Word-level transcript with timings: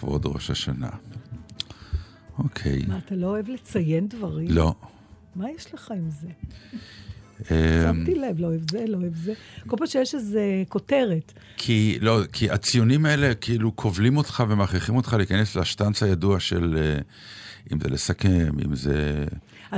לכבוד 0.00 0.26
ראש 0.26 0.50
השנה. 0.50 0.88
אוקיי. 2.38 2.84
מה, 2.88 2.98
אתה 2.98 3.14
לא 3.14 3.26
אוהב 3.26 3.48
לציין 3.48 4.08
דברים? 4.08 4.48
לא. 4.50 4.74
מה 5.36 5.50
יש 5.50 5.74
לך 5.74 5.90
עם 5.90 6.10
זה? 6.10 6.28
אמ, 7.40 7.56
שמתי 7.82 8.14
לב, 8.14 8.40
לא 8.40 8.46
אוהב 8.46 8.70
זה, 8.70 8.84
לא 8.88 8.96
אוהב 8.96 9.16
זה. 9.16 9.32
כל 9.66 9.76
פעם 9.76 9.86
שיש 9.86 10.14
איזה 10.14 10.62
כותרת. 10.68 11.32
כי, 11.56 11.98
לא, 12.00 12.20
כי 12.32 12.50
הציונים 12.50 13.06
האלה 13.06 13.34
כאילו 13.34 13.76
כובלים 13.76 14.16
אותך 14.16 14.44
ומכריחים 14.48 14.96
אותך 14.96 15.12
להיכנס 15.12 15.56
לשטנץ 15.56 16.02
הידוע 16.02 16.40
של 16.40 16.78
אה, 16.78 17.00
אם 17.72 17.80
זה 17.80 17.88
לסכם, 17.88 18.50
אם 18.64 18.74
זה... 18.74 19.24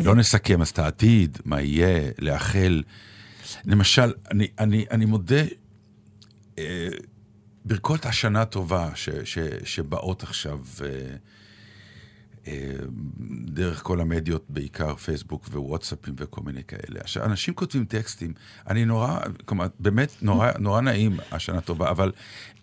לא 0.04 0.14
נסכם, 0.14 0.62
אז 0.62 0.68
את 0.68 0.78
העתיד, 0.78 1.38
מה 1.44 1.62
יהיה, 1.62 2.10
לאחל. 2.18 2.82
למשל, 3.64 4.12
אני, 4.30 4.46
אני, 4.58 4.84
אני 4.90 5.04
מודה, 5.04 5.42
אה, 6.58 6.88
ברכות 7.64 8.06
השנה 8.06 8.44
טובה 8.44 8.90
ש, 8.94 9.08
ש, 9.24 9.38
שבאות 9.64 10.22
עכשיו 10.22 10.58
אה, 10.84 10.86
אה, 12.46 12.72
דרך 13.44 13.82
כל 13.82 14.00
המדיות, 14.00 14.44
בעיקר 14.48 14.96
פייסבוק 14.96 15.48
ווואטסאפים 15.52 16.14
וכל 16.18 16.40
מיני 16.44 16.64
כאלה. 16.64 17.00
עכשיו, 17.00 17.24
אנשים 17.24 17.54
כותבים 17.54 17.84
טקסטים, 17.84 18.32
אני 18.68 18.84
נורא, 18.84 19.18
כלומר, 19.44 19.66
באמת 19.80 20.10
נורא, 20.22 20.50
נורא 20.58 20.80
נעים 20.80 21.16
השנה 21.32 21.60
טובה, 21.60 21.90
אבל 21.90 22.12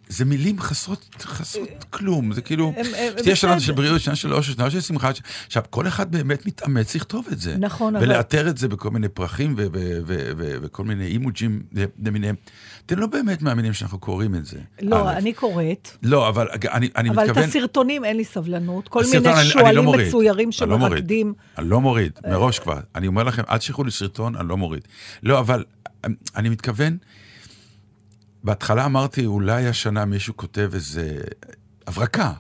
זה 0.10 0.26
מילים 0.26 0.60
חסרות, 0.60 1.16
חסרות 1.22 1.86
כלום, 1.90 2.34
זה 2.34 2.42
כאילו, 2.42 2.74
שתהיה 3.18 3.36
שנה. 3.36 3.60
של 3.60 3.72
בריאות, 3.74 4.02
שנה 4.02 4.16
של 4.16 4.34
אושר, 4.34 4.54
שנה 4.54 4.70
של 4.72 4.82
שמחה. 4.82 5.12
עכשיו, 5.48 5.64
כל 5.70 5.88
אחד 5.88 6.12
באמת 6.12 6.46
מתאמץ 6.46 6.96
לכתוב 6.96 7.28
את 7.32 7.40
זה. 7.40 7.58
נכון, 7.58 7.96
אבל- 7.96 8.06
ולאתר 8.06 8.50
את 8.50 8.58
זה 8.58 8.68
בכל 8.68 8.90
מיני 8.90 9.08
פרחים 9.08 9.56
וכל 10.62 10.84
מיני 10.84 11.06
אימוג'ים 11.06 11.64
למיניהם. 12.06 12.36
אתם 12.86 13.00
לא 13.00 13.08
באמת 13.08 13.42
מאמינים 13.42 13.74
שאנחנו 13.74 14.00
קוראים 14.00 14.36
את 14.36 14.46
זה. 14.46 14.60
לא. 14.82 15.12
אני 15.12 15.34
קוראת, 15.34 15.90
לא, 16.04 16.30
אבל 16.30 16.48
אני, 16.72 16.90
אני 16.96 17.10
אבל 17.10 17.24
את 17.24 17.30
מתכוון... 17.30 17.50
הסרטונים 17.50 18.06
אין 18.06 18.18
לי 18.18 18.26
סבלנות. 18.26 18.88
כל 18.88 19.04
מיני 19.12 19.26
לא 19.26 19.44
שועלים. 19.44 19.86
מצוירים 20.08 20.48
לא. 20.48 20.52
שמרקדים. 20.52 21.34
אני 21.58 21.70
לא 21.70 21.82
מוריד, 21.82 22.12
מראש 22.28 22.60
כבר. 22.60 22.80
אני 22.96 23.08
אומר 23.08 23.24
לכם, 23.24 23.44
אל 23.50 23.58
תשלחו 23.58 23.84
לי 23.84 23.92
סרטון, 23.92 24.36
אני 24.36 24.48
לא 24.50 24.58
מוריד. 24.58 24.82
לא, 25.24 25.40
אבל 25.40 25.64
אני 26.36 26.50
מתכוון, 26.50 26.98
בהתחלה 28.44 28.86
אמרתי, 28.86 29.26
אולי 29.26 29.68
השנה 29.68 30.06
מישהו 30.06 30.38
כותב 30.38 30.72
איזה 30.74 31.22
הברקה 31.88 32.34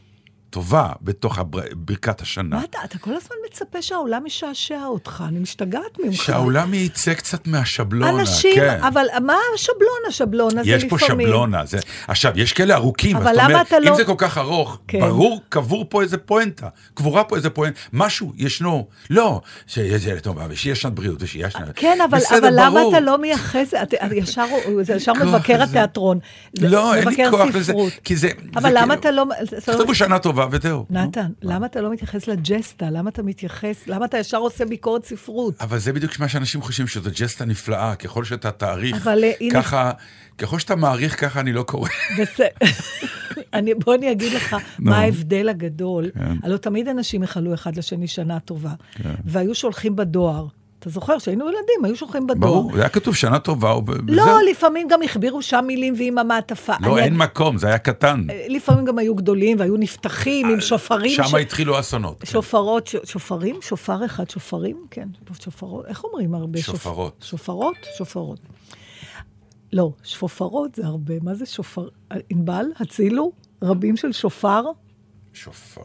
טובה 0.49 0.89
בתוך 1.01 1.39
הבר- 1.39 1.61
ברכת 1.75 2.21
השנה. 2.21 2.55
מה 2.55 2.63
אתה, 2.63 2.77
אתה 2.83 2.97
כל 2.97 3.09
הזמן 3.15 3.35
מצפה 3.49 3.81
שהעולם 3.81 4.25
ישעשע 4.25 4.85
אותך, 4.85 5.23
אני 5.27 5.39
משתגעת 5.39 5.99
ממך. 6.05 6.13
שהעולם 6.23 6.73
יצא 6.73 7.13
קצת 7.13 7.47
מהשבלונה, 7.47 8.09
אנשים, 8.21 8.55
כן. 8.55 8.79
אבל 8.83 9.05
מה 9.25 9.35
השבלון? 9.55 9.79
השבלון 10.07 10.57
הזה 10.57 10.69
יש 10.69 10.83
לפעמים... 10.83 10.89
פה 10.99 11.05
שבלונה. 11.05 11.65
זה... 11.65 11.77
עכשיו, 12.07 12.31
יש 12.35 12.53
כאלה 12.53 12.75
ארוכים, 12.75 13.15
אבל 13.17 13.31
למה 13.33 13.45
אומר, 13.45 13.61
אתה 13.61 13.79
לא- 13.79 13.89
אם 13.91 13.95
זה 13.95 14.03
כל 14.05 14.13
כך 14.17 14.37
ארוך, 14.37 14.79
כן. 14.87 14.99
ברור, 14.99 15.41
קבור 15.49 15.85
פה 15.89 16.01
איזה 16.01 16.17
פואנטה, 16.17 16.67
קבורה 16.93 17.23
פה 17.23 17.35
איזה 17.35 17.49
פואנטה, 17.49 17.79
משהו 17.93 18.33
ישנו. 18.37 18.87
לא, 19.09 19.41
שיהיה 19.67 19.97
ילד 20.07 20.19
טוב, 20.19 20.37
ושיהיה 20.49 20.75
שנת 20.75 20.93
בריאות, 20.93 21.23
ושיהיה 21.23 21.49
שנת... 21.49 21.71
כן, 21.75 21.97
אבל, 22.09 22.17
בסדר, 22.17 22.37
אבל 22.37 22.49
למה. 22.59 22.81
אתה 22.89 22.99
לא 22.99 23.17
מייחס, 23.17 23.73
את, 23.73 23.93
את 23.93 24.11
ישר, 24.11 24.45
זה 24.81 24.93
ישר 24.93 25.13
מבקר. 25.13 25.63
התיאטרון. 25.63 26.19
לא, 26.59 26.95
אין 26.95 27.07
לי 27.07 27.29
כוח 27.29 27.55
לזה. 27.55 27.73
כי 28.03 28.15
זה... 28.15 28.29
אבל 28.55 28.69
למה 28.73 28.97
כאילו- 28.97 28.99
אתה 28.99 29.11
לא... 29.11 29.25
אתה 29.57 29.71
לא- 29.71 29.77
תכתבו 29.77 29.95
שנה 29.95 30.19
טובה 30.19 30.38
וזהו. 30.51 30.85
נתן, 30.89 31.31
למה 31.41 31.65
אתה 31.65 31.81
לא 31.81 31.91
מתייחס 31.91 32.27
לג'סטה? 32.27 32.89
למה 32.89 33.09
אתה 33.09 33.23
מתייחס, 33.23 33.87
למה 33.87 34.05
אתה 34.05 34.17
ישר 34.17 34.37
עושה 34.37 34.65
ביקורת 34.65 35.05
ספרות? 35.05 35.53
אבל 35.61 35.77
זה 35.77 35.93
בדיוק 35.93 36.19
מה 36.19 36.29
שאנשים 36.29 36.61
חושבים, 36.61 36.87
שזו 36.87 37.09
ג'סטה 37.13 37.45
נפלאה, 37.45 37.95
ככל 37.95 38.23
שאתה 38.23 38.51
תאריך, 38.51 38.95
אבל, 38.95 39.23
אה, 39.23 39.31
ככה, 39.53 39.91
ככל 40.37 40.59
שאתה 40.59 40.75
מעריך, 40.75 41.21
ככה 41.21 41.39
אני 41.39 41.53
לא 41.53 41.63
קורא. 41.63 41.89
בסדר. 42.19 42.47
אני, 43.53 43.73
בוא 43.73 43.95
אני 43.95 44.11
אגיד 44.11 44.33
לך. 44.33 44.55
מה 44.79 44.97
ההבדל 44.97 45.49
הגדול. 45.49 46.09
כן. 46.13 46.37
הלוא 46.43 46.57
תמיד 46.57 46.87
אנשים 46.87 47.23
יחלו 47.23 47.53
אחד 47.53 47.77
לשני 47.77 48.07
שנה 48.07 48.39
טובה. 48.39 48.73
והיו 49.25 49.55
שולחים 49.55 49.95
בדואר. 49.95 50.47
אתה 50.79 50.89
זוכר 50.89 51.19
שהיינו 51.19 51.45
ילדים, 51.45 51.85
היו 51.85 51.95
שולחים 51.95 52.27
בדואר. 52.27 52.51
ברור, 52.51 52.73
זה 52.73 52.79
היה 52.79 52.89
כתוב 52.89 53.15
שנה 53.15 53.39
טובה, 53.39 53.75
ו- 53.77 53.81
לא, 54.07 54.21
וזהו. 54.21 54.37
לפעמים 54.51 54.87
גם 54.87 55.01
החבירו 55.03 55.41
שם 55.41 55.63
מילים 55.67 55.93
ועם 55.97 56.17
המעטפה. 56.17 56.73
לא, 56.81 56.93
אני- 56.97 57.05
אין 57.05 57.17
מקום, 57.17 57.57
זה 57.57 57.67
היה 57.67 57.77
קטן. 57.77 58.27
לפעמים 58.49 58.85
גם 58.85 58.97
היו 58.97 59.15
גדולים 59.15 59.59
והיו 59.59 59.77
נפתחים 59.77 60.49
עם 60.49 60.61
שופרים. 60.61 61.11
שם 61.11 61.23
ש- 61.23 61.33
התחילו 61.33 61.79
אסונות. 61.79 62.21
שופרות, 62.25 62.87
ש- 62.87 62.95
שופרים? 63.03 63.55
שופר 63.61 64.05
אחד, 64.05 64.29
שופרים? 64.29 64.85
כן, 64.91 65.07
שופרות. 65.39 65.85
איך 65.85 66.03
אומרים 66.03 66.35
הרבה? 66.35 66.59
שופ- 66.59 66.63
שופרות. 66.71 67.25
שופרות? 67.27 67.75
שופרות. 67.97 68.39
לא, 69.73 69.91
שופרות 70.03 70.75
זה 70.75 70.85
הרבה. 70.85 71.13
מה 71.21 71.35
זה 71.35 71.45
שופר? 71.45 71.87
ענבל, 72.29 72.65
הצילו? 72.79 73.31
רבים 73.63 73.97
של 73.97 74.11
שופר? 74.11 74.63
שופר. 75.33 75.81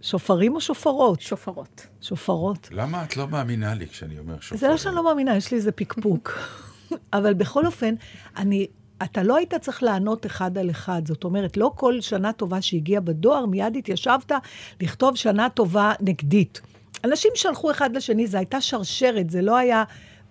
שופרים 0.00 0.54
או 0.54 0.60
שופרות? 0.60 1.20
שופרות. 1.20 1.86
שופרות. 2.00 2.68
למה 2.72 3.04
את 3.04 3.16
לא 3.16 3.28
מאמינה 3.28 3.74
לי 3.74 3.88
כשאני 3.88 4.18
אומר 4.18 4.40
שופר? 4.40 4.56
זה 4.56 4.68
לא 4.68 4.76
שאני 4.76 4.94
לא 4.94 5.04
מאמינה, 5.04 5.36
יש 5.36 5.50
לי 5.50 5.56
איזה 5.56 5.72
פקפוק. 5.72 6.38
אבל 7.12 7.34
בכל 7.34 7.66
אופן, 7.66 7.94
אני, 8.36 8.66
אתה 9.02 9.22
לא 9.22 9.36
היית 9.36 9.54
צריך 9.54 9.82
לענות 9.82 10.26
אחד 10.26 10.58
על 10.58 10.70
אחד. 10.70 11.02
זאת 11.06 11.24
אומרת, 11.24 11.56
לא 11.56 11.72
כל 11.74 12.00
שנה 12.00 12.32
טובה 12.32 12.62
שהגיעה 12.62 13.00
בדואר, 13.00 13.46
מיד 13.46 13.76
התיישבת 13.76 14.32
לכתוב 14.80 15.16
שנה 15.16 15.48
טובה 15.48 15.92
נגדית. 16.00 16.60
אנשים 17.04 17.30
שלחו 17.34 17.70
אחד 17.70 17.96
לשני, 17.96 18.26
זו 18.26 18.38
הייתה 18.38 18.60
שרשרת, 18.60 19.30
זה 19.30 19.42
לא 19.42 19.56
היה 19.56 19.84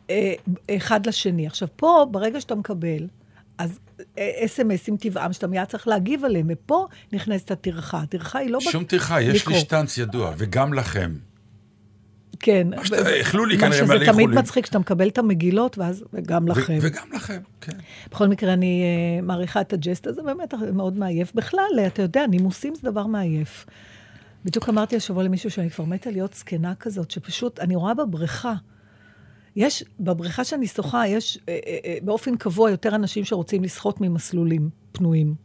אה, 0.09 0.33
אחד 0.77 1.07
לשני. 1.07 1.47
עכשיו, 1.47 1.67
פה, 1.75 2.05
ברגע 2.11 2.41
שאתה 2.41 2.55
מקבל, 2.55 3.07
אז 3.57 3.79
אה, 4.17 4.31
אס.אם.אסים 4.45 4.97
טבעם, 4.97 5.33
שאתה 5.33 5.47
מיד 5.47 5.65
צריך 5.65 5.87
להגיב 5.87 6.25
עליהם, 6.25 6.47
ופה 6.49 6.87
נכנסת 7.13 7.51
הטרחה. 7.51 7.97
הטרחה 8.01 8.39
היא 8.39 8.49
לא... 8.49 8.59
שום 8.61 8.83
טרחה, 8.83 9.21
יש 9.21 9.47
לי. 9.47 9.59
שטנץ 9.59 9.97
ידוע, 9.97 10.33
וגם 10.37 10.73
לכם. 10.73 11.13
כן. 12.39 12.67
מה 12.75 12.85
שאתה- 12.85 13.09
איחלו 13.09 13.45
לי 13.45 13.57
כנראה 13.57 13.69
מלא 13.69 13.77
שזה 13.77 13.93
תמיד 13.93 14.01
איחולים. 14.09 14.37
מצחיק 14.37 14.65
שאתה 14.65 14.79
מקבל 14.79 15.07
את 15.07 15.17
המגילות, 15.17 15.77
ואז 15.77 16.03
וגם 16.13 16.47
לכם. 16.47 16.77
וגם 16.81 17.07
לכם, 17.13 17.39
כן. 17.61 17.77
בכל 18.11 18.27
מקרה, 18.27 18.53
אני 18.53 18.83
uh, 18.83 19.25
מעריכה 19.25 19.61
את 19.61 19.73
הג'סט 19.73 20.07
הזה, 20.07 20.21
באמת 20.23 20.53
מאוד 20.73 20.97
מעייף. 20.97 21.33
בכלל, 21.35 21.79
אתה 21.87 22.01
יודע, 22.01 22.27
נימוסים 22.27 22.75
זה 22.75 22.91
דבר 22.91 23.07
מעייף. 23.07 23.65
בדיוק 24.45 24.69
אמרתי 24.69 24.95
השבוע 24.95 25.23
למישהו 25.23 25.51
שאני 25.51 25.69
כבר 25.69 25.85
מתה 25.85 26.11
להיות 26.11 26.33
זקנה 26.33 26.75
כזאת, 26.75 27.11
שפשוט, 27.11 27.59
אני 27.59 27.75
רואה 27.75 27.93
בבריכה, 27.93 28.53
יש, 29.57 29.83
בבריכה 29.99 30.43
שאני 30.43 30.67
שוחה, 30.67 31.07
יש 31.07 31.39
אה, 31.49 31.59
אה, 31.67 31.77
אה, 31.85 31.97
באופן 32.01 32.35
קבוע 32.35 32.71
יותר 32.71 32.95
אנשים 32.95 33.25
שרוצים 33.25 33.63
לשחות 33.63 34.01
ממסלולים 34.01 34.69
פנויים. 34.91 35.35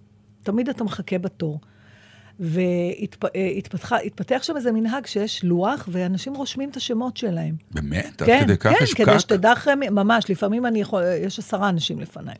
תמיד 0.43 0.69
אתה 0.69 0.85
מחכה 0.85 1.19
בתור. 1.19 1.61
והתפתח 2.41 4.43
שם 4.43 4.56
איזה 4.56 4.73
מנהג 4.73 5.06
שיש 5.06 5.44
לוח, 5.44 5.88
ואנשים 5.93 6.35
רושמים 6.35 6.70
את 6.70 6.76
השמות 6.76 7.17
שלהם. 7.17 7.55
באמת? 7.70 8.23
עד 8.23 8.29
כן, 8.29 8.41
כדי 8.44 8.56
כך 8.56 8.73
כן, 8.79 8.85
יש 8.85 8.94
כדי 8.94 9.06
פקק? 9.06 9.19
שתדע 9.19 9.53
אחרי, 9.53 9.75
ממש, 9.75 10.31
לפעמים 10.31 10.67
אני 10.67 10.81
יכול, 10.81 11.03
יש 11.20 11.38
עשרה 11.38 11.69
אנשים 11.69 12.00
לפניי. 12.00 12.37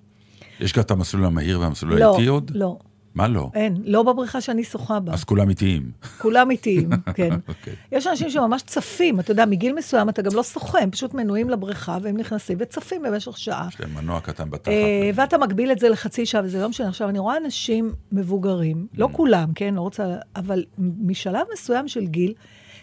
יש 0.61 0.73
גם 0.73 0.83
את 0.83 0.91
המסלול 0.91 1.25
המהיר 1.25 1.61
והמסלול 1.61 1.99
לא, 1.99 2.15
האיטי 2.15 2.27
עוד? 2.27 2.51
לא, 2.55 2.79
מה 3.15 3.29
לא? 3.29 3.51
אין, 3.55 3.77
לא 3.85 4.03
בבריכה 4.03 4.41
שאני 4.41 4.65
שוחה 4.65 5.01
בה. 5.01 5.13
אז 5.13 5.25
כולם 5.25 5.49
איטיים. 5.49 5.91
כולם 6.19 6.51
איטיים, 6.51 6.91
כן. 7.17 7.31
אוקיי. 7.49 7.75
יש 7.93 8.07
אנשים 8.07 8.31
שממש 8.31 8.63
צפים, 8.63 9.21
אתה 9.21 9.31
יודע, 9.33 9.45
מגיל 9.47 9.75
מסוים 9.75 10.09
אתה 10.09 10.23
גם 10.23 10.31
לא 10.35 10.43
שוחה, 10.43 10.79
הם 10.79 10.91
פשוט 10.91 11.15
מנויים 11.15 11.51
לבריכה 11.51 11.99
והם 12.03 12.17
נכנסים 12.17 12.59
וצפים 12.61 13.03
במשך 13.03 13.39
שעה. 13.39 13.69
יש 13.69 13.81
להם 13.81 13.95
מנוע 13.95 14.21
קטן 14.21 14.51
בתחת. 14.51 14.69
אה, 14.69 15.11
ואתה 15.15 15.39
מגביל 15.39 15.73
את 15.73 15.79
זה 15.79 15.89
לחצי 15.89 16.27
שעה, 16.27 16.41
וזה 16.45 16.61
לא 16.63 16.69
משנה. 16.69 16.89
עכשיו, 16.89 17.09
אני 17.09 17.19
רואה 17.19 17.37
אנשים 17.45 17.93
מבוגרים, 18.13 18.87
לא 18.95 19.07
Mm. 19.07 19.17
כולם, 19.17 19.53
כן, 19.55 19.75
לא 19.75 19.81
רוצה, 19.81 20.05
אבל 20.37 20.65
משלב 20.79 21.47
מסוים 21.53 21.89
של 21.89 22.07
גיל, 22.07 22.33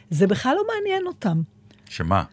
זה 0.10 0.28
בכלל 0.28 0.56
לא 0.56 0.64
מעניין 0.76 1.04
אותם. 1.08 1.42
שמה? 1.90 2.24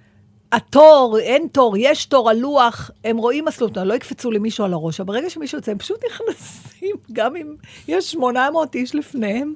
התור, 0.53 1.19
אין 1.21 1.47
תור, 1.53 1.77
יש 1.79 2.07
תור 2.07 2.31
על 2.31 2.39
לוח, 2.39 2.91
הם 3.05 3.17
רואים 3.17 3.45
מסלול, 3.45 3.71
לא 3.85 3.95
יקפצו 3.95 4.31
למישהו 4.31 4.65
על 4.65 4.73
הראש, 4.73 5.01
אבל 5.01 5.15
ברגע 5.15 5.31
שמישהו 5.31 5.59
יוצא, 5.59 5.71
הם 5.73 5.79
פשוט 5.79 6.01
נכנסים, 6.11 6.97
גם 7.13 7.37
אם 7.37 7.55
יש 7.89 8.13
800 8.13 8.75
איש 8.75 8.95
לפניהם. 8.95 9.55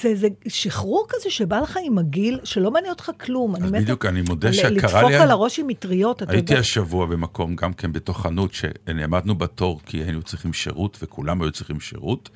זה 0.00 0.08
איזה 0.08 0.28
שחרור 0.48 1.06
כזה 1.08 1.30
שבא 1.30 1.60
לך 1.60 1.78
עם 1.84 1.98
הגיל, 1.98 2.40
שלא 2.44 2.70
מעניין 2.70 2.92
אותך 2.92 3.10
כלום. 3.20 3.56
אז 3.56 3.70
בדיוק, 3.70 4.06
אני 4.06 4.22
מודה 4.22 4.52
שקרה 4.52 4.70
לדפוק 4.70 5.10
לי... 5.10 5.16
על 5.16 5.30
הראש 5.30 5.58
עם 5.58 5.66
מטריות, 5.66 6.22
אתה 6.22 6.32
הייתי 6.32 6.52
יודע. 6.52 6.60
השבוע 6.60 7.06
במקום, 7.06 7.56
גם 7.56 7.72
כן 7.72 7.92
בתוך 7.92 8.20
חנות, 8.20 8.50
שנעמדנו 8.54 9.34
בתור 9.34 9.80
כי 9.86 9.98
היינו 9.98 10.22
צריכים 10.22 10.52
שירות, 10.52 10.98
וכולם 11.02 11.42
היו 11.42 11.52
צריכים 11.52 11.80
שירות, 11.80 12.30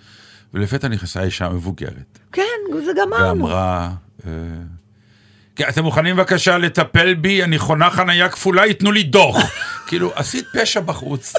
ולפתע 0.54 0.88
נכנסה 0.88 1.22
אישה 1.22 1.48
מבוגרת, 1.48 2.18
כן, 2.32 2.42
זה 2.84 2.92
גמרנו. 2.96 3.44
ואמרה, 3.44 3.90
אה, 4.26 4.30
אתם 5.68 5.82
מוכנים 5.84 6.16
בבקשה 6.16 6.58
לטפל 6.58 7.14
בי? 7.14 7.42
אני 7.44 7.58
חונה 7.58 7.90
חנייה 7.90 8.28
כפולה, 8.28 8.66
ייתנו 8.66 8.92
לי 8.92 9.02
דוח. 9.02 9.36
כאילו, 9.86 10.12
עשית 10.14 10.44
פשע 10.54 10.80
בחוץ. 10.80 11.32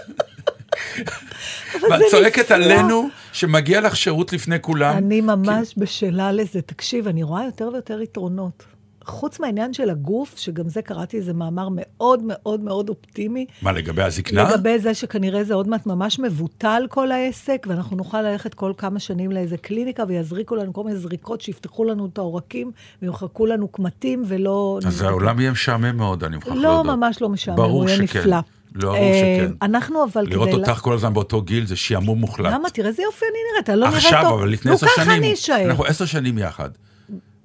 ואת 1.81 2.01
צועקת. 2.11 2.51
עלינו 2.51 3.09
שמגיע 3.33 3.81
לך 3.81 3.95
שירות 3.95 4.33
לפני 4.33 4.61
כולם. 4.61 4.97
אני 4.97 5.21
ממש 5.21 5.73
בשלה 5.77 6.31
לזה. 6.31 6.61
תקשיב, 6.61 7.07
אני 7.07 7.23
רואה 7.23 7.45
יותר 7.45 7.69
ויותר 7.73 8.01
יתרונות. 8.01 8.74
חוץ 9.05 9.39
מהעניין 9.39 9.73
של 9.73 9.89
הגוף, 9.89 10.33
שגם 10.37 10.69
זה 10.69 10.81
קראתי 10.81 11.17
איזה 11.17 11.33
מאמר 11.33 11.67
מאוד 11.71 12.23
מאוד 12.23 12.59
מאוד 12.63 12.89
אופטימי, 12.89 13.45
מה, 13.61 13.71
לגבי 13.71 14.03
הזקנה? 14.03 14.43
לגבי 14.43 14.79
זה 14.79 14.93
שכנראה 14.93 15.43
זה 15.43 15.53
עוד 15.53 15.67
מעט 15.67 15.85
ממש 15.85 16.19
מבוטל 16.19 16.83
כל 16.89 17.11
העסק, 17.11 17.65
ואנחנו 17.69 17.97
נוכל 17.97 18.21
ללכת 18.21 18.53
כל 18.53 18.73
כמה 18.77 18.99
שנים 18.99 19.31
לאיזה 19.31 19.57
קליניקה 19.57 20.03
ויזריקו 20.07 20.55
לנו 20.55 20.73
כל 20.73 20.83
מיני 20.83 20.97
זריקות 20.97 21.41
שיפתחו 21.41 21.83
לנו 21.83 22.05
את 22.13 22.17
העורקים 22.17 22.71
וימחקו 23.01 23.45
לנו 23.45 23.67
קמטים 23.67 24.23
ולא... 24.27 24.79
אז 24.85 25.01
העולם 25.01 25.39
יהיה 25.39 25.51
משעמם 25.51 25.97
מאוד, 25.97 26.23
אני 26.23 26.35
מוכרח 26.35 26.53
לא, 26.53 26.61
להודות. 26.61 26.85
ממש 26.85 27.21
לא 27.21 27.29
משעמם, 27.29 27.59
הוא 27.59 27.85
יהיה 27.85 28.07
שכן. 28.07 28.19
נפלא. 28.19 28.37
לא, 28.75 28.91
ברור 28.91 28.95
אה, 28.95 29.37
שכן. 29.39 29.51
אנחנו 29.61 30.03
אבל 30.03 30.25
לראות 30.27 30.49
כדי... 30.49 30.57
אותך 30.57 30.79
כל 30.81 30.93
הזמן 30.93 31.13
באותו 31.13 31.41
גיל 31.41 31.65
זה 31.65 31.75
שעמום 31.75 32.19
מוחלט. 32.19 32.53
למה? 32.53 32.69
תראה 32.69 32.87
איזה 32.87 33.03
יופי 33.03 33.25
אני 33.25 33.39
נראית, 33.51 33.69
אני 33.69 33.79
לא 33.79 33.87
נראית 33.87 34.03
טוב. 34.03 34.13
עכשיו, 34.13 34.33
אבל 34.33 34.49
לפני 34.49 34.71
נו, 34.71 34.75
עשר 34.75 34.87
ככה 34.87 35.05
שנים, 35.05 35.23
אני 35.23 35.33
אשאר. 35.33 35.69
אנחנו 35.69 35.85
עשר 35.85 36.05
שנים 36.05 36.37
יחד. 36.37 36.69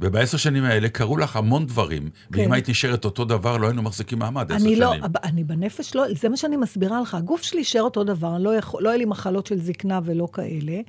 ובעשר 0.01 0.37
שנים 0.39 0.65
האלה 0.65 0.89
קרו 0.89 1.17
לך 1.17 1.37
המון 1.37 1.67
דברים, 1.67 2.11
ואם 2.31 2.53
היית 2.53 2.69
נשארת 2.69 3.05
אותו 3.05 3.25
דבר, 3.25 3.57
לא 3.57 3.67
היינו 3.67 3.83
מחזיקים 3.83 4.19
מעמד 4.19 4.53
עשר 4.53 4.59
כן. 4.61 4.67
אני 4.67 4.77
לא, 4.77 4.91
שנים. 4.93 5.05
אני 5.25 5.45
בנפש 5.45 5.95
לא, 5.95 6.05
זה 6.21 6.29
מה 6.29 6.37
שאני 6.37 6.57
מסבירה 6.57 7.01
לך. 7.01 7.15
הגוף 7.15 7.43
שלי 7.43 7.59
יישאר 7.59 7.83
אותו 7.83 8.05
דבר, 8.05 8.39
לא, 8.39 8.57
יכול, 8.57 8.83
לא 8.83 8.89
יהיה 8.89 8.99
לי 8.99 9.05
מחלות 9.05 9.47
של 9.47 9.61
זקנה 9.61 10.01
ולא 10.05 10.29
כאלה. 10.33 10.81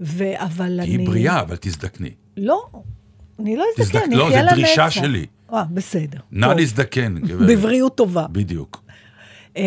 ו, 0.00 0.24
אבל 0.36 0.80
אני... 0.80 0.96
תהיי 0.96 1.06
בריאה, 1.06 1.40
אבל 1.40 1.56
תזדקני. 1.60 2.10
לא, 2.36 2.66
אני 3.38 3.56
לא 3.56 3.64
אזדקן, 3.78 3.98
תזדק- 3.98 4.04
אני 4.04 4.14
לא, 4.16 4.30
זו. 4.30 4.36
דרישה 4.50 4.90
שלי. 4.90 5.26
אה, 5.52 5.64
בסדר. 5.64 6.18
נא. 6.32 6.46
להזדקן, 6.46 7.18
גברת. 7.18 7.48
בבריאות 7.48 7.96
טובה. 7.96 8.26
בדיוק. 8.32 8.82
אמ, 9.56 9.62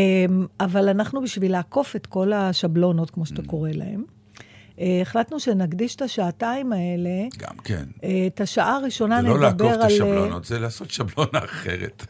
אבל 0.59 0.89
אנחנו, 0.89 1.21
בשביל 1.21 1.51
לעקוף 1.51 1.95
את 1.95 2.05
כל 2.05 2.33
השבלונות, 2.33 3.09
כמו 3.09 3.23
Mm. 3.23 3.27
שאתה 3.27 3.41
קורא 3.43 3.69
להם, 3.73 4.03
החלטנו 5.01 5.39
שנקדיש 5.39 5.95
את 5.95 6.01
השעתיים 6.01 6.73
האלה, 6.73 7.27
גם 7.37 7.57
כן. 7.63 7.83
אה, 8.03 8.23
את 8.27 8.41
השעה 8.41 8.75
הראשונה 8.75 9.21
זה 9.21 9.27
לא 9.27 9.49
נדבר 9.49 9.65
לעקוף 9.65 9.83
על... 9.83 9.85
את 9.85 9.91
השבלונות, 9.91 10.45
זה 10.45 10.59
לעשות 10.59 10.91
שבלונה 10.91 11.39
אחרת. 11.45 12.05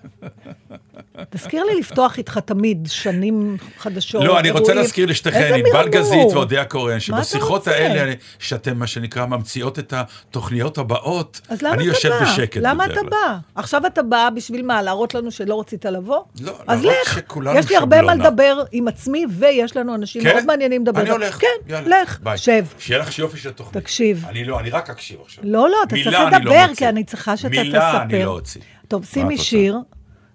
תזכיר 1.30 1.64
לי 1.64 1.80
לפתוח 1.80 2.18
איתך 2.18 2.38
תמיד 2.38 2.88
שנים 2.92 3.58
חדשות. 3.78 4.24
לא, 4.24 4.40
אני 4.40 4.52
רוצה. 4.52 4.74
להזכיר 4.74 5.06
לשתיכן, 5.06 5.42
איזה 5.42 5.56
ענבל 5.56 5.72
מרמור. 5.72 5.90
גזית 5.90 6.34
ואודיה 6.34 6.66
קורן, 6.66 7.00
שבשיחות? 7.00 7.68
האלה, 7.68 8.14
שאתם, 8.40 8.80
מה 8.80 8.88
שנקרא, 8.88 9.26
ממציאות 9.26 9.80
את 9.80 9.94
התוכניות 9.94 10.78
הבאות, 10.78 11.42
אני 11.66 11.84
יושב? 11.84 12.12
בשקט. 12.22 12.58
למה 12.62 12.86
אתה. 12.86 13.02
בא? 13.10 13.38
עכשיו 13.56 13.86
אתה 13.88 14.04
בא 14.04 14.30
בשביל 14.36 14.66
מה? 14.66 14.82
להראות 14.82 15.14
לנו 15.14 15.32
שלא 15.32 15.60
רצית 15.60 15.86
לבוא? 15.86 16.20
לא, 16.42 16.58
אז 16.68 16.84
להראות 16.84 17.02
לך. 17.06 17.16
שכולנו 17.16 17.60
יש 17.60 17.70
לי 17.70 17.76
הרבה 17.76 18.02
מה 18.02 18.14
שבלונה. 18.14 18.30
לדבר 18.30 18.64
עם 18.72 18.88
עצמי, 18.88 19.26
ויש 19.30 19.78
לנו 19.78 19.96
אנשים 19.96 20.24
כן? 20.24 20.34
מאוד 20.34 20.46
מעניינים 20.46 20.82
לדבר. 20.82 21.02
אני 21.02 21.10
הולך. 21.10 21.40
כן, 21.42 21.48
יאללה, 21.68 22.02
לך, 22.02 22.20
ביי. 22.24 22.38
שב. 22.70 22.80
שיהיה 22.80 23.00
לך 23.02 23.20
יופי 23.20 23.38
של 23.38 23.52
תוכנית. 23.52 23.84
תקשיב. 23.84 24.26
אני 24.28 24.44
לא, 24.44 24.60
אני 24.60 24.70
רק 24.70 24.90
אקשיב 24.90 25.20
עכשיו. 25.22 25.44
לא, 25.48 25.70
לא, 25.70 25.78
אתה 25.88 25.96
מילה 25.96 26.12
צריך 26.12 26.24
לא 26.24 26.38
לדבר, 26.40 26.62
מוציא. 26.62 26.76
כי 26.76 26.90
אני 26.90 27.04
צריכה 27.04 27.38
שאתה 27.38 27.50
תספר. 27.50 27.64
מילה 27.64 28.02
אני 28.02 28.24
לא 28.26 28.32
אוציא. 28.32 28.62
טוב, 28.88 29.06
שימי? 29.06 29.38
שיר, 29.38 29.78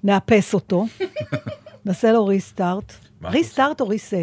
נאפס 0.05 0.55
אותו, 0.55 0.87
נעשה 1.85 2.13
לו 2.13 2.27
ריסטארט. 2.27 2.93
ריסטארט 3.25 3.81
או 3.81 3.89
ריסט? 3.89 4.15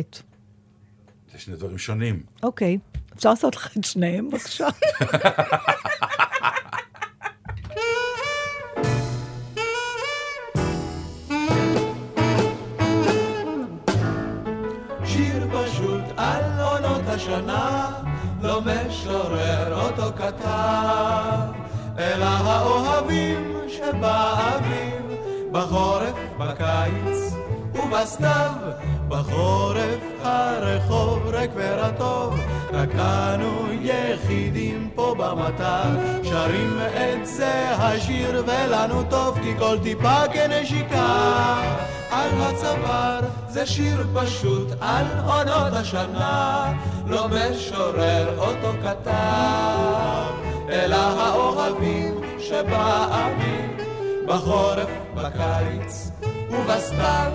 זה 1.34 1.40
שני 1.40 1.56
דברים 1.56 1.78
שונים. 1.78 2.24
אוקיי. 2.44 2.78
אפשר 3.16 3.30
לעשות 3.30 3.56
לך 3.56 3.78
את 3.78 3.84
שניהם, 3.84 4.30
בבקשה? 4.30 4.68
ובסתיו, 28.04 28.52
בחורף 29.08 30.00
הרחוב 30.24 31.28
ריק 31.28 31.52
ורטוב, 31.56 32.40
רק 32.74 32.90
אנו 32.96 33.68
יחידים 33.82 34.90
פה 34.96 35.16
במטר, 35.18 35.90
שרים 36.24 36.78
את 36.82 37.26
זה 37.26 37.70
השיר 37.70 38.44
ולנו 38.48 39.04
טוב, 39.10 39.40
כי 39.44 39.54
כל 39.60 39.78
טיפה 39.84 40.28
כנשיקה. 40.34 41.62
על 42.12 42.30
הצוואר, 42.42 43.20
זה 43.50 43.66
שיר 43.66 44.08
פשוט 44.14 44.68
על 44.82 45.06
עונות 45.26 45.74
השנה, 45.74 46.74
לא 47.08 47.28
משורר 47.28 48.40
אותו 48.40 48.72
כתב, 48.84 50.34
אלא 50.70 50.96
האוהבים 50.96 52.22
שבאביב, 52.40 53.72
בחורף, 54.28 54.90
בקיץ 55.16 56.12
ובסתיו, 56.54 57.32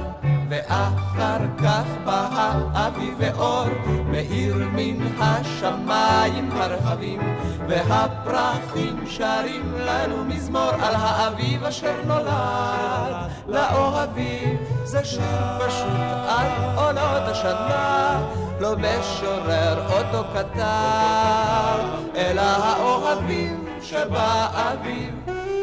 ואחר 0.49 1.39
כך 1.59 1.85
בא 2.05 2.29
האביב 2.33 3.15
ואור, 3.19 3.67
מאיר 3.87 4.57
מן 4.73 5.07
השמיים 5.21 6.51
הרחבים, 6.53 7.21
והפרחים 7.69 9.07
שרים 9.07 9.73
לנו 9.79 10.25
מזמור 10.25 10.71
על 10.83 10.95
האביב 10.95 11.65
אשר 11.65 11.95
נולד 12.07 13.31
לאוהבים. 13.49 14.57
זה 14.85 15.05
שיר 15.05 15.59
פשוט 15.59 16.29
על 16.29 16.77
עונות 16.77 17.23
השנה, 17.29 18.21
לא 18.61 18.75
משורר 18.77 19.87
אותו 19.93 20.29
כתב, 20.35 21.85
אלא 22.17 22.41
האוהבים 22.41 23.65
שבאביב, 23.83 25.15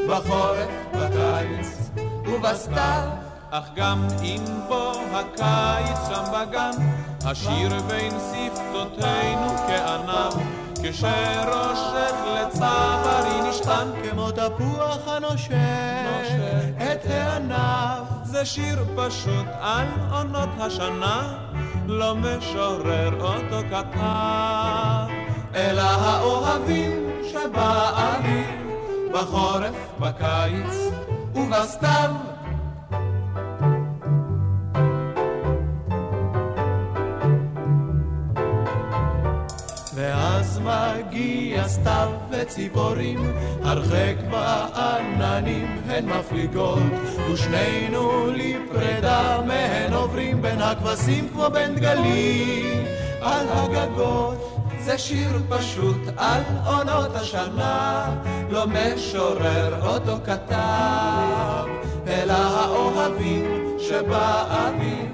בחורף, 0.10 0.70
בקיץ 0.94 1.90
ובסתיו. 2.26 3.25
אך 3.58 3.70
גם 3.76 4.08
אם 4.22 4.44
בוא 4.68 4.94
הקיץ 5.14 5.98
שם 6.08 6.24
בגן, 6.34 6.72
השיר 7.26 7.70
בין 7.88 8.12
שפתותינו 8.12 9.48
כענב, 9.68 10.34
כשראשך 10.84 12.16
לצווארי 12.36 13.50
נשען, 13.50 13.88
כמו 14.04 14.32
תפוח 14.32 15.08
הנושך 15.08 16.28
את 16.78 17.06
הענף. 17.06 18.08
זה 18.24 18.46
שיר 18.46 18.86
פשוט 18.96 19.46
על 19.62 19.88
עונות 20.12 20.50
השנה, 20.60 21.38
לא 21.88 22.16
משורר 22.16 23.22
אותו 23.22 23.68
כתב. 23.70 25.14
אלא 25.56 25.82
האוהבים 25.82 27.10
שבאביב, 27.32 28.48
בחורף, 29.14 29.76
בקיץ 30.00 30.76
ובסתיו. 31.36 32.35
מגיע 40.66 41.68
סתיו 41.68 42.10
וציפורים, 42.30 43.34
הרחק 43.64 44.16
בעננים 44.32 45.82
הן 45.88 46.06
מפליגות, 46.06 46.84
ושנינו 47.32 48.28
לפרידה 48.32 49.42
מהן 49.48 49.94
עוברים 49.94 50.42
בין 50.42 50.62
הכבשים 50.62 51.30
כמו 51.30 51.50
בין 51.54 51.76
דגלים 51.76 52.84
על 53.22 53.48
הגגות. 53.50 54.52
זה 54.80 54.98
שיר 54.98 55.30
פשוט 55.50 55.98
על 56.18 56.42
עונות 56.66 57.16
השנה, 57.16 58.06
לא 58.50 58.66
משורר 58.68 59.88
אותו 59.88 60.18
כתב, 60.26 61.66
אלא 62.08 62.34
האוהבים 62.34 63.78
שבאביב, 63.80 65.12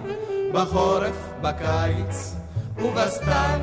בחורף, 0.53 1.31
בקיץ 1.41 2.35
ובסתיו, 2.77 3.59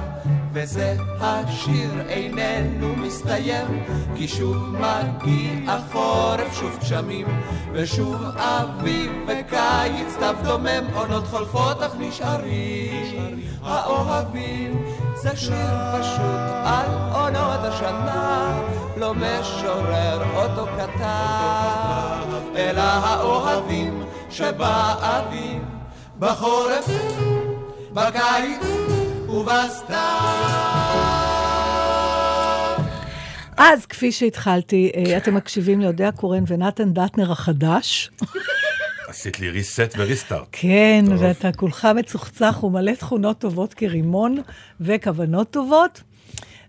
בזה 0.63 0.97
השיר 1.21 1.91
איננו 2.09 2.97
מסתיים, 2.97 3.85
כי 4.17 4.29
שוב 4.29 4.57
מגיע 4.57 5.79
חורף, 5.93 6.53
שוב 6.53 6.79
גשמים, 6.81 7.27
ושוב 7.73 8.25
אביב 8.37 9.13
וקיץ, 9.27 10.09
סתיו 10.15 10.35
דומם, 10.45 10.87
עונות 10.95 11.27
חולפות 11.27 11.83
אך 11.83 11.93
נשארים 11.99 13.41
האוהבים. 13.63 14.85
זה 15.15 15.37
שיר 15.37 16.01
פשוט 16.01 16.41
על 16.65 16.91
עונות 17.13 17.61
השנה, 17.63 18.61
לא 18.97 19.15
משורר 19.15 20.23
אותו 20.35 20.67
כתב, 20.77 22.35
אלא 22.57 22.81
האוהבים 22.81 24.03
שבאביב, 24.31 25.63
בחורף, 26.19 26.89
בקיץ 27.93 28.98
ובסתיו. 29.29 29.97
אז, 33.57 33.87
כפי 33.87 34.13
שהתחלתי, 34.13 34.93
אה, 34.97 35.17
אתם 35.17 35.35
מקשיבים 35.35 35.81
ליודע 35.81 36.11
קורן 36.11 36.45
ונתן 36.47 36.93
דטנר 36.93 37.33
החדש. 37.33 38.11
עשית 39.09 39.41
לי 39.41 39.51
ריסט 39.51 39.95
וריסטארט. 39.99 40.49
כן, 40.53 41.05
טוב. 41.09 41.23
ואתה 41.23 41.53
כולך 41.53 41.89
מצוחצח 41.97 42.65
ומלא 42.65 42.93
תכונות 42.93 43.39
טובות 43.39 43.75
כרימון 43.75 44.37
וכוונות 44.81 45.51
טובות. 45.51 46.03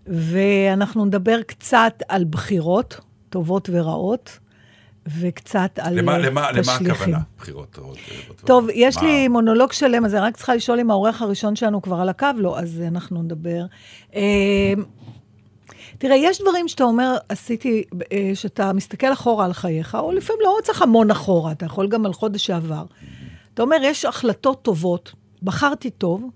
ואנחנו 0.06 1.04
נדבר 1.04 1.42
קצת 1.42 2.02
על 2.08 2.24
בחירות 2.24 3.00
טובות 3.28 3.70
ורעות, 3.72 4.38
וקצת 5.20 5.70
על 5.78 5.98
למה, 5.98 6.12
אה, 6.12 6.18
למה, 6.18 6.52
למה 6.52 6.62
תשליכים. 6.62 6.90
הכוונה? 6.90 7.18
בחירות 7.38 7.70
טובות. 7.70 7.96
טוב, 8.44 8.68
יש 8.74 8.96
מה? 8.96 9.02
לי 9.02 9.28
מונולוג 9.28 9.72
שלם, 9.72 10.04
אז 10.04 10.14
אני 10.14 10.22
רק 10.22 10.36
צריכה 10.36 10.54
לשאול 10.54 10.80
אם 10.80 10.90
העורך 10.90 11.22
הראשון 11.22 11.56
שלנו 11.56 11.82
כבר 11.82 11.96
על 12.00 12.08
הקו, 12.08 12.26
לא, 12.36 12.58
אז 12.58 12.82
אנחנו 12.86 13.22
נדבר. 13.22 13.64
אה, 14.14 14.72
תראה, 15.98 16.16
יש 16.16 16.40
דברים 16.40 16.68
שאתה 16.68 16.84
אומר, 16.84 17.16
עשיתי, 17.28 17.84
אה, 18.12 18.30
שאתה 18.34 18.72
מסתכל 18.72 19.12
אחורה 19.12 19.44
על 19.44 19.52
חייך, 19.52 19.94
או 19.94 20.12
לפעמים 20.12 20.42
לא 20.44 20.56
צריך 20.64 20.82
המון 20.82 21.10
אחורה, 21.10 21.52
אתה 21.52 21.66
יכול 21.66 21.88
גם 21.88 22.06
על 22.06 22.12
חודש 22.12 22.46
שעבר. 22.46 22.84
אתה 23.54 23.62
אומר, 23.62 23.76
יש 23.82 24.04
החלטות 24.04 24.62
טובות, 24.62 25.12
בחרתי 25.42 25.90
טוב, 25.90 26.30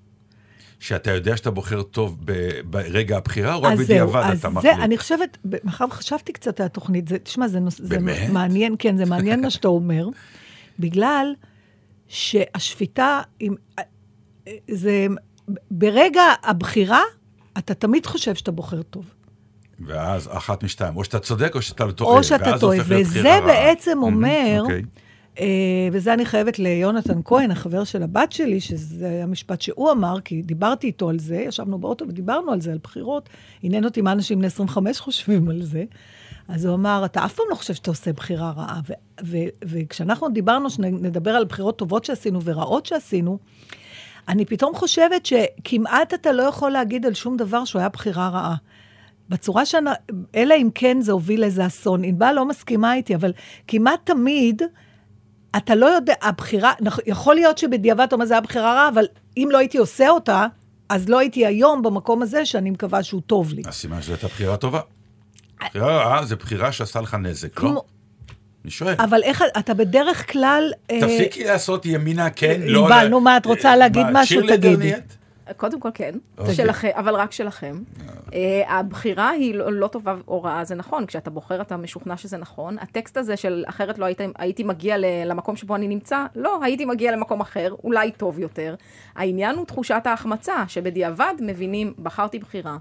שאתה 0.81 1.11
יודע 1.11 1.37
שאתה 1.37 1.51
בוחר 1.51 1.83
טוב 1.83 2.17
ב- 2.25 2.61
ברגע 2.65 3.17
הבחירה, 3.17 3.55
או 3.55 3.63
רק 3.63 3.73
אז 3.73 3.79
זהו, 3.79 3.87
בדיעבד 3.87 4.23
אז 4.25 4.39
אתה 4.39 4.49
זה, 4.49 4.55
מחליט? 4.55 4.73
אני 4.83 4.99
חושבת, 4.99 5.39
מאחר 5.65 5.85
וחשבתי 5.89 6.33
קצת 6.33 6.61
על 6.61 6.67
התוכנית, 6.67 7.09
זה, 7.09 7.19
תשמע, 7.19 7.49
זה, 7.49 7.61
נוס, 7.61 7.81
זה? 7.83 7.99
מעניין, 8.33 8.75
כן, 8.79 8.97
זה 8.97 9.05
מעניין 9.05 9.41
מה 9.41 9.51
שאתה 9.55 9.69
אומר, 9.69 10.09
בגלל 10.79 11.35
שהשפיטה, 12.09 13.21
עם, 13.41 13.55
זה, 14.71 15.07
ברגע 15.71 16.23
הבחירה, 16.43 17.03
אתה 17.59 17.75
תמיד 17.75 18.07
חושב 18.07 18.35
שאתה 18.35 18.53
בוחר 18.53 18.83
טוב. 18.83 19.11
ואז 19.87 20.29
אחת 20.33 20.63
משתיים, 20.63 20.97
או 20.97 21.05
שאתה 21.05 21.19
צודק 21.19 21.53
או 21.55 21.63
שאתה 21.63 21.85
לא 21.85 21.93
טועה. 21.93 22.17
או 22.17 22.25
שאתה 22.25 22.51
ואז 22.51 22.61
טועה, 22.61 22.77
הופך 22.77 22.91
להיות 22.91 23.07
וזה. 23.07 23.39
בעצם 23.47 23.99
אומר, 24.03 24.59
אוקיי. 24.61 24.77
אה, 24.77 24.81
וזה 25.93 26.15
אני 26.15 26.25
חייבת 26.25 26.59
ליונתן 26.59 27.21
כהן, 27.25 27.51
החבר 27.51 27.85
של 27.85 28.03
הבת 28.03 28.33
שלי, 28.33 28.61
שזה 28.61 29.21
המשפט 29.23 29.61
שהוא 29.61 29.91
אמר, 29.91 30.21
כי 30.21 30.43
דיברתי 30.43 30.87
איתו 30.87 31.09
על 31.09 31.19
זה, 31.19 31.37
ישבנו 31.37 31.79
באוטו 31.79 32.09
ודיברנו 32.09 32.53
על 32.53 32.61
זה, 32.61 32.73
על 32.73 32.79
בחירות. 32.83 33.29
עניין 33.63 33.85
אותי 33.85 34.01
מה 34.01 34.13
אנשים 34.13 34.39
בני 34.39 34.47
25 34.47 35.01
חושבים 35.01 35.49
על 35.49 35.63
זה. 35.63 35.85
אז 36.49 36.65
הוא 36.65 36.75
אמר, 36.75 37.03
אתה 37.05 37.25
אף 37.25 37.35
פעם 37.35 37.47
לא 37.51 37.55
חושב 37.55 37.75
שאתה 37.75 37.91
עושה 37.91 38.13
בחירה 38.13 38.53
רעה. 38.57 38.81
וכשאנחנו 39.65 40.29
דיברנו, 40.29 40.71
שנדבר 40.71 41.31
על 41.31 41.45
בחירות 41.45 41.79
טובות 41.79 42.05
שעשינו 42.05 42.43
ורעות 42.43 42.87
שעשינו, 42.87 43.39
אני 44.29 44.45
פתאום 44.45 44.75
חושבת 44.75 45.27
שכמעט 45.27 46.15
אתה 46.15 46.33
לא 46.33 46.43
יכול 46.43 46.71
להגיד 46.71 47.07
על 47.07 47.15
שום 47.15 47.37
דבר 47.37 47.65
שהוא 47.65 47.81
היה 47.81 47.89
בחירה 47.89 48.29
רעה. 48.29 48.55
בצורה 49.29 49.67
שאני, 49.67 49.91
אלא 50.35 50.55
אם 50.55 50.69
כן 50.75 51.01
זה 51.01 51.13
הוביל 51.13 51.41
לאיזה 51.41 51.67
אסון. 51.67 52.05
ענבל 52.05 52.33
לא 52.33 52.49
מסכימה 52.49 52.95
איתי, 52.95 53.15
אבל 53.15 53.33
כמעט 53.69 54.01
תמיד 54.05 54.63
אתה 55.57 55.75
לא 55.75 55.87
יודע, 55.87 56.15
הבחירה, 56.23 56.73
יכול 57.07 57.35
להיות 57.35 57.59
שבדיעבד 57.59 58.01
אתה 58.01 58.15
אומר, 58.15 58.27
זה 58.27 58.35
היה 58.35 58.41
בחירה 58.41 58.75
רעה, 58.75 58.89
אבל 58.89 59.05
אם 59.37 59.49
לא 59.53 59.59
הייתי 59.59 59.79
עושה 59.79 60.09
אותה, 60.09 60.47
אז 60.89 61.09
לא 61.09 61.19
הייתי 61.19 61.47
היום 61.47 61.83
במקום 61.83 62.23
הזה 62.23 62.47
שאני 62.47 62.71
מקווה 62.71 63.03
שהוא 63.03 63.21
טוב 63.27 63.53
לי. 63.53 63.63
אז 63.67 63.75
סימן 63.75 64.03
שזו 64.03 64.13
הייתה 64.13 64.27
בחירה 64.27 64.57
טובה. 64.57 64.81
בחירה 65.61 65.97
רעה 65.97 66.25
זה 66.25 66.37
בחירה 66.37 66.73
שעשה 66.73 67.01
לך 67.01 67.15
נזק, 67.15 67.63
לא? 67.63 67.83
אני 68.65 68.71
שואל. 68.71 68.95
אבל 68.99 69.23
איך, 69.23 69.45
אתה 69.59 69.75
בדרך 69.75 70.33
כלל... 70.33 70.73
אה, 70.91 71.01
תפסיקי 71.01 71.45
לעשות 71.45 71.87
ימינה 71.87 72.31
כן, 72.31 72.61
לא... 72.65 72.89
נו, 73.11 73.21
מה, 73.21 73.37
את 73.37 73.47
רוצה 73.47 73.77
להגיד 73.77 74.07
מה, 74.07 74.23
משהו? 74.23 74.43
תגידי. 74.49 74.93
קודם 75.57 75.81
כל 75.81 75.89
כן, 75.95 76.15
אוקיי. 76.39 76.55
שלכם, 76.55 76.89
אבל 76.93 77.15
רק 77.15 77.33
שלכם. 77.33 77.83
אה, 78.35 78.63
הבחירה 78.79 79.31
היא 79.31 79.55
לא, 79.55 79.73
לא 79.73 79.87
טובה 79.87 80.15
או 80.29 80.43
רעה, 80.43 80.65
זה 80.65 80.75
נכון. 80.75 81.07
כשאתה 81.07 81.31
בוחר 81.31 81.61
אתה 81.61 81.77
משוכנע 81.77 82.17
שזה 82.17 82.37
נכון. 82.37 82.79
הטקסט 82.79 83.17
הזה 83.17 83.37
של 83.37 83.65
אחרת 83.69 83.99
לא 83.99 84.05
היית, 84.05 84.21
הייתי 84.39 84.65
מגיע 84.65 84.97
למקום 85.27 85.57
שבו 85.57 85.75
אני 85.75 85.89
נמצא, 85.89 86.27
לא, 86.35 86.59
הייתי 86.63 86.85
מגיע 86.85 87.13
למקום 87.13 87.41
אחר, 87.41 87.75
אולי 87.85 88.11
טוב 88.11 88.39
יותר. 88.39 88.75
העניין 89.15 89.57
הוא 89.57 89.67
תחושת 89.67 90.03
ההחמצה, 90.05 90.65
שבדיעבד 90.69 91.35
מבינים, 91.41 91.95
בחרתי 92.03 92.39
בחירה, 92.39 92.77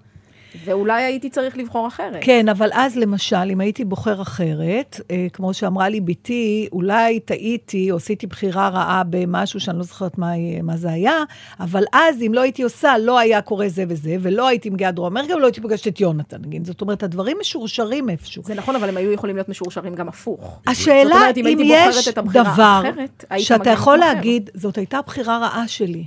ואולי 0.65 1.03
הייתי 1.03 1.29
צריך 1.29 1.57
לבחור 1.57 1.87
אחרת. 1.87 2.17
כן, 2.21 2.49
אבל 2.49 2.69
אז 2.73 2.97
למשל, 2.97 3.49
אם 3.51 3.61
הייתי 3.61 3.85
בוחר 3.85 4.21
אחרת, 4.21 4.99
אה, 5.11 5.27
כמו 5.33 5.53
שאמרה 5.53 5.89
לי 5.89 6.01
בתי, 6.01 6.67
אולי 6.71 7.19
טעיתי 7.19 7.91
או 7.91 7.97
עשיתי 7.97 8.27
בחירה 8.27 8.69
רעה 8.69 9.03
במשהו 9.09 9.59
שאני 9.59 9.77
לא 9.77 9.83
זוכרת 9.83 10.17
מה, 10.17 10.31
מה 10.63 10.77
זה 10.77 10.91
היה, 10.91 11.17
אבל 11.59 11.83
אז 11.93 12.21
אם 12.21 12.33
לא 12.33 12.41
הייתי 12.41 12.63
עושה, 12.63 12.97
לא 12.97 13.19
היה 13.19 13.41
קורה 13.41 13.69
זה 13.69 13.83
וזה, 13.87 14.15
ולא 14.21 14.47
הייתי 14.47 14.69
מגיעה 14.69 14.91
דרום 14.91 15.17
אמריקה, 15.17 15.35
ולא 15.35 15.45
הייתי 15.45 15.61
פוגשת 15.61 15.87
את 15.87 15.99
יונתן, 15.99 16.37
נגיד. 16.45 16.65
זאת 16.65 16.81
אומרת, 16.81 17.03
הדברים 17.03 17.37
משורשרים 17.41 18.09
איפשהו. 18.09 18.43
זה 18.45 18.55
נכון, 18.55 18.75
אבל 18.75 18.89
הם 18.89 18.97
היו 18.97 19.11
יכולים 19.11 19.35
להיות 19.35 19.49
משורשרים 19.49 19.95
גם 19.95 20.07
הפוך. 20.07 20.59
השאלה, 20.67 21.09
זאת 21.09 21.15
אומרת, 21.15 21.37
אם 21.37 21.47
אם 21.47 21.59
יש 21.63 22.07
דבר 22.07 22.81
היית 23.29 23.47
שאתה 23.47 23.69
יכול 23.69 23.99
אחר. 23.99 24.13
להגיד, 24.13 24.49
זאת 24.53 24.77
הייתה 24.77 24.99
בחירה 25.05 25.37
רעה 25.37 25.67
שלי. 25.67 26.05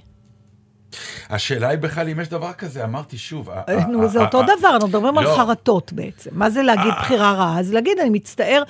השאלה 1.30 1.68
היא 1.68 1.78
בכלל 1.78 2.08
אם 2.08 2.20
יש 2.20 2.28
דבר 2.28 2.52
כזה, 2.52 2.84
אמרתי 2.84 3.18
שוב. 3.18 3.50
אה, 3.50 3.86
נו, 3.86 4.08
זה 4.08 4.24
אותו 4.24 4.42
דבר, 4.42 4.68
אנחנו 4.74 4.88
מדברים 4.88 5.18
על 5.18 5.24
לא. 5.24 5.36
חרטות 5.36 5.92
בעצם. 5.92 6.30
מה 6.32 6.50
זה 6.50 6.62
להגיד 6.62 6.92
בחירה 7.00 7.32
רעה? 7.32 7.60
אז 7.60 7.72
להגיד, 7.72 7.98
אני 7.98 8.10
מצטער 8.10 8.62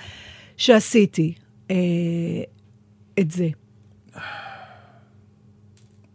שעשיתי 0.57 1.35
אה, 1.71 1.77
את 3.21 3.31
זה. 3.31 3.49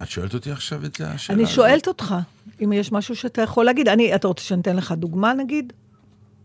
את 0.02 0.10
שואלת 0.10 0.34
אותי 0.34 0.52
עכשיו 0.52 0.86
את 0.86 0.96
זה, 0.96 1.08
השאלה 1.08 1.36
אני 1.36 1.44
הזאת? 1.44 1.56
שואלת 1.56 1.88
אותך, 1.88 2.16
אם 2.64 2.74
יש 2.74 2.92
משהו 2.92 3.16
שאתה 3.16 3.42
יכול 3.42 3.66
להגיד. 3.66 3.88
אני, 3.88 4.16
אתה 4.16 4.28
רוצה 4.28 4.44
שאני 4.44 4.62
אתן 4.62 4.76
לך 4.76 4.92
דוגמה, 4.92 5.34
נגיד? 5.34 5.74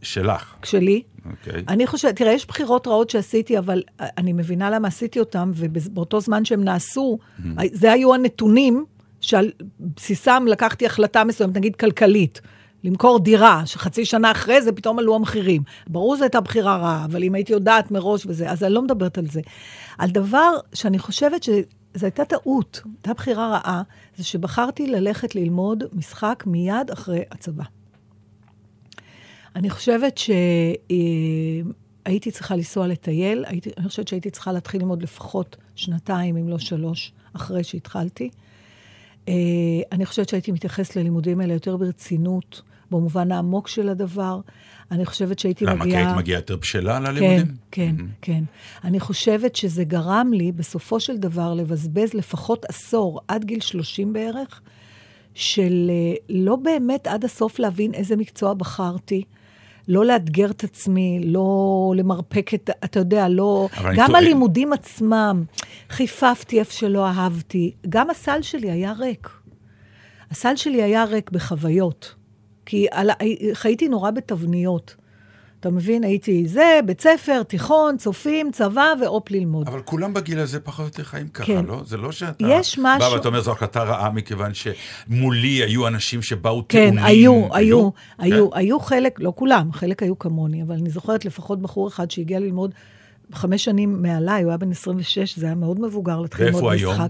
שלך, 0.02 0.54
שלי? 0.64 1.02
אוקיי. 1.30 1.64
אני 1.68 1.86
חושבת, 1.86 2.16
תראה, 2.16 2.32
יש 2.32 2.46
בחירות 2.46 2.86
רעות 2.86 3.10
שעשיתי, 3.10 3.58
אבל 3.58 3.82
אני 4.00 4.32
מבינה 4.32 4.70
למה 4.70 4.88
עשיתי 4.88 5.20
אותן, 5.20 5.50
ובאותו 5.54 6.20
זמן 6.20 6.44
שהם 6.44 6.64
נעשו, 6.64 7.18
זה 7.72 7.92
היו 7.92 8.14
הנתונים 8.14 8.84
שעל 9.26 9.52
בסיסם 9.80 10.44
לקחתי 10.48 10.86
החלטה 10.86 11.24
מסוימת, 11.24 11.56
נגיד 11.56 11.76
כלכלית. 11.76 12.40
למכור 12.84 13.18
דירה, 13.18 13.62
שחצי 13.66 14.04
שנה 14.04 14.30
אחרי 14.30 14.62
זה 14.62 14.72
פתאום 14.72 14.98
עלו 14.98 15.14
המחירים. 15.14 15.62
ברור 15.86 16.16
זו 16.16 16.22
הייתה 16.22 16.40
בחירה 16.40 16.76
רעה, 16.76 17.04
אבל 17.04 17.24
אם 17.24 17.34
הייתי 17.34 17.52
יודעת 17.52 17.90
מראש 17.90 18.26
וזה, 18.26 18.50
אז 18.50 18.64
אני 18.64 18.72
לא 18.72 18.82
מדברת 18.82 19.18
על 19.18 19.26
זה. 19.26 19.40
על 19.98 20.10
דבר 20.10 20.50
שאני 20.74 20.98
חושבת 20.98 21.42
שזו 21.42 21.62
הייתה 22.02 22.24
טעות, 22.24 22.80
הייתה 22.84 23.14
בחירה 23.14 23.48
רעה, 23.48 23.82
זה 24.16 24.24
שבחרתי 24.24 24.86
ללכת 24.86 25.34
ללמוד 25.34 25.84
משחק 25.92 26.44
מיד 26.46 26.90
אחרי 26.92 27.22
הצבא. 27.30 27.64
אני 29.56 29.70
חושבת 29.70 30.18
שהייתי 30.18 31.60
צריכה 32.30 32.56
לנסוע 32.56 32.86
לטייל, 32.86 33.44
הייתי, 33.46 33.70
אני 33.78 33.88
חושבת 33.88 34.08
שהייתי 34.08 34.30
צריכה 34.30 34.52
להתחיל 34.52 34.80
ללמוד 34.80 35.02
לפחות 35.02 35.56
שנתיים, 35.74 36.36
אם 36.36 36.48
לא 36.48 36.58
שלוש, 36.58 37.12
אחרי 37.32 37.64
שהתחלתי. 37.64 38.30
אה, 39.28 39.34
אני 39.92 40.06
חושבת 40.06 40.28
שהייתי 40.28 40.52
מתייחסת 40.52 40.96
ללימודים 40.96 41.40
האלה 41.40 41.52
יותר 41.52 41.76
ברצינות, 41.76 42.62
במובן 42.90 43.32
העמוק 43.32 43.68
של 43.68 43.88
הדבר. 43.88 44.40
אני 44.90 45.06
חושבת 45.06 45.38
שהייתי 45.38 45.64
למה? 45.64 45.84
כי 45.84 45.88
מגיעה... 45.88 46.06
היית 46.06 46.16
מגיעה 46.16 46.38
יותר 46.38 46.56
בשלה 46.56 46.96
כן, 46.96 47.02
ללימודים? 47.02 47.54
כן, 47.70 47.96
כן. 48.22 48.44
אני 48.84 49.00
חושבת 49.00 49.56
שזה 49.56 49.84
גרם 49.84 50.30
לי, 50.32 50.52
בסופו 50.52 51.00
של 51.00 51.16
דבר, 51.16 51.54
לבזבז 51.54 52.14
לפחות 52.14 52.64
עשור, 52.64 53.20
עד 53.28 53.44
גיל 53.44 53.60
30 53.60 54.12
בערך, 54.12 54.60
של 55.34 55.90
אה, 55.90 56.14
לא 56.30 56.56
באמת 56.56 57.06
עד 57.06 57.24
הסוף 57.24 57.58
להבין 57.58 57.94
איזה 57.94 58.16
מקצוע 58.16 58.54
בחרתי. 58.54 59.22
לא 59.88 60.04
לאתגר 60.04 60.50
את 60.50 60.64
עצמי, 60.64 61.20
לא 61.24 61.92
למרפק 61.96 62.54
את, 62.54 62.70
אתה 62.84 62.98
יודע, 62.98 63.28
לא... 63.28 63.68
גם 63.96 64.06
טועה. 64.06 64.18
הלימודים 64.18 64.72
עצמם, 64.72 65.44
חיפפתי 65.90 66.58
איפה 66.58 66.72
שלא 66.72 67.06
אהבתי. 67.06 67.74
גם 67.88 68.10
הסל 68.10 68.42
שלי 68.42 68.70
היה 68.70 68.92
ריק. 68.92 69.28
הסל 70.30 70.56
שלי 70.56 70.82
היה 70.82 71.04
ריק 71.04 71.30
בחוויות. 71.30 72.14
כי 72.66 72.86
על, 72.90 73.10
חייתי 73.52 73.88
נורא 73.88 74.10
בתבניות. 74.10 74.96
אתה 75.60 75.70
מבין? 75.70 76.04
הייתי 76.04 76.48
זה, 76.48 76.80
בית 76.86 77.00
ספר, 77.00 77.42
תיכון, 77.42 77.96
צופים, 77.96 78.50
צבא 78.52 78.92
ואופ 79.02 79.30
ללמוד. 79.30 79.68
אבל 79.68 79.80
כולם 79.82 80.14
בגיל 80.14 80.38
הזה 80.38 80.60
פחות 80.60 80.80
או 80.80 80.86
יותר 80.86 81.02
חיים 81.04 81.28
ככה, 81.28 81.46
כן. 81.46 81.64
לא? 81.64 81.80
זה 81.86 81.96
לא 81.96 82.12
שאתה... 82.12 82.46
יש 82.50 82.78
בא 82.78 82.96
משהו- 82.98 83.12
ואתה 83.12 83.28
אומר, 83.28 83.40
זו 83.40 83.52
החלטה 83.52 83.82
רעה 83.82 84.10
מכיוון 84.10 84.50
שמולי 84.54 85.48
היו 85.48 85.86
אנשים 85.88 86.22
שבאו 86.22 86.62
כן, 86.68 86.84
טעונים. 86.84 87.04
היו, 87.04 87.48
היו, 87.54 87.90
היו, 88.18 88.50
כן? 88.50 88.58
היו 88.58 88.80
חלק, 88.80 89.20
לא 89.20 89.32
כולם, 89.36 89.72
חלק 89.72 90.02
היו 90.02 90.18
כמוני, 90.18 90.62
אבל 90.62 90.74
אני 90.74 90.90
זוכרת 90.90 91.24
לפחות 91.24 91.62
בחור 91.62 91.88
אחד 91.88 92.10
שהגיע 92.10 92.40
ללמוד 92.40 92.74
חמש 93.32 93.64
שנים 93.64 94.02
מעליי, 94.02 94.42
הוא 94.42 94.50
היה 94.50 94.58
בן 94.58 94.70
26, 94.70 95.38
זה 95.38 95.46
היה 95.46 95.54
מאוד 95.54 95.80
מבוגר 95.80 96.20
להתחיל 96.20 96.44
ואיפה 96.44 96.58
ללמוד 96.58 96.72
הוא 96.72 96.80
היום? 96.80 97.08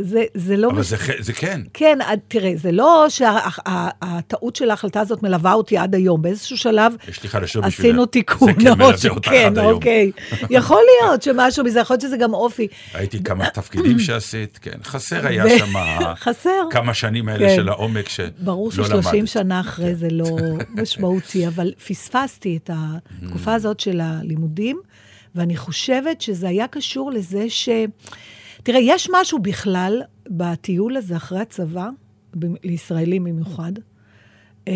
זה- 0.00 0.24
זה, 0.34 0.56
לא... 0.56 0.70
אבל 0.70 0.80
מש- 0.80 0.86
זה, 0.86 0.96
זה 1.20 1.32
כן. 1.32 1.60
כן, 1.74 1.98
תראה, 2.28 2.52
זה 2.56 2.72
לא 2.72 3.06
שהטעות 3.08 4.56
של 4.56 4.70
ההחלטה 4.70 5.00
הזאת 5.00 5.22
מלווה 5.22 5.52
אותי 5.52 5.78
עד 5.78 5.94
היום. 5.94 6.22
באיזשהו 6.22 6.56
שלב 6.56 6.92
יש 7.08 7.22
לי 7.22 7.28
חדשות 7.28 7.64
בשבילך. 7.64 7.80
עשינו 7.90 8.06
תיקון. 8.06 8.48
זה 8.54 8.60
כן 8.60 8.72
מלווה 8.72 8.98
ש- 8.98 9.06
אותך 9.06 9.28
כן, 9.28 9.46
עד 9.46 9.58
היום. 9.58 9.72
אוקיי. 9.72 10.12
יכול 10.50 10.82
להיות 11.00 11.22
שמשהו 11.22 11.64
מזה, 11.64 11.80
יכול 11.80 11.94
להיות 11.94 12.00
שזה 12.02 12.16
גם 12.16 12.34
אופי. 12.34 12.66
הייתי 12.94 13.22
כמה 13.22 13.50
תפקידים 13.50 13.98
שעשית, 14.06 14.58
כן. 14.62 14.78
חסר 14.84 15.26
היה 15.26 15.58
שם 15.58 15.72
חסר. 16.16 16.50
כמה 16.70 16.94
שנים 16.94 17.28
האלה 17.28 17.48
כן. 17.48 17.56
של 17.56 17.68
העומק 17.68 18.08
שלא 18.08 18.26
ברור 18.38 18.70
למדת. 18.78 19.04
ש-30 19.04 19.26
שנה 19.26 19.60
אחרי 19.60 19.94
זה 19.94 20.08
לא 20.10 20.36
משמעותי, 20.82 21.46
אבל 21.46 21.72
פספסתי 21.88 22.58
את 22.64 22.70
התקופה 22.72 23.54
הזאת 23.54 23.80
של 23.80 24.00
הלימודים, 24.02 24.80
ואני 25.34 25.56
חושבת 25.56 26.20
שזה 26.20 26.48
היה 26.48 26.66
קשור 26.66 27.10
לזה 27.12 27.44
ש... 27.48 27.68
תראה, 28.62 28.80
יש 28.82 29.08
משהו 29.12 29.38
בכלל 29.38 30.02
בטיול 30.28 30.96
הזה 30.96 31.16
אחרי 31.16 31.40
הצבא, 31.40 31.88
לישראלים 32.64 33.24
במיוחד, 33.24 33.72
אה, 34.68 34.72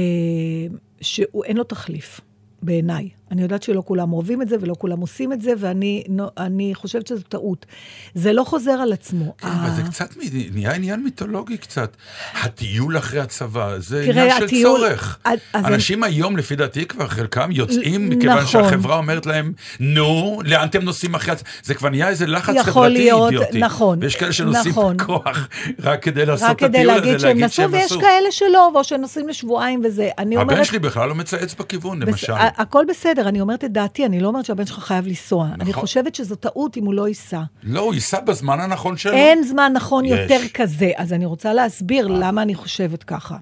שאין 1.00 1.56
לו 1.56 1.64
תחליף, 1.64 2.20
בעיניי. 2.62 3.08
אני 3.30 3.42
יודעת 3.42 3.62
שלא 3.62 3.82
כולם 3.86 4.12
אוהבים 4.12 4.42
את 4.42 4.48
זה 4.48 4.56
ולא 4.60 4.74
כולם 4.78 5.00
עושים 5.00 5.32
את 5.32 5.40
זה, 5.40 5.52
ואני 5.58 6.70
חושבת 6.74 7.06
שזו 7.06 7.22
טעות. 7.28 7.66
זה 8.14 8.32
לא 8.32 8.44
חוזר 8.44 8.70
על 8.70 8.92
עצמו. 8.92 9.34
כן, 9.38 9.48
אבל 9.48 9.70
זה 9.70 9.82
קצת 9.82 10.14
נהיה 10.52 10.74
עניין 10.74 11.02
מיתולוגי 11.02 11.56
קצת. 11.58 11.96
הטיול 12.42 12.98
אחרי 12.98 13.20
הצבא, 13.20 13.78
זה 13.78 14.02
עניין 14.02 14.30
של 14.38 14.62
צורך. 14.62 15.18
אז 15.24 15.64
אנשים 15.64 16.02
היום, 16.02 16.36
לפי 16.36 16.56
דעתי, 16.56 16.86
כבר 16.86 17.08
חלקם 17.08 17.50
יוצאים, 17.52 18.08
מכיוון 18.08 18.38
נכון. 18.38 18.46
שהחברה 18.46 18.96
אומרת 18.96 19.26
להם, 19.26 19.52
נו, 19.80 20.40
לאן 20.44 20.68
אתם 20.68 20.82
נוסעים 20.82 21.14
אחרי 21.14 21.32
הצבא? 21.32 21.48
זה 21.62 21.74
כבר 21.74 21.88
נהיה 21.88 22.08
איזה 22.08 22.26
לחץ 22.26 22.54
חברתי 22.62 23.12
אידיוטי. 23.12 23.58
נכון, 23.58 23.98
ויש 24.02 24.16
כאלה 24.16 24.32
שנוסעים 24.32 24.70
נכון. 24.70 24.96
בכוח 24.96 25.48
רק 25.82 26.02
כדי 26.02 26.26
לעשות 26.26 26.50
את 26.50 26.62
הטיול 26.62 26.90
הזה, 26.90 27.00
להגיד 27.00 27.20
שהם 27.20 27.38
נסעו, 27.38 27.70
ויש. 27.70 27.92
כאלה 27.92 28.30
שלא, 28.30 28.70
או 28.74 28.84
שנוסעים 28.84 29.28
לשבועיים 29.28 29.80
וזה. 29.84 30.08
הבן 30.18 30.64
שלי 30.64 30.78
בכלל 30.78 31.08
לא 31.08 31.14
מצייץ 31.14 31.54
בכיוון, 31.54 32.02
למשל. 32.02 32.32
הכל 32.36 32.84
בסדר, 32.88 33.15
אני 33.18 33.40
אומרת 33.40 33.64
את 33.64 33.72
דעתי, 33.72 34.06
אני 34.06 34.20
לא 34.20 34.28
אומרת 34.28 34.44
שהבן 34.44 34.66
שלך 34.66 34.78
חייב 34.78 35.06
לנסוע. 35.06 35.46
אני 35.54 35.70
נכון. 35.70 35.80
חושבת 35.80 36.14
שזו 36.14 36.34
טעות 36.34 36.76
אם 36.76 36.84
הוא 36.84 36.94
לא 36.94 37.08
ייסע. 37.08 37.40
לא, 37.62 37.80
הוא 37.80 37.94
ייסע 37.94 38.20
בזמן 38.20 38.60
הנכון 38.60 38.96
שלו. 38.96 39.12
אין 39.12 39.42
זמן 39.42 39.72
נכון 39.74 40.04
יש. 40.04 40.10
יותר 40.12 40.40
כזה. 40.54 40.90
אז 40.96 41.12
אני 41.12 41.26
רוצה 41.26 41.54
להסביר 41.54 42.06
למה 42.06 42.42
אני 42.42 42.54
חושבת 42.54 43.02
ככה. 43.04 43.36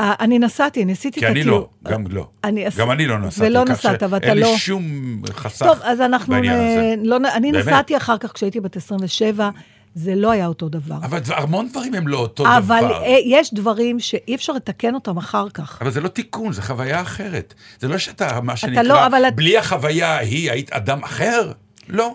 אה, 0.00 0.14
אני 0.20 0.38
נסעתי, 0.38 0.82
אני 0.82 0.92
עשיתי 0.92 1.20
כי 1.20 1.26
את 1.26 1.30
אני 1.30 1.40
הטיול. 1.40 1.54
לא, 1.54 1.68
גם 1.90 2.04
לא. 2.10 2.26
אני 2.44 2.66
עש- 2.66 2.76
גם 2.76 2.90
אני 2.90 3.06
לא 3.06 3.18
נסעתי. 3.18 3.46
ולא 3.50 3.64
נסעת, 3.64 4.02
ואתה 4.10 4.26
אין 4.26 4.38
לא... 4.38 4.52
לי 4.52 4.58
שום 4.58 4.84
חסך 5.30 5.66
טוב, 5.66 5.78
אז 5.82 6.00
אנחנו... 6.00 6.34
בעניין 6.34 6.54
הזה. 6.60 6.94
לא, 7.02 7.16
אני 7.34 7.52
באמת. 7.52 7.66
נסעתי 7.66 7.96
אחר 7.96 8.18
כך 8.18 8.32
כשהייתי 8.32 8.60
בת 8.60 8.76
27, 8.76 9.50
זה 9.94 10.14
לא 10.14 10.30
היה 10.30 10.46
אותו 10.46 10.68
דבר. 10.68 10.96
אבל 11.02 11.20
המון 11.36 11.68
דברים 11.68 11.94
הם 11.94 12.08
לא 12.08 12.18
אותו 12.18 12.44
אבל 12.58 12.80
דבר. 12.80 13.02
אה, 13.02 13.16
יש 13.24 13.54
דברים 13.54 14.00
שאי 14.00 14.34
אפשר 14.34 14.52
לתקן 14.52 14.94
אותם 14.94 15.16
אחר 15.16 15.48
כך. 15.54 15.78
אבל 15.82 15.90
זה 15.90 16.00
לא 16.00 16.08
תיקון, 16.08 16.52
זה 16.52 16.62
חוויה 16.62 17.00
אחרת. 17.00 17.54
זה 17.80 17.88
לא 17.88 17.98
שאתה, 17.98 18.40
מה 18.40 18.52
לא, 18.52 18.56
שנקרא, 18.56 19.06
אבל 19.06 19.24
את- 19.28 19.36
בלי 19.36 19.58
החוויה 19.58 20.08
ההיא 20.16 20.50
היית 20.50 20.72
אדם 20.72 21.02
אחר? 21.04 21.52
לא. 21.88 22.14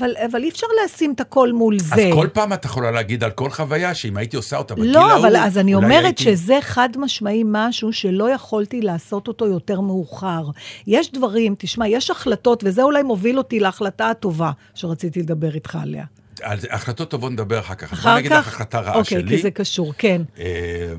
אבל, 0.00 0.14
אבל 0.30 0.42
אי 0.42 0.48
אפשר 0.48 0.66
לשים 0.84 1.12
את 1.12 1.20
הכל 1.20 1.52
מול 1.52 1.76
אז 1.80 1.86
זה. 1.86 2.10
כל 2.14 2.28
פעם 2.32 2.52
את 2.52 2.64
יכולה 2.64 2.90
להגיד 2.90 3.24
על 3.24 3.30
כל 3.30 3.50
חוויה, 3.50 3.94
שאם 3.94 4.16
הייתי 4.16 4.36
עושה 4.36 4.56
אותה 4.56 4.74
בגיל 4.74 4.94
לא, 4.94 5.10
ההוא, 5.10 5.20
אבל 5.26 5.36
אז 5.36 5.58
אני 5.58 5.74
אומרת 5.74 6.04
הייתי... 6.04 6.24
שזה 6.24 6.58
חד 6.60 6.88
משמעי 6.96 7.42
משהו 7.46 7.92
שלא 7.92 8.30
יכולתי 8.30 8.80
לעשות 8.80 9.28
אותו 9.28 9.46
יותר 9.46 9.80
מאוחר. 9.80 10.42
יש 10.86 11.12
דברים, 11.12 11.54
תשמע, 11.58 11.88
יש 11.88 12.10
החלטות, 12.10 12.64
וזה 12.66 12.82
אולי 12.82 13.02
מוביל 13.02 13.38
אותי 13.38 13.60
להחלטה 13.60 14.10
הטובה 14.10 14.50
שרציתי 14.74 15.20
לדבר 15.20 15.54
איתך 15.54 15.78
עליה. 15.82 16.04
על 16.42 16.58
החלטות 16.70 17.10
טובות 17.10 17.32
נדבר 17.32 17.58
אחר 17.58 17.74
כך. 17.74 17.92
אז 17.92 17.98
בוא 17.98 18.10
אחר 18.10 18.18
נגיד 18.18 18.32
לך 18.32 18.44
כך? 18.44 18.48
החלטה 18.48 18.80
רעה 18.80 18.94
אוקיי, 18.94 19.20
שלי. 19.20 19.36
כי 19.36 19.42
זה 19.42 19.50
קשור, 19.50 19.94
כן. 19.98 20.22
אה, 20.38 20.92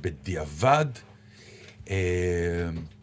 בדיעבד, 0.00 0.86
אה, 1.90 1.96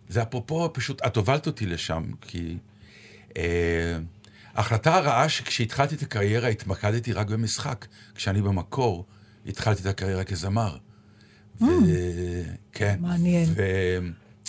זה 0.09 0.21
אפרופו, 0.21 0.69
פשוט, 0.73 1.01
את 1.05 1.17
הובלת 1.17 1.47
אותי 1.47 1.65
לשם, 1.65 2.03
כי 2.21 2.57
אה, 3.37 3.97
ההחלטה 4.55 4.95
הרעה 4.95 5.29
שכשהתחלתי 5.29 5.95
את 5.95 6.01
הקריירה 6.01 6.47
התמקדתי 6.47 7.13
רק 7.13 7.27
במשחק, 7.27 7.85
כשאני 8.15 8.41
במקור 8.41 9.05
התחלתי 9.45 9.81
את 9.81 9.85
הקריירה 9.85 10.23
כזמר. 10.23 10.77
ו... 11.61 11.65
כן. 12.71 12.95
Mm. 12.99 13.01
מעניין. 13.01 13.49
ו... 13.55 13.63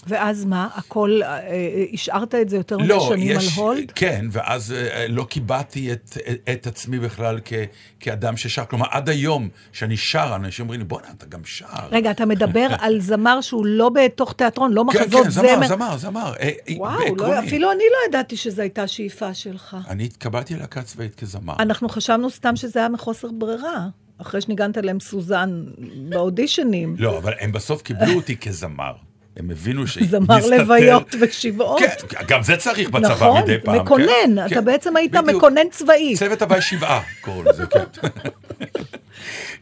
ואז 0.09 0.45
מה, 0.45 0.69
הכל, 0.75 1.21
אה, 1.23 1.39
אה, 1.39 1.85
השארת 1.93 2.35
את 2.35 2.49
זה 2.49 2.57
יותר 2.57 2.79
מדי 2.79 2.89
לא, 2.89 3.07
שנים 3.09 3.37
יש, 3.37 3.59
על 3.59 3.65
הולד? 3.65 3.93
כן, 3.95 4.27
ואז 4.33 4.73
אה, 4.73 5.07
לא 5.09 5.25
קיבעתי 5.25 5.93
את, 5.93 6.19
את 6.53 6.67
עצמי 6.67 6.99
בכלל 6.99 7.41
כ, 7.45 7.53
כאדם 8.01 8.37
ששר. 8.37 8.65
כלומר, 8.65 8.87
עד 8.91 9.09
היום, 9.09 9.49
שאני 9.73 9.97
שר, 9.97 10.33
אנשים 10.35 10.65
אומרים 10.65 10.81
לי, 10.81 10.87
בוא'נה, 10.87 11.09
אתה 11.17 11.27
גם 11.27 11.41
שר. 11.45 11.67
רגע, 11.91 12.11
אתה 12.11 12.27
מדבר 12.27 12.69
על 12.79 13.01
זמר 13.11 13.41
שהוא 13.41 13.67
לא 13.67 13.89
בתוך 13.89 14.33
תיאטרון, 14.33 14.73
לא 14.73 14.85
כן, 14.93 14.99
מחזות 15.03 15.25
כן, 15.25 15.31
זמר, 15.31 15.57
זמר. 15.57 15.67
זמר, 15.69 15.97
זמר. 15.97 16.33
וואו, 16.77 17.17
לא. 17.17 17.39
אפילו 17.39 17.73
אני 17.73 17.85
לא 17.93 18.09
ידעתי 18.09 18.37
שזו 18.37 18.63
הייתה 18.63 18.87
שאיפה 18.87 19.35
שלך. 19.35 19.77
אני 19.89 20.05
התקבלתי 20.05 20.55
ללהקה 20.55 20.83
צבאית 20.83 21.15
כזמר. 21.15 21.55
אנחנו 21.59 21.89
חשבנו 21.89 22.31
סתם 22.31 22.57
שזה 22.57 22.79
היה 22.79 22.89
מחוסר 22.89 23.29
ברירה, 23.33 23.87
אחרי 24.19 24.41
שניגנת 24.41 24.77
להם 24.77 25.01
סוזן 25.01 25.65
באודישנים. 26.09 26.97
לא, 26.99 27.19
אבל 27.19 27.33
הם 27.41 27.53
בסוף 27.53 27.83
קיבלו 27.83 28.15
אותי 28.15 28.37
כזמר. 28.37 28.93
הם 29.39 29.51
הבינו 29.51 29.87
ש... 29.87 29.99
זמר 29.99 30.47
לוויות 30.47 31.15
ושבעות. 31.21 31.81
כן, 31.81 32.19
גם 32.29 32.43
זה 32.43 32.57
צריך 32.57 32.91
בצבא 32.91 33.09
נכון, 33.09 33.43
מדי 33.43 33.57
פעם. 33.65 33.77
מקונן, 33.77 34.07
כן, 34.07 34.39
אתה 34.47 34.55
כן, 34.55 34.65
בעצם 34.65 34.97
היית 34.97 35.13
בדיוק. 35.13 35.37
מקונן 35.37 35.69
צבאי. 35.71 36.17
צוות 36.17 36.43
הוואי 36.43 36.63
שבעה, 36.63 37.01
קראו 37.21 37.43
לזה, 37.43 37.67
כן. 37.67 37.85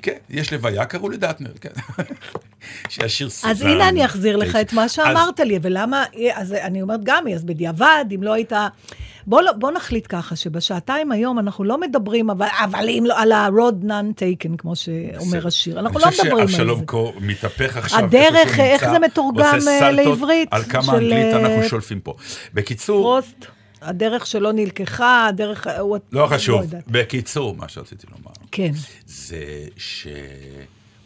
כן, 0.02 0.16
יש 0.30 0.52
לוויה, 0.52 0.84
קראו 0.84 1.08
לדטנר, 1.08 1.50
כן. 1.60 1.70
שהשיר 2.88 3.30
סוזן. 3.30 3.50
אז 3.50 3.62
הנה 3.62 3.88
אני 3.88 4.04
אחזיר 4.04 4.36
לך. 4.36 4.56
את 4.56 4.72
מה 4.72 4.88
שאמרת 4.88 5.40
לי, 5.40 5.58
ולמה, 5.62 6.04
אז 6.34 6.52
אני 6.52 6.82
אומרת 6.82 7.00
גם, 7.04 7.28
אז 7.34 7.44
בדיעבד, 7.44 8.04
אם 8.14 8.22
לא 8.22 8.32
היית... 8.32 8.52
בוא, 9.26 9.42
לא- 9.42 9.52
בוא 9.52 9.70
נחליט 9.72 10.06
ככה, 10.08 10.36
שבשעתיים 10.36 11.12
היום 11.12 11.38
אנחנו 11.38 11.64
לא 11.64 11.80
מדברים, 11.80 12.30
אבל, 12.30 12.46
אבל 12.64 12.88
אם 12.88 13.04
לא, 13.06 13.20
על 13.22 13.32
ה-road 13.32 13.84
none 13.84 14.20
taken, 14.20 14.56
כמו 14.58 14.76
שאומר 14.76 15.46
השיר. 15.46 15.78
אנחנו 15.80 15.98
לא 16.00 16.06
מדברים 16.08 16.32
אני 16.32 16.40
על 16.40 16.46
חושב 16.46 16.56
זה. 16.58 16.64
שאבשלום 16.64 16.84
קור 16.84 17.12
מתהפך 17.20 17.76
עכשיו. 17.76 17.98
הדרך, 17.98 18.58
איך 18.60 18.90
זה 18.90 18.98
מתורגם, 18.98 19.58
אה, 19.68 19.90
לעברית 19.90 20.48
על 20.50 20.62
כמה 20.64 20.82
של, 20.82 20.90
אנגלית 20.90 21.12
אה, 21.34 21.38
אנחנו 21.40 21.68
שולפים 21.68 22.00
פה. 22.00 22.14
בקיצור, 22.54 23.02
פרוסט, 23.20 23.46
הדרך 23.82 24.26
שלא 24.26 24.52
נלקחה, 24.52 25.26
הדרך... 25.26 25.66
הוא- 25.80 25.96
לא 26.12 26.26
חשוב. 26.26 26.62
יודעת. 26.62 26.84
בקיצור, 26.88 27.56
מה 27.56 27.68
שרציתי 27.68 28.06
לומר, 28.10 28.30
כן. 28.52 28.72
זה 29.06 29.44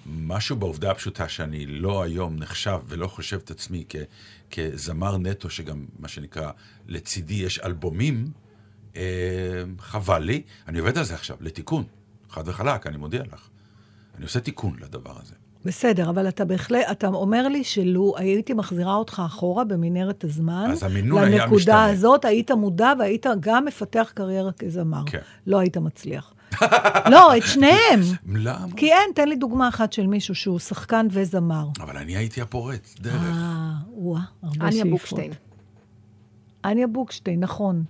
שמשהו 0.07 0.57
בעובדה 0.57 0.91
הפשוטה 0.91 1.29
שאני 1.29 1.67
לא 1.67 2.03
היום 2.03 2.37
נחשב 2.39 2.79
ולא 2.89 3.07
חושב 3.07 3.39
את 3.45 3.51
עצמי 3.51 3.85
כ, 3.89 3.97
כזמר 4.51 5.19
נטו, 5.19 5.51
שגם, 5.51 5.85
מה 5.99 6.09
שנקרא, 6.09 6.51
לצידי 6.91 7.35
יש 7.35 7.59
אלבומים, 7.59 8.31
אה, 8.97 9.03
חבל 9.79 10.23
לי. 10.23 10.43
אני 10.69 10.79
עובד 10.79 10.99
על 10.99 11.05
זה 11.05 11.15
עכשיו, 11.15 11.37
לתיקון. 11.41 11.85
חד 12.31 12.49
וחלק, 12.49 12.87
אני 12.87 12.97
מודיע 12.97 13.23
לך. 13.23 13.49
אני 14.17 14.25
עושה 14.25 14.41
תיקון 14.41 14.77
לדבר 14.81 15.13
הזה. 15.23 15.35
בסדר, 15.65 16.11
אבל 16.11 16.29
אתה 16.29 16.45
בהחלט, 16.45 16.87
אתה 16.91 17.07
אומר 17.07 17.49
לי 17.49 17.65
שלו 17.65 18.15
הייתי 18.17 18.53
מחזירה 18.55 18.95
אותך 18.95 19.23
אחורה 19.27 19.65
במנהרת 19.65 20.25
הזמן, 20.25 20.69
אז 20.73 20.83
המינון 20.83 21.19
היה 21.19 21.29
לנקודה 21.29 21.57
משתנה. 21.57 21.85
הזאת, 21.85 22.25
היית 22.25 22.51
מודע 22.51 22.93
והיית 22.99 23.27
גם 23.41 23.65
מפתח 23.65 24.13
קריירה 24.15 24.53
כזמר. 24.53 25.03
כן. 25.07 25.19
לא 25.47 25.59
היית 25.59 25.77
מצליח. 25.77 26.35
לא, 27.13 27.37
את 27.37 27.43
שניהם. 27.47 28.01
למה? 28.29 28.67
כי 28.77 28.93
אין, 28.93 29.11
תן 29.15 29.29
לי 29.29 29.37
דוגמה 29.37 29.69
אחת 29.69 29.93
של 29.93 30.07
מישהו 30.07 30.35
שהוא 30.35 30.59
שחקן 30.59 31.07
וזמר. 31.11 31.69
אבל 31.81 31.97
אני 31.97 32.17
הייתי 32.17 32.41
הפורץ 32.41 32.95
דרך. 33.01 33.15
אה, 33.15 33.73
וואה, 33.93 34.23
הרבה 34.43 34.57
אניה 34.61 34.73
שאיפות. 34.73 34.91
בוקשטיין. 34.91 35.33
אניה 36.65 36.87
בוקשטיין, 36.87 37.41
נכון. 37.41 37.85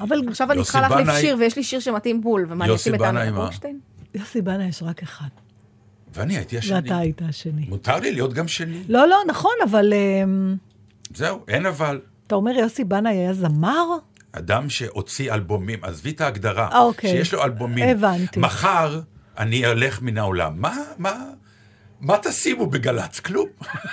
אבל 0.00 0.28
עכשיו 0.28 0.52
אני 0.52 0.62
צריכה 0.62 0.80
להחליף 0.80 1.08
שיר, 1.20 1.36
ויש 1.38 1.56
לי 1.56 1.62
שיר 1.62 1.80
שמתאים 1.80 2.20
בול, 2.20 2.46
ומה 2.48 2.64
אני 2.64 2.74
אשים 2.74 2.94
את 2.94 3.00
אניה? 3.00 3.32
בוקשטיין? 3.32 3.78
יוסי 4.14 4.42
בנה 4.42 4.68
יש 4.68 4.82
רק 4.82 5.02
אחד, 5.02 5.28
ואני 6.14 6.36
הייתי 6.36 6.58
השני. 6.58 6.76
ואתה 6.76 6.98
היית 6.98 7.22
השני. 7.22 7.66
מותר 7.68 7.96
לי 7.96 8.12
להיות 8.12 8.32
גם 8.32 8.48
שני. 8.48 8.82
לא, 8.88 9.08
לא, 9.08 9.16
נכון, 9.28 9.52
אבל 9.64 9.92
אמ, 9.94 10.56
זהו, 11.14 11.40
אין 11.48 11.66
אבל. 11.66 12.00
אתה 12.26 12.34
אומר 12.34 12.50
יוסי 12.50 12.84
בנאי 12.84 13.12
היה 13.12 13.34
זמר? 13.34 13.86
אדם 14.32 14.68
שהוציא 14.68 15.32
אלבומים, 15.32 15.84
עזבי 15.84 16.10
את 16.10 16.20
ההגדרה, 16.20 16.78
אוקיי. 16.78 17.10
שיש 17.10 17.34
לו 17.34 17.44
אלבומים. 17.44 17.88
הבנתי. 17.88 18.40
מחר 18.40 19.00
אני 19.38 19.66
אלך 19.66 20.02
מן 20.02 20.18
העולם. 20.18 20.54
מה, 20.56 20.76
מה, 20.98 21.24
מה 22.00 22.16
תשימו 22.22 22.66
בגל"צ? 22.66 23.20
כלום. 23.20 23.46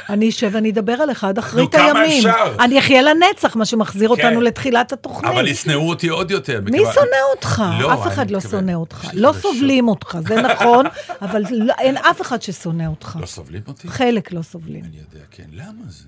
אני 0.10 0.30
אשב 0.30 0.50
ואני 0.54 0.70
אדבר 0.72 0.94
עליך 0.94 1.24
עד 1.24 1.38
אחרית 1.38 1.72
כמה 1.76 2.00
הימים. 2.02 2.18
אפשר? 2.28 2.56
אני 2.60 2.80
אחיה 2.80 3.02
לנצח, 3.02 3.56
מה 3.56 3.66
שמחזיר 3.66 4.10
אותנו 4.10 4.24
כן. 4.40 4.44
לתחילת 4.44 4.92
התוכנית. 4.94 5.32
אבל 5.32 5.48
ישנאו 5.48 5.90
אותי 5.90 6.08
עוד 6.08 6.32
יותר. 6.32 6.62
מי 6.66 6.78
שונא 6.78 7.18
אותך? 7.36 7.64
לא, 7.80 7.94
אף 7.94 8.08
אחד 8.08 8.32
לא 8.32 8.40
שונא 8.40 8.72
אותך. 8.72 9.06
לי 9.14 9.22
לא 9.22 9.32
חדשות. 9.32 9.42
סובלים 9.54 9.88
אותך, 9.88 10.18
זה 10.28 10.36
נכון, 10.42 10.86
אבל 11.22 11.44
לא- 11.52 11.74
אין 11.80 11.98
אף 11.98 12.22
אחד 12.22 12.42
ששונא 12.42 12.84
אותך. 12.88 13.18
לא 13.22 13.26
סובלים 13.26 13.62
אותי? 13.68 13.88
חלק 13.88 14.32
לא 14.32 14.42
סובלים. 14.42 14.84
אני 14.86 14.98
יודע, 14.98 15.26
כן. 15.32 15.44
למה 15.52 15.84
זה? 15.88 16.04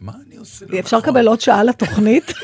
מה 0.00 0.12
אני 0.26 0.36
עושה 0.36 0.64
לא 0.68 0.78
אפשר 0.78 0.98
נכון? 0.98 1.10
לקבל 1.10 1.28
עוד 1.28 1.40
שעה 1.40 1.64
לתוכנית? 1.64 2.32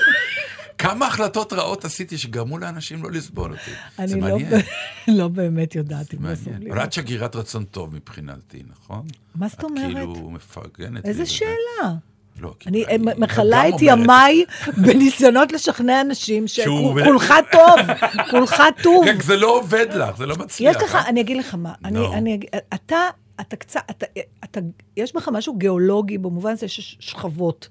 כמה 0.79 1.07
החלטות 1.07 1.53
רעות 1.53 1.85
עשיתי 1.85 2.19
שגרמו 2.19 2.59
לאנשים 2.59 3.03
לא 3.03 3.11
לסבול 3.11 3.51
אותי. 3.53 3.71
זה 3.97 4.03
אני 4.03 4.21
לא- 4.21 4.29
מעניין. 4.29 4.53
לא 5.19 5.29
באמת 5.29 5.75
יודעת 5.75 6.15
אם 6.15 6.19
מעניין. 6.23 6.37
סובלים. 6.45 6.73
אבל 6.73 6.85
את 6.85 6.93
שגרירת 6.93 7.37
רצון 7.37 7.65
טוב 7.65 7.95
מבחינתי, 7.95 8.63
נכון? 8.71 9.07
מה 9.35 9.49
זאת 9.49 9.65
אומרת? 9.65 9.87
את 9.87 9.93
כאילו 9.93 10.31
מפרגנת. 10.31 11.05
לי 11.05 11.11
איזה. 11.11 11.27
שאלה. 11.27 11.95
לא, 12.41 12.55
אני 12.67 12.87
אני 12.87 12.99
מכלה 13.19 13.69
את 13.69 13.75
ימיי 13.81 14.45
בניסיונות 14.87 15.53
לשכנע 15.53 16.01
אנשים 16.01 16.49
שכולך 16.49 17.35
טוב, 17.53 17.79
כולך 18.31 18.63
טוב. 18.83 19.05
רק 19.09 19.23
זה 19.23 19.37
לא 19.37 19.57
עובד 19.59 19.87
לך, 19.95 20.17
זה 20.17 20.27
לא 20.27 20.37
מצליח. 20.37 20.77
יש 20.77 20.83
לך, 20.83 20.95
אה? 20.95 21.09
אני 21.09 21.21
אגיד 21.21 21.37
לך 21.37 21.55
מה, 21.55 21.73
אני. 21.85 22.07
אני, 22.07 22.41
אתה, 22.75 22.97
אתה 23.41 23.57
קצת, 23.57 23.81
אתה, 23.91 24.07
אתה, 24.45 24.61
יש 24.97 25.15
בך 25.15 25.29
משהו 25.33 25.57
גיאולוגי 25.59 26.19
במובן 26.19 26.53
הזה 26.53 26.69
שיש 26.69 26.97
שכבות. 27.01 27.69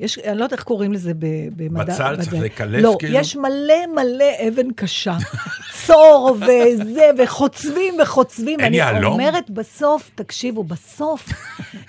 יש, 0.00 0.18
אני 0.18 0.38
לא 0.38 0.44
יודעת 0.44 0.52
איך 0.52 0.62
קוראים 0.62 0.92
לזה 0.92 1.12
במדע. 1.56 1.84
בצל 1.94 2.16
צריך. 2.16 2.42
לקלף, 2.42 2.82
לא, 2.82 2.96
כאילו? 2.98 3.14
יש 3.18 3.36
מלא 3.36 3.86
מלא 3.94 4.24
אבן 4.48 4.72
קשה. 4.72 5.16
צור 5.86 6.36
וזה, 6.40 7.10
וחוצבים 7.24 7.94
וחוצבים. 8.02 8.58
אין 8.60 8.66
אני 8.66 8.76
יהלום? 8.76 9.12
אומרת 9.12 9.50
בסוף, 9.50 10.10
תקשיבו, 10.14 10.64
בסוף, 10.64 11.28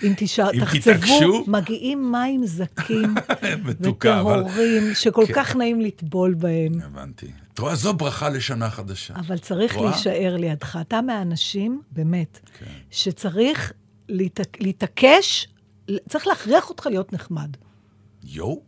אם 0.03 0.13
אם 0.53 0.59
תחצבו, 0.59 0.79
תתעקשו? 0.81 1.43
מגיעים 1.47 2.11
מים 2.11 2.45
זכים 2.45 3.15
מתוקה, 3.65 4.19
אבל... 4.21 4.43
וטהורים, 4.43 4.93
שכל 4.93 5.23
כן. 5.27 5.33
כך 5.35 5.55
נעים 5.55 5.81
לטבול 5.81 6.33
בהם. 6.33 6.71
הבנתי. 6.85 7.27
את 7.53 7.59
רואה, 7.59 7.75
זו 7.75 7.93
ברכה 7.93 8.29
לשנה 8.29 8.69
חדשה. 8.69 9.13
אבל 9.15 9.37
צריך 9.37 9.75
רואה? 9.75 9.91
להישאר 9.91 10.35
לידך. 10.39 10.77
אתה 10.81 11.01
מהאנשים, 11.01 11.81
באמת, 11.91 12.39
כן. 12.59 12.65
שצריך 12.91 13.73
להתעק- 14.09 14.57
להתעקש, 14.59 15.47
צריך 16.09 16.27
להכריח 16.27 16.69
אותך 16.69 16.85
להיות 16.85 17.13
נחמד. 17.13 17.49
יואו? 18.31 18.61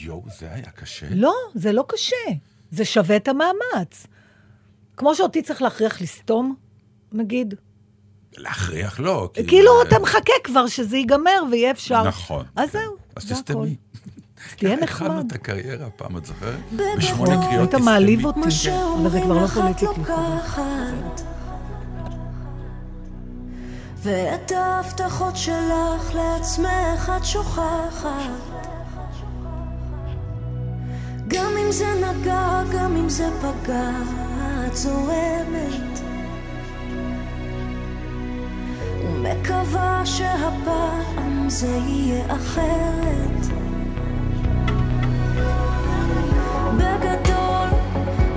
יואו, 0.00 0.22
זה 0.38 0.52
היה 0.52 0.70
קשה. 0.70 1.06
לא, 1.10 1.32
זה 1.54 1.72
לא 1.72 1.84
קשה. 1.88 2.16
זה 2.70 2.84
שווה 2.84 3.16
את 3.16 3.28
המאמץ. 3.28 4.06
כמו 4.96 5.14
שאותי 5.14 5.42
צריך 5.42 5.62
להכריח 5.62 6.00
לסתום, 6.00 6.54
נגיד. 7.12 7.54
להכריח 8.36 9.00
לא. 9.00 9.30
כי- 9.34 9.46
כאילו, 9.46 9.82
אתה 9.82 9.98
מחכה 9.98 10.32
כבר 10.44 10.66
שזה 10.66 10.96
ייגמר 10.96 11.42
ויהיה 11.50 11.70
אפשר. 11.70 12.02
נכון. 12.02 12.44
אז 12.56 12.70
כן. 12.70 12.78
זהו, 12.78 12.96
אז 13.16 13.22
זה 13.22 13.34
הכל. 13.34 13.42
תסתמי. 13.42 13.76
תהיה 14.56 14.76
ככה 14.76 14.84
התחלנו 14.84 15.14
נחמד. 15.14 15.26
את 15.26 15.32
הקריירה 15.32 15.90
פעם, 15.90 16.16
את 16.16 16.24
זוכרת? 16.26 16.58
בשמונה 16.98 17.30
קריאות 17.46 17.52
היית 17.52 17.70
תסתמי. 17.70 17.84
מעליב 17.84 18.24
אותי, 18.26 18.40
אבל 19.00 19.10
זה 19.10 19.20
כבר 19.20 19.34
לא 19.34 19.44
לך 19.44 19.58
את 19.58 19.62
פוליטיקלי. 19.62 20.04
ואת 24.02 24.52
ההבטחות 24.52 25.36
שלך 25.36 26.14
לעצמך 26.14 27.12
את 27.16 27.24
שוכחת. 27.24 28.08
גם 31.28 31.52
אם 31.60 31.72
זה 31.72 31.86
נגע, 31.94 32.62
גם 32.72 32.96
אם 32.96 33.08
זה 33.08 33.28
פגע, 33.40 33.90
את 34.66 34.76
זורמת. 34.76 36.00
ומקווה 39.04 40.02
שהפעם 40.04 41.44
זה 41.48 41.66
יהיה 41.66 42.36
אחרת. 42.36 43.46
בגדול, 46.76 47.68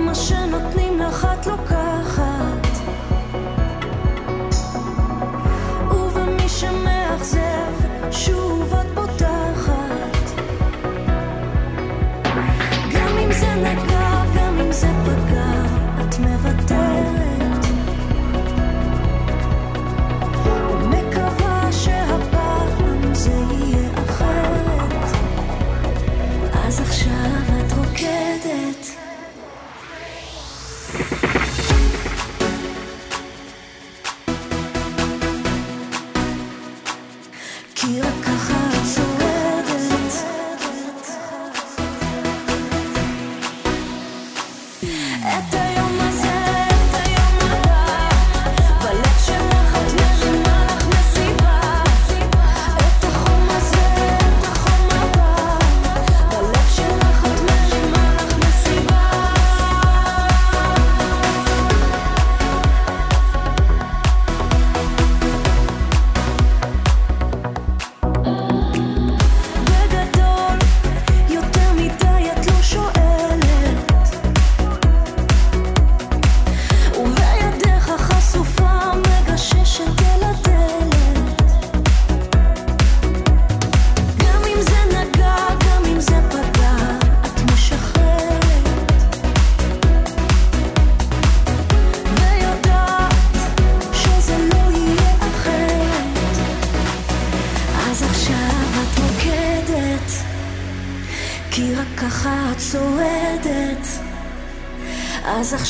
מה 0.00 0.14
שנותנים 0.14 0.98
לך 0.98 1.28
את 1.40 1.46
לוקחת 1.46 1.75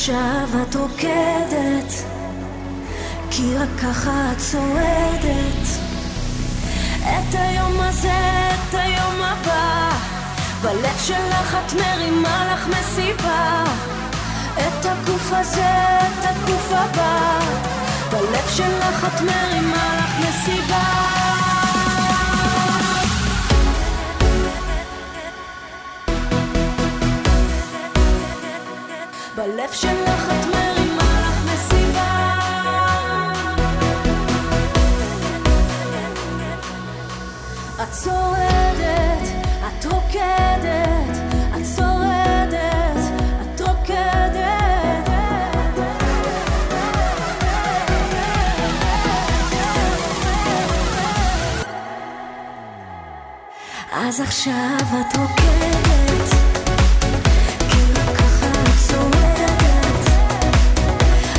עכשיו 0.09 0.63
את 0.63 0.75
רוקדת 0.77 1.93
כי 3.31 3.57
רק 3.57 3.69
ככה 3.83 4.33
את 4.33 4.41
שורדת 4.51 5.67
את 7.03 7.35
היום 7.35 7.81
הזה, 7.81 8.51
את 8.55 8.75
היום 8.75 9.23
הבא 9.23 9.91
בלב 10.63 10.99
שלך 10.99 11.57
את 11.67 11.73
מרימה 11.73 12.55
לך 12.55 12.67
מסיבה. 12.69 13.65
את 14.55 14.87
הגוף 14.87 15.33
הזה, 15.33 15.99
את 15.99 16.25
הגוף 16.25 16.73
הבא 16.73 17.39
בלב 18.11 18.49
שלך 18.49 19.07
את 19.07 19.21
מרימה 19.21 19.97
לך 19.99 20.29
מסיבה 20.29 21.06
אז 54.17 54.21
עכשיו 54.23 54.79
את 54.81 55.17
רוקדת, 55.17 56.31
כי 57.59 57.93
רק 57.93 58.17
ככה 58.17 58.51
את 58.51 58.91
שורדת. 58.91 60.05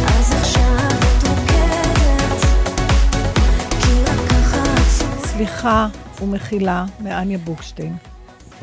אז 0.08 0.32
עכשיו 0.32 0.88
את 1.00 1.24
רוקדת, 1.28 2.42
סליחה 5.26 5.88
ומחילה 6.22 6.86
מאניה 7.00 7.38
בוקשטיין. 7.38 7.98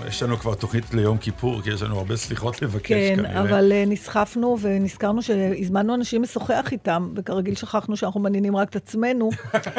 יש 0.09 0.23
לנו 0.23 0.37
כבר 0.37 0.55
תוכנית 0.55 0.95
ליום 0.95 1.19
כיפור, 1.19 1.63
כי 1.63 1.71
יש 1.71 1.83
לנו 1.83 1.99
הרבה 1.99 2.17
סליחות 2.17 2.63
לבקש 2.63 2.89
כן, 2.89 3.15
כנראה. 3.17 3.41
אבל 3.41 3.73
uh, 3.73 3.89
נסחפנו 3.89 4.57
ונזכרנו 4.61 5.23
שהזמנו 5.23 5.95
אנשים 5.95 6.23
לשוחח 6.23 6.69
איתם, 6.73 7.13
וכרגיל 7.17 7.55
שכחנו 7.55 7.97
שאנחנו 7.97 8.21
מעניינים 8.21 8.57
רק 8.57 8.69
את 8.69 8.77
עצמנו. 8.77 9.31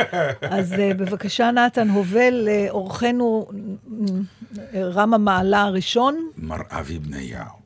אז 0.41 0.73
uh, 0.73 0.77
בבקשה, 0.97 1.51
נתן 1.51 1.89
הובל, 1.89 2.47
uh, 2.47 2.71
אורחנו 2.71 3.47
רם 4.75 5.13
המעלה 5.13 5.61
הראשון. 5.63 6.15
מר 6.37 6.55
אבי 6.69 6.99
בניהו. 6.99 7.65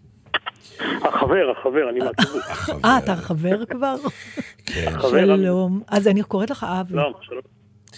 החבר, 0.79 1.51
החבר, 1.59 1.89
אני 1.89 1.99
מהקיבוץ. 2.05 2.43
אה, 2.85 2.97
אתה 2.97 3.15
חבר 3.15 3.65
כבר? 3.65 3.95
כן. 4.65 4.91
שלום. 5.09 5.81
אז 5.87 6.07
אני 6.07 6.23
קוראת 6.23 6.49
לך 6.49 6.65
אבי. 6.81 6.93
שלום, 6.93 7.13
שלום. 7.21 7.41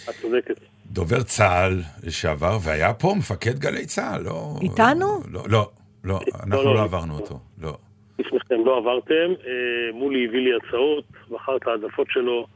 את 0.08 0.14
צודקת. 0.22 0.60
דובר 0.86 1.22
צה"ל 1.22 1.82
לשעבר, 2.02 2.58
והיה 2.62 2.94
פה 2.94 3.14
מפקד 3.18 3.58
גלי 3.58 3.86
צה"ל, 3.86 4.22
לא... 4.22 4.56
איתנו? 4.62 5.22
לא, 5.30 5.42
לא, 5.48 5.70
לא, 6.04 6.20
אנחנו 6.34 6.56
לא, 6.56 6.64
לא 6.64 6.74
לא. 6.74 6.82
עברנו 6.82 7.14
אותו, 7.14 7.38
לא. 7.62 7.76
לפניכם 8.18 8.64
לא 8.66 8.78
עברתם, 8.78 9.44
אה, 9.46 9.92
מולי 9.94 10.26
הביא 10.28 10.40
לי 10.40 10.50
הצעות, 10.56 11.04
בחר 11.30 11.56
את 11.56 11.66
העדפות 11.66 12.06
שלו, 12.10 12.46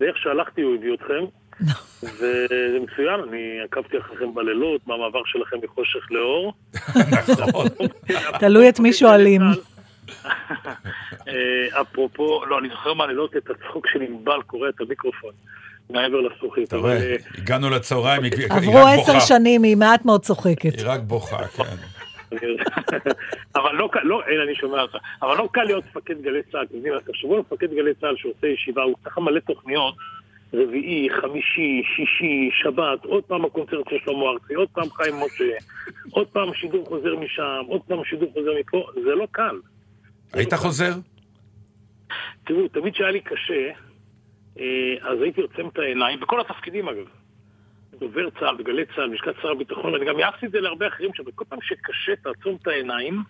ואיך 0.00 0.16
שהלכתי 0.18 0.62
הוא 0.62 0.74
הביא 0.74 0.94
אתכם. 0.94 1.24
וזה 2.04 2.78
מצוין, 2.82 3.20
אני 3.28 3.60
עקבתי 3.64 3.98
אחריכם 3.98 4.34
בלילות, 4.34 4.80
במעבר 4.86 5.22
שלכם 5.24 5.56
מחושך 5.62 6.10
לאור. 6.10 6.52
נכון. 7.48 7.66
תלוי 8.40 8.68
את 8.68 8.80
מי 8.80 8.92
שואלים. 9.00 9.40
אה, 11.28 11.80
אפרופו, 11.80 12.44
לא, 12.46 12.58
אני 12.58 12.68
זוכר 12.68 12.94
מהלילות 12.94 13.36
את 13.36 13.50
הצחוק 13.50 13.86
של 13.92 14.02
ענבל 14.02 14.42
קורע 14.46 14.68
את 14.68 14.80
המיקרופון 14.80 15.32
מעבר 15.90 16.20
לזכוכית. 16.20 16.68
אתה 16.68 16.76
רואה, 16.76 16.96
אה, 16.96 17.16
הגענו 17.38 17.70
לצהריים, 17.70 18.22
היא 18.22 18.32
רק 18.32 18.50
עברו 18.50 18.78
עשר 18.78 19.12
בוכה. 19.12 19.20
שנים, 19.20 19.62
היא 19.62 19.76
מעט 19.76 20.04
מאוד 20.04 20.20
צוחקת. 20.20 20.78
היא 20.78 20.86
רק 20.86 21.00
בוכה, 21.00 21.46
כן. 21.48 21.76
אבל 23.56 23.72
לא 23.72 23.88
קל, 23.92 24.00
לא, 24.02 24.22
הנה 24.26 24.42
אני 24.42 24.54
שומע 24.54 24.82
אותך, 24.82 24.96
אבל 25.22 25.36
לא 25.36 25.48
קל 25.52 25.62
להיות 25.62 25.84
מפקד 25.86 26.22
גלי 26.22 26.42
צה"ל, 26.52 26.62
אתם 26.62 26.76
יודעים, 26.76 26.94
אז 26.94 27.00
תחשבו 27.06 27.34
על 27.34 27.40
מפקד 27.40 27.70
גלי 27.70 27.94
צה"ל 28.00 28.16
שעושה 28.16 28.46
ישיבה, 28.46 28.82
הוא 28.82 28.94
צריך 29.04 29.18
מלא 29.18 29.40
תוכניות, 29.40 29.94
רביעי, 30.54 31.08
חמישי, 31.20 31.82
שישי, 31.96 32.50
שבת, 32.52 33.04
עוד 33.04 33.24
פעם 33.24 33.44
הקונצרט 33.44 33.88
של 33.90 33.96
שלמה 34.04 34.30
ארצי, 34.30 34.54
עוד 34.54 34.68
פעם 34.72 34.90
חיים 34.90 35.14
משה, 35.14 35.56
עוד 36.10 36.26
פעם 36.26 36.54
שידור 36.54 36.86
חוזר 36.86 37.16
משם, 37.16 37.62
עוד 37.66 37.80
פעם 37.88 38.04
שידור 38.04 38.32
חוזר 38.32 38.50
מפה, 38.60 38.86
זה 39.04 39.14
לא 39.14 39.26
קל. 39.30 39.56
היית 40.32 40.54
חוזר? 40.54 40.92
תראו, 42.44 42.68
תמיד 42.68 42.94
כשהיה 42.94 43.10
לי 43.10 43.20
קשה, 43.20 43.70
אה, 44.58 44.94
אז 45.10 45.22
הייתי 45.22 45.40
עוצם 45.40 45.68
את 45.68 45.78
העיניים, 45.78 46.20
בכל 46.20 46.40
התפקידים 46.40 46.88
אגב. 46.88 47.06
דובר 47.98 48.30
צה"ל, 48.30 48.56
בגלי 48.56 48.86
צה"ל, 48.86 49.12
לשכת 49.14 49.34
שר 49.42 49.50
הביטחון, 49.50 49.92
ואני 49.92 50.06
גם 50.06 50.18
יעצתי 50.18 50.46
את 50.46 50.50
זה 50.50 50.60
להרבה 50.60 50.88
אחרים, 50.88 51.10
שבכל 51.14 51.44
פעם 51.48 51.58
שקשה 51.62 52.16
תעצום 52.16 52.56
את 52.62 52.66
העיניים, 52.66 53.22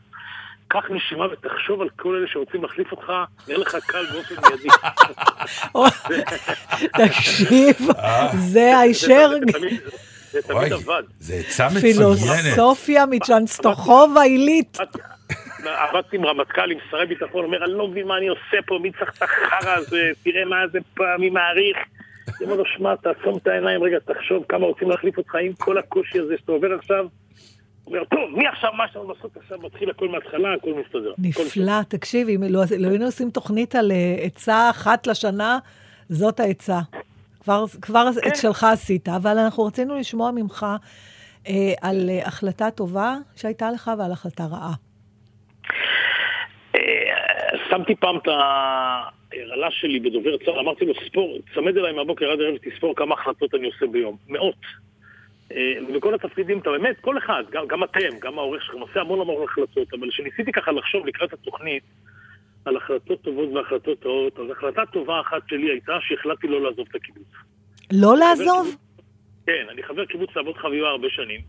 קח 0.68 0.84
נשימה 0.90 1.24
ותחשוב 1.32 1.80
על 1.82 1.88
כל 1.96 2.14
אלה 2.16 2.26
שרוצים 2.32 2.62
להחליף 2.62 2.92
אותך, 2.92 3.12
נראה 3.48 3.60
לך 3.60 3.76
קל 3.86 4.04
באופן 4.12 4.34
מיידי. 4.48 4.68
תקשיב, 7.06 7.76
זה 8.38 8.78
הישר 8.78 9.30
זה 10.32 10.42
תמיד- 10.42 10.72
עבד. 10.72 11.02
זה 11.18 11.34
עצה 11.34 11.66
מצוינת. 11.68 11.82
פילוסופיה 11.84 13.06
מצ'נסטוחובה 13.06 14.22
עילית. 14.22 14.78
עבדתי 15.64 16.16
עם 16.16 16.24
רמטכ"ל, 16.26 16.70
עם 16.70 16.78
שרי 16.90 17.06
ביטחון, 17.06 17.44
אומר, 17.44 17.64
אני 17.64 17.72
לא 17.72 17.88
מבין 17.88 18.06
מה 18.06 18.18
אני 18.18 18.28
עושה 18.28 18.56
פה, 18.66 18.78
מי 18.82 18.92
צריך 18.92 19.10
את 19.18 19.22
החרא 19.22 19.70
הזה, 19.74 20.10
תראה 20.22 20.44
מה 20.44 20.56
זה 20.72 20.78
פעם, 20.94 21.20
מי 21.20 21.30
מעריך. 21.30 21.76
אני 22.28 22.44
אומר 22.44 22.56
לו, 22.56 22.64
שמע, 22.76 22.94
תעצום 22.96 23.36
את 23.42 23.46
העיניים, 23.46 23.82
רגע, 23.82 23.98
תחשוב 23.98 24.44
כמה 24.48 24.66
רוצים 24.66 24.90
להחליף 24.90 25.18
אותך 25.18 25.34
עם 25.34 25.52
כל 25.52 25.78
הקושי 25.78 26.18
הזה 26.18 26.34
שאתה 26.40 26.52
עובר 26.52 26.74
עכשיו. 26.78 27.06
אומר, 27.86 28.04
טוב, 28.04 28.30
מי 28.32 28.46
עכשיו, 28.46 28.72
מה 28.72 28.84
שאנחנו 28.92 29.12
לעשות 29.12 29.36
עכשיו, 29.36 29.58
מתחיל 29.62 29.90
הכל 29.90 30.08
מההתחלה, 30.08 30.54
הכל 30.54 30.74
מסתדר. 30.74 31.12
נפלא, 31.18 31.82
תקשיב, 31.88 32.28
אם 32.28 32.42
לא 32.42 32.60
לא 32.78 32.88
היינו 32.88 33.04
עושים 33.04 33.30
תוכנית 33.30 33.74
על 33.74 33.92
אה, 33.92 34.16
עצה 34.20 34.70
אחת 34.70 35.06
לשנה, 35.06 35.58
זאת 36.08 36.40
העצה. 36.40 36.78
כבר, 37.44 37.64
כבר 37.82 38.08
את 38.28 38.36
שלך 38.36 38.64
עשית, 38.64 39.08
אבל 39.08 39.38
אנחנו 39.38 39.64
רצינו 39.64 39.94
לשמוע 39.94 40.30
ממך 40.30 40.66
אה, 41.48 41.72
על 41.82 42.10
אה, 42.10 42.26
החלטה 42.26 42.70
טובה 42.70 43.14
שהייתה 43.36 43.70
לך 43.70 43.90
ועל 43.98 44.12
החלטה 44.12 44.44
רעה. 44.44 44.72
אה, 46.74 47.58
שמתי 47.70 47.94
פעם 47.94 48.16
את 48.16 48.28
ההרעלה 48.28 49.70
שלי 49.70 50.00
בדובר 50.00 50.36
צה"ל, 50.36 50.58
אמרתי 50.58 50.84
לו, 50.84 50.94
ספור, 51.06 51.38
צמד 51.54 51.76
אליי 51.76 51.92
מהבוקר 51.92 52.30
עד 52.30 52.40
הערב, 52.40 52.56
תספור 52.56 52.94
כמה 52.96 53.14
החלטות 53.14 53.54
אני 53.54 53.66
עושה 53.66 53.86
ביום. 53.86 54.16
מאות. 54.28 54.64
אה, 55.52 55.72
ובכל 55.88 56.14
התפקידים, 56.14 56.58
אתה 56.58 56.70
באמת, 56.70 56.96
כל 57.00 57.18
אחד, 57.18 57.42
גם, 57.50 57.66
גם 57.66 57.84
אתם, 57.84 58.18
גם 58.20 58.38
העורך 58.38 58.62
שלכם, 58.62 58.80
עושה 58.80 59.00
המון 59.00 59.20
המון 59.20 59.44
החלטות, 59.44 59.94
אבל 59.94 60.10
כשניסיתי 60.10 60.52
ככה 60.52 60.72
לחשוב 60.72 61.06
לקראת 61.06 61.32
התוכנית 61.32 61.82
על 62.64 62.76
החלטות 62.76 63.22
טובות 63.22 63.48
והחלטות 63.54 64.06
רעות, 64.06 64.38
אז 64.38 64.50
החלטה 64.50 64.82
טובה 64.92 65.20
אחת 65.20 65.48
שלי 65.48 65.70
הייתה 65.70 65.92
שהחלטתי 66.00 66.46
לא 66.48 66.62
לעזוב 66.62 66.86
את 66.90 66.94
הקיבוץ. 66.94 67.28
לא 67.92 68.16
לעזוב? 68.16 68.76
כן, 69.46 69.66
אני 69.70 69.82
חבר 69.82 70.04
קיבוץ 70.04 70.30
לעבוד 70.36 70.56
חביבה 70.56 70.88
הרבה 70.88 71.08
שנים. 71.10 71.40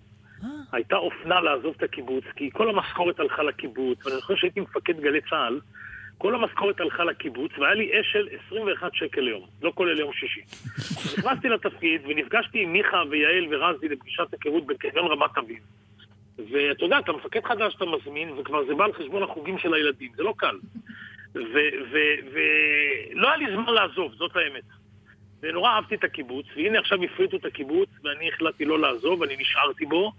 הייתה 0.71 0.95
אופנה 0.95 1.41
לעזוב 1.41 1.73
את 1.77 1.84
הקיבוץ, 1.84 2.23
כי 2.36 2.49
כל 2.53 2.69
המשכורת 2.69 3.19
הלכה 3.19 3.43
לקיבוץ, 3.43 4.05
ואני 4.05 4.15
זוכר 4.15 4.36
שהייתי 4.36 4.60
מפקד 4.60 4.99
גלי 4.99 5.21
צה"ל, 5.29 5.60
כל 6.17 6.36
המשכורת 6.36 6.80
הלכה 6.80 7.04
לקיבוץ, 7.04 7.51
והיה 7.58 7.73
לי 7.73 8.01
אשל 8.01 8.28
21 8.47 8.93
שקל 8.93 9.21
ליום, 9.21 9.45
לא 9.62 9.71
כולל 9.75 9.99
יום 9.99 10.13
שישי. 10.13 10.41
נכנסתי 11.17 11.49
לתפקיד 11.49 12.01
ונפגשתי 12.08 12.63
עם 12.63 12.73
מיכה 12.73 13.04
ויעל 13.10 13.47
ורזי 13.49 13.89
לפגישת 13.89 14.28
היכרות 14.32 14.65
בקניון 14.65 15.12
רמת 15.12 15.38
אביב. 15.38 15.60
ואתה 16.51 16.86
יודע, 16.86 16.99
אתה 16.99 17.12
מפקד 17.12 17.43
חדש 17.43 17.73
שאתה 17.73 17.86
מזמין, 17.86 18.30
וכבר 18.30 18.65
זה 18.65 18.75
בא 18.75 18.86
על 18.86 18.93
חשבון 18.93 19.23
החוגים 19.23 19.58
של 19.58 19.73
הילדים, 19.73 20.12
זה 20.15 20.23
לא 20.23 20.34
קל. 20.38 20.58
ולא 21.34 23.28
היה 23.28 23.38
לי 23.38 23.45
זמן 23.54 23.73
לעזוב, 23.73 24.13
זאת 24.13 24.36
האמת. 24.36 24.63
ונורא 25.43 25.69
אהבתי 25.69 25.95
את 25.95 26.04
הקיבוץ, 26.04 26.45
והנה 26.56 26.80
עכשיו 26.80 27.04
הפריטו 27.04 27.38
את 27.38 27.45
הקיבוץ, 27.45 27.89
ואני 28.04 28.30
החלטתי 28.30 28.65
לא 28.65 28.80
לעזוב, 28.80 29.23
אני 29.23 29.38
נשארתי 29.38 29.86
בו, 29.86 30.12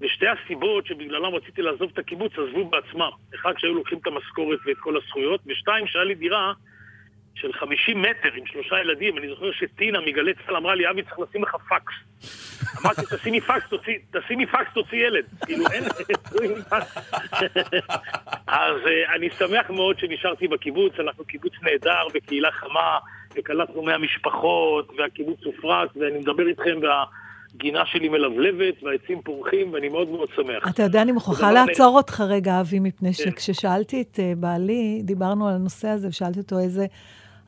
ושתי 0.00 0.26
הסיבות 0.28 0.86
שבגללם 0.86 1.34
רציתי 1.34 1.62
לעזוב 1.62 1.90
את 1.92 1.98
הקיבוץ 1.98 2.32
עזבו 2.32 2.64
בעצמם. 2.64 3.10
אחד, 3.34 3.52
שהיו 3.58 3.74
לוקחים 3.74 3.98
את 3.98 4.06
המשכורת 4.06 4.58
ואת 4.66 4.76
כל 4.78 4.96
הזכויות, 4.96 5.40
ושתיים, 5.46 5.86
שהיה 5.86 6.04
לי 6.04 6.14
דירה 6.14 6.52
של 7.34 7.52
50 7.52 8.02
מטר 8.02 8.28
עם 8.34 8.46
שלושה 8.46 8.80
ילדים. 8.80 9.18
אני 9.18 9.28
זוכר 9.28 9.52
שטינה 9.52 10.00
מגלי 10.00 10.34
צה"ל 10.34 10.56
אמרה 10.56 10.74
לי, 10.74 10.90
אבי, 10.90 11.02
צריך 11.02 11.18
לשים 11.18 11.42
לך 11.42 11.56
פקס. 11.68 11.94
אמרתי, 12.82 13.02
תשימי 13.16 13.40
פקס, 13.40 13.68
תוציא, 13.68 13.98
תשימי 14.12 14.46
פקס, 14.46 14.72
תוציא 14.74 15.06
ילד. 15.06 15.24
כאילו, 15.46 15.64
אין. 15.72 15.84
אז 18.46 18.76
אה, 18.86 19.14
אני 19.14 19.30
שמח 19.30 19.70
מאוד 19.70 19.98
שנשארתי 19.98 20.48
בקיבוץ, 20.48 20.92
אנחנו 20.98 21.24
קיבוץ 21.24 21.52
נהדר 21.62 22.06
וקהילה 22.14 22.52
חמה, 22.52 22.98
וקלטנו 23.34 23.82
100 23.82 23.98
משפחות, 23.98 24.90
והקיבוץ 24.98 25.44
הופרט, 25.44 25.90
ואני 25.96 26.18
מדבר 26.18 26.48
איתכם, 26.48 26.80
והגינה 27.54 27.86
שלי 27.86 28.08
מלבלבת, 28.08 28.82
והעצים 28.82 29.22
פורחים, 29.22 29.72
ואני 29.72 29.88
מאוד 29.88 30.08
מאוד 30.08 30.28
שמח. 30.36 30.68
אתה 30.68 30.82
יודע, 30.82 31.02
אני 31.02 31.12
מוכרחה 31.12 31.50
דבר 31.50 31.64
לעצור 31.66 31.96
אותך 31.96 32.20
רגע, 32.28 32.60
אבי, 32.60 32.78
מפני 32.78 33.14
כן. 33.14 33.30
שכששאלתי 33.30 34.02
את 34.02 34.20
אה, 34.20 34.32
בעלי, 34.36 35.00
דיברנו 35.04 35.48
על 35.48 35.54
הנושא 35.54 35.88
הזה, 35.88 36.08
ושאלתי 36.08 36.40
אותו 36.40 36.58
איזה 36.58 36.86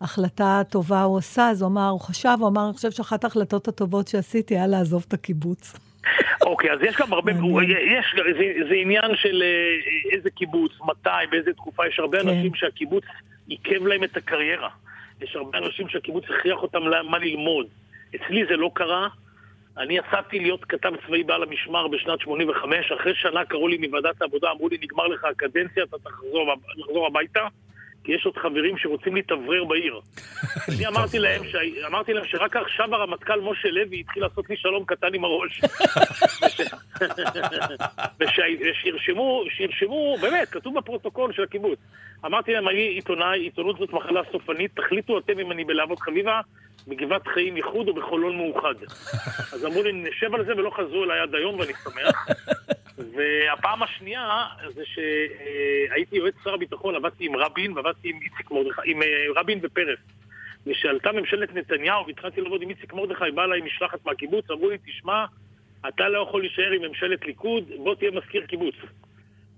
החלטה 0.00 0.62
טובה 0.70 1.02
הוא 1.02 1.18
עשה, 1.18 1.48
אז 1.48 1.62
הוא 1.62 1.70
אמר, 1.70 1.88
הוא 1.88 2.00
חשב, 2.00 2.36
הוא 2.40 2.48
אמר, 2.48 2.66
אני 2.66 2.72
חושב 2.72 2.90
שאחת 2.90 3.24
ההחלטות 3.24 3.68
הטובות 3.68 4.08
שעשיתי 4.08 4.54
היה 4.54 4.66
לעזוב 4.66 5.04
את 5.08 5.12
הקיבוץ. 5.12 5.72
אוקיי, 6.46 6.72
אז 6.72 6.78
יש 6.82 6.96
גם 6.96 7.12
הרבה. 7.12 7.32
יש, 7.32 8.14
זה, 8.38 8.68
זה 8.68 8.74
עניין 8.74 9.10
של 9.14 9.42
אה, 9.42 10.12
איזה 10.16 10.30
קיבוץ, 10.30 10.72
מתי, 10.80 11.26
באיזה 11.30 11.52
תקופה, 11.52 11.86
יש 11.86 11.98
הרבה 11.98 12.22
כן. 12.22 12.28
אנשים 12.28 12.54
שהקיבוץ 12.54 13.04
עיכב 13.48 13.86
להם 13.86 14.04
את 14.04 14.16
הקריירה. 14.16 14.68
יש 15.20 15.36
הרבה 15.36 15.58
אנשים 15.58 15.88
שהקיבוץ 15.88 16.24
הכריח 16.24 16.62
אותם 16.62 16.78
מה 17.10 17.18
ללמוד. 17.18 17.66
אצלי 18.16 18.44
זה 18.48 18.56
לא 18.56 18.70
קרה. 18.74 19.08
אני 19.78 19.98
יצאתי 19.98 20.38
להיות 20.38 20.64
כתב 20.64 20.90
צבאי 21.06 21.22
בעל 21.22 21.42
המשמר 21.42 21.88
בשנת 21.88 22.20
85, 22.20 22.92
אחרי 22.92 23.14
שנה 23.14 23.44
קראו 23.44 23.68
לי 23.68 23.76
מוועדת 23.86 24.22
העבודה, 24.22 24.50
אמרו 24.50 24.68
לי, 24.68 24.78
נגמר 24.82 25.06
לך 25.06 25.24
הקדנציה, 25.24 25.84
אתה 25.84 25.96
תחזור, 25.98 26.54
תחזור 26.78 27.06
הביתה, 27.06 27.46
כי 28.04 28.12
יש 28.12 28.26
עוד 28.26 28.36
חברים 28.36 28.78
שרוצים 28.78 29.14
להתאוורר 29.14 29.64
בעיר. 29.64 30.00
אני 30.76 30.86
אמרתי 30.86 31.18
להם, 31.18 31.44
ש... 31.44 31.56
אמרתי 31.86 32.12
להם 32.12 32.24
שרק 32.26 32.56
עכשיו 32.56 32.94
הרמטכ"ל 32.94 33.40
משה 33.40 33.70
לוי 33.70 34.00
התחיל 34.00 34.22
לעשות 34.22 34.50
לי 34.50 34.56
שלום 34.56 34.84
קטן 34.84 35.14
עם 35.14 35.24
הראש. 35.24 35.60
ושירשמו, 38.20 39.44
שירשמו, 39.56 40.16
באמת, 40.20 40.48
כתוב 40.48 40.78
בפרוטוקול 40.78 41.32
של 41.32 41.42
הקיבוץ. 41.42 41.78
אמרתי 42.26 42.52
להם, 42.52 42.68
אני 42.68 42.80
עיתונאי, 42.80 43.40
עיתונות 43.40 43.78
זאת 43.78 43.92
מחלה 43.92 44.20
סופנית, 44.32 44.70
תחליטו 44.76 45.18
אתם 45.18 45.38
אם 45.38 45.52
אני 45.52 45.64
בלהבות 45.64 46.00
חביבה, 46.00 46.40
בגבעת 46.88 47.26
חיים 47.26 47.56
איחוד 47.56 47.88
או 47.88 47.94
בחולון 47.94 48.36
מאוחד. 48.36 48.74
אז 49.54 49.64
אמרו 49.64 49.82
לי, 49.82 49.92
נשב 49.92 50.34
על 50.34 50.44
זה 50.44 50.52
ולא 50.56 50.70
חזרו 50.70 51.04
אליי 51.04 51.20
עד 51.20 51.34
היום 51.34 51.58
ואני 51.58 51.72
שמח. 51.84 52.26
והפעם 53.16 53.82
השנייה 53.82 54.46
זה 54.74 54.82
שהייתי 54.84 56.16
יועץ 56.16 56.34
שר 56.44 56.54
הביטחון, 56.54 56.94
עבדתי 56.94 57.26
עם 57.26 57.36
רבין 57.36 57.72
ועבדתי 57.72 58.08
עם 58.08 58.18
איציק 58.22 58.50
מרדכי, 58.50 58.80
עם 58.84 59.02
אה, 59.02 59.08
רבין 59.36 59.58
ופרס. 59.62 59.98
וכשעלתה 60.66 61.12
ממשלת 61.12 61.54
נתניהו 61.54 62.06
והתחלתי 62.06 62.40
לעבוד 62.40 62.62
עם 62.62 62.70
איציק 62.70 62.92
מרדכי, 62.92 63.30
בא 63.34 63.44
אליי 63.44 63.60
משלחת 63.60 64.06
מהקיבוץ, 64.06 64.50
אמרו 64.50 64.70
לי, 64.70 64.78
תשמע, 64.86 65.24
אתה 65.88 66.08
לא 66.08 66.18
יכול 66.18 66.40
להישאר 66.40 66.70
עם 66.70 66.82
ממשלת 66.82 67.24
ליכוד, 67.26 67.64
בוא 67.84 67.94
תהיה 67.94 68.10
מזכיר 68.10 68.46
קיבוץ. 68.46 68.74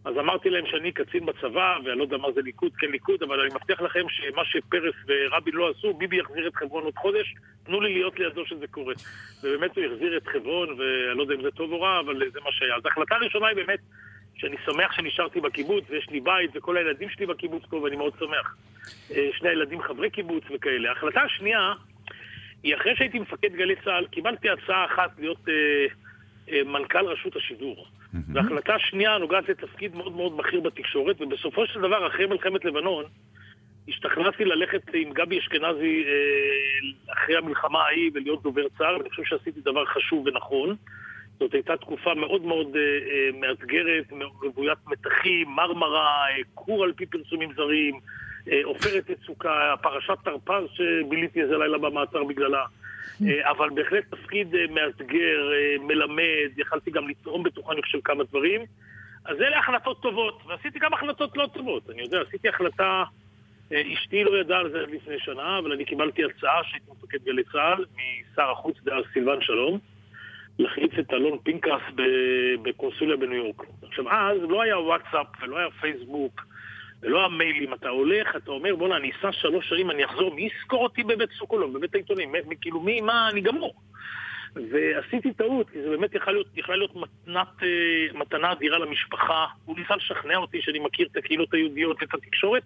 אז 0.05 0.19
אמרתי 0.19 0.51
להם 0.51 0.67
שאני 0.67 0.93
קצין 0.93 1.27
בצבא, 1.27 1.79
ואני 1.85 1.99
לא 1.99 2.03
יודע 2.03 2.17
מה 2.17 2.33
זה 2.33 2.41
ליכוד, 2.43 2.73
כן 2.79 2.91
ליכוד, 2.91 3.23
אבל 3.23 3.41
אני 3.41 3.49
מבטיח 3.55 3.81
לכם 3.81 4.05
שמה 4.09 4.45
שפרס 4.45 4.95
ורבין 5.07 5.55
לא 5.55 5.71
עשו, 5.71 5.95
ביבי 5.95 6.17
יחזיר 6.17 6.49
את 6.49 6.55
חברון 6.57 6.85
עוד 6.85 6.95
חודש, 6.97 7.35
תנו 7.65 7.81
לי 7.81 7.95
להיות 7.95 8.19
לידו 8.19 8.47
שזה 8.47 8.67
קורה. 8.67 8.95
ובאמת 9.43 9.77
הוא 9.77 9.85
החזיר 9.85 10.17
את 10.17 10.27
חברון, 10.27 10.69
ואני 10.69 11.19
לא 11.19 11.23
יודע 11.23 11.35
אם 11.35 11.43
זה 11.43 11.51
טוב 11.51 11.73
או 11.73 11.81
רע, 11.81 12.01
אבל 12.01 12.23
זה 12.33 12.41
מה 12.45 12.53
שהיה. 12.53 12.77
אז 12.77 12.87
ההחלטה 12.87 13.15
הראשונה 13.15 13.47
היא 13.47 13.57
באמת 13.57 13.79
שאני 14.37 14.57
שמח 14.65 14.93
שנשארתי 14.93 15.41
בקיבוץ, 15.41 15.85
ויש 15.89 16.11
לי 16.11 16.21
בית, 16.21 16.51
וכל 16.55 16.77
הילדים 16.77 17.09
שלי 17.09 17.27
בקיבוץ 17.27 17.63
פה, 17.71 17.77
ואני 17.77 17.97
מאוד 17.97 18.13
שמח. 18.19 18.57
אה, 19.11 19.29
שני 19.33 19.49
הילדים 19.49 19.83
חברי 19.83 20.11
קיבוץ 20.11 20.45
וכאלה. 20.55 20.89
ההחלטה 20.89 21.21
השנייה, 21.21 21.73
היא 22.63 22.75
אחרי 22.75 22.97
שהייתי 22.97 23.19
מפקד 23.19 23.53
גלי 23.53 23.75
צה"ל, 23.85 24.07
קיבלתי 24.07 24.49
הצעה 24.51 24.85
אחת 24.85 25.11
להיות 25.19 25.49
אה, 25.49 25.87
אה, 26.53 26.65
מנכ"ל 26.65 27.07
רשות 27.07 27.37
השידור. 27.37 27.87
והחלטה 28.35 28.79
שנייה 28.79 29.19
נוגעת 29.19 29.49
לתפקיד 29.49 29.95
מאוד 29.95 30.17
מאוד 30.17 30.37
בכיר 30.37 30.61
בתקשורת, 30.61 31.21
ובסופו 31.21 31.67
של 31.67 31.81
דבר, 31.81 32.07
אחרי 32.07 32.27
מלחמת 32.27 32.65
לבנון, 32.65 33.05
השתכנעתי 33.89 34.45
ללכת 34.45 34.83
עם 34.95 35.13
גבי 35.13 35.39
אשכנזי 35.39 36.05
אה, 36.07 37.13
אחרי 37.15 37.37
המלחמה 37.37 37.83
ההיא 37.83 38.11
ולהיות 38.15 38.43
דובר 38.43 38.69
צה"ל, 38.79 38.97
ואני 38.97 39.11
חושב 39.11 39.23
שעשיתי 39.25 39.61
דבר 39.61 39.85
חשוב 39.85 40.27
ונכון. 40.27 40.77
זאת 41.39 41.55
הייתה 41.55 41.77
תקופה 41.77 42.15
מאוד 42.15 42.43
מאוד 42.43 42.77
אה, 42.77 42.81
אה, 42.81 43.31
מאתגרת, 43.41 44.05
רוויית 44.43 44.79
מתחים, 44.87 45.49
מרמרה, 45.49 46.29
אה, 46.31 46.43
כור 46.55 46.85
על 46.85 46.93
פי 46.93 47.07
פרסומים 47.07 47.53
זרים, 47.57 48.01
עופרת 48.65 49.11
יצוקה, 49.11 49.75
פרשת 49.83 50.17
תרפ"ז 50.25 50.65
שביליתי 50.75 51.43
איזה 51.43 51.57
לילה 51.59 51.79
במעצר 51.79 52.25
בגללה. 52.25 52.65
אה, 53.23 53.51
אבל 53.51 53.71
בהחלט 53.71 54.05
תפקיד 54.11 54.55
אה, 54.55 54.65
מאתגר, 54.71 55.53
אה, 55.53 55.85
מלמד, 55.87 56.51
יכלתי 56.57 56.91
גם 56.91 57.09
לתרום 57.09 57.43
בתוכה, 57.43 57.73
אני 57.73 57.83
חושב, 57.83 57.99
כמה 58.05 58.25
דברים. 58.25 58.61
אז 59.25 59.37
אלה 59.41 59.59
החלטות 59.59 60.03
טובות, 60.03 60.43
ועשיתי 60.47 60.79
גם 60.79 60.95
החלטות 60.95 61.37
לא 61.37 61.49
טובות. 61.55 61.91
אני 61.91 62.03
יודע, 62.03 62.21
עשיתי 62.29 62.49
החלטה, 62.49 63.05
אשתי 63.73 64.25
לא 64.25 64.41
ידעה 64.41 64.59
על 64.59 64.71
זה 64.71 64.79
לפני 64.79 65.19
שנה, 65.19 65.59
אבל 65.59 65.73
אני 65.73 65.85
קיבלתי 65.85 66.23
הצעה 66.25 66.65
שהייתי 66.65 66.87
מפקד 66.91 67.19
גלי 67.25 67.43
צה"ל 67.53 67.85
משר 68.33 68.51
החוץ 68.51 68.77
דאז 68.85 69.05
סילבן 69.13 69.41
שלום, 69.41 69.79
להחליף 70.59 70.99
את 70.99 71.13
אלון 71.13 71.39
פינקס 71.39 71.83
בקונסוליה 72.63 73.17
בניו 73.17 73.35
יורק. 73.35 73.63
עכשיו, 73.83 74.11
אז 74.11 74.39
לא 74.49 74.63
היה 74.63 74.79
וואטסאפ 74.79 75.27
ולא 75.43 75.59
היה 75.59 75.71
פייסבוק 75.81 76.41
ולא 77.05 77.25
המיילים. 77.25 77.75
אתה 77.75 77.89
הולך, 77.89 78.37
אתה 78.37 78.51
אומר, 78.51 78.77
בואנה, 78.77 78.97
אני 78.97 79.11
אסע 79.11 79.33
שלוש 79.33 79.69
שנים, 79.69 79.91
אני 79.91 80.05
אחזור, 80.05 80.35
מי 80.35 80.49
יזכור 80.57 80.83
אותי 80.83 81.03
בבית 81.03 81.31
סוקולוב, 81.39 81.79
בבית 81.79 81.95
העיתונים? 81.95 82.33
כאילו, 82.61 82.81
מי, 82.81 83.01
מה, 83.01 83.29
אני 83.29 83.41
גמור. 83.41 83.75
ועשיתי 84.71 85.33
טעות, 85.33 85.71
כי 85.71 85.83
זה 85.83 85.89
באמת 85.89 86.15
יכלה 86.15 86.33
להיות, 86.33 86.47
יכלה 86.57 86.77
להיות 86.77 86.97
מתנת, 86.97 87.63
אה, 87.63 88.19
מתנה 88.19 88.53
אדירה 88.53 88.79
למשפחה. 88.79 89.47
הוא 89.65 89.79
ניסה 89.79 89.97
לשכנע 89.97 90.37
אותי 90.37 90.63
שאני 90.63 90.79
מכיר 90.79 91.09
את 91.13 91.17
הקהילות 91.17 91.55
היהודיות 91.55 91.97
ואת 92.01 92.15
התקשורת. 92.15 92.63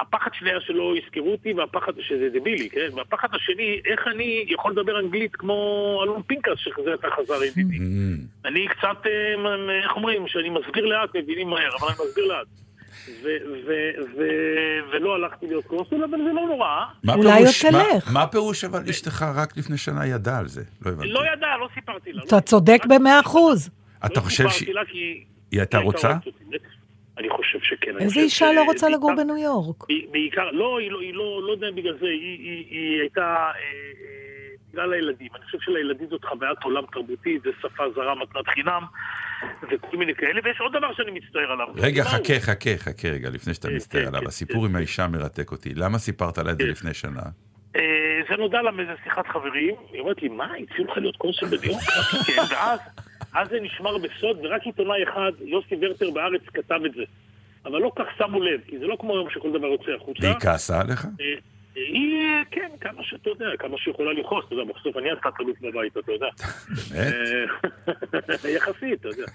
הפחד 0.00 0.30
שלי 0.34 0.50
היה 0.50 0.60
שלא 0.60 0.94
יזכרו 0.96 1.32
אותי, 1.32 1.52
והפחד, 1.52 1.92
שזה 2.00 2.28
דבילי, 2.28 2.70
כן? 2.70 2.88
והפחד 2.94 3.28
השני, 3.34 3.80
איך 3.84 4.06
אני 4.06 4.44
יכול 4.48 4.72
לדבר 4.72 5.00
אנגלית 5.00 5.36
כמו 5.36 6.00
אלון 6.02 6.22
פנקס, 6.22 6.52
שכזה 6.56 6.94
אתה 6.94 7.08
חזר 7.10 7.44
ידידי. 7.44 7.78
אני 8.44 8.68
קצת, 8.68 9.06
אה, 9.06 9.82
איך 9.84 9.96
אומרים, 9.96 10.28
שאני 10.28 10.50
מסביר 10.50 10.84
לאט, 10.84 11.16
מבינים 11.16 11.48
מהר, 11.48 11.76
אבל 11.80 11.88
אני 11.88 12.08
מסביר 12.08 12.24
לאט. 12.24 12.46
ולא 14.92 15.14
הלכתי 15.14 15.46
להיות 15.46 15.64
קונסול, 15.64 16.04
אבל 16.04 16.18
זה 16.18 16.32
לא 16.32 16.46
נורא. 16.46 16.68
מה 17.04 17.14
אולי 17.14 17.44
עוד 17.44 17.54
תלך. 17.70 18.12
מה 18.12 18.26
פירוש 18.26 18.64
אבל 18.64 18.82
אשתך 18.90 19.26
רק 19.34 19.56
לפני 19.56 19.76
שנה 19.76 20.06
ידעה 20.06 20.38
על 20.38 20.48
זה? 20.48 20.62
לא 20.86 20.90
הבנתי. 20.90 21.08
לא 21.08 21.20
ידע, 21.32 21.46
לא 21.60 21.68
סיפרתי 21.74 22.12
לה. 22.12 22.22
לא 22.22 22.26
אתה 22.26 22.40
צודק 22.40 22.82
במאה 22.88 23.20
אחוז. 23.20 23.70
אתה 24.06 24.14
לא 24.16 24.20
חושב 24.20 24.36
סיפרתי 24.36 24.58
שהיא 24.58 24.74
לה 24.74 24.84
כי... 24.84 25.24
הייתה 25.52 25.78
רוצה? 25.78 26.16
אני 27.18 27.28
חושב 27.30 27.58
שכן. 27.62 27.98
איזה 27.98 28.20
אישה 28.20 28.52
לא 28.52 28.64
רוצה 28.64 28.88
לגור 28.88 29.14
בניו 29.16 29.36
יורק? 29.36 29.84
בעיקר, 30.10 30.50
לא, 30.50 30.78
היא 30.78 30.90
לא, 30.90 31.00
לא, 31.12 31.42
לא 31.46 31.52
יודע 31.52 31.66
בגלל 31.76 31.98
זה, 32.00 32.06
היא 32.06 33.00
הייתה, 33.00 33.20
אה, 33.20 33.52
אה, 33.52 34.25
בגלל 34.76 34.92
הילדים. 34.92 35.28
אני 35.34 35.44
חושב 35.44 35.58
שלילדים 35.60 36.08
זאת 36.10 36.24
חוויית 36.24 36.62
עולם 36.62 36.82
תרבותית, 36.92 37.42
זה 37.42 37.50
שפה 37.60 37.84
זרה, 37.94 38.14
מתנת 38.14 38.48
חינם, 38.48 38.82
וכל 39.62 39.96
מיני 39.96 40.14
כאלה, 40.14 40.40
ויש 40.44 40.60
עוד 40.60 40.72
דבר 40.72 40.94
שאני 40.94 41.10
מצטער 41.10 41.52
עליו. 41.52 41.66
רגע? 41.76 42.04
חכה, 42.04 42.40
חכה, 42.40 42.70
חכה 42.78 43.08
רגע, 43.08 43.30
לפני 43.30 43.54
שאתה 43.54 43.68
כן, 43.68 43.76
מסתער 43.76 44.00
כן, 44.02 44.08
עליו. 44.08 44.20
כן, 44.20 44.26
הסיפור. 44.26 44.66
עם 44.66 44.76
האישה 44.76 45.06
מרתק 45.08 45.50
אותי. 45.52 45.74
למה 45.74 45.98
סיפרת 45.98 46.38
לה 46.38 46.50
את 46.50 46.58
זה. 46.58 46.64
לפני 46.64 46.94
שנה? 46.94 47.22
אה, 47.76 47.82
זה 48.30 48.36
נודע 48.36 48.62
לה 48.62 48.70
מאיזה 48.70 48.92
שיחת 49.04 49.26
חברים, 49.26 49.74
היא 49.92 50.00
אומרת 50.00 50.22
לי, 50.22 50.28
מה, 50.28 50.44
הציעו 50.44 50.90
לך 50.90 50.96
להיות 50.96 51.16
קונסול? 51.16 51.48
אמרתי, 51.48 51.68
כן, 52.26 52.42
ואז 52.50 52.80
אז 53.32 53.48
זה 53.48 53.56
נשמר 53.60 53.98
בסוד, 53.98 54.36
ורק 54.42 54.62
עיתונאי 54.62 55.02
אחד, 55.02 55.32
יוסי 55.40 55.74
ורטר 55.80 56.10
בארץ, 56.10 56.40
כתב 56.54 56.80
את 56.86 56.92
זה. 56.94 57.02
אבל 57.64 57.78
לא 57.78 57.92
כך 57.96 58.04
שמו 58.18 58.40
לב, 58.40 58.60
כי 58.66 58.78
זה 58.78 58.86
לא 58.86 58.96
כמו 59.00 59.12
היום 59.12 59.30
שכל 59.30 59.52
דבר 59.52 59.66
יוצא 59.66 59.90
החוצה. 60.02 60.20
והיא 60.22 60.34
כעסה 60.40 60.80
עליך? 60.80 61.06
היא, 61.76 62.44
כן, 62.50 62.70
כמה 62.80 63.02
שאתה 63.02 63.30
יודע, 63.30 63.46
כמה 63.58 63.78
שיכולה 63.78 64.12
לכעוס, 64.12 64.44
אתה 64.46 64.54
יודע, 64.54 64.72
בסוף 64.72 64.96
אני 64.96 65.10
עשתה 65.10 65.28
תלוץ 65.36 65.56
בבית, 65.60 65.96
אתה 65.96 66.12
יודע. 66.12 66.26
באמת? 66.90 68.44
אה, 68.44 68.50
יחסית, 68.56 69.00
אתה 69.00 69.08
יודע. 69.08 69.26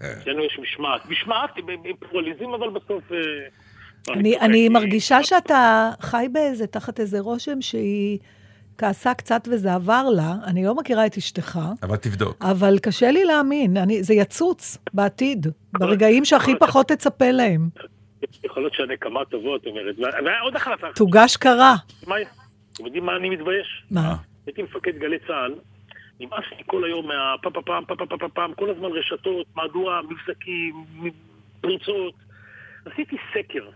אצלנו 0.00 0.44
יש 0.44 0.58
משמעת. 0.62 1.06
משמעת 1.06 1.50
בפלורליזם, 2.00 2.54
אבל 2.54 2.70
בסוף... 2.70 3.12
אה, 3.12 3.18
אני, 4.40 4.68
מרגישה 4.68 5.22
שאתה 5.22 5.90
חי 6.00 6.26
באיזה, 6.32 6.66
תחת 6.66 7.00
איזה 7.00 7.20
רושם 7.20 7.60
שהיא 7.60 8.18
כעסה 8.78 9.14
קצת 9.14 9.48
וזה 9.50 9.74
עבר 9.74 10.08
לה. 10.08 10.34
אני 10.46 10.64
לא 10.64 10.74
מכירה 10.74 11.06
את 11.06 11.16
אשתך, 11.16 11.58
אבל 11.82 11.96
תבדוק. 11.96 12.44
אבל 12.44 12.78
קשה 12.78 13.10
לי 13.10 13.24
להאמין. 13.24 13.76
אני, 13.76 14.02
זה 14.02 14.14
יצוץ 14.14 14.78
בעתיד, 14.94 15.46
ברגעים 15.72 16.24
שהכי 16.24 16.52
פחות 16.60 16.88
תצפה 16.88 17.30
להם. 17.30 17.68
יכול 18.44 18.62
להיות 18.62 18.74
שהנקמה 18.74 19.20
תבוא, 19.24 19.56
את 19.56 19.66
אומרת. 19.66 19.94
וה- 19.98 20.24
והיה 20.24 20.40
עוד 20.40 20.56
החלטה. 20.56 20.86
תוגש 20.96 21.36
קרה. 21.36 21.74
אתם 22.72 22.84
יודעים 22.86 23.06
מה 23.06 23.16
אני 23.16 23.30
מתבייש? 23.30 23.82
מה? 23.90 24.14
הייתי 24.46 24.62
מפקד 24.62 24.98
גלי 24.98 25.18
צה"ל, 25.26 25.54
נמאס 26.20 26.44
לי 26.56 26.62
כל 26.66 26.84
היום 26.84 27.08
מהפה 27.08 27.50
פה 27.50 27.62
פעם, 27.62 27.84
פה 27.84 27.94
פה 28.18 28.28
פעם, 28.28 28.54
כל 28.54 28.70
הזמן 28.70 28.88
רשתות, 28.92 29.46
מהדורה, 29.56 30.00
מבזקים, 30.02 30.84
פריצות. 31.60 32.14
עשיתי 32.84 33.16
סקר, 33.34 33.68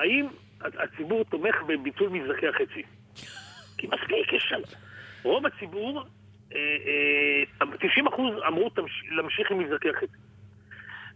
האם 0.00 0.26
הציבור 0.60 1.24
תומך 1.24 1.54
בביטול 1.66 2.08
מבזקי 2.08 2.48
החצי? 2.48 2.82
כי 3.78 3.86
מספיק, 3.86 4.32
יש 4.32 4.46
שם... 4.48 4.60
רוב 5.22 5.46
הציבור, 5.46 6.02
אה, 6.54 6.58
אה, 7.60 7.66
90 7.88 8.06
אחוז 8.06 8.34
אמרו 8.46 8.68
"תמש- 8.70 9.04
להמשיך 9.16 9.50
עם 9.50 9.58
מבזקי 9.58 9.88
החצי. 9.90 10.16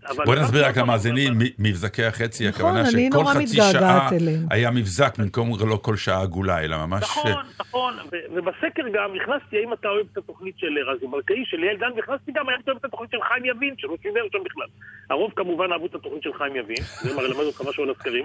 אבל- 0.06 0.24
בוא 0.24 0.34
נסביר 0.34 0.66
רק 0.66 0.76
למאזינים, 0.76 1.32
מ- 1.38 1.42
מבזקי 1.68 2.04
החצי, 2.04 2.48
נכון, 2.48 2.76
הכוונה 2.76 2.90
שכל 2.90 3.24
חצי 3.24 3.56
שעה 3.56 4.08
אליהם. 4.16 4.46
היה 4.50 4.70
מבזק 4.70 5.18
במקום 5.18 5.48
לא 5.68 5.76
כל 5.82 5.96
שעה 5.96 6.22
עגולה, 6.22 6.64
אלא 6.64 6.76
ממש... 6.86 7.02
נכון, 7.02 7.32
נכון, 7.60 7.94
ו- 8.12 8.34
ובסקר 8.38 8.82
גם 8.94 9.10
הכנסתי 9.22 9.58
האם 9.58 9.72
אתה 9.72 9.88
אוהב 9.88 10.06
את 10.12 10.18
התוכנית 10.18 10.54
של 10.58 10.66
רזי 10.86 11.06
ברקאי, 11.06 11.44
של 11.44 11.56
ליאל 11.56 11.76
דן, 11.76 11.90
והכנסתי 11.96 12.32
גם 12.34 12.48
האם 12.48 12.58
אתה 12.64 12.70
אוהב 12.70 12.78
את 12.80 12.84
התוכנית 12.84 13.10
של 13.10 13.18
חיים 13.28 13.44
יבין, 13.44 13.74
שלא 13.78 13.96
שידר 14.02 14.20
שם 14.32 14.38
בכלל. 14.44 14.66
הרוב 15.10 15.32
כמובן 15.36 15.72
אהבו 15.72 15.86
את 15.86 15.94
התוכנית 15.94 16.22
של 16.22 16.32
חיים 16.38 16.56
יבין, 16.56 16.76
זה 17.02 17.16
מלמד 17.16 17.44
אותך 17.44 17.60
משהו 17.68 17.82
על 17.84 17.90
הסקרים, 17.90 18.24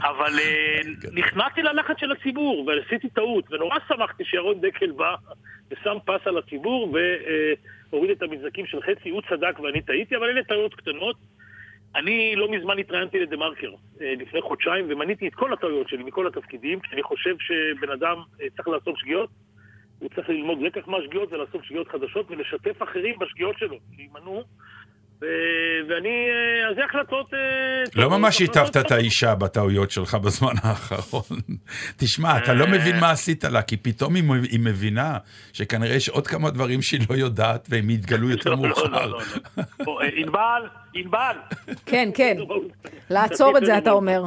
אבל 0.00 0.38
אה, 0.38 0.80
נכנסתי 1.12 1.62
ללחץ 1.62 1.96
של 2.00 2.12
הציבור, 2.12 2.66
ועשיתי 2.68 3.08
טעות, 3.08 3.44
ונורא 3.52 3.76
שמחתי 3.88 4.24
שירון 4.24 4.60
דקל 4.60 4.90
בא 4.90 5.14
ושם 5.70 5.96
פס 6.04 6.26
על 6.26 6.38
הציבור, 6.38 6.92
והוריד 7.92 8.10
את 8.10 8.22
המבזקים 8.22 8.66
של 8.66 8.82
חצי, 8.82 9.10
הוא 9.10 9.22
צדק 9.28 9.60
ואני 9.60 9.82
טעיתי, 9.82 10.16
אבל 10.16 10.28
אלה 10.28 10.44
טעויות 10.44 10.74
קטנות. 10.74 11.16
אני 11.96 12.36
לא 12.36 12.50
מזמן 12.50 12.78
התראיינתי 12.78 13.18
לדה 13.18 13.36
מרקר, 13.36 13.72
אה, 14.00 14.14
לפני 14.18 14.40
חודשיים, 14.40 14.86
ומניתי 14.88 15.28
את 15.28 15.34
כל 15.34 15.52
הטעויות 15.52 15.88
שלי 15.88 16.02
מכל 16.02 16.26
התפקידים, 16.26 16.80
כי 16.80 16.88
אני 16.94 17.02
חושב 17.02 17.34
שבן 17.38 17.90
אדם 17.90 18.16
אה, 18.42 18.46
צריך 18.56 18.68
לעשות 18.68 18.98
שגיאות, 18.98 19.30
הוא 19.98 20.08
צריך 20.14 20.28
ללמוד 20.28 20.62
לקח 20.62 20.88
מהשגיאות 20.88 21.32
ולעשות 21.32 21.64
שגיאות 21.64 21.88
חדשות 21.88 22.30
ולשתף 22.30 22.82
אחרים 22.82 23.18
בשגיאות 23.18 23.58
שלו, 23.58 23.76
שיימנעו. 23.96 24.44
ואני, 25.88 26.08
אה, 26.08 26.70
אז 26.70 26.76
זה 26.76 26.84
החלטות... 26.84 27.34
אה, 27.34 28.02
לא 28.02 28.10
ממש 28.10 28.38
היטבת 28.38 28.76
את. 28.76 28.90
האישה 28.90 29.34
בטעויות 29.34 29.90
שלך 29.90 30.14
בזמן 30.14 30.52
האחרון. 30.62 31.38
תשמע, 32.00 32.38
אתה 32.38 32.54
לא 32.54 32.64
אה. 32.64 32.70
מבין 32.70 33.00
מה 33.00 33.10
עשית 33.10 33.44
לה, 33.44 33.62
כי 33.62 33.76
פתאום 33.76 34.14
היא 34.14 34.60
מבינה 34.60 35.18
שכנראה 35.52 35.94
יש 35.94 36.08
עוד 36.08 36.26
כמה 36.26 36.50
דברים 36.50 36.82
שהיא 36.82 37.00
לא 37.10 37.14
יודעת, 37.14 37.68
והם 37.70 37.90
יתגלו 37.90 38.30
יותר 38.34 38.50
לא, 38.50 38.56
לא, 38.56 38.62
מאוחר. 38.62 39.06
לא, 39.06 39.20
אה, 40.02 40.08
ענבל, 40.16 40.62
ענבל. 40.94 41.36
כן, 41.86 42.08
כן. 42.14 42.36
לעצור 43.10 43.58
את 43.58 43.66
זה, 43.66 43.78
אתה 43.78 43.90
אומר. 43.90 44.24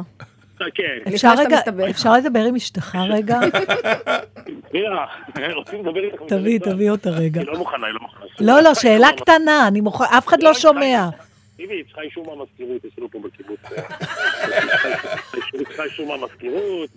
כן. 0.74 1.10
אפשר 1.90 2.12
לדבר 2.14 2.44
עם 2.44 2.56
אשתך 2.56 2.96
רגע? 3.10 3.38
מירה, 4.74 5.06
רוצים 5.54 5.80
לדבר 5.86 6.00
איתך? 6.04 6.22
תביא, 6.28 6.58
תביא 6.58 6.90
אותה 6.90 7.10
רגע. 7.10 7.40
היא 7.40 7.48
לא 7.48 7.58
מוכנה, 7.58 7.86
היא 7.86 7.94
לא 7.94 8.00
מוכנה. 8.00 8.24
לא, 8.40 8.60
לא, 8.62 8.74
שאלה 8.74 9.08
קטנה, 9.16 9.68
אני 9.68 9.80
מוכן, 9.80 10.04
אף 10.18 10.28
אחד 10.28 10.42
לא 10.42 10.54
שומע. 10.54 11.08
תראי, 11.56 11.76
היא 11.76 11.84
צריכה 11.84 12.00
אישור 12.00 12.36
מהמזכירות, 12.36 12.84
יש 12.84 12.92
לנו 12.98 13.10
פה 13.10 13.18
בקיבוץ. 13.24 13.60
היא 15.52 15.64
צריכה 15.66 15.84
אישור 15.84 16.16
מהמזכירות, 16.16 16.90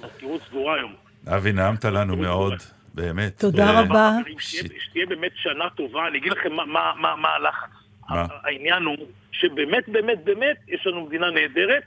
והמזכירות 0.00 0.40
סגורה 0.48 0.74
היום. 0.74 0.92
אבי, 1.28 1.52
נעמת 1.52 1.84
לנו 1.84 2.16
מאוד, 2.16 2.52
באמת. 2.94 3.38
תודה 3.38 3.64
ו- 3.64 3.78
רבה. 3.80 4.10
שתהיה- 4.38 5.06
באמת 5.06 5.32
שנה 5.34 5.64
טובה, 5.76 6.08
אני 6.08 6.18
אגיד 6.18 6.32
לכם 6.32 6.52
מה- 6.52 6.64
מה- 6.66 6.92
מה 7.00 7.16
מה 7.16 7.28
הלחץ. 7.28 7.68
מה? 8.10 8.26
העניין 8.44 8.82
הוא 8.82 8.96
שבאמת, 9.32 9.88
באמת, 9.88 10.24
באמת, 10.24 10.56
יש 10.68 10.86
לנו 10.86 11.06
מדינה 11.06 11.26
נהדרת, 11.30 11.82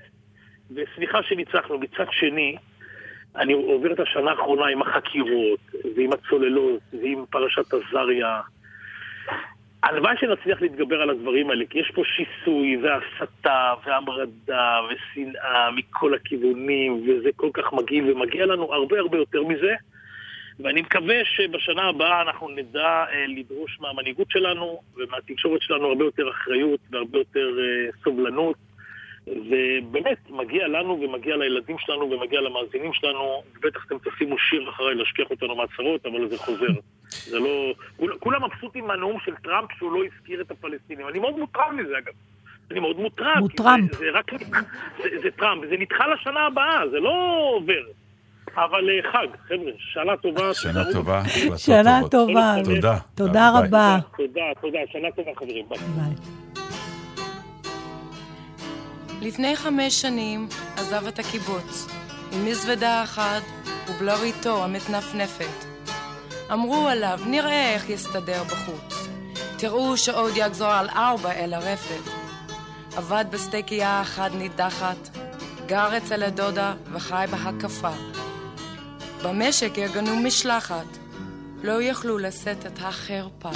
וסליחה 0.72 1.24
שניצחנו. 1.24 1.80
מצד 1.80 2.06
שני, 2.12 2.56
אני 3.36 3.54
עובר 3.54 3.94
את 3.94 4.00
השנה 4.00 4.32
האחרונה 4.32 4.66
עם 4.66 4.82
החקירות, 4.82 5.60
ועם 5.96 6.14
הצוללות, 6.14 6.82
ועם 7.02 7.26
פרשת 7.30 7.74
עזריה. 7.74 8.42
הלוואי 9.84 10.16
שנצליח 10.20 10.62
להתגבר 10.62 11.02
על 11.02 11.10
הדברים 11.10 11.50
האלה, 11.50 11.66
כי 11.70 11.80
יש 11.80 11.92
פה 11.96 12.04
שיסוי 12.06 12.78
והסתה 12.78 13.74
והמרדה 13.86 14.80
ושנאה 14.90 15.72
מכל 15.72 16.14
הכיוונים, 16.14 16.94
וזה 16.94 17.30
כל 17.36 17.50
כך 17.54 17.74
מגעיל, 17.74 18.12
ומגיע 18.12 18.46
לנו 18.46 18.74
הרבה 18.74 19.00
הרבה 19.00 19.18
יותר 19.18 19.44
מזה. 19.44 19.74
ואני 20.60 20.82
מקווה 20.82 21.16
שבשנה 21.26 21.82
הבאה 21.82 22.22
אנחנו 22.22 22.50
נדע 22.50 23.06
אה, 23.12 23.26
לדרוש 23.28 23.78
מהמנהיגות 23.82 24.32
שלנו 24.32 24.82
ומהתקשורת 24.96 25.62
שלנו 25.62 25.86
הרבה 25.88 26.06
יותר 26.06 26.30
אחריות 26.30 26.80
והרבה 26.92 27.18
יותר 27.18 27.58
אה, 27.60 27.92
סובלנות. 28.04 28.56
ובאמת, 29.28 30.18
מגיע 30.30 30.68
לנו 30.68 31.02
ומגיע 31.02 31.36
לילדים 31.36 31.76
שלנו 31.80 32.12
ומגיע 32.12 32.42
למאזינים 32.42 32.94
שלנו, 32.94 33.44
ובטח 33.58 33.86
אתם 33.88 33.96
תשימו 34.10 34.36
שיר 34.38 34.70
אחריי 34.70 34.96
להשכיח 34.96 35.30
אותנו 35.32 35.56
מהצרות, 35.56 36.06
אבל 36.06 36.30
זה 36.30 36.38
חוזר. 36.38 36.74
זה 37.10 37.40
לא... 37.40 37.74
כול- 37.98 38.18
כולם 38.20 38.42
מבסוטים 38.46 38.88
מהנאום 38.88 39.18
של 39.26 39.36
טראמפ 39.44 39.72
שהוא 39.78 39.92
לא 39.92 40.00
הזכיר 40.06 40.42
את 40.42 40.52
הפלסטינים. 40.52 41.08
אני 41.08 41.20
מאוד 41.20 41.40
מוטרד 41.40 41.72
מזה, 41.74 41.98
אגב. 41.98 42.14
אני 42.72 42.80
מאוד 42.80 43.00
מוטרד. 43.00 43.38
מוטראמפ. 43.40 43.92
זה, 43.92 43.98
זה 43.98 44.06
רק... 44.14 44.32
זה, 45.04 45.10
זה 45.24 45.32
טראמפ, 45.38 45.64
זה 45.70 45.76
נדחה 45.80 46.08
לשנה 46.08 46.40
הבאה, 46.46 46.90
זה 46.92 47.00
לא 47.00 47.38
עובר. 47.56 47.84
אבל 48.56 48.90
אה, 48.90 49.12
חג, 49.12 49.28
חבר'ה, 49.48 49.72
שנה 49.78 50.18
טובה. 50.18 50.54
שנה. 50.54 50.84
טובה, 50.94 51.22
שנה. 51.58 52.00
טובה. 52.12 52.56
תודה. 52.66 52.98
תודה. 53.16 53.50
רבה. 53.60 53.98
תודה, 54.18 54.42
תודה, 54.62 54.80
שנה 54.92 55.12
טובה 55.12 55.32
חברים. 55.36 55.66
ביי. 55.70 56.45
לפני 59.22 59.56
חמש 59.56 60.02
שנים 60.02 60.48
עזב 60.78 61.08
את 61.08 61.20
הקיבוץ, 61.20 61.88
עם 62.32 62.46
מזוודה 62.46 63.04
אחת 63.04 63.42
ובלוריתו 63.90 64.64
המתנפנפת. 64.64 65.66
אמרו 66.54 66.88
עליו, 66.88 67.20
נראה 67.26 67.74
איך 67.74 67.90
יסתדר 67.90 68.44
בחוץ. 68.44 69.08
תראו 69.58 69.98
שעוד 69.98 70.32
יגזור 70.36 70.68
על 70.68 70.90
ארבע 70.90 71.32
אל 71.32 71.54
הרפת. 71.54 72.12
עבד 72.98 73.26
בסטייקייה 73.32 74.02
אחת 74.02 74.32
נידחת, 74.32 75.18
גר 75.66 75.98
אצל 75.98 76.24
הדודה 76.24 76.74
וחי 76.94 77.26
בהקפה. 77.32 77.92
במשק 79.24 79.78
יגנו 79.78 80.16
משלחת, 80.16 80.98
לא 81.64 81.82
יכלו 81.82 82.18
לשאת 82.18 82.66
את 82.66 82.80
החרפה. 82.82 83.50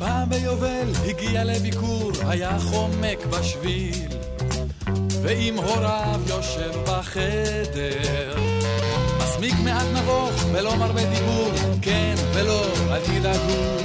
פעם 0.00 0.28
ביובל 0.28 0.92
הגיע 1.08 1.44
לביקור, 1.44 2.12
היה 2.28 2.58
חומק 2.58 3.26
בשביל, 3.30 4.08
ועם 5.22 5.56
הוריו 5.58 6.20
יושב 6.26 6.70
בחדר. 6.86 8.34
מסמיק 9.18 9.54
מעט 9.64 9.86
נבוך 9.94 10.44
ולא 10.52 10.76
מרבה 10.76 11.04
דיבור, 11.04 11.50
כן 11.82 12.14
ולא, 12.34 12.64
אל 12.90 13.00
תדאגו. 13.00 13.76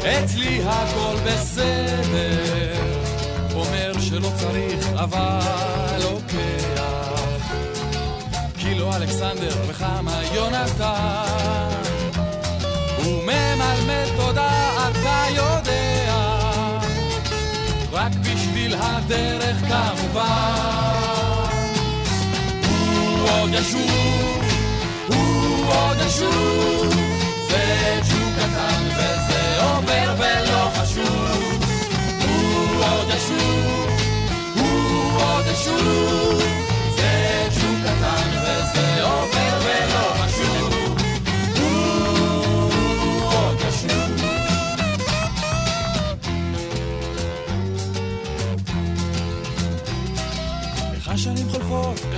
אצלי 0.00 0.62
הכל 0.64 1.16
בסדר, 1.26 2.82
אומר 3.54 3.92
שלא 4.00 4.30
צריך, 4.36 4.86
אבל 4.94 5.98
לוקח. 6.02 7.40
כי 8.58 8.74
לא 8.74 8.96
אלכסנדר 8.96 9.54
וכמה 9.68 10.20
יונתן. 10.34 11.82
וממלמל 12.98 14.04
תודה 14.04 14.15
הדרך 19.06 19.56
כמובן. 19.68 20.96
הוא 22.68 23.28
עוד 23.30 23.50
ישוב, 23.52 24.42
הוא 25.06 25.66
עוד 25.66 25.96
ישוב, 26.06 26.94
זה 27.48 27.98
ג'וק 28.00 28.34
קטן 28.36 28.84
וזה 28.96 29.62
עובר 29.62 30.14
ולא 30.18 30.70
חשוב. 30.74 31.62
הוא 32.24 32.84
עוד 32.84 33.08
ישוב, 33.16 33.90
הוא 34.56 35.22
עוד 35.22 35.44
ישוב, 35.52 36.65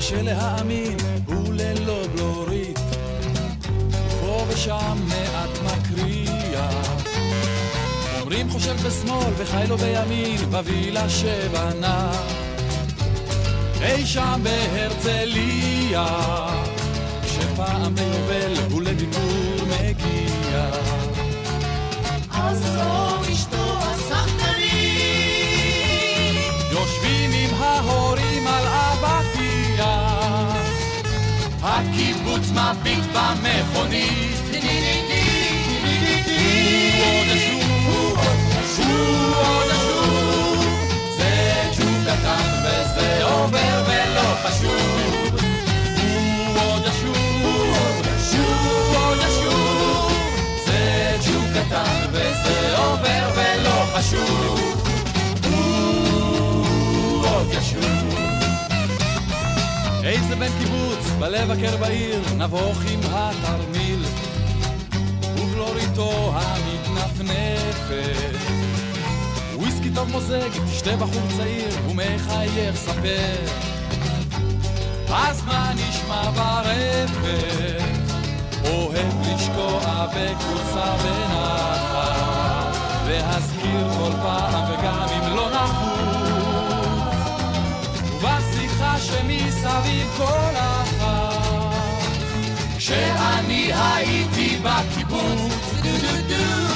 קשה 0.09 0.23
להאמין, 0.23 0.97
הוא 1.27 1.55
ללא 1.55 2.03
בלורית. 2.15 2.79
פה 4.21 4.45
ושם 4.49 4.99
מעט 5.09 5.59
מקריאה. 5.65 6.71
אומרים 8.21 8.51
חושב 8.51 8.77
בשמאל 8.77 9.33
וחי 9.37 9.65
לו 9.69 9.79
בימין, 9.79 10.37
בווילה 10.37 11.09
שבנה. 11.09 12.13
אי 13.83 14.07
שם 14.07 14.41
בהרצליה, 14.43 16.07
שפעם 17.27 17.95
ביובל 17.95 18.55
הוא 18.71 18.83
לביקור 18.83 19.67
מגיע. 19.67 20.71
זו 22.53 23.33
אשתו 23.33 23.79
הסחטנית, 23.79 25.19
יושבים 26.71 27.31
עם 27.33 27.55
ההורים 27.63 28.47
על 28.47 28.67
אבטיח, 28.67 29.38
הקיבוץ 31.69 32.51
מביט 32.51 33.05
במכונית. 33.13 34.39
הוא 36.89 37.05
עוד 37.05 37.27
ישוב, 37.37 37.87
הוא 37.87 38.17
עוד 39.37 39.67
ישוב, 39.71 40.65
זה 41.19 41.63
ג'וק 41.77 41.97
קטן 42.07 42.49
וזה 42.65 43.25
עובר 43.25 43.85
ולא 43.87 44.35
חשוב. 44.45 45.37
הוא 46.47 46.73
עוד 46.73 46.83
ישוב, 46.87 47.17
הוא 48.25 48.97
עוד 48.97 49.19
ישוב, 49.29 50.13
זה 50.67 51.17
ג'וק 51.27 51.45
קטן 51.55 52.07
וזה 52.13 52.77
עובר 52.79 53.31
ולא 53.35 53.85
חשוב. 53.95 54.61
הוא 55.45 57.27
עוד 57.27 57.47
ישוב. 57.53 58.08
איזה 60.09 60.37
בן 60.37 60.59
קיבוץ, 60.59 61.11
בלב 61.19 61.51
הקר 61.51 61.77
בעיר, 61.77 62.21
נבוך 62.37 62.79
עם 62.93 63.01
התרמיל, 63.13 64.05
ובלוריתו 65.37 66.33
המתנפנפת. 66.35 67.89
וויסקי 69.55 69.91
טוב 69.95 70.11
מוזג, 70.11 70.49
תשתה 70.71 70.97
בחור 70.97 71.23
צעיר, 71.37 71.69
ומחייך 71.91 72.77
ספר. 72.77 73.45
אז 75.15 75.43
מה 75.45 75.73
נשמע 75.75 76.31
ברפת? 76.31 77.83
אוהב 78.65 79.15
לשקוע 79.23 80.07
בכורסה 80.07 80.97
בנחת, 81.05 82.77
להזכיר 83.09 83.89
כל 83.99 84.13
פעם 84.23 84.65
וגם 84.73 85.07
אם 85.09 85.37
לא 85.37 85.51
נחוץ. 85.51 85.98
שמסביב 89.01 90.09
כל 90.17 90.55
אחת, 90.57 92.03
כשאני 92.77 93.73
הייתי 93.75 94.59
בקיבוץ, 94.63 95.53
דו 95.83 95.91
דו 96.03 96.29
דו 96.29 96.68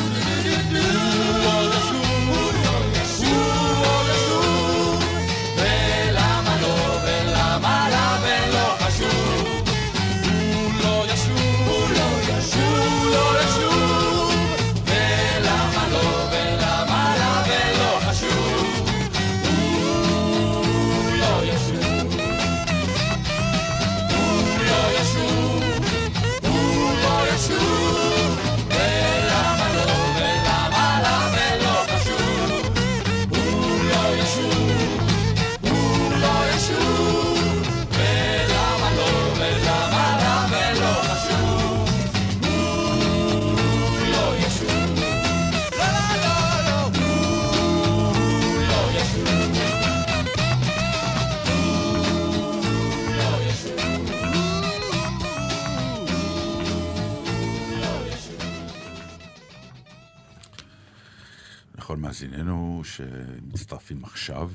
שמצטרפים 62.97 64.05
עכשיו. 64.05 64.51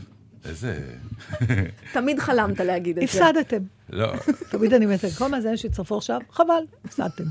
איזה... 0.45 0.79
תמיד 1.93 2.19
חלמת 2.19 2.59
להגיד 2.59 2.97
את 2.97 3.07
זה. 3.07 3.25
הפסדתם. 3.25 3.63
לא, 3.89 4.13
תמיד 4.49 4.73
אני 4.73 4.85
מתה, 4.85 5.07
כל 5.17 5.27
מה 5.27 5.41
זה 5.41 5.57
שהצטרפו 5.57 5.97
עכשיו, 5.97 6.21
חבל, 6.31 6.63
הפסדתם. 6.85 7.23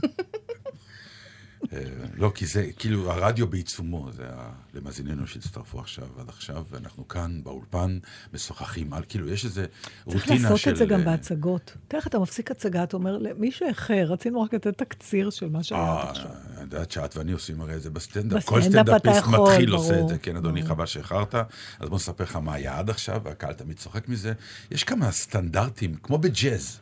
אה, 1.73 1.79
לא, 2.15 2.33
כי 2.35 2.47
זה, 2.47 2.67
כאילו, 2.79 3.13
הרדיו 3.13 3.47
בעיצומו, 3.47 4.13
זה 4.13 4.23
ה- 4.29 4.53
למאזיננו 4.75 5.27
שהצטרפו 5.27 5.81
עכשיו 5.81 6.07
עד 6.19 6.29
עכשיו, 6.29 6.65
ואנחנו 6.71 7.09
כאן 7.09 7.41
באולפן 7.43 7.99
משוחחים 8.35 8.93
על, 8.93 9.03
כאילו, 9.09 9.29
יש 9.29 9.45
איזה 9.45 9.67
רוטינה 10.05 10.21
של... 10.23 10.27
צריך 10.27 10.51
לעשות 10.51 10.69
את 10.69 10.77
זה 10.77 10.85
גם 10.87 11.01
אה, 11.01 11.05
בהצגות. 11.05 11.77
תראה 11.89 12.01
איך 12.01 12.07
אתה 12.07 12.19
מפסיק 12.19 12.51
הצגה, 12.51 12.83
אתה 12.83 12.97
אומר, 12.97 13.19
למישהו 13.19 13.71
אחר, 13.71 14.05
רצינו 14.09 14.41
רק 14.41 14.55
לתת 14.55 14.79
תקציר 14.79 15.31
של 15.31 15.49
מה 15.49 15.63
שהיה 15.63 15.83
עד 15.83 16.05
אה, 16.05 16.11
עכשיו. 16.11 16.31
את 16.55 16.61
יודעת 16.61 16.91
שאת 16.91 17.17
ואני 17.17 17.33
עושים 17.33 17.61
הרי 17.61 17.75
את 17.75 17.83
זה 17.83 17.91
בסטנדאפ. 17.91 18.45
כל 18.45 18.63
סטנדאפיסט 18.63 19.27
מתחיל 19.27 19.71
עושה 19.73 20.01
את 20.01 20.09
זה, 20.09 20.19
כן, 20.19 20.37
אדוני. 20.37 20.63
חבל 20.63 20.87
שאיחרת. 20.87 21.35
אז 21.81 21.89
בוא 21.89 21.97
נספר 21.97 22.25
לך 22.25 22.37
מה 22.37 22.55
היה 22.55 22.79
עד 22.79 22.91
עכשיו, 22.91 23.21
והקהל 23.25 23.53
תמיד 23.53 23.77
צוחק 23.77 24.09
מזה. 24.09 24.33
יש 24.71 24.85
כמה 24.85 25.11
סטנדרטים, 25.13 25.95
כמו 26.03 26.19
בג'אז. 26.19 26.81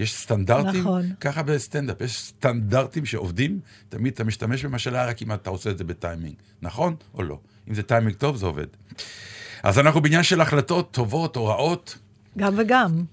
יש 0.00 0.14
סטנדרטים, 0.16 0.80
נכון. 0.80 1.02
ככה 1.20 1.42
בסטנדאפ, 1.42 2.00
יש 2.00 2.18
סטנדרטים 2.22 3.04
שעובדים, 3.06 3.60
תמיד 3.88 4.12
אתה 4.12 4.24
משתמש 4.24 4.64
במה 4.64 4.78
שלה, 4.78 5.06
רק 5.06 5.22
אם 5.22 5.32
אתה 5.32 5.50
עושה 5.50 5.70
את 5.70 5.78
זה 5.78 5.84
בטיימינג. 5.84 6.34
נכון 6.62 6.94
או 7.14 7.22
לא? 7.22 7.38
אם 7.68 7.74
זה 7.74 7.82
טיימינג 7.82 8.14
טוב, 8.16 8.36
זה 8.36 8.46
עובד. 8.46 8.66
אז 9.62 9.78
אנחנו 9.78 10.00
בעניין 10.00 10.22
של 10.22 10.40
החלטות 10.40 10.90
טובות 10.90 11.36
או 11.36 11.46
רעות. 11.46 11.98
גם 12.38 12.54
וגם. 12.58 13.04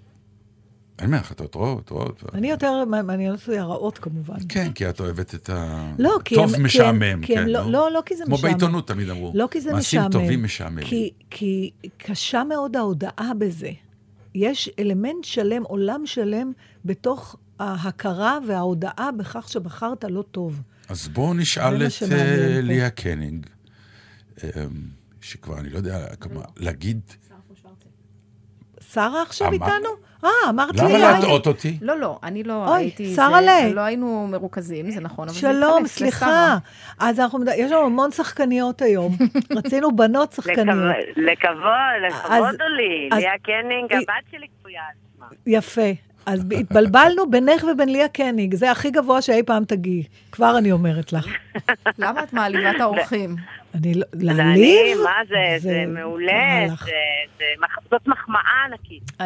אין 1.00 1.10
מה, 1.12 1.18
החלטות 1.18 1.56
רעות, 1.56 1.92
רעות. 1.92 2.24
אני 2.34 2.50
יותר, 2.50 2.86
מעניינות 2.86 3.40
אותי 3.48 3.58
הרעות 3.58 3.98
כמובן. 3.98 4.36
כן, 4.50 4.72
כי 4.72 4.90
את 4.90 5.00
אוהבת 5.00 5.36
את 5.36 5.50
ה... 5.50 5.92
לא, 6.00 6.18
כי 6.26 6.36
טוב 6.36 6.50
הם- 6.50 6.56
הם- 6.56 6.66
משעמם, 6.66 7.22
כי 7.22 7.38
הם 7.38 7.44
כן, 7.46 7.50
לא- 7.50 7.64
נו. 7.64 7.72
לא, 7.72 7.92
לא 7.94 8.04
כי 8.06 8.16
זה 8.18 8.24
כמו 8.26 8.36
משעמם. 8.36 8.52
בעיתונות 8.52 8.88
תמיד 8.88 9.10
אמרו. 9.10 9.32
לא 9.36 9.48
כי 9.52 9.62
זה 9.62 9.74
מעשים 9.74 10.00
משעמם. 10.00 10.12
טובים 10.12 10.44
משעממים. 10.44 10.86
כי, 10.88 11.12
כי 11.30 11.72
קשה 11.98 12.44
מאוד 12.44 12.76
ההודעה 12.76 13.32
בזה. 13.40 13.70
יש 14.38 14.70
אלמנט 14.80 15.24
שלם, 15.24 15.64
עולם 15.64 16.06
שלם, 16.06 16.52
בתוך 16.86 17.36
ההכרה 17.60 18.38
וההודעה 18.48 19.10
בכך 19.18 19.50
שבחרת 19.50 20.04
לא 20.04 20.22
טוב. 20.32 20.62
אז 20.90 21.08
בואו 21.08 21.34
נשאל 21.34 21.86
את 21.88 21.92
אה. 22.12 22.60
ליה 22.62 22.90
קנינג, 22.90 23.46
אה, 24.44 24.50
שכבר, 25.22 25.60
אני 25.60 25.70
לא 25.70 25.78
יודע 25.78 26.16
כמה, 26.16 26.42
להגיד, 26.58 27.00
שרה 28.94 29.22
עכשיו 29.22 29.48
אמר- 29.48 29.54
איתנו? 29.54 29.90
אה, 30.24 30.30
אמרת 30.50 30.76
לי... 30.80 30.94
למה. 30.94 30.98
להטעות 31.12 31.48
אותי? 31.48 31.78
לא, 31.82 32.00
לא, 32.00 32.20
אני 32.24 32.44
לא 32.44 32.68
אוי, 32.68 32.78
הייתי... 32.78 33.16
שרה 33.16 33.40
זה- 33.44 33.64
לי. 33.68 33.74
לא 33.74 33.82
היינו 33.82 34.28
מרוכזים, 34.32 34.92
זה 34.92 35.02
נכון, 35.02 35.24
אבל 35.28 35.34
זה 35.34 35.40
שלום, 35.40 35.88
סליחה. 35.88 36.58
אז 37.00 37.20
אנחנו, 37.20 37.40
יש 37.58 37.72
לנו 37.72 37.86
המון 37.86 38.12
שחקניות 38.12 38.82
היום. 38.82 39.16
רצינו 39.58 39.96
בנות 39.96 40.32
שחקניות. 40.34 40.68
לכבוד, 41.16 41.68
לכבוד, 42.08 42.56
לי. 42.78 43.10
ליה 43.12 43.32
קנינג, 43.44 43.92
היא- 43.94 44.00
הבת 44.00 44.32
שלי 44.32 44.48
קפויה 44.60 44.82
על 44.82 44.96
שמה. 45.18 45.26
יפה. 45.48 45.92
אז 46.26 46.42
התבלבלנו 46.60 47.30
בינך 47.30 47.64
ובין 47.74 47.90
ליה 47.90 48.08
קניג, 48.08 48.56
זה 48.56 48.72
הכי 48.72 48.92
גבוה 48.92 49.22
שאי 49.22 49.44
פעם 49.44 49.66
תגיעי. 49.66 50.04
כבר 50.32 50.58
אני 50.58 50.72
אומרת 50.72 51.14
לך. 51.14 51.26
למה 52.00 52.24
את 52.24 52.34
מעליבה 52.34 52.72
את 52.72 52.82
האורחים? 52.82 53.36
אני 53.76 53.94
לא... 53.94 54.06
להעליב? 54.14 54.98
מה 55.04 55.16
זה, 55.28 55.60
זה 55.60 55.84
מעולה, 55.88 56.66
זאת 57.92 58.08
מחמאה 58.08 58.66
ענקית. 58.66 59.04
אה, 59.22 59.26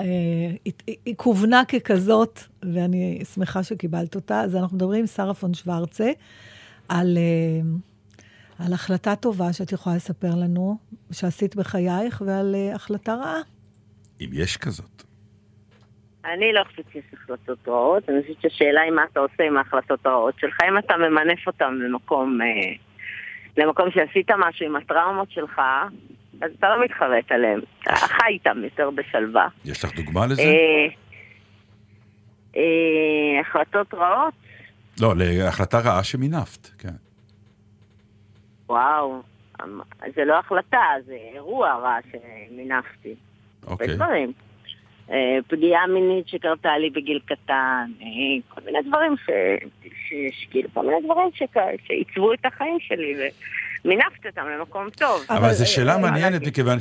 היא- 1.05 1.15
כוונה 1.17 1.63
ככזאת, 1.65 2.39
ואני 2.73 3.19
שמחה 3.33 3.63
שקיבלת 3.63 4.15
אותה. 4.15 4.41
אז 4.41 4.55
אנחנו 4.55 4.77
מדברים 4.77 4.99
עם 4.99 5.07
שרה 5.07 5.33
פון 5.33 5.53
שוורצה 5.53 6.11
על, 6.89 7.17
אה, 7.17 8.65
על 8.65 8.73
החלטה 8.73 9.15
טובה 9.15 9.53
שאת 9.53 9.71
יכולה 9.71 9.95
לספר 9.95 10.35
לנו, 10.35 10.77
שעשית 11.11 11.55
בחייך, 11.55 12.21
ועל 12.25 12.55
אה, 12.55 12.75
החלטה 12.75 13.15
רעה. 13.15 13.39
אם 14.21 14.29
יש 14.33 14.57
כזאת. 14.57 15.03
אני 16.25 16.53
לא 16.53 16.63
חושבת 16.63 16.85
שיש 16.93 17.03
החלטות 17.13 17.67
רעות, 17.67 18.09
אני 18.09 18.21
חושבת 18.21 18.41
שהשאלה 18.41 18.81
היא 18.81 18.91
מה 18.91 19.01
אתה 19.11 19.19
עושה 19.19 19.43
עם 19.47 19.57
ההחלטות 19.57 20.05
הרעות 20.05 20.33
שלך. 20.39 20.57
אם 20.69 20.77
אתה 20.77 20.93
ממנף 20.97 21.47
אותן 21.47 21.73
למקום, 21.75 22.39
אה, 22.41 22.47
למקום 23.57 23.91
שעשית 23.91 24.31
משהו 24.31 24.65
עם 24.65 24.75
הטראומות 24.75 25.31
שלך, 25.31 25.61
אז 26.41 26.51
אתה 26.59 26.69
לא 26.69 26.83
מתחרט 26.83 27.31
עליהן. 27.31 27.59
אתה 27.83 27.95
חי 27.95 28.27
איתן 28.29 28.63
יותר 28.63 28.89
בשלווה. 28.89 29.47
יש 29.65 29.83
לך 29.83 29.95
דוגמה 29.95 30.27
לזה? 30.27 30.41
אה, 30.41 30.87
אה, 32.55 33.41
החלטות 33.41 33.93
רעות? 33.93 34.33
לא, 35.01 35.13
להחלטה 35.17 35.79
רעה 35.79 36.03
שמינפת, 36.03 36.67
כן. 36.67 36.93
וואו, 38.69 39.21
אמ, 39.63 39.79
זה 40.15 40.25
לא 40.25 40.39
החלטה, 40.39 40.83
זה 41.05 41.17
אירוע 41.33 41.75
רע 41.75 41.97
שמינפתי. 42.11 43.15
אוקיי. 43.67 43.97
אה, 45.11 45.37
פגיעה 45.47 45.87
מינית 45.87 46.27
שקרתה 46.27 46.77
לי 46.77 46.89
בגיל 46.89 47.19
קטן, 47.25 47.91
אה, 48.01 48.55
כל 48.55 48.61
מיני 48.65 48.79
דברים 48.87 49.15
ש... 49.17 49.29
ש... 50.09 50.13
כאילו, 50.51 50.69
כל 50.73 50.85
מיני 50.85 51.01
דברים 51.05 51.29
שעיצבו 51.87 52.33
את 52.33 52.45
החיים 52.45 52.77
שלי, 52.79 53.15
ומינפתי 53.85 54.27
אותם 54.27 54.41
למקום 54.59 54.89
טוב. 54.89 55.25
אבל 55.29 55.53
זו 55.53 55.71
שאלה 55.71 55.93
אה, 55.93 55.97
מעניינת. 55.97 56.41
מכיוון 56.47 56.77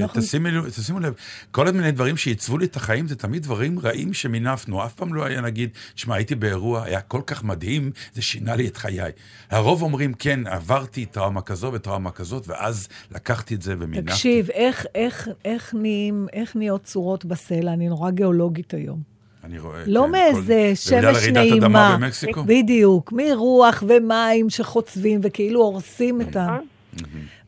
נכון. 0.00 0.22
שתשימו 0.22 1.00
לב, 1.00 1.14
כל 1.50 1.70
מיני 1.70 1.90
דברים 1.90 2.16
שעיצבו 2.16 2.58
לי 2.58 2.66
את 2.66 2.76
החיים 2.76 3.06
זה 3.06 3.16
תמיד 3.16 3.42
דברים 3.42 3.78
רעים 3.78 4.14
שמינפנו. 4.14 4.84
אף 4.84 4.94
פעם 4.94 5.14
לא 5.14 5.24
היה 5.24 5.40
נגיד, 5.40 5.70
שמע, 5.94 6.14
הייתי 6.14 6.34
באירוע, 6.34 6.84
היה 6.84 7.00
כל 7.00 7.20
כך 7.26 7.44
מדהים, 7.44 7.90
זה 8.12 8.22
שינה 8.22 8.56
לי 8.56 8.66
את 8.66 8.76
חיי. 8.76 9.12
הרוב 9.50 9.82
אומרים, 9.82 10.14
כן, 10.14 10.46
עברתי 10.46 11.06
טראומה 11.06 11.42
כזו 11.42 11.70
וטראומה 11.72 12.10
כזאת, 12.10 12.48
ואז 12.48 12.88
לקחתי 13.10 13.54
את 13.54 13.62
זה 13.62 13.74
ומינפתי. 13.78 14.12
תקשיב, 14.12 14.50
איך, 14.50 14.86
איך, 14.94 15.28
איך, 15.44 15.74
נהיים, 15.74 16.26
איך 16.32 16.56
נהיות 16.56 16.84
צורות 16.84 17.24
בסלע? 17.24 17.72
אני 17.72 17.88
נורא 17.88 18.10
גיאולוגית 18.10 18.74
היום. 18.74 19.11
אני 19.44 19.58
רואה, 19.58 19.82
לא 19.86 20.02
כן, 20.06 20.10
מאיזה 20.10 20.66
כל- 20.68 20.74
שמש 20.74 21.04
רעידת 21.16 21.32
נעימה. 21.36 21.56
אדמה 21.66 21.96
במקסיקו? 22.00 22.42
בדיוק, 22.46 23.12
מרוח 23.12 23.82
ומים 23.86 24.50
שחוצבים 24.50 25.20
וכאילו 25.22 25.60
הורסים 25.60 26.20
את 26.20 26.36
ה... 26.36 26.44
נכון. 26.44 26.66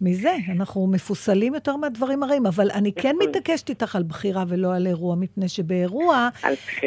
מזה, 0.01 0.37
אנחנו 0.53 0.87
מפוסלים 0.87 1.55
יותר 1.55 1.77
מהדברים 1.77 2.23
הרעים, 2.23 2.47
אבל 2.47 2.71
אני 2.71 2.93
כן 2.93 3.17
מתעקשת 3.29 3.69
איתך 3.69 3.97
על 3.97 4.03
בחירה 4.03 4.45
ולא 4.49 4.75
על 4.75 4.87
אירוע, 4.87 5.15
מפני 5.17 5.49
שבאירוע. 5.49 6.29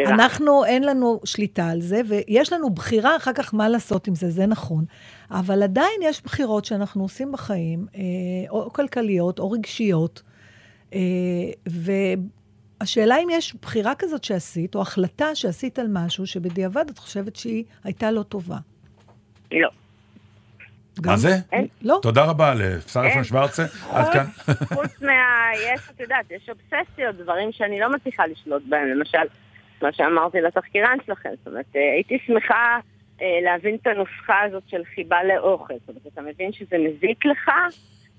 אנחנו, 0.05 0.65
אין 0.65 0.83
לנו 0.83 1.19
שליטה 1.23 1.67
על 1.67 1.81
זה, 1.81 2.01
ויש 2.07 2.53
לנו 2.53 2.69
בחירה 2.69 3.15
אחר 3.17 3.33
כך 3.33 3.53
מה 3.53 3.69
לעשות 3.69 4.07
עם 4.07 4.15
זה, 4.15 4.29
זה 4.29 4.45
נכון. 4.45 4.85
אבל 5.31 5.63
עדיין 5.63 5.99
יש 6.03 6.21
בחירות 6.23 6.65
שאנחנו 6.65 7.03
עושים 7.03 7.31
בחיים, 7.31 7.85
אה, 7.95 8.01
או 8.49 8.73
כלכליות 8.73 9.39
או 9.39 9.51
רגשיות, 9.51 10.21
אה, 10.93 10.99
והשאלה 12.81 13.17
אם 13.17 13.27
יש 13.31 13.55
בחירה 13.55 13.95
כזאת 13.95 14.23
שעשית, 14.23 14.75
או 14.75 14.81
החלטה 14.81 15.35
שעשית 15.35 15.79
על 15.79 15.87
משהו, 15.89 16.27
שבדיעבד 16.27 16.89
את 16.89 16.97
חושבת 16.97 17.35
שהיא 17.35 17.63
הייתה 17.83 18.11
לא 18.11 18.23
טובה. 18.23 18.57
לא. 19.51 19.69
מה 21.05 21.17
זה? 21.17 21.29
אין. 21.51 21.67
לא. 21.81 21.99
תודה 22.01 22.25
רבה 22.25 22.53
לשרה. 22.55 23.09
פון 23.13 23.23
שוורצה, 23.23 23.63
עד 23.91 24.13
כאן. 24.13 24.25
חוץ 24.75 25.01
מה... 25.01 25.11
יש, 25.53 25.81
את 25.95 25.99
יודעת, 25.99 26.31
יש 26.31 26.49
אובססיות, 26.49 27.15
דברים 27.15 27.51
שאני 27.51 27.79
לא 27.79 27.91
מצליחה 27.91 28.27
לשלוט 28.27 28.63
בהם. 28.69 28.87
למשל, 28.87 29.17
מה 29.81 29.93
שאמרתי 29.93 30.41
לתחקירן 30.41 30.97
שלכם. 31.05 31.29
זאת 31.37 31.47
אומרת, 31.47 31.65
אה, 31.75 31.81
הייתי 31.93 32.17
שמחה 32.25 32.79
אה, 33.21 33.25
להבין 33.43 33.75
את 33.81 33.87
הנוסחה 33.87 34.41
הזאת 34.41 34.63
של 34.67 34.81
חיבה 34.95 35.23
לאוכל. 35.23 35.73
זאת 35.73 35.89
אומרת, 35.89 36.07
אתה 36.13 36.21
מבין 36.21 36.51
שזה 36.51 36.75
מזיק 36.77 37.25
לך, 37.25 37.51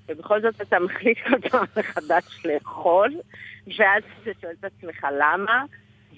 ובכל 0.08 0.42
זאת 0.42 0.60
אתה 0.60 0.78
מחליט 0.78 1.18
כל 1.28 1.48
פעם 1.48 1.64
מחדש 1.76 2.42
לאכול, 2.44 3.12
ואז 3.78 4.02
אתה 4.22 4.30
שואל 4.40 4.52
את 4.60 4.64
עצמך 4.64 5.06
למה, 5.20 5.64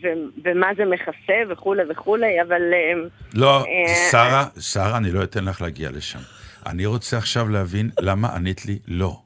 ו- 0.02 0.42
ומה 0.44 0.66
זה 0.76 0.84
מכסה 0.84 1.52
וכולי 1.52 1.82
וכולי, 1.90 2.42
אבל... 2.42 2.62
אה, 2.72 3.08
לא, 3.34 3.64
אה, 3.64 4.10
שרה, 4.10 4.44
שרה, 4.60 4.96
אני 4.96 5.12
לא 5.12 5.22
אתן 5.22 5.44
לך 5.44 5.62
להגיע 5.62 5.90
לשם. 5.90 6.18
אני 6.66 6.86
רוצה 6.86 7.18
עכשיו 7.18 7.48
להבין 7.48 7.90
למה 8.00 8.34
ענית 8.34 8.66
לי 8.66 8.78
לא. 8.88 9.22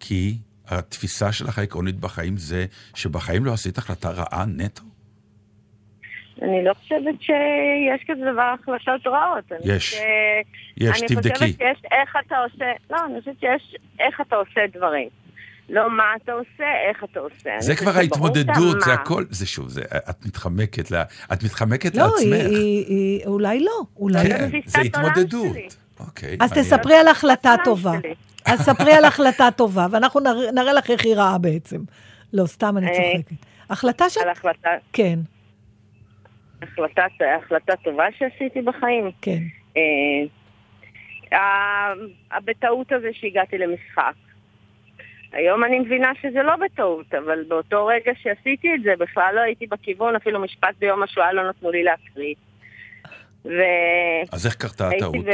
כי 0.00 0.38
התפיסה 0.68 1.32
שלך 1.32 1.58
העקרונית 1.58 1.96
בחיים 2.00 2.36
זה 2.36 2.66
שבחיים 2.94 3.44
לא 3.44 3.52
עשית 3.52 3.78
החלטה 3.78 4.10
רעה 4.10 4.44
נטו? 4.46 4.82
אני 6.42 6.64
לא 6.64 6.74
חושבת 6.74 7.20
שיש 7.22 8.00
כזה 8.10 8.20
דבר 8.32 8.54
החלטות 8.62 9.06
רעות. 9.06 9.52
אני 9.52 9.72
יש. 9.74 9.90
חושבת- 9.90 10.04
יש, 10.76 10.98
אני 11.02 11.08
תבדקי. 11.08 11.34
חושבת 11.34 11.48
שיש 11.58 11.82
איך 11.92 12.16
אתה 12.26 12.36
עושה, 12.38 12.64
לא, 12.90 12.96
אני 13.06 13.20
חושבת 13.20 13.40
שיש 13.40 13.76
איך 14.00 14.20
אתה 14.20 14.36
עושה 14.36 14.60
דברים. 14.76 15.08
לא 15.68 15.90
מה 15.96 16.04
אתה 16.24 16.32
עושה, 16.32 16.64
איך 16.88 17.04
אתה 17.04 17.20
עושה. 17.20 17.50
אני 17.54 17.62
זה 17.62 17.76
כבר 17.76 17.90
ההתמודדות, 17.96 18.80
זה. 18.80 18.92
הכל, 18.92 19.24
זה 19.30 19.46
שוב, 19.46 19.68
זה, 19.68 19.82
את 20.10 20.26
מתחמקת, 20.26 20.90
לה, 20.90 21.02
את 21.32 21.42
מתחמקת 21.42 21.96
לא, 21.96 22.02
היא, 22.18 22.30
לעצמך. 22.30 22.50
היא, 22.50 22.84
היא, 22.86 23.26
אולי 23.26 23.60
לא, 23.60 23.72
אולי 23.96 24.28
לא. 24.28 24.34
כן, 24.38 24.48
תפיסת 24.48 24.68
זה 24.68 24.80
התמודדות. 24.80 25.56
אוקיי. 26.00 26.36
אז 26.40 26.50
מעניין. 26.50 26.64
תספרי 26.66 26.94
על 26.96 27.08
החלטה 27.08 27.54
טובה. 27.64 27.92
אז 28.44 28.60
ספרי 28.62 28.92
על 28.92 29.04
החלטה 29.04 29.48
טובה, 29.56 29.86
ואנחנו 29.90 30.20
נראה, 30.20 30.52
נראה 30.52 30.72
לך 30.72 30.90
איך 30.90 31.04
היא 31.04 31.14
רעה 31.16 31.38
בעצם. 31.38 31.78
לא, 32.32 32.46
סתם 32.46 32.78
אני 32.78 32.86
אה, 32.86 32.92
צוחקת. 32.94 33.36
החלטה 33.70 34.10
ש... 34.10 34.16
על 34.16 34.28
החלטה, 34.28 34.68
כן, 34.92 35.18
החלטה, 36.64 37.06
החלטה 37.38 37.76
טובה 37.76 38.06
שעשיתי 38.18 38.62
בחיים. 38.62 39.10
כן. 39.22 39.42
אה, 39.76 41.42
הבטעות 42.30 42.92
הזה 42.92 43.08
שהגעתי 43.12 43.58
למשחק. 43.58 44.14
היום 45.32 45.64
אני 45.64 45.78
מבינה 45.78 46.12
שזה 46.22 46.42
לא 46.42 46.56
בטעות, 46.56 47.14
אבל 47.14 47.44
באותו 47.48 47.86
רגע 47.86 48.12
שעשיתי 48.22 48.74
את 48.74 48.82
זה 48.82 48.92
בכלל 48.98 49.34
לא 49.34 49.40
הייתי 49.40 49.66
בכיוון, 49.66 50.16
אפילו 50.16 50.40
משפט 50.40 50.74
ביום 50.78 51.02
השואה 51.02 51.32
לא 51.32 51.48
נתנו 51.48 51.70
לי 51.70 51.82
להקריא. 51.82 52.34
ו... 53.44 53.50
אז 54.32 54.46
איך 54.46 54.54
קרתה 54.54 54.88
הטעות? 54.88 55.24
ב... 55.24 55.30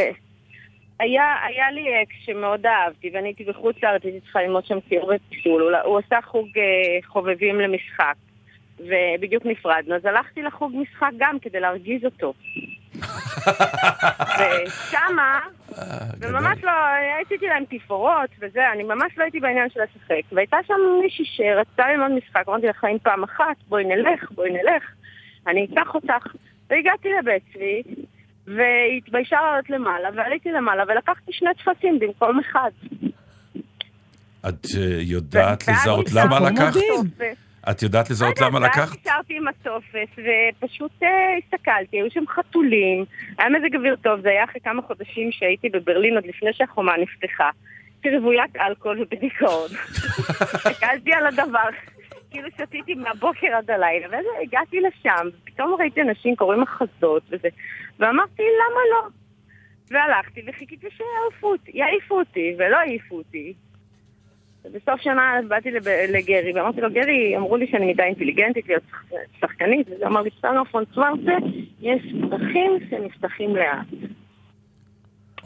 היה, 1.01 1.35
היה 1.47 1.71
לי 1.71 2.03
אקס 2.03 2.15
שמאוד 2.25 2.67
אהבתי, 2.67 3.11
ואני 3.15 3.29
הייתי 3.29 3.45
בחוץ 3.45 3.77
לארץ, 3.83 4.05
הייתי 4.05 4.21
צריכה 4.21 4.43
ללמוד 4.43 4.67
שם 4.67 4.79
ציור 4.89 5.13
ופיסול. 5.17 5.63
הוא, 5.63 5.71
הוא 5.85 5.99
עשה 5.99 6.19
חוג 6.25 6.49
אה, 6.57 6.63
חובבים 7.07 7.61
למשחק, 7.61 8.15
ובדיוק 8.81 9.47
נפרדנו, 9.47 9.95
אז 9.95 10.05
הלכתי 10.05 10.43
לחוג 10.43 10.73
משחק 10.77 11.11
גם 11.19 11.39
כדי 11.39 11.61
להרגיז 11.61 12.05
אותו. 12.05 12.33
ושמה, 14.39 15.41
וממש 16.21 16.65
לא, 16.65 16.73
עשיתי 17.27 17.47
להם 17.47 17.65
תפאורות 17.71 18.31
וזה, 18.41 18.73
אני 18.73 18.83
ממש 18.83 19.13
לא 19.19 19.23
הייתי 19.23 19.41
בעניין 19.41 19.71
של 19.71 19.81
לשחק. 19.83 20.33
והייתה 20.33 20.57
שם 20.67 20.75
מישהי 21.03 21.25
שרצתה 21.25 21.83
ללמוד 21.89 22.11
משחק, 22.11 22.49
אמרתי 22.49 22.67
לה, 22.67 22.73
חיים 22.73 22.99
פעם 22.99 23.25
אחת, 23.25 23.57
בואי 23.69 23.85
נלך, 23.85 24.31
בואי 24.31 24.51
נלך, 24.51 24.83
אני 25.47 25.67
אקח 25.73 25.95
אותך. 25.95 26.27
והגעתי 26.71 27.09
לבית 27.19 27.43
צבי, 27.53 27.83
והיא 28.47 28.99
התביישה 28.99 29.37
לעלות 29.37 29.71
למעלה, 29.71 30.09
ועליתי 30.17 30.49
למעלה, 30.53 30.83
ולקחתי 30.89 31.33
שני 31.33 31.51
טפסים 31.55 31.99
במקום 31.99 32.41
אחד. 32.41 32.71
את 34.49 34.67
אה, 34.77 34.97
יודעת 35.01 35.69
לזהות 35.69 36.13
למה 36.13 36.41
לקחת? 36.41 36.77
את 37.71 37.83
יודעת 37.83 38.11
לזהות 38.11 38.41
למה 38.41 38.61
ואז 38.61 38.71
לקחת? 38.71 38.99
נשארתי 39.01 39.37
עם 39.37 39.49
הטופס, 39.49 40.19
ופשוט 40.19 41.03
אה, 41.03 41.09
הסתכלתי, 41.45 41.97
היו 41.97 42.11
שם 42.11 42.25
חתולים, 42.29 43.05
היה 43.39 43.49
מזג 43.49 43.77
אוויר 43.77 43.97
טוב, 44.03 44.21
זה 44.21 44.29
היה 44.29 44.45
אחרי 44.45 44.61
כמה 44.61 44.83
חודשים 44.83 45.33
שהייתי 45.33 45.69
בברלין, 45.69 46.15
עוד 46.15 46.27
לפני 46.27 46.53
שהחומה 46.53 46.93
נפתחה. 46.97 47.51
רוויית 48.05 48.57
אלכוהול 48.57 49.03
ובדיכאון. 49.03 49.71
הסתכלתי 50.55 51.13
על 51.13 51.27
הדבר, 51.27 51.69
כאילו 52.31 52.49
שתיתי 52.59 52.95
מהבוקר 52.95 53.47
עד 53.47 53.71
הלילה, 53.71 54.07
ואז 54.11 54.25
הגעתי 54.43 54.81
לשם, 54.81 55.29
ופתאום 55.43 55.75
ראיתי 55.79 56.03
אנשים 56.03 56.37
קוראים 56.37 56.61
מחזות 56.61 57.23
וזה, 57.31 57.49
ואמרתי, 57.99 58.43
למה 58.43 58.81
לא? 58.91 59.09
והלכתי 59.91 60.43
וחיכיתי 60.47 60.87
שיעיפו 60.97 61.53
אותי, 61.53 61.71
יעיפו 61.75 62.19
אותי, 62.19 62.55
ולא 62.59 62.77
העיפו 62.77 63.17
אותי. 63.17 63.55
ובסוף 64.65 65.01
שנה 65.01 65.23
באתי 65.49 65.71
לב- 65.71 65.89
לגרי, 65.89 66.53
ואמרתי 66.55 66.81
לו, 66.81 66.91
גרי, 66.91 67.37
אמרו 67.37 67.57
לי 67.57 67.67
שאני 67.71 67.93
מדי 67.93 68.03
אינטליגנטית 68.03 68.69
להיות 68.69 68.83
שח- 68.91 69.05
שחקנית, 69.41 69.87
וזה 69.91 70.07
אמר 70.07 70.23
לי, 70.23 70.31
סטנו 70.39 70.65
פונצוורצה, 70.65 71.33
יש 71.81 72.03
פרחים 72.31 72.73
שנפתחים 72.91 73.57
לאט. 73.57 73.87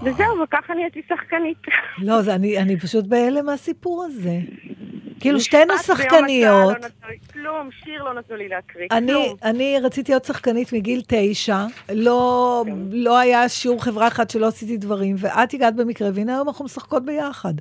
וזהו, 0.03 0.41
וככה 0.45 0.75
נהייתי 0.75 1.03
שחקנית. 1.09 1.59
לא, 1.99 2.23
זה, 2.23 2.35
אני, 2.35 2.59
אני 2.59 2.77
פשוט 2.81 3.07
בהלם 3.07 3.47
מהסיפור 3.47 4.05
הזה. 4.05 4.39
כאילו, 5.21 5.41
שתינו 5.41 5.65
ביום 5.67 5.79
שחקניות. 5.79 6.73
לא 6.73 6.79
נתנו 6.79 7.09
לי 7.11 7.17
כלום, 7.33 7.69
שיר 7.85 8.03
לא 8.03 8.15
נתנו 8.15 8.37
לי 8.37 8.49
להקריא, 8.49 8.87
אני, 8.91 9.13
כלום. 9.13 9.37
אני 9.45 9.77
רציתי 9.83 10.13
להיות 10.13 10.25
שחקנית 10.25 10.73
מגיל 10.73 11.03
תשע, 11.09 11.57
לא, 11.93 12.65
לא 12.91 13.19
היה 13.19 13.49
שיעור 13.49 13.85
חברה 13.85 14.09
אחד 14.09 14.31
שלא 14.31 14.47
עשיתי 14.47 14.77
דברים, 14.77 15.17
ואת 15.19 15.55
הגעת 15.55 15.77
במקרה, 15.77 16.09
והנה 16.15 16.33
היום 16.35 16.49
אנחנו 16.49 16.65
משחקות 16.65 17.05
ביחד. 17.05 17.55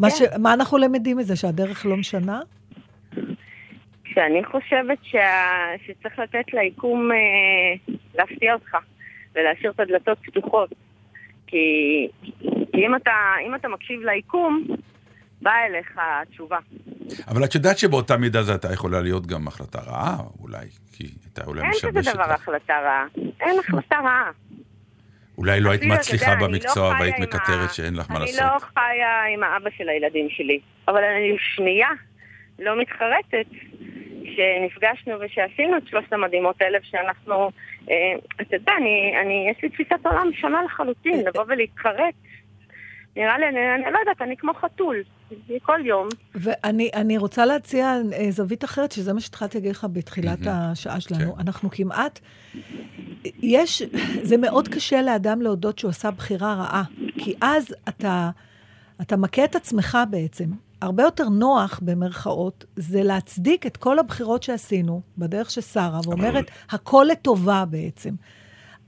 מה, 0.00 0.10
ש, 0.10 0.22
מה 0.38 0.52
אנחנו 0.54 0.78
למדים 0.78 1.16
מזה, 1.16 1.36
שהדרך 1.36 1.86
לא 1.86 1.96
משנה? 1.96 2.40
שאני 4.04 4.44
חושבת 4.44 4.98
שה... 5.02 5.66
שצריך 5.86 6.18
לתת 6.18 6.54
ליקום 6.54 7.10
אה, 7.12 7.96
להפתיע 8.14 8.54
אותך, 8.54 8.76
ולהשאיר 9.34 9.70
את 9.70 9.80
הדלתות 9.80 10.18
פתוחות. 10.22 10.70
כי, 11.46 11.56
כי 12.72 12.86
אם, 12.86 12.96
אתה, 12.96 13.12
אם 13.46 13.54
אתה 13.54 13.68
מקשיב 13.68 14.00
ליקום, 14.00 14.64
באה 15.42 15.66
אליך 15.66 15.98
התשובה. 15.98 16.58
אבל 17.28 17.44
את 17.44 17.54
יודעת 17.54 17.78
שבאותה 17.78 18.16
מידה 18.16 18.42
זו 18.42 18.52
הייתה 18.52 18.72
יכולה 18.72 19.00
להיות 19.00 19.26
גם 19.26 19.48
החלטה 19.48 19.80
רעה, 19.80 20.16
אולי, 20.40 20.66
כי 20.92 21.04
הייתה 21.24 21.44
אולי 21.44 21.62
אין 21.62 21.70
כזה 21.72 21.88
משבשת 21.88 22.14
דבר. 22.14 22.32
החלטה 22.32 22.74
רעה. 22.80 23.06
אין 23.40 23.58
החלטה 23.58 23.96
רעה. 23.96 24.30
אולי 25.40 25.60
לא 25.60 25.70
היית 25.70 25.82
מצליחה 25.84 26.32
אני 26.32 26.40
לא 26.40 26.46
במקצוע 26.46 26.88
והיית 27.00 27.18
מקטרת 27.18 27.74
שאין 27.74 27.94
לך 27.94 28.10
מה 28.10 28.16
אני 28.16 28.24
לעשות. 28.24 28.40
לא 28.40 28.58
חיה 28.58 29.24
עם 29.34 29.42
האבא 29.42 29.70
של 29.76 29.88
הילדים 29.88 30.28
שלי, 30.30 30.60
אבל 30.88 31.04
אני 31.04 31.36
שנייה 31.38 31.88
לא 32.58 32.80
מתחרטת 32.80 33.46
שנפגשנו 34.24 35.14
ושעשינו 35.20 35.76
את 35.76 35.82
שלושת 35.86 36.12
המדהימות 36.12 36.62
האלה, 36.62 36.78
שאנחנו, 36.82 37.50
אה, 37.90 37.94
אתה 38.40 38.56
יודע, 38.56 38.72
אני, 38.76 39.12
אני, 39.22 39.46
יש 39.50 39.62
לי 39.62 39.68
תפיסת 39.68 40.06
עולם 40.06 40.30
שונה 40.40 40.62
לחלוטין, 40.62 41.20
לבוא 41.26 41.44
ולהתחרט. 41.48 42.14
נראה 43.16 43.38
לי, 43.38 43.48
אני, 43.48 43.74
אני 43.74 43.92
לא 43.92 43.98
יודעת, 43.98 44.22
אני 44.22 44.36
כמו 44.36 44.54
חתול, 44.54 45.02
כל 45.62 45.80
יום. 45.84 46.08
ואני 46.34 46.90
אני 46.94 47.18
רוצה 47.18 47.46
להציע 47.46 47.96
אה, 48.12 48.30
זווית 48.30 48.64
אחרת, 48.64 48.92
שזה 48.92 49.12
מה 49.12 49.20
שהתחלתי 49.20 49.58
להגיד 49.58 49.70
לך 49.70 49.86
בתחילת. 49.92 50.38
השעה 50.46 51.00
שלנו. 51.00 51.34
כן. 51.34 51.40
אנחנו 51.40 51.70
כמעט... 51.70 52.20
יש... 53.24 53.82
זה 54.22 54.36
מאוד 54.36 54.68
קשה 54.68 55.02
לאדם 55.02 55.42
להודות 55.42 55.78
שהוא 55.78 55.88
עשה 55.88 56.10
בחירה 56.10 56.54
רעה, 56.54 56.82
כי 57.18 57.34
אז 57.40 57.74
אתה, 57.88 58.30
אתה 59.00 59.16
מכה 59.16 59.44
את 59.44 59.56
עצמך 59.56 59.98
בעצם. 60.10 60.50
הרבה 60.82 61.02
יותר 61.02 61.28
נוח, 61.28 61.80
במרכאות, 61.82 62.64
זה 62.76 63.02
להצדיק 63.02 63.66
את 63.66 63.76
כל 63.76 63.98
הבחירות 63.98 64.42
שעשינו 64.42 65.00
בדרך 65.18 65.50
של 65.50 65.60
שרה, 65.60 66.00
ואומרת, 66.04 66.50
הכל 66.70 67.06
לטובה 67.10 67.64
בעצם. 67.64 68.14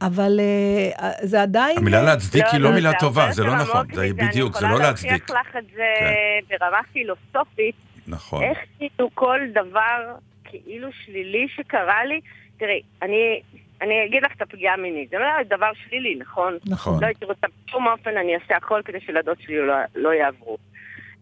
אבל 0.07 0.41
אה, 0.41 1.11
זה 1.23 1.43
עדיין... 1.43 1.79
המילה 1.79 2.03
להצדיק 2.03 2.45
היא 2.53 2.61
לא 2.61 2.71
מילה 2.73 2.91
טובה, 2.99 3.33
זה 3.33 3.45
לא 3.45 3.57
נכון, 3.57 3.87
זה 3.93 4.09
בדיוק, 4.17 4.53
זה 4.59 4.67
אני 4.67 4.71
לא 4.71 4.75
יכולה 4.75 4.91
להצדיק. 4.91 5.11
להוכיח 5.11 5.31
לך 5.31 5.57
את 5.57 5.65
זה 5.75 5.85
כן. 5.99 6.57
ברמה 6.61 6.81
פילוסופית, 6.93 7.75
נכון. 8.07 8.43
איך 8.43 8.59
כאילו 8.79 9.11
כל 9.15 9.41
דבר 9.53 10.15
כאילו 10.45 10.89
שלילי 11.05 11.47
שקרה 11.57 12.05
לי, 12.05 12.21
תראי, 12.59 12.83
אני, 13.03 13.41
אני 13.83 14.07
אגיד 14.07 14.23
לך 14.23 14.33
את 14.37 14.43
הפגיעה 14.43 14.75
המינית, 14.75 15.11
זה 15.11 15.19
לא 15.19 15.27
דבר 15.57 15.71
שלילי, 15.89 16.15
נכון? 16.15 16.59
נכון. 16.67 17.01
לא 17.03 17.07
הייתי 17.07 17.25
רוצה 17.25 17.47
בשום 17.67 17.87
אופן, 17.87 18.17
אני 18.17 18.35
אעשה 18.35 18.57
הכל 18.57 18.81
כדי 18.85 19.01
שילדות 19.01 19.41
שלי 19.41 19.67
לא, 19.67 19.75
לא 19.95 20.15
יעברו 20.15 20.59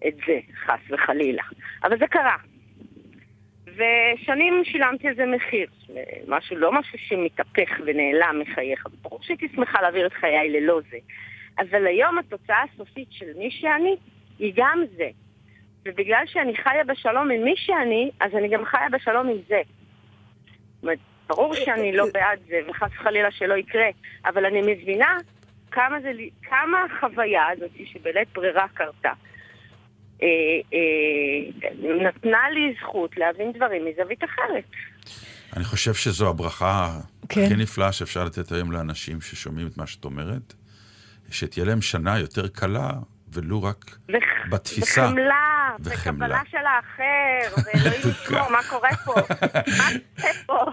את 0.06 0.14
זה, 0.26 0.38
חס 0.66 0.80
וחלילה. 0.90 1.42
אבל 1.84 1.98
זה 1.98 2.06
קרה. 2.06 2.36
ושנים 3.74 4.62
שילמתי 4.64 5.08
על 5.08 5.14
זה 5.14 5.26
מחיר. 5.26 5.66
משהו, 6.28 6.56
לא 6.56 6.72
משהו 6.72 6.98
שמתהפך 6.98 7.80
ונעלם 7.86 8.40
מחייך. 8.40 8.86
ברור 9.02 9.22
שהייתי 9.22 9.48
שמחה 9.54 9.82
להעביר 9.82 10.06
את 10.06 10.12
חיי 10.12 10.50
ללא 10.50 10.80
זה. 10.90 10.98
אבל 11.58 11.86
היום 11.86 12.18
התוצאה 12.18 12.62
הסופית 12.62 13.08
של 13.10 13.26
מי 13.36 13.50
שאני, 13.50 13.96
היא 14.38 14.52
גם 14.56 14.82
זה. 14.96 15.08
ובגלל 15.84 16.22
שאני 16.26 16.56
חיה 16.56 16.84
בשלום 16.84 17.30
עם 17.30 17.44
מי 17.44 17.54
שאני, 17.56 18.10
אז 18.20 18.34
אני 18.34 18.48
גם 18.48 18.64
חיה 18.64 18.88
בשלום 18.92 19.28
עם 19.28 19.38
זה. 19.48 19.60
ברור 21.30 21.54
שאני 21.54 21.92
לא 21.92 22.04
בעד 22.12 22.38
זה, 22.48 22.60
וחס 22.68 22.90
וחלילה 22.92 23.30
שלא 23.30 23.54
יקרה, 23.54 23.88
אבל 24.24 24.46
אני 24.46 24.60
מבינה 24.72 25.16
כמה, 25.70 26.00
זה, 26.00 26.12
כמה 26.42 26.84
החוויה 26.84 27.48
הזאת 27.48 27.70
שבלית 27.84 28.28
ברירה 28.32 28.66
קרתה. 28.74 29.12
אה, 30.22 30.26
אה, 30.74 31.68
נתנה 32.06 32.50
לי 32.54 32.74
זכות 32.82 33.16
להבין 33.16 33.52
דברים 33.52 33.82
מזווית 33.84 34.24
אחרת. 34.24 34.64
אני 35.56 35.64
חושב 35.64 35.94
שזו 35.94 36.28
הברכה 36.30 36.90
כן. 37.28 37.40
הכי 37.44 37.56
נפלאה 37.56 37.92
שאפשר 37.92 38.24
לתת 38.24 38.52
היום 38.52 38.72
לאנשים 38.72 39.20
ששומעים 39.20 39.66
את 39.66 39.76
מה 39.76 39.86
שאת 39.86 40.04
אומרת, 40.04 40.54
שתהיה 41.30 41.64
להם 41.66 41.82
שנה 41.82 42.18
יותר 42.18 42.48
קלה, 42.48 42.90
ולו 43.32 43.62
רק 43.62 43.84
וח- 44.08 44.50
בתפיסה. 44.50 45.04
וחמלה, 45.06 45.70
וחמלה. 45.80 46.26
וקבלה 46.26 46.40
של 46.50 46.56
האחר, 46.66 47.62
ואלוהים 47.74 48.00
ישמור, 48.24 48.50
מה 48.50 48.58
קורה 48.70 48.88
פה? 49.04 49.14
מה 49.78 49.88
קורה 50.20 50.32
פה? 50.46 50.64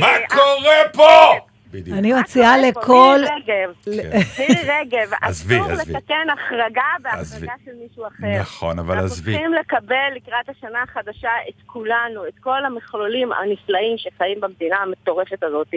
מה 0.00 0.06
אה, 0.06 0.28
קורה 0.28 0.76
פה? 0.92 1.47
בדיוק. 1.70 1.98
אני 1.98 2.12
מה 2.12 2.20
מציעה 2.20 2.54
פה? 2.74 2.80
לכל... 2.80 3.18
מירי 3.20 3.34
רגב, 3.36 3.74
כן. 3.84 4.42
מירי 4.42 4.60
רגב, 4.62 5.10
עזבי, 5.22 5.60
אסור. 5.60 5.72
לתקן 5.72 6.26
החרגה. 6.32 6.82
בהחרגה 7.02 7.52
של 7.64 7.70
מישהו 7.82 8.06
אחר. 8.06 8.40
נכון, 8.40 8.78
אבל 8.78 8.94
אנחנו 8.94 9.06
עזבי. 9.06 9.32
צריכים 9.32 9.52
לקבל 9.52 10.12
לקראת 10.16 10.48
השנה 10.48 10.82
החדשה 10.82 11.30
את 11.48 11.62
כולנו, 11.66 12.26
את 12.28 12.38
כל 12.40 12.64
המכלולים 12.64 13.32
הנפלאים 13.32 13.98
שחיים 13.98 14.40
במדינה 14.40 14.76
המטורפת 14.76 15.42
הזאת, 15.42 15.74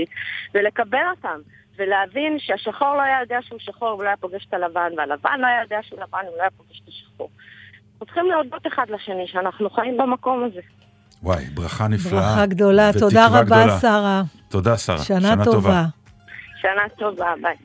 ולקבל 0.53 1.03
אותם, 1.09 1.39
ולהבין 1.77 2.39
שהשחור 2.39 2.95
לא 2.95 3.01
היה 3.01 3.21
יודע 3.21 3.39
שהוא 3.41 3.59
שחור 3.59 3.99
ולא 3.99 4.07
היה 4.07 4.17
פוגש 4.17 4.45
את 4.49 4.53
הלבן, 4.53 4.91
והלבן 4.97 5.39
לא 5.39 5.47
היה 5.47 5.61
יודע 5.61 5.79
שהוא 5.83 5.99
לבן 5.99 6.23
ולא 6.33 6.41
היה 6.41 6.51
פוגש 6.57 6.81
את 6.83 6.87
השחור. 6.87 7.29
אנחנו 7.91 8.05
צריכים 8.05 8.25
להודות 8.25 8.67
אחד 8.67 8.89
לשני 8.89 9.27
שאנחנו 9.27 9.69
חיים 9.69 9.97
במקום 9.97 10.43
הזה. 10.43 10.61
וואי, 11.23 11.45
ברכה 11.45 11.87
נפלאה. 11.87 12.21
ברכה 12.21 12.45
גדולה. 12.45 12.91
תודה 12.99 13.27
רבה, 13.27 13.43
גדולה. 13.43 13.79
שרה. 13.79 14.23
תודה, 14.49 14.77
שרה. 14.77 14.97
שנה 14.97 15.45
טובה. 15.45 15.85
שנה 16.61 16.89
טובה, 16.97 17.33
ביי. 17.41 17.55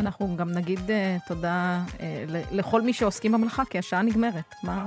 אנחנו 0.00 0.36
גם 0.36 0.50
נגיד 0.50 0.90
אה, 0.90 1.16
תודה 1.26 1.80
אה, 2.00 2.24
לכל 2.50 2.82
מי 2.82 2.92
שעוסקים 2.92 3.32
במלאכה, 3.32 3.62
כי 3.70 3.78
השעה 3.78 4.02
נגמרת. 4.02 4.54
מה? 4.62 4.86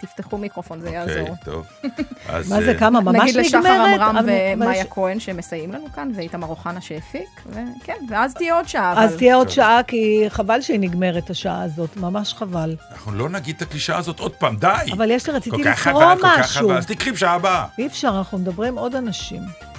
תפתחו 0.00 0.38
מיקרופון, 0.38 0.80
זה 0.80 0.86
אוקיי, 0.86 1.18
יעזור. 1.18 1.36
טוב. 1.44 1.66
אז, 2.28 2.50
מה 2.50 2.62
זה, 2.62 2.68
אה, 2.72 2.78
כמה? 2.78 3.00
ממש 3.00 3.22
נגיד 3.22 3.36
לשחר 3.36 3.58
נגמרת? 3.58 4.00
עמרם 4.00 4.24
ומאיה 4.56 4.84
כהן 4.84 5.20
שמסייעים 5.20 5.72
לנו 5.72 5.86
כאן, 5.94 6.10
ואיתמר 6.16 6.46
אוחנה 6.46 6.80
שהפיק, 6.80 7.40
וכן, 7.46 7.96
ואז 8.08 8.34
תהיה 8.34 8.54
עוד 8.54 8.68
שעה. 8.68 9.04
אז 9.04 9.16
תהיה 9.16 9.34
עוד 9.34 9.48
שעה, 9.48 9.82
כי 9.82 10.24
חבל 10.28 10.60
שהיא 10.60 10.80
נגמרת, 10.80 11.30
השעה 11.30 11.62
הזאת, 11.62 11.96
ממש 11.96 12.34
חבל. 12.34 12.76
אנחנו 12.92 13.12
לא 13.12 13.28
נגיד 13.28 13.56
את 13.56 13.62
הקלישה 13.62 13.96
הזאת 13.96 14.20
עוד 14.20 14.32
פעם, 14.32 14.56
די. 14.56 14.68
אבל 14.92 15.10
יש 15.10 15.26
לי, 15.26 15.32
רציתי 15.32 15.56
כל 15.56 15.64
כך 15.64 15.86
לקרוא 15.86 16.02
חבל, 16.02 16.20
כל 16.20 16.28
כך 16.28 16.38
משהו. 16.40 16.68
חבל, 16.68 16.76
אז 16.76 16.86
תקחי 16.86 17.12
בשעה 17.12 17.34
הבאה. 17.34 17.66
אי 17.78 17.86
אפשר, 17.86 18.14
אנחנו 18.18 18.38
מדברים 18.38 18.78
עוד 18.78 18.94
אנשים. 18.94 19.71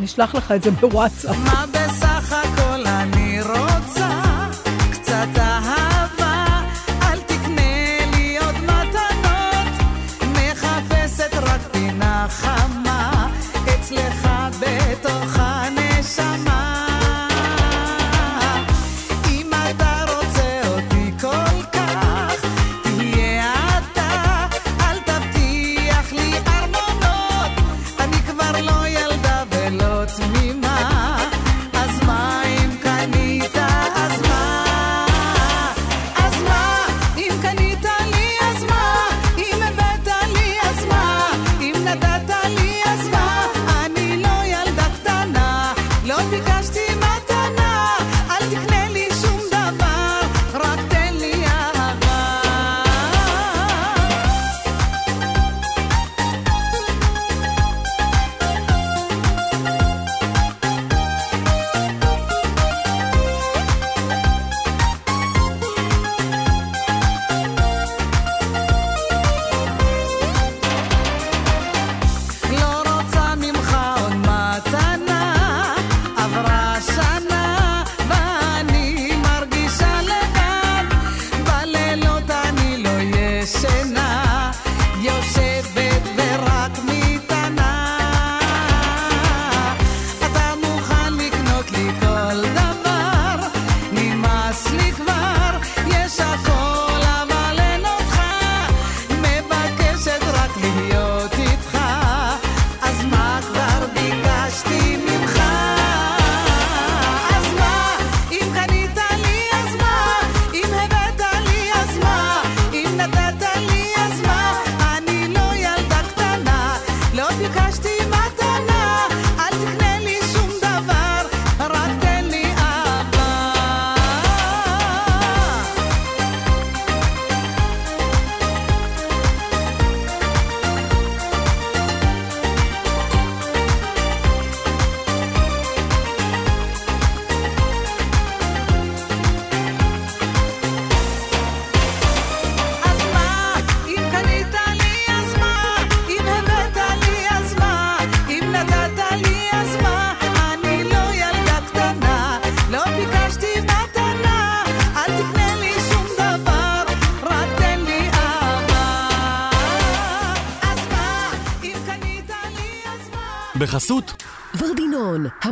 נשלח 0.00 0.34
לך 0.34 0.52
את 0.52 0.62
זה 0.62 0.70
בוואטסאפ. 0.70 1.36
מה 1.36 1.64
בסך 1.72 2.32
הכל 2.32 2.86
אני 2.86 3.40
רוצה? 3.42 4.20
קצת 4.92 5.38
אהבה, 5.38 6.60
אל 7.02 7.20
תקנה 7.20 8.06
לי 8.16 8.38
עוד 8.38 8.54
מתנות. 8.54 9.86
מחפשת 10.22 11.34
רק 11.34 11.60
פינה 11.72 12.26
חמה, 12.30 13.28
אצלך 13.64 14.24
הנשמה. 14.24 15.49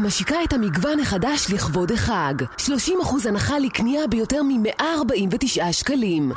המשיקה 0.08 0.36
את 0.44 0.52
המגוון 0.52 1.00
החדש 1.00 1.50
לכבוד 1.54 1.92
החג. 1.92 2.34
30% 2.58 2.68
הנחה 3.28 3.58
לקנייה 3.58 4.06
ביותר 4.06 4.42
מ-149 4.42 5.72
שקלים. 5.72 6.32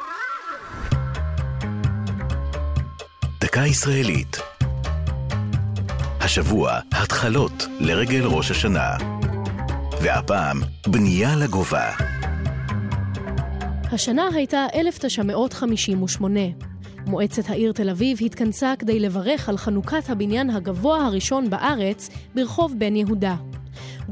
דקה 3.42 3.62
ישראלית. 3.66 4.38
השבוע, 6.20 6.80
התחלות 6.92 7.68
לרגל 7.80 8.26
ראש 8.26 8.52
השנה. 8.52 8.90
והפעם, 10.02 10.62
בנייה 10.88 11.36
לגובה. 11.36 11.92
השנה 13.92 14.24
הייתה 14.34 14.66
1958. 14.76 16.40
מועצת 17.08 17.50
העיר 17.50 17.72
תל 17.72 17.90
אביב 17.90 18.18
התכנסה 18.26 18.74
כדי 18.80 19.00
לברך 19.00 19.50
על 19.50 19.58
חנוכת 19.58 20.10
הבניין 20.10 20.50
הגבוה 20.50 21.06
הראשון 21.06 21.50
בארץ 21.50 22.10
ברחוב 22.36 22.74
בן 22.78 22.96
יהודה. 22.96 23.36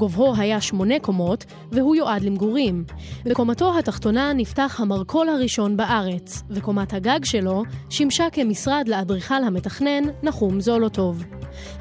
גובהו 0.00 0.34
היה 0.36 0.60
שמונה 0.60 0.94
קומות, 1.02 1.44
והוא 1.72 1.96
יועד 1.96 2.22
למגורים. 2.22 2.84
בקומתו 3.24 3.78
התחתונה 3.78 4.32
נפתח 4.32 4.80
המרכול 4.80 5.28
הראשון 5.28 5.76
בארץ, 5.76 6.42
וקומת 6.50 6.92
הגג 6.92 7.24
שלו 7.24 7.62
שימשה 7.90 8.24
כמשרד 8.32 8.88
לאדריכל 8.88 9.44
המתכנן 9.44 10.04
נחום 10.22 10.60
זולוטוב. 10.60 11.24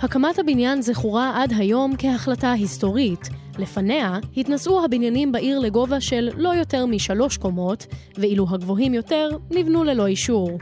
הקמת 0.01 0.39
הבניין 0.39 0.81
זכורה 0.81 1.43
עד 1.43 1.53
היום 1.57 1.93
כהחלטה 1.97 2.51
היסטורית. 2.51 3.29
לפניה 3.59 4.17
התנסו 4.37 4.85
הבניינים 4.85 5.31
בעיר 5.31 5.59
לגובה 5.59 6.01
של 6.01 6.29
לא 6.37 6.49
יותר 6.49 6.85
משלוש 6.85 7.37
קומות, 7.37 7.85
ואילו 8.17 8.45
הגבוהים 8.49 8.93
יותר 8.93 9.29
נבנו 9.51 9.83
ללא 9.83 10.07
אישור. 10.07 10.59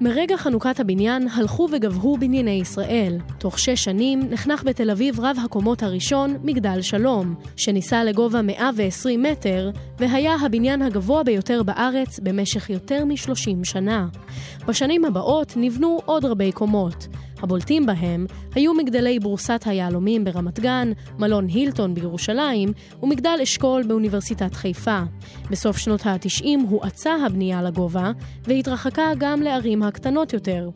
מרגע 0.00 0.36
חנוכת 0.36 0.80
הבניין 0.80 1.28
הלכו 1.28 1.68
וגבהו 1.72 2.16
בנייני 2.18 2.50
ישראל. 2.50 3.18
תוך 3.38 3.58
שש 3.58 3.84
שנים 3.84 4.20
נחנך 4.30 4.64
בתל 4.64 4.90
אביב 4.90 5.20
רב 5.20 5.36
הקומות 5.44 5.82
הראשון, 5.82 6.36
מגדל 6.42 6.82
שלום, 6.82 7.34
שנישא 7.56 7.94
לגובה 7.94 8.42
120 8.42 9.22
מטר, 9.22 9.70
והיה 9.98 10.34
הבניין 10.34 10.82
הגבוה 10.82 11.22
ביותר 11.22 11.62
בארץ 11.62 12.20
במשך 12.20 12.70
יותר 12.70 13.04
מ-30 13.04 13.64
שנה. 13.64 14.06
בשנים 14.66 15.04
הבאות 15.04 15.52
נבנו 15.56 16.00
עוד 16.04 16.24
רבי 16.24 16.52
קומות. 16.52 17.06
הבולטים 17.42 17.86
בהם 17.86 18.26
היו 18.54 18.74
מגדלי 18.74 19.18
בורסת 19.18 19.62
היהלומים 19.66 20.24
ברמת 20.24 20.60
גן, 20.60 20.92
מלון 21.18 21.46
הילטון 21.46 21.94
בירושלים 21.94 22.72
ומגדל 23.02 23.38
אשכול 23.42 23.82
באוניברסיטת 23.82 24.54
חיפה. 24.54 25.00
בסוף 25.50 25.76
שנות 25.76 26.06
ה-90 26.06 26.46
הואצה 26.68 27.14
הבנייה 27.26 27.62
לגובה 27.62 28.12
והתרחקה 28.44 29.10
גם 29.18 29.42
לערים 29.42 29.82
הקטנות 29.82 30.32
יותר. 30.32 30.68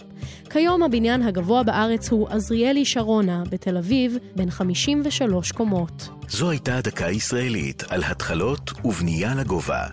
כיום 0.50 0.82
הבניין 0.82 1.22
הגבוה 1.22 1.62
בארץ 1.62 2.10
הוא 2.10 2.28
עזריאלי 2.28 2.84
שרונה 2.84 3.42
בתל 3.50 3.76
אביב, 3.76 4.16
בן 4.36 4.50
53 4.50 5.52
קומות. 5.52 6.08
זו 6.28 6.50
הייתה 6.50 6.80
דקה 6.80 7.10
ישראלית 7.10 7.82
על 7.88 8.02
התחלות 8.04 8.72
ובנייה 8.84 9.34
לגובה. 9.34 9.86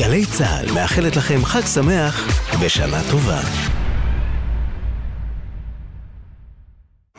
גלי 0.00 0.26
צה"ל 0.26 0.72
מאחלת 0.72 1.16
לכם 1.16 1.44
חג 1.44 1.66
שמח 1.66 2.26
ושנה 2.60 3.00
טובה. 3.10 3.40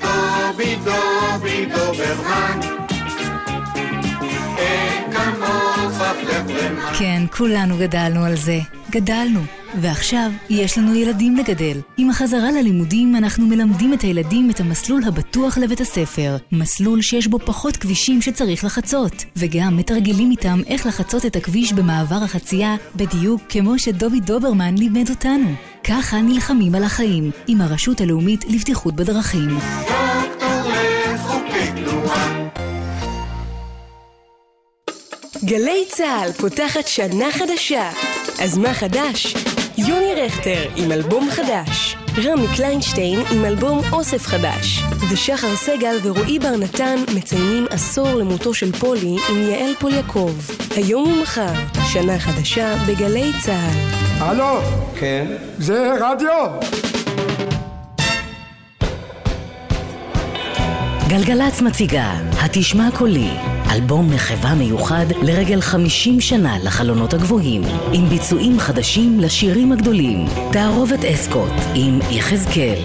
דובי 0.02 0.76
דובי 0.76 1.66
דוברמן 1.66 2.81
כן, 7.00 7.24
כולנו 7.38 7.78
גדלנו 7.78 8.26
על 8.26 8.36
זה. 8.36 8.60
גדלנו. 8.92 9.40
ועכשיו 9.82 10.32
יש 10.50 10.78
לנו 10.78 10.96
ילדים 10.96 11.36
לגדל. 11.36 11.78
עם 11.98 12.10
החזרה 12.10 12.52
ללימודים 12.52 13.16
אנחנו 13.16 13.46
מלמדים 13.46 13.94
את 13.94 14.02
הילדים 14.02 14.50
את 14.50 14.60
המסלול 14.60 15.04
הבטוח 15.08 15.58
לבית 15.58 15.82
הספר. 15.82 16.38
מסלול 16.52 17.02
שיש 17.02 17.28
בו 17.28 17.40
פחות 17.40 17.78
כבישים 17.78 18.22
שצריך 18.22 18.64
לחצות. 18.64 19.26
וגם 19.36 19.78
מתרגלים 19.78 20.32
איתם 20.32 20.62
איך 20.68 20.86
לחצות 20.86 21.26
את 21.26 21.36
הכביש 21.36 21.74
במעבר 21.74 22.16
החצייה, 22.24 22.76
בדיוק 22.96 23.42
כמו 23.50 23.80
שדובי 23.80 24.20
דוברמן 24.20 24.78
לימד 24.78 25.10
אותנו. 25.10 25.50
ככה 25.84 26.22
נלחמים 26.22 26.76
על 26.76 26.84
החיים, 26.84 27.32
עם 27.48 27.62
הרשות 27.62 28.02
הלאומית 28.02 28.46
לבטיחות 28.50 28.96
בדרכים. 28.96 29.50
גלי 35.46 35.86
צה"ל 35.88 36.32
פותחת 36.32 36.88
שנה 36.88 37.32
חדשה. 37.32 37.90
אז 38.42 38.58
מה 38.58 38.74
חדש? 38.74 39.36
יוני 39.78 40.14
רכטר 40.16 40.70
עם 40.76 40.92
אלבום 40.92 41.30
חדש. 41.32 41.96
רמי 42.18 42.48
קליינשטיין 42.56 43.20
עם 43.32 43.46
אלבום 43.46 43.82
אוסף 43.92 44.26
חדש. 44.28 44.84
ושחר 45.12 45.56
סגל 45.56 45.98
ורועי 46.04 46.40
בר 46.40 46.56
נתן 46.56 46.96
מציינים 47.16 47.66
עשור 47.70 48.14
למותו 48.14 48.54
של 48.54 48.72
פולי 48.72 49.16
עם 49.30 49.50
יעל 49.50 49.74
פול 49.80 49.94
יעקב. 49.94 50.32
היום 50.76 51.14
ומחר, 51.14 51.54
שנה 51.94 52.20
חדשה 52.20 52.76
בגלי 52.88 53.32
צה"ל. 53.46 54.24
הלו? 54.24 54.60
כן? 55.00 55.28
זה 55.58 55.92
רדיו? 56.00 56.52
גלגלצ 61.08 61.62
מציגה 61.62 62.14
התשמע 62.42 62.90
קולי, 62.98 63.30
אלבום 63.72 64.14
מחווה 64.14 64.56
מיוחד 64.56 65.06
לרגל 65.22 65.62
50 65.62 66.22
שנה 66.22 66.58
לחלונות 66.64 67.14
הגבוהים, 67.14 67.62
עם 67.94 68.06
ביצועים 68.06 68.60
חדשים 68.60 69.20
לשירים 69.20 69.72
הגדולים. 69.72 70.26
תערובת 70.52 71.06
אסקוט 71.06 71.54
עם 71.76 72.00
יחזקאל. 72.12 72.80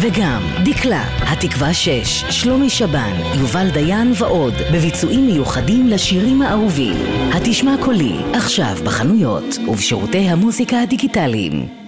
וגם 0.00 0.42
דקלה, 0.64 1.04
התקווה 1.20 1.74
6, 1.74 2.24
שלומי 2.30 2.70
שבן, 2.70 3.12
יובל 3.40 3.70
דיין 3.70 4.12
ועוד, 4.14 4.54
בביצועים 4.72 5.26
מיוחדים 5.26 5.88
לשירים 5.88 6.42
האהובים. 6.42 6.96
התשמע 7.32 7.74
קולי, 7.84 8.16
עכשיו 8.34 8.76
בחנויות 8.84 9.58
ובשירותי 9.68 10.28
המוזיקה 10.28 10.82
הדיגיטליים. 10.82 11.79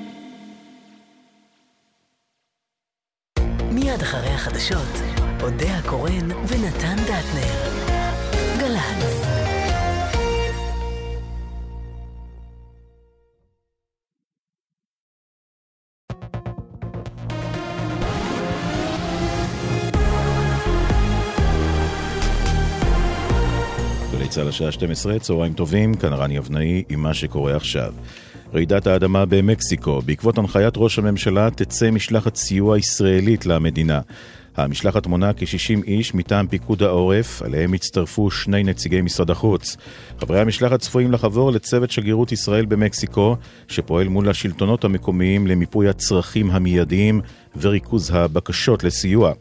השעה 24.62 24.72
12, 24.72 25.18
צהריים 25.18 25.52
טובים, 25.52 25.94
כאן 25.94 26.12
רני 26.12 26.38
אבנאי 26.38 26.82
עם 26.88 27.00
מה 27.00 27.14
שקורה 27.14 27.56
עכשיו. 27.56 27.92
רעידת 28.54 28.86
האדמה 28.86 29.24
במקסיקו, 29.24 30.02
בעקבות 30.02 30.38
הנחיית 30.38 30.74
ראש 30.76 30.98
הממשלה 30.98 31.48
תצא 31.50 31.90
משלחת 31.90 32.36
סיוע 32.36 32.78
ישראלית 32.78 33.46
למדינה. 33.46 34.00
המשלחת 34.56 35.06
מונה 35.06 35.32
כ-60 35.32 35.84
איש 35.86 36.14
מטעם 36.14 36.46
פיקוד 36.46 36.82
העורף, 36.82 37.42
עליהם 37.42 37.72
הצטרפו 37.72 38.30
שני 38.30 38.64
נציגי 38.64 39.00
משרד 39.00 39.30
החוץ. 39.30 39.76
חברי 40.20 40.40
המשלחת 40.40 40.80
צפויים 40.80 41.12
לחבור 41.12 41.52
לצוות 41.52 41.90
שגרירות 41.90 42.32
ישראל 42.32 42.64
במקסיקו, 42.64 43.36
שפועל 43.68 44.08
מול 44.08 44.28
השלטונות 44.28 44.84
המקומיים 44.84 45.46
למיפוי 45.46 45.88
הצרכים 45.88 46.50
המיידיים 46.50 47.20
וריכוז 47.60 48.10
הבקשות 48.14 48.84
לסיוע. 48.84 49.32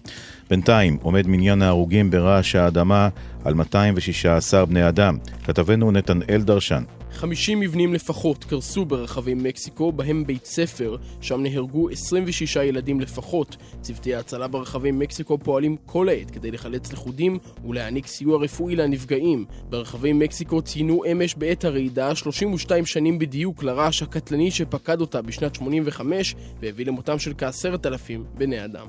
בינתיים 0.52 0.98
עומד 1.02 1.28
מניין 1.28 1.62
ההרוגים 1.62 2.12
ברעש 2.12 2.56
האדמה 2.56 3.10
על 3.44 3.54
216 3.54 4.66
בני 4.66 4.90
אדם. 4.90 5.18
כתבנו 5.44 5.92
נתנאל 5.92 6.42
דרשן. 6.42 6.84
50 7.12 7.60
מבנים 7.60 7.94
לפחות 7.94 8.44
קרסו 8.44 8.86
ברחבי 8.86 9.34
מקסיקו, 9.34 9.92
בהם 9.92 10.26
בית 10.28 10.46
ספר, 10.46 10.96
שם 11.22 11.44
נהרגו 11.44 11.90
26 11.90 12.56
ילדים 12.56 13.00
לפחות. 13.00 13.58
צוותי 13.82 14.16
ההצלה 14.16 14.48
ברחבי 14.48 14.92
מקסיקו 14.92 15.38
פועלים 15.38 15.78
כל 15.86 16.10
העת 16.10 16.32
כדי 16.32 16.52
לחלץ 16.52 16.94
לכודים 16.94 17.38
ולהעניק 17.68 18.08
סיוע 18.08 18.44
רפואי 18.44 18.76
לנפגעים. 18.76 19.46
ברחבי 19.70 20.14
מקסיקו 20.14 20.62
ציינו 20.62 21.02
אמש 21.12 21.36
בעת 21.36 21.66
הרעידה 21.66 22.16
32 22.16 22.86
שנים 22.86 23.20
בדיוק 23.20 23.64
לרעש 23.64 24.04
הקטלני 24.04 24.52
שפקד 24.52 25.02
אותה 25.02 25.22
בשנת 25.22 25.56
85 25.56 26.36
והביא 26.62 26.86
למותם 26.86 27.20
של 27.20 27.34
כעשרת 27.38 27.86
אלפים 27.86 28.24
בני 28.38 28.66
אדם. 28.66 28.88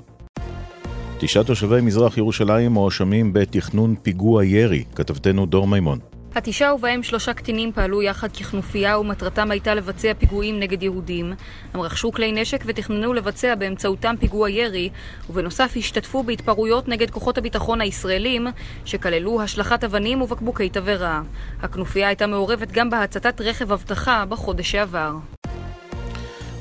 תשעה 1.25 1.45
תושבי 1.45 1.81
מזרח 1.81 2.19
ירושלים 2.19 2.73
מואשמים 2.73 3.33
בתכנון 3.33 3.95
פיגוע 4.03 4.45
ירי, 4.45 4.85
כתבתנו 4.95 5.47
דור 5.47 5.67
מימון. 5.67 5.99
התשעה 6.35 6.75
ובהם 6.75 7.03
שלושה 7.03 7.35
קטינים 7.35 7.73
פעלו 7.73 8.03
יחד 8.03 8.33
ככנופיה 8.33 8.99
ומטרתם 8.99 9.51
הייתה 9.51 9.75
לבצע 9.75 10.13
פיגועים 10.19 10.61
נגד 10.61 10.83
יהודים. 10.83 11.33
הם 11.75 11.81
רכשו 11.81 12.13
כלי 12.13 12.33
נשק 12.33 12.63
ותכננו 12.67 13.13
לבצע 13.13 13.55
באמצעותם 13.55 14.15
פיגוע 14.21 14.51
ירי, 14.51 14.91
ובנוסף 15.31 15.73
השתתפו 15.77 16.23
בהתפרעויות 16.23 16.89
נגד 16.89 17.11
כוחות 17.11 17.39
הביטחון 17.39 17.81
הישראלים, 17.81 18.47
שכללו 18.85 19.43
השלכת 19.43 19.85
אבנים 19.85 20.23
ובקבוקי 20.23 20.69
תבערה. 20.69 21.23
הכנופיה 21.61 22.09
הייתה 22.09 22.27
מעורבת 22.27 22.73
גם 22.73 22.91
בהצתת 22.91 23.41
רכב 23.41 23.73
אבטחה 23.73 24.25
בחודש 24.29 24.71
שעבר. 24.71 25.13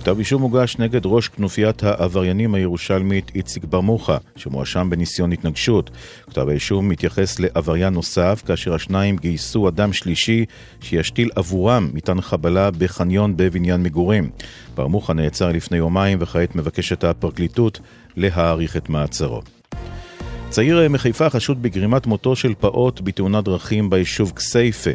כתב 0.02 0.20
אישום 0.20 0.42
הוגש 0.42 0.78
נגד 0.80 1.02
ראש 1.06 1.28
כנופיית 1.28 1.84
העבריינים 1.84 2.56
הירושלמית 2.56 3.32
איציק 3.36 3.64
ברמוחה, 3.64 4.18
שמואשם 4.36 4.88
בניסיון 4.90 5.32
התנגשות. 5.32 5.90
כתב 6.30 6.50
האישום 6.50 6.90
מתייחס 6.90 7.40
לעבריין 7.40 7.94
נוסף, 7.94 8.44
כאשר 8.46 8.74
השניים 8.74 9.18
גייסו 9.18 9.68
אדם 9.68 9.94
שלישי 9.94 10.46
שישתיל 10.82 11.30
עבורם 11.36 11.90
מטען 11.94 12.22
חבלה 12.22 12.72
בחניון 12.72 13.38
בבניין 13.38 13.84
מגורים. 13.84 14.30
ברמוחה 14.76 15.14
נעצר 15.14 15.52
לפני 15.52 15.78
יומיים 15.78 16.18
וכעת 16.22 16.56
מבקשת 16.56 17.04
הפרקליטות 17.04 17.80
להאריך 18.18 18.78
את 18.78 18.90
מעצרו. 18.90 19.42
צעיר 20.50 20.90
מחיפה 20.90 21.30
חשוד 21.30 21.62
בגרימת 21.62 22.08
מותו 22.08 22.36
של 22.36 22.54
פעוט 22.60 23.02
בתאונת 23.04 23.44
דרכים 23.44 23.90
ביישוב 23.90 24.32
כסייפה. 24.36 24.92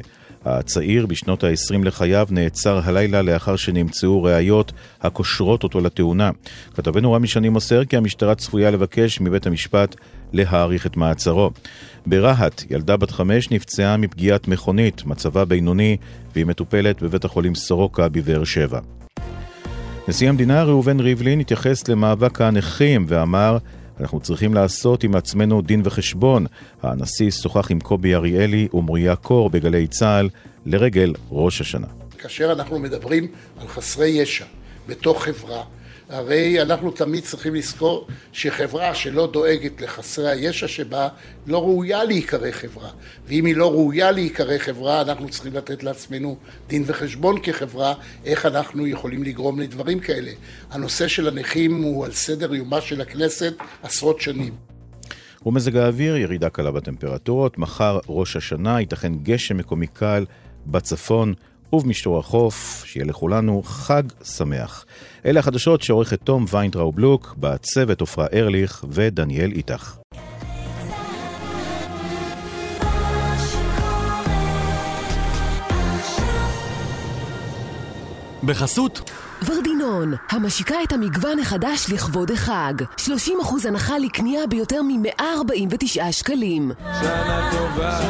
הצעיר 0.47 1.07
בשנות 1.07 1.45
ה-20 1.45 1.85
לחייו 1.85 2.27
נעצר 2.31 2.81
הלילה 2.85 3.23
לאחר 3.23 3.57
שנמצאו 3.57 4.23
ראיות 4.23 4.73
הקושרות 5.03 5.63
אותו 5.63 5.81
לתאונה. 5.81 6.31
כתבנו 6.75 7.13
רמי 7.13 7.27
שני 7.27 7.49
מוסר 7.49 7.85
כי 7.85 7.97
המשטרה 7.97 8.35
צפויה 8.35 8.71
לבקש 8.71 9.21
מבית 9.21 9.47
המשפט 9.47 9.97
להאריך 10.33 10.87
את 10.87 10.97
מעצרו. 10.97 11.51
ברהט, 12.07 12.63
ילדה 12.71 12.97
בת 12.97 13.11
חמש 13.11 13.51
נפצעה 13.51 13.97
מפגיעת 13.97 14.49
מכונית, 14.49 15.07
מצבה 15.07 15.45
בינוני, 15.45 15.97
והיא 16.35 16.47
מטופלת 16.47 17.03
בבית 17.03 17.25
החולים 17.25 17.55
סורוקה 17.55 18.09
בבאר 18.09 18.45
שבע. 18.45 18.81
נשיא 20.09 20.29
המדינה 20.29 20.65
ראובן 20.65 21.01
ריבלין 21.01 21.41
התייחס 21.41 21.89
למאבק 21.89 22.41
הנכים 22.41 23.05
ואמר 23.09 23.59
אנחנו 24.01 24.21
צריכים 24.21 24.55
לעשות 24.55 25.05
עם 25.05 25.15
עצמנו 25.15 25.63
דין 25.63 25.81
וחשבון. 25.85 26.47
הנשיא 26.83 27.31
שוחח 27.31 27.71
עם 27.71 27.81
קובי 27.81 28.15
אריאלי 28.15 28.69
ומוריה 28.75 29.17
קור 29.17 29.51
בגלי 29.51 29.87
צה"ל 29.87 30.29
לרגל 30.67 31.15
ראש 31.31 31.61
השנה. 31.61 31.87
כאשר 32.19 32.53
אנחנו 32.53 32.79
מדברים 32.79 33.27
על 33.61 33.69
חסרי 33.69 34.09
ישע 34.09 34.45
בתוך 34.89 35.25
חברה, 35.25 35.63
הרי 36.09 36.63
אנחנו 36.63 36.91
תמיד 36.91 37.25
צריכים 37.25 37.55
לזכור 37.55 38.07
שחברה 38.33 38.95
שלא 38.95 39.27
דואגת 39.33 39.81
לחסרי 39.81 40.31
הישע 40.31 40.69
שבה 40.69 41.09
לא 41.47 41.63
ראויה 41.63 42.05
להיקרא 42.05 42.51
חברה. 42.51 42.91
ואם 43.27 43.45
היא 43.45 43.57
לא 43.57 43.71
ראויה 43.73 44.11
להיקרא 44.11 44.59
חברה, 44.59 45.01
אנחנו 45.01 45.29
צריכים 45.29 45.53
לתת 45.53 45.83
לעצמנו 45.83 46.37
דין 46.69 46.83
וחשבון 46.87 47.37
כחברה, 47.43 47.95
איך 48.25 48.47
אנחנו 48.47 48.87
יכולים 48.87 49.23
לגרום 49.23 49.61
לדברים 49.61 50.01
כאלה. 50.01 50.31
הנושא 50.71 51.09
של 51.09 51.29
הנכים 51.29 51.83
הוא 51.83 52.05
על 52.05 52.13
סדר 52.13 52.55
יומה 52.55 52.81
של 52.81 53.01
הכנסת 53.01 53.55
עשרות 53.83 54.21
שנים. 54.21 54.55
ומזג 55.47 55.77
האוויר, 55.77 56.17
ירידה 56.17 56.49
קלה 56.49 56.71
בטמפרטורות, 56.71 57.59
מחר 57.59 57.99
ראש 58.09 58.37
השנה, 58.37 58.81
ייתכן 58.81 59.13
גשם 59.23 59.57
מקומי 59.57 59.87
קל 59.87 60.25
בצפון 60.67 61.35
ובמשטור 61.73 62.19
החוף, 62.19 62.85
שיהיה 62.87 63.07
לכולנו 63.07 63.63
חג 63.65 64.03
שמח. 64.25 64.85
אלה 65.27 65.41
החדשות 65.41 65.83
שעורכת 65.83 66.21
תום 66.25 66.45
ויינטראו 66.51 66.93
בלוק, 66.93 67.35
בצוות 67.39 68.03
עפרה 68.03 68.27
ארליך 68.33 68.85
ודניאל 68.91 69.53
איתך. 69.53 69.97
בחסות 78.45 79.11
ורדינון, 79.47 80.15
המשיקה 80.31 80.75
את 80.83 80.93
המגוון 80.93 81.39
החדש 81.39 81.93
לכבוד 81.93 82.31
החג. 82.31 82.75
30% 82.99 83.09
הנחה 83.69 83.99
לקנייה 83.99 84.47
ביותר 84.47 84.83
מ-149 84.83 86.13
שקלים. 86.13 86.73
שנה 87.01 87.51
טובה, 87.53 88.01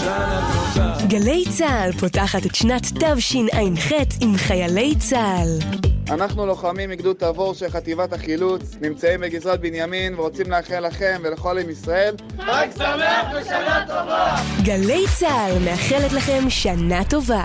שנה 0.00 0.50
טובה. 0.52 1.06
גלי 1.08 1.44
צה"ל 1.56 1.92
פותחת 1.92 2.46
את 2.46 2.54
שנת 2.54 2.82
תשע"ח 2.82 4.16
עם 4.20 4.36
חיילי 4.36 4.94
צה"ל. 4.98 5.80
אנחנו 6.10 6.46
לוחמים 6.46 6.90
מגדוד 6.90 7.16
תבור 7.16 7.54
של 7.54 7.68
חטיבת 7.68 8.12
החילוץ, 8.12 8.62
נמצאים 8.80 9.20
בגזרת 9.20 9.60
בנימין 9.60 10.14
ורוצים 10.14 10.50
לאחל 10.50 10.86
לכם 10.86 11.20
ולכל 11.24 11.58
עם 11.58 11.70
ישראל 11.70 12.14
חג 12.38 12.68
שמח 12.76 13.26
ושנה 13.40 13.84
טובה! 13.86 14.36
גלי 14.64 15.04
צה"ל 15.18 15.58
מאחלת 15.64 16.12
לכם 16.12 16.50
שנה 16.50 17.04
טובה. 17.04 17.44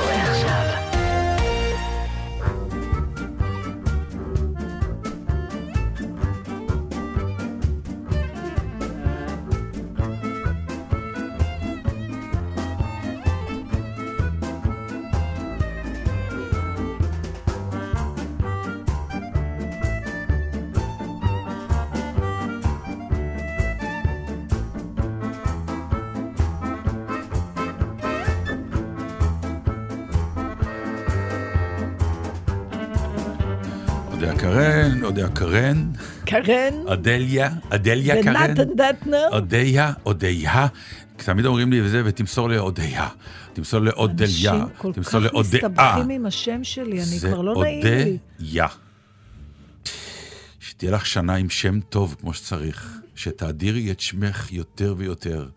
אודיה 35.23 35.35
קרן, 35.35 35.91
קרן. 36.25 36.87
אדליה, 36.87 37.49
אדליה 37.69 38.23
קרן, 38.23 38.35
ונתן 38.49 38.75
דטנר. 38.75 39.27
אודיה, 39.31 39.93
אודיה. 40.05 40.67
תמיד 41.17 41.45
אומרים 41.45 41.71
לי 41.71 41.81
וזה, 41.81 42.01
ותמסור 42.05 42.49
לאודיה, 42.49 43.07
תמסור 43.53 43.79
לאודליה, 43.79 44.51
אנשים 44.53 44.75
כל 44.77 44.93
תמסור 44.93 45.19
כך 45.21 45.33
לאודאה. 45.33 45.59
מסתבכים 45.61 46.09
עם 46.09 46.25
השם 46.25 46.63
שלי, 46.63 46.97
אני 46.97 47.05
זה 47.05 47.27
כבר 47.27 47.41
לא 47.41 47.63
נעים 47.63 47.83
לי. 47.83 48.17
אודיה. 48.39 48.67
שתהיה 50.59 50.91
לך 50.91 51.05
שנה 51.05 51.35
עם 51.35 51.49
שם 51.49 51.79
טוב 51.79 52.15
כמו 52.19 52.33
שצריך, 52.33 52.99
שתאדירי 53.15 53.91
את 53.91 53.99
שמך 53.99 54.51
יותר 54.51 54.95
ויותר. 54.97 55.47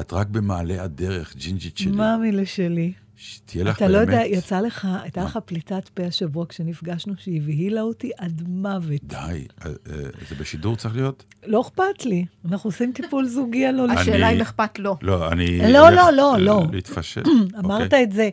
את 0.00 0.12
רק 0.12 0.26
במעלה 0.26 0.82
הדרך, 0.82 1.36
ג'ינג'ית 1.36 1.78
שלי. 1.78 1.90
מאמילה 1.90 2.46
שלי. 2.46 2.92
שתהיה 3.16 3.64
לך 3.64 3.76
אתה 3.76 3.88
באמת... 3.88 3.96
לא 3.96 3.98
יודע, 4.00 4.26
יצא 4.26 4.60
לך, 4.60 4.88
הייתה 5.02 5.24
לך 5.24 5.38
פליטת 5.44 5.88
פה 5.88 6.02
השבוע 6.02 6.46
כשנפגשנו, 6.48 7.14
שהיא 7.18 7.40
הבהילה 7.40 7.80
אותי 7.80 8.10
עד 8.18 8.42
מוות. 8.48 9.00
די, 9.04 9.16
אה, 9.16 9.66
אה, 9.66 9.94
זה 10.28 10.34
בשידור 10.34 10.76
צריך 10.76 10.94
להיות? 10.96 11.24
לא 11.46 11.60
אכפת 11.60 12.04
לי, 12.04 12.24
אנחנו 12.50 12.68
עושים 12.68 12.92
טיפול 12.92 13.26
זוגי, 13.26 13.72
לא... 13.72 13.86
השאלה 13.92 14.28
אם 14.28 14.40
אכפת 14.40 14.78
לו. 14.78 14.96
לא, 15.02 15.32
אני... 15.32 15.72
לא, 15.72 15.90
לא, 15.90 16.10
לא, 16.12 16.36
לא. 16.38 16.66
להתפשט. 16.72 17.26
אמרת 17.64 17.82
אוקיי. 17.82 18.02
את 18.02 18.12
זה 18.12 18.28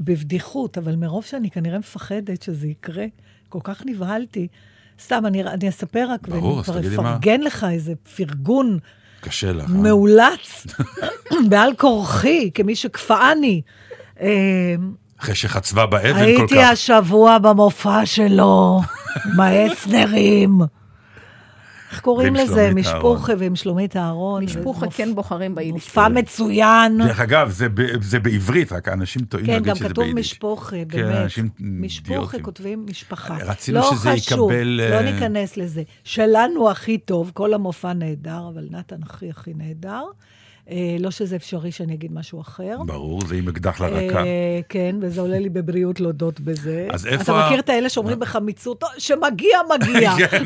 בבדיחות, 0.00 0.78
אבל 0.78 0.96
מרוב 0.96 1.24
שאני 1.24 1.50
כנראה 1.50 1.78
מפחדת 1.78 2.42
שזה 2.42 2.66
יקרה, 2.66 3.04
כל 3.48 3.60
כך 3.64 3.82
נבהלתי. 3.86 4.48
סתם, 5.02 5.26
אני, 5.26 5.44
אני 5.44 5.68
אספר 5.68 6.06
רק, 6.10 6.28
ברור, 6.28 6.62
ואני 6.66 6.90
כבר 6.90 7.02
מה. 7.02 7.10
אפרגן 7.10 7.40
לך 7.40 7.66
איזה 7.70 7.94
פרגון 8.16 8.78
קשה 9.20 9.52
לך. 9.52 9.70
אה? 9.70 9.74
מאולץ, 9.74 10.66
בעל 11.50 11.74
כורחי, 11.74 12.50
כמי 12.54 12.76
שכפאני. 12.76 13.62
אה, 14.20 14.74
אחרי 15.20 15.34
שחצבה 15.34 15.86
באבן 15.86 16.12
כל 16.12 16.18
כך. 16.18 16.20
הייתי 16.22 16.62
השבוע 16.62 17.38
במופע 17.38 18.06
שלו, 18.06 18.80
מאסנרים. 19.36 20.60
איך 21.94 22.00
קוראים 22.00 22.34
לזה? 22.34 22.70
משפוחה 22.74 23.32
ועם 23.38 23.56
שלומית 23.56 23.96
אהרון. 23.96 24.44
משפוחה 24.44 24.86
כן 24.90 25.14
בוחרים 25.14 25.54
ביידיש. 25.54 25.72
מופע 25.72 26.08
מצוין. 26.08 26.98
דרך 27.06 27.20
אגב, 27.20 27.50
זה, 27.50 27.68
ב, 27.68 28.02
זה 28.02 28.20
בעברית, 28.20 28.72
רק 28.72 28.88
אנשים 28.88 29.24
טועים 29.24 29.46
כן, 29.46 29.52
להגיד 29.52 29.68
גם 29.68 29.76
שזה 29.76 29.88
כתוב 29.88 30.04
ביידיש. 30.04 30.32
משפוחה, 30.32 30.76
כן, 30.88 31.02
באמת. 31.02 31.16
אנשים 31.16 31.48
משפוחה 31.60 32.14
אידיוטים. 32.14 32.42
כותבים 32.42 32.86
משפחה. 32.90 33.36
רצינו 33.40 33.78
לא 33.78 33.90
שזה 33.92 34.10
חשוב, 34.10 34.50
יקבל, 34.50 34.80
לא 34.90 34.94
אה, 34.94 35.12
ניכנס 35.12 35.56
לזה. 35.56 35.82
שלנו 36.04 36.70
הכי 36.70 36.98
טוב, 36.98 37.30
כל 37.34 37.54
המופע 37.54 37.92
נהדר, 37.92 38.50
אבל 38.54 38.68
נתן 38.70 39.02
הכי 39.02 39.30
הכי 39.30 39.52
נהדר. 39.54 40.02
אה, 40.70 40.96
לא 41.00 41.10
שזה 41.10 41.36
אפשרי 41.36 41.72
שאני 41.72 41.94
אגיד 41.94 42.12
משהו 42.12 42.40
אחר. 42.40 42.76
ברור, 42.86 43.26
זה 43.26 43.34
עם 43.34 43.48
אקדח 43.48 43.80
לרקה. 43.80 44.24
אה, 44.24 44.60
כן, 44.68 44.96
וזה 45.00 45.20
עולה 45.20 45.38
לי 45.38 45.48
בבריאות 45.48 46.00
להודות 46.00 46.40
בזה. 46.40 46.88
אז 46.90 47.06
איפה 47.06 47.22
אתה 47.22 47.46
מכיר 47.46 47.60
את 47.60 47.68
האלה 47.68 47.88
שאומרים 47.88 48.20
בחמיצות, 48.20 48.80
"טוב, 48.80 48.88
שמגיע, 48.98 49.58
מגיע. 49.74 50.12
כן, 50.30 50.44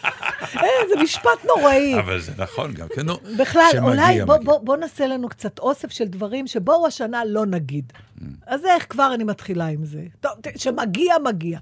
אה, 0.62 0.68
זה 0.88 1.02
משפט 1.02 1.44
נוראי. 1.44 1.98
אבל 1.98 2.20
זה 2.20 2.32
נכון 2.38 2.72
גם, 2.74 2.86
כן, 2.94 3.06
נו. 3.06 3.14
בכלל, 3.38 3.70
אולי 3.82 4.20
בוא, 4.64 4.76
נעשה 4.76 5.06
לנו 5.06 5.28
קצת 5.28 5.58
אוסף 5.58 5.90
של 5.90 6.04
דברים 6.04 6.46
שבואו 6.46 6.86
השנה 6.86 7.22
לא 7.26 7.46
נגיד. 7.46 7.92
אז 8.46 8.64
איך 8.64 8.86
כבר 8.88 9.10
אני 9.14 9.24
מתחילה 9.24 9.66
עם 9.66 9.84
זה? 9.84 10.02
טוב, 10.20 10.32
שמגיע, 10.56 11.14
מגיע. 11.24 11.58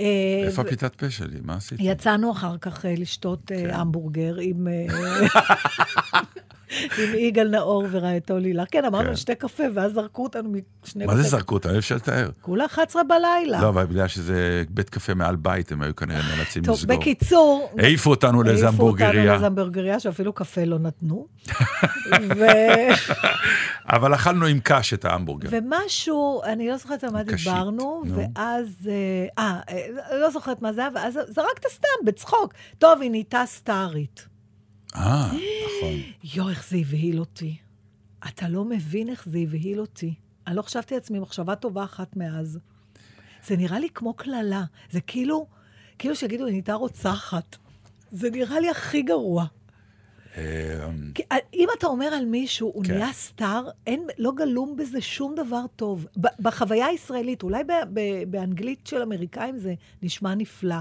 אה, 0.00 0.46
איפה 0.46 0.62
הפליטת 0.62 0.94
פה 0.94 1.10
שלי? 1.10 1.38
מה 1.42 1.54
עשית? 1.54 1.78
יצאנו 1.80 2.32
אחר 2.32 2.56
כך 2.60 2.86
אה, 2.86 2.94
לשתות 2.96 3.40
כן. 3.46 3.70
אה, 3.70 3.76
המבורגר 3.76 4.36
עם... 4.40 4.68
עם 6.98 7.14
יגאל 7.14 7.48
נאור 7.48 7.84
ורעייתו 7.90 8.38
לילה. 8.38 8.66
כן, 8.66 8.84
אמרנו 8.84 9.08
כן. 9.08 9.16
שתי 9.16 9.34
קפה, 9.34 9.62
ואז 9.74 9.92
זרקו 9.92 10.22
אותנו 10.22 10.52
משני 10.84 11.06
מה 11.06 11.16
זה 11.16 11.22
זרקו 11.22 11.54
אותה? 11.54 11.72
אי 11.72 11.78
אפשר 11.78 11.96
לתאר. 11.96 12.30
כולה 12.40 12.64
11 12.64 13.02
בלילה. 13.04 13.62
לא, 13.62 13.68
אבל 13.68 13.84
בגלל 13.84 14.08
שזה 14.08 14.64
בית 14.70 14.90
קפה 14.90 15.14
מעל 15.14 15.36
בית, 15.36 15.72
הם 15.72 15.82
היו 15.82 15.96
כנראה 15.96 16.36
נאלצים 16.36 16.64
טוב, 16.64 16.76
לסגור. 16.76 16.96
בקיצור... 16.96 17.72
העיפו 17.78 18.10
אותנו 18.10 18.42
לאיזה 18.42 18.66
העיפו 18.66 18.82
אותנו 18.82 19.04
המבורגריה. 19.04 19.32
לאיזה 19.32 19.46
המבורגריה, 19.46 20.00
שאפילו 20.00 20.32
קפה 20.32 20.64
לא 20.64 20.78
נתנו. 20.78 21.26
אבל 23.92 24.14
אכלנו 24.14 24.46
עם 24.46 24.60
קש 24.62 24.94
את 24.94 25.04
ההמבורגר. 25.04 25.48
ומשהו, 25.52 26.42
אני 26.44 26.68
לא 26.68 26.76
זוכרת 26.76 27.04
על 27.04 27.10
מה 27.10 27.22
דיברנו, 27.22 28.02
נו. 28.06 28.16
ואז, 28.16 28.88
אה, 29.38 29.60
לא 30.20 30.30
זוכרת 30.30 30.62
מה 30.62 30.72
זה 30.72 30.80
היה, 30.80 30.90
ואז 30.94 31.18
זרקת 31.28 31.66
סתם, 31.68 32.06
בצחוק. 32.06 32.54
טוב, 32.78 33.00
היא 33.00 33.10
נהייתה 33.10 33.42
סטארית. 33.46 34.26
אה, 34.96 35.26
נכון. 35.26 36.00
יואו, 36.34 36.48
איך 36.48 36.68
זה 36.68 36.76
הבהיל 36.76 37.20
אותי. 37.20 37.56
אתה 38.28 38.48
לא 38.48 38.64
מבין 38.64 39.08
איך 39.08 39.28
זה 39.28 39.38
הבהיל 39.38 39.80
אותי. 39.80 40.14
אני 40.46 40.56
לא 40.56 40.62
חשבתי 40.62 40.94
לעצמי 40.94 41.18
מחשבה 41.18 41.54
טובה 41.54 41.84
אחת 41.84 42.16
מאז. 42.16 42.58
זה 43.46 43.56
נראה 43.56 43.78
לי 43.78 43.88
כמו 43.90 44.14
קללה. 44.14 44.64
זה 44.90 45.00
כאילו, 45.00 45.46
כאילו 45.98 46.16
שיגידו, 46.16 46.44
היא 46.44 46.52
נהייתה 46.52 46.74
רוצחת. 46.74 47.56
זה 48.12 48.30
נראה 48.30 48.60
לי 48.60 48.70
הכי 48.70 49.02
גרוע. 49.02 49.46
אה, 50.36 50.86
כי, 51.14 51.22
אם 51.54 51.68
אתה 51.78 51.86
אומר 51.86 52.06
על 52.06 52.24
מישהו, 52.24 52.72
הוא 52.74 52.84
כן. 52.84 52.94
נהיה 52.94 53.12
סטאר, 53.12 53.68
אין, 53.86 54.06
לא 54.18 54.32
גלום 54.36 54.76
בזה 54.76 55.00
שום 55.00 55.34
דבר 55.34 55.62
טוב. 55.76 56.06
בחוויה 56.16 56.86
הישראלית, 56.86 57.42
אולי 57.42 57.62
באנגלית 58.26 58.86
של 58.86 59.02
אמריקאים 59.02 59.58
זה 59.58 59.74
נשמע 60.02 60.34
נפלא. 60.34 60.76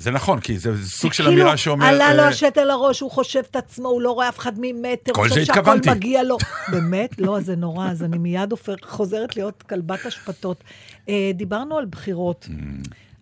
זה 0.00 0.10
נכון, 0.10 0.40
כי 0.40 0.58
זה 0.58 0.70
סוג 0.86 1.12
של 1.12 1.24
כאילו, 1.24 1.36
אמירה 1.36 1.56
שאומר... 1.56 1.86
עלה 1.86 2.14
לו 2.14 2.22
אה, 2.22 2.28
השתל 2.28 2.64
לראש, 2.64 3.00
הוא 3.00 3.10
חושב 3.10 3.42
את 3.50 3.56
עצמו, 3.56 3.88
הוא 3.88 4.02
לא 4.02 4.12
רואה 4.12 4.28
אף 4.28 4.38
אחד 4.38 4.52
ממטר, 4.58 5.12
כל 5.12 5.28
זה 5.28 5.34
חושב 5.34 5.44
שהכל 5.44 5.60
התכוונתי. 5.60 5.90
מגיע 5.90 6.22
לו. 6.22 6.36
באמת? 6.72 7.18
לא, 7.18 7.40
זה 7.40 7.56
נורא, 7.56 7.90
אז 7.90 8.02
אני 8.02 8.18
מיד 8.18 8.52
חוזרת 8.82 9.36
להיות 9.36 9.62
כלבת 9.62 10.06
אשפתות. 10.06 10.64
אה, 11.08 11.30
דיברנו 11.34 11.78
על 11.78 11.84
בחירות. 11.84 12.48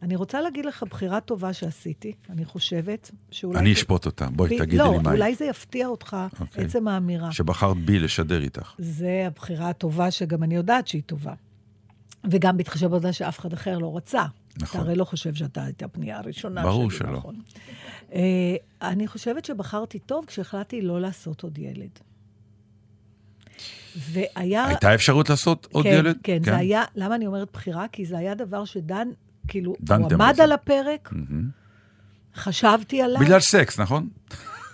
אני 0.03 0.17
רוצה 0.17 0.41
להגיד 0.41 0.65
לך 0.67 0.85
בחירה 0.91 1.21
טובה 1.21 1.53
שעשיתי, 1.53 2.13
אני 2.31 2.45
חושבת, 2.45 3.11
שאולי... 3.31 3.59
אני 3.59 3.75
זה- 3.75 3.81
אשפוט 3.81 4.07
אותה. 4.07 4.27
בואי, 4.31 4.57
ב- 4.57 4.59
תגידי 4.59 4.77
לא, 4.77 4.85
לי 4.93 4.99
מה 4.99 5.11
היא. 5.11 5.19
אולי 5.19 5.35
זה 5.35 5.45
יפתיע 5.45 5.87
אותך, 5.87 6.17
אוקיי. 6.41 6.65
עצם 6.65 6.89
האמירה. 6.89 7.33
שבחרת 7.33 7.77
בי 7.77 7.99
לשדר 7.99 8.43
איתך. 8.43 8.75
זה 8.79 9.25
הבחירה 9.27 9.69
הטובה, 9.69 10.11
שגם 10.11 10.43
אני 10.43 10.55
יודעת 10.55 10.87
שהיא 10.89 11.03
טובה. 11.07 11.35
וגם 12.31 12.57
בהתחשב 12.57 12.87
בעובדה 12.87 13.13
שאף 13.13 13.39
אחד 13.39 13.53
אחר 13.53 13.79
לא 13.79 13.97
רצה. 13.97 14.25
נכון. 14.57 14.81
אתה 14.81 14.89
הרי 14.89 14.97
לא 14.97 15.05
חושב 15.05 15.35
שאתה 15.35 15.65
היית 15.65 15.83
הפנייה 15.83 16.19
הראשונה 16.19 16.63
ברור 16.63 16.91
שלי, 16.91 16.99
שלא. 16.99 17.17
נכון? 17.17 17.41
אה, 18.13 18.21
אני 18.83 19.07
חושבת 19.07 19.45
שבחרתי 19.45 19.99
טוב 19.99 20.25
כשהחלטתי 20.27 20.83
לא 20.83 21.01
לעשות 21.01 21.43
עוד 21.43 21.59
ילד. 21.59 21.91
והיה... 23.97 24.67
הייתה 24.67 24.95
אפשרות 24.95 25.31
לעשות 25.31 25.69
עוד 25.73 25.85
כן, 25.85 25.95
ילד? 25.99 26.17
כן, 26.23 26.39
זה 26.45 26.57
היה... 26.57 26.85
למה 26.95 27.15
אני 27.15 27.27
אומרת 27.27 27.49
בחירה? 27.53 27.87
כי 27.93 28.07
זה 28.07 28.19
היה 28.19 28.35
דבר 28.35 28.65
שדן, 28.65 29.09
כאילו, 29.49 29.71
הוא 29.71 29.77
עמד. 30.13 30.41
על 30.41 30.53
הפרק. 30.53 31.13
חשבתי 32.35 33.03
עליו. 33.03 33.21
בגלל 33.21 33.41
סקס, 33.41 33.81
נכון? 33.81 34.09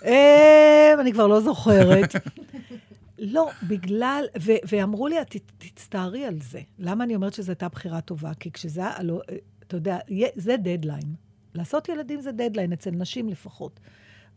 אה, 0.05 0.93
אני 1.01 1.13
כבר 1.13 1.27
לא 1.27 1.41
זוכרת. 1.41 2.15
לא, 3.19 3.49
בגלל, 3.63 4.25
ו- 4.41 4.51
ואמרו 4.69 5.07
לי, 5.07 5.21
"את 5.21 5.35
ת- 5.35 5.51
תצטערי 5.57 6.25
על 6.25 6.37
זה. 6.41 6.59
למה 6.79 7.03
אני 7.03 7.15
אומרת 7.15 7.33
שזו 7.33 7.51
הייתה 7.51 7.67
בחירה 7.69 8.01
טובה? 8.01 8.31
כי 8.39 8.51
כשזה 8.51 8.81
היה, 8.81 8.91
הלא, 8.95 9.21
אה, 9.29 9.35
אתה 9.67 9.77
יודע, 9.77 9.97
זה 10.35 10.55
דדליין. 10.57 11.15
לעשות 11.55 11.89
ילדים 11.89 12.21
זה 12.21 12.31
דדליין, 12.31 12.73
אצל 12.73 12.91
נשים 12.91 13.29
לפחות. 13.29 13.79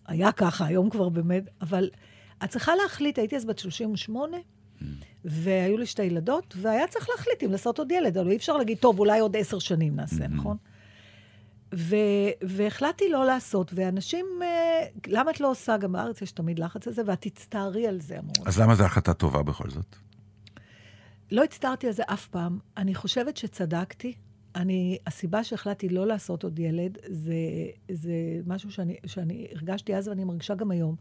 היה 0.07 0.32
ככה, 0.32 0.66
היום 0.66 0.91
כבר 0.91 1.09
באמת, 1.09 1.45
אבל 1.61 1.91
את 2.45 2.49
צריכה 2.51 2.72
להחליט, 2.82 3.18
הייתי 3.18 3.36
אז 3.36 3.45
בת 3.45 3.59
38, 3.59 4.36
והיו 5.24 5.79
לי 5.79 5.87
שתי 5.87 6.03
ילדות, 6.03 6.55
והיה 6.61 6.87
צריך 6.87 7.09
להחליט 7.11 7.43
אם 7.43 7.53
לעשות 7.53 7.79
עוד 7.79 7.93
ילד, 7.93 8.18
אבל 8.18 8.31
אי 8.31 8.37
אפשר 8.37 8.57
להגיד, 8.57 8.79
טוב, 8.79 8.99
אולי 8.99 9.20
עוד 9.20 9.37
עשר 9.37 9.59
שנים 9.59 9.97
נעשה, 9.97 10.29
נכון? 10.29 10.57
ו- 11.74 12.31
והחלטתי 12.43 13.09
לא 13.09 13.26
לעשות, 13.26 13.70
ואנשים, 13.74 14.26
אה, 14.43 14.87
למה 15.07 15.31
את 15.31 15.41
לא 15.41 15.51
עושה? 15.51 15.76
גם 15.76 15.93
בארץ 15.93 16.22
יש 16.22 16.33
תמיד 16.33 16.59
לחץ 16.59 16.87
על 16.87 16.93
זה, 16.93 17.03
ואת 17.07 17.20
תצטערי 17.20 17.87
על 17.87 18.01
זה, 18.01 18.18
אמרו. 18.18 18.33
אז 18.47 18.61
למה 18.61 18.74
זו 18.74 18.85
החלטה 18.85 19.14
טובה 19.14 19.43
בכל 19.43 19.70
זאת? 19.70 19.97
לא 21.31 21.45
הצטערתי 21.45 21.87
על 21.87 21.93
זה 21.93 22.03
אף 22.07 22.26
פעם. 22.26 22.59
אני 22.76 22.95
חושבת 22.95 23.37
שצדקתי. 23.37 24.14
אני, 24.57 24.99
הסיבה 25.07 25.45
שהחלטתי 25.45 25.89
לא 25.89 26.07
לעשות 26.07 26.45
עוד 26.45 26.59
ילד, 26.59 26.99
זה, 27.09 27.35
זה 27.93 28.12
משהו 28.47 28.70
שאני, 28.70 28.97
שאני 29.07 29.49
הרגשתי 29.55 29.97
אז 29.97 30.09
ואני 30.09 30.24
מרגישה 30.24 30.55
גם 30.55 30.70
היום, 30.70 30.97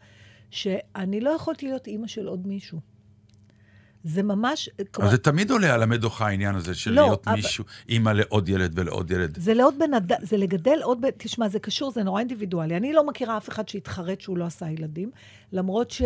שאני 0.52 1.22
לא 1.22 1.30
יכולתי 1.30 1.66
להיות 1.66 1.88
אימא 1.88 2.08
של 2.08 2.28
עוד 2.28 2.48
מישהו. 2.48 2.80
זה 4.08 4.24
ממש... 4.24 4.70
אבל 4.98 5.10
זה 5.10 5.18
תמיד 5.18 5.52
עולה 5.52 5.74
על 5.74 5.84
המדוכה 5.84 6.28
העניין 6.28 6.56
הזה 6.56 6.76
של 6.76 6.92
לא, 6.92 7.02
להיות 7.02 7.28
אבל- 7.28 7.36
מישהו, 7.36 7.64
אימא 7.90 8.10
לעוד 8.10 8.50
ילד 8.50 8.80
ולעוד 8.80 9.12
ילד. 9.12 9.38
זה 9.40 9.54
לעוד 9.54 9.76
בן 9.80 9.94
אדם, 9.94 10.18
זה 10.22 10.38
לגדל 10.38 10.80
עוד. 10.84 11.06
תשמע, 11.18 11.48
זה 11.50 11.60
קשור, 11.60 11.92
זה 11.92 12.04
נורא 12.04 12.20
אינדיבידואלי. 12.20 12.78
אני 12.78 12.94
לא 12.94 13.08
מכירה 13.08 13.38
אף 13.38 13.50
אחד 13.50 13.70
שהתחרט 13.70 14.22
שהוא 14.22 14.38
לא 14.38 14.46
עשה 14.46 14.70
ילדים, 14.70 15.12
למרות 15.54 15.92
ש... 15.92 16.02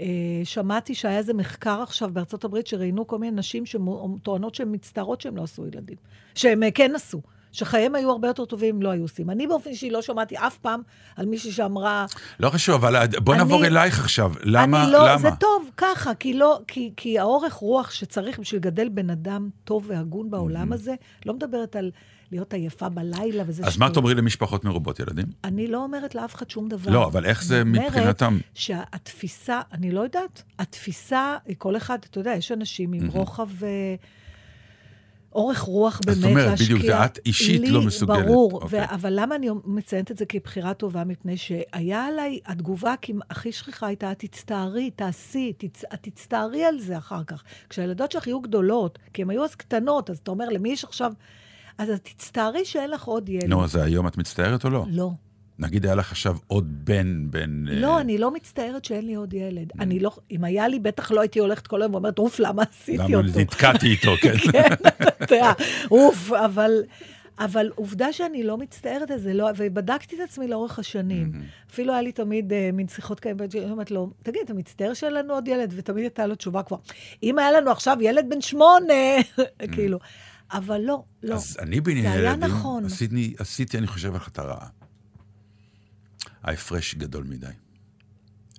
אה, 0.00 0.06
שמעתי 0.44 0.94
שהיה 0.94 1.18
איזה 1.18 1.34
מחקר 1.34 1.82
עכשיו 1.82 2.10
בארצות 2.12 2.44
הברית 2.44 2.66
שראיינו 2.66 3.06
כל 3.06 3.18
מיני 3.18 3.36
נשים 3.36 3.66
שטוענות 3.66 4.54
שהן 4.54 4.68
מצטערות 4.74 5.20
שהן 5.20 5.34
לא 5.34 5.42
עשו 5.42 5.66
ילדים. 5.66 5.96
שהן 6.34 6.62
אה, 6.62 6.70
כן 6.70 6.92
עשו. 6.94 7.20
שחייהם 7.54 7.94
היו 7.94 8.10
הרבה 8.10 8.28
יותר 8.28 8.44
טובים 8.44 8.74
אם 8.76 8.82
לא 8.82 8.90
היו 8.90 9.02
עושים. 9.02 9.30
אני 9.30 9.46
באופן 9.46 9.70
אישי 9.70 9.90
לא 9.90 10.02
שמעתי 10.02 10.36
אף 10.36 10.58
פעם 10.58 10.80
על 11.16 11.26
מישהי 11.26 11.52
שאמרה... 11.52 12.06
לא 12.40 12.50
חשוב, 12.50 12.84
אבל 12.84 13.06
בוא 13.06 13.34
אני- 13.34 13.42
נעבור 13.42 13.66
אלייך 13.66 14.00
עכשיו. 14.00 14.32
למה? 14.42 14.88
לא, 14.88 15.08
למה? 15.08 15.18
זה 15.18 15.28
טוב, 15.40 15.70
ככה, 15.76 16.14
כי, 16.14 16.34
לא, 16.34 16.60
כי, 16.68 16.92
כי 16.96 17.18
האורך 17.18 17.52
רוח 17.52 17.90
שצריך 17.90 18.38
בשביל 18.38 18.60
לגדל 18.60 18.88
בן 18.88 19.10
אדם 19.10 19.48
טוב 19.64 19.84
והגון 19.88 20.30
בעולם 20.30 20.72
הזה, 20.72 20.94
לא 21.26 21.34
מדברת 21.34 21.76
על 21.76 21.90
להיות 22.32 22.54
עייפה 22.54 22.88
בלילה 22.88 23.42
וזה 23.46 23.62
אז 23.66 23.76
מה 23.76 23.86
שטות. 23.86 23.94
תאמרי 23.94 24.14
למשפחות 24.14 24.64
מרובות 24.64 25.00
ילדים? 25.00 25.26
אני 25.44 25.66
לא 25.66 25.82
אומרת 25.82 26.14
לאף 26.14 26.34
אחד 26.34 26.50
שום 26.50 26.68
דבר. 26.68 26.90
לא, 26.92 27.04
אבל 27.06 27.24
איך 27.26 27.44
זה 27.44 27.60
אני 27.60 27.70
אומרת 27.78 27.86
מבחינתם? 27.92 28.38
שהתפיסה, 28.54 29.60
אני 29.72 29.90
לא 29.90 30.00
יודעת, 30.00 30.42
התפיסה, 30.58 31.36
כל 31.58 31.76
אחד, 31.76 31.98
אתה 32.10 32.18
יודע, 32.20 32.32
יש 32.34 32.52
אנשים 32.52 32.92
עם 32.92 33.06
רוחב... 33.08 33.48
אורך 35.34 35.58
רוח 35.60 36.00
באמת 36.06 36.18
את 36.18 36.24
אומרת, 36.24 36.46
להשקיע. 36.46 36.66
בדיוק, 36.66 36.82
זה 36.82 37.04
את 37.04 37.18
אישית 37.26 37.60
לי, 37.60 37.70
לא 37.70 37.82
מסוגלת. 37.82 38.26
ברור, 38.26 38.52
אוקיי. 38.52 38.80
ו- 38.80 38.94
אבל 38.94 39.12
למה 39.16 39.34
אני 39.34 39.48
מציינת 39.64 40.10
את 40.10 40.18
זה 40.18 40.26
כבחירה 40.26 40.74
טובה? 40.74 41.04
מפני 41.04 41.36
שהיה 41.36 42.04
עליי, 42.04 42.38
התגובה 42.46 42.94
הכי 43.30 43.52
שכיחה 43.52 43.86
הייתה, 43.86 44.12
את 44.12 44.18
תצטערי, 44.18 44.90
תעשי, 44.90 45.52
תצ... 45.58 45.84
את 45.94 45.98
תצטערי 46.02 46.64
על 46.64 46.78
זה 46.78 46.98
אחר 46.98 47.24
כך. 47.24 47.42
כשהילדות 47.68 48.12
שלך 48.12 48.26
יהיו 48.26 48.40
גדולות, 48.40 48.98
כי 49.12 49.22
הן 49.22 49.30
היו 49.30 49.44
אז 49.44 49.54
קטנות, 49.54 50.10
אז 50.10 50.18
אתה 50.18 50.30
אומר, 50.30 50.48
למי 50.48 50.68
יש 50.68 50.84
עכשיו... 50.84 51.12
אז 51.78 51.90
את 51.90 52.04
תצטערי 52.04 52.64
שאין 52.64 52.90
לך 52.90 53.04
עוד 53.04 53.28
ילד. 53.28 53.44
נו, 53.44 53.64
אז 53.64 53.76
היום 53.76 54.06
את 54.06 54.18
מצטערת 54.18 54.64
או 54.64 54.70
לא? 54.70 54.84
לא. 54.90 55.10
נגיד 55.58 55.86
היה 55.86 55.94
לך 55.94 56.10
עכשיו 56.12 56.36
עוד 56.46 56.84
בן, 56.84 57.30
בן... 57.30 57.68
אה, 57.68 57.74
לא, 57.74 58.00
אני 58.00 58.18
לא 58.18 58.30
מצטערת 58.30 58.84
שאין 58.84 59.06
לי 59.06 59.14
עוד 59.14 59.34
ילד. 59.34 59.72
אני 59.80 60.00
לא, 60.00 60.10
אם 60.30 60.44
היה 60.44 60.68
לי, 60.68 60.78
בטח 60.78 61.10
לא 61.10 61.20
הייתי 61.20 61.38
הולכת 61.38 61.66
כל 61.66 61.82
היום 61.82 61.94
ואומרת, 61.94 62.18
אוף, 62.18 62.38
למה 62.40 62.62
עשיתי 62.70 62.98
למה 62.98 63.16
אותו? 63.16 63.40
נתקעתי 63.40 63.86
איתו, 63.86 64.10
כן. 64.22 64.36
כן, 64.52 64.68
אתה 65.22 65.34
יודע, 65.34 65.52
אוף, 65.90 66.32
אבל, 66.32 66.82
אבל 67.38 67.70
עובדה 67.74 68.12
שאני 68.12 68.42
לא 68.42 68.58
מצטערת 68.58 69.10
על 69.10 69.18
זה, 69.18 69.34
לא, 69.34 69.48
ובדקתי 69.56 70.16
את 70.16 70.20
עצמי 70.20 70.48
לאורך 70.48 70.78
השנים. 70.78 71.32
אפילו 71.70 71.92
היה 71.92 72.02
לי 72.02 72.12
תמיד 72.12 72.52
uh, 72.52 72.54
מין 72.72 72.88
שיחות 72.88 73.20
כאלה, 73.20 73.34
ואני 73.38 73.70
אומרת 73.70 73.90
לו, 73.90 74.10
תגיד, 74.22 74.40
אתה 74.44 74.54
מצטער 74.54 74.94
שאין 74.94 75.14
לנו 75.14 75.34
עוד 75.34 75.48
ילד? 75.48 75.72
ותמיד 75.76 76.04
הייתה 76.04 76.26
לו 76.26 76.34
תשובה 76.34 76.62
כבר, 76.62 76.76
אם 77.22 77.38
היה 77.38 77.52
לנו 77.52 77.70
עכשיו 77.70 77.96
ילד 78.00 78.26
בן 78.28 78.40
שמונה, 78.40 78.94
כאילו. 79.74 79.98
אבל 80.52 80.80
לא, 80.80 81.02
לא. 81.22 81.34
אז 81.34 81.56
אני 81.60 81.80
בעניין 81.80 82.06
היה 82.06 82.20
ילדים, 82.20 82.44
נכון. 82.44 82.84
עשיתי, 82.84 83.34
עשיתי, 83.38 83.78
אני 83.78 83.86
חושב, 83.86 84.16
החלטה 84.16 84.42
רעה. 84.42 84.83
ההפרש 86.44 86.94
גדול 86.94 87.24
מדי. 87.24 87.46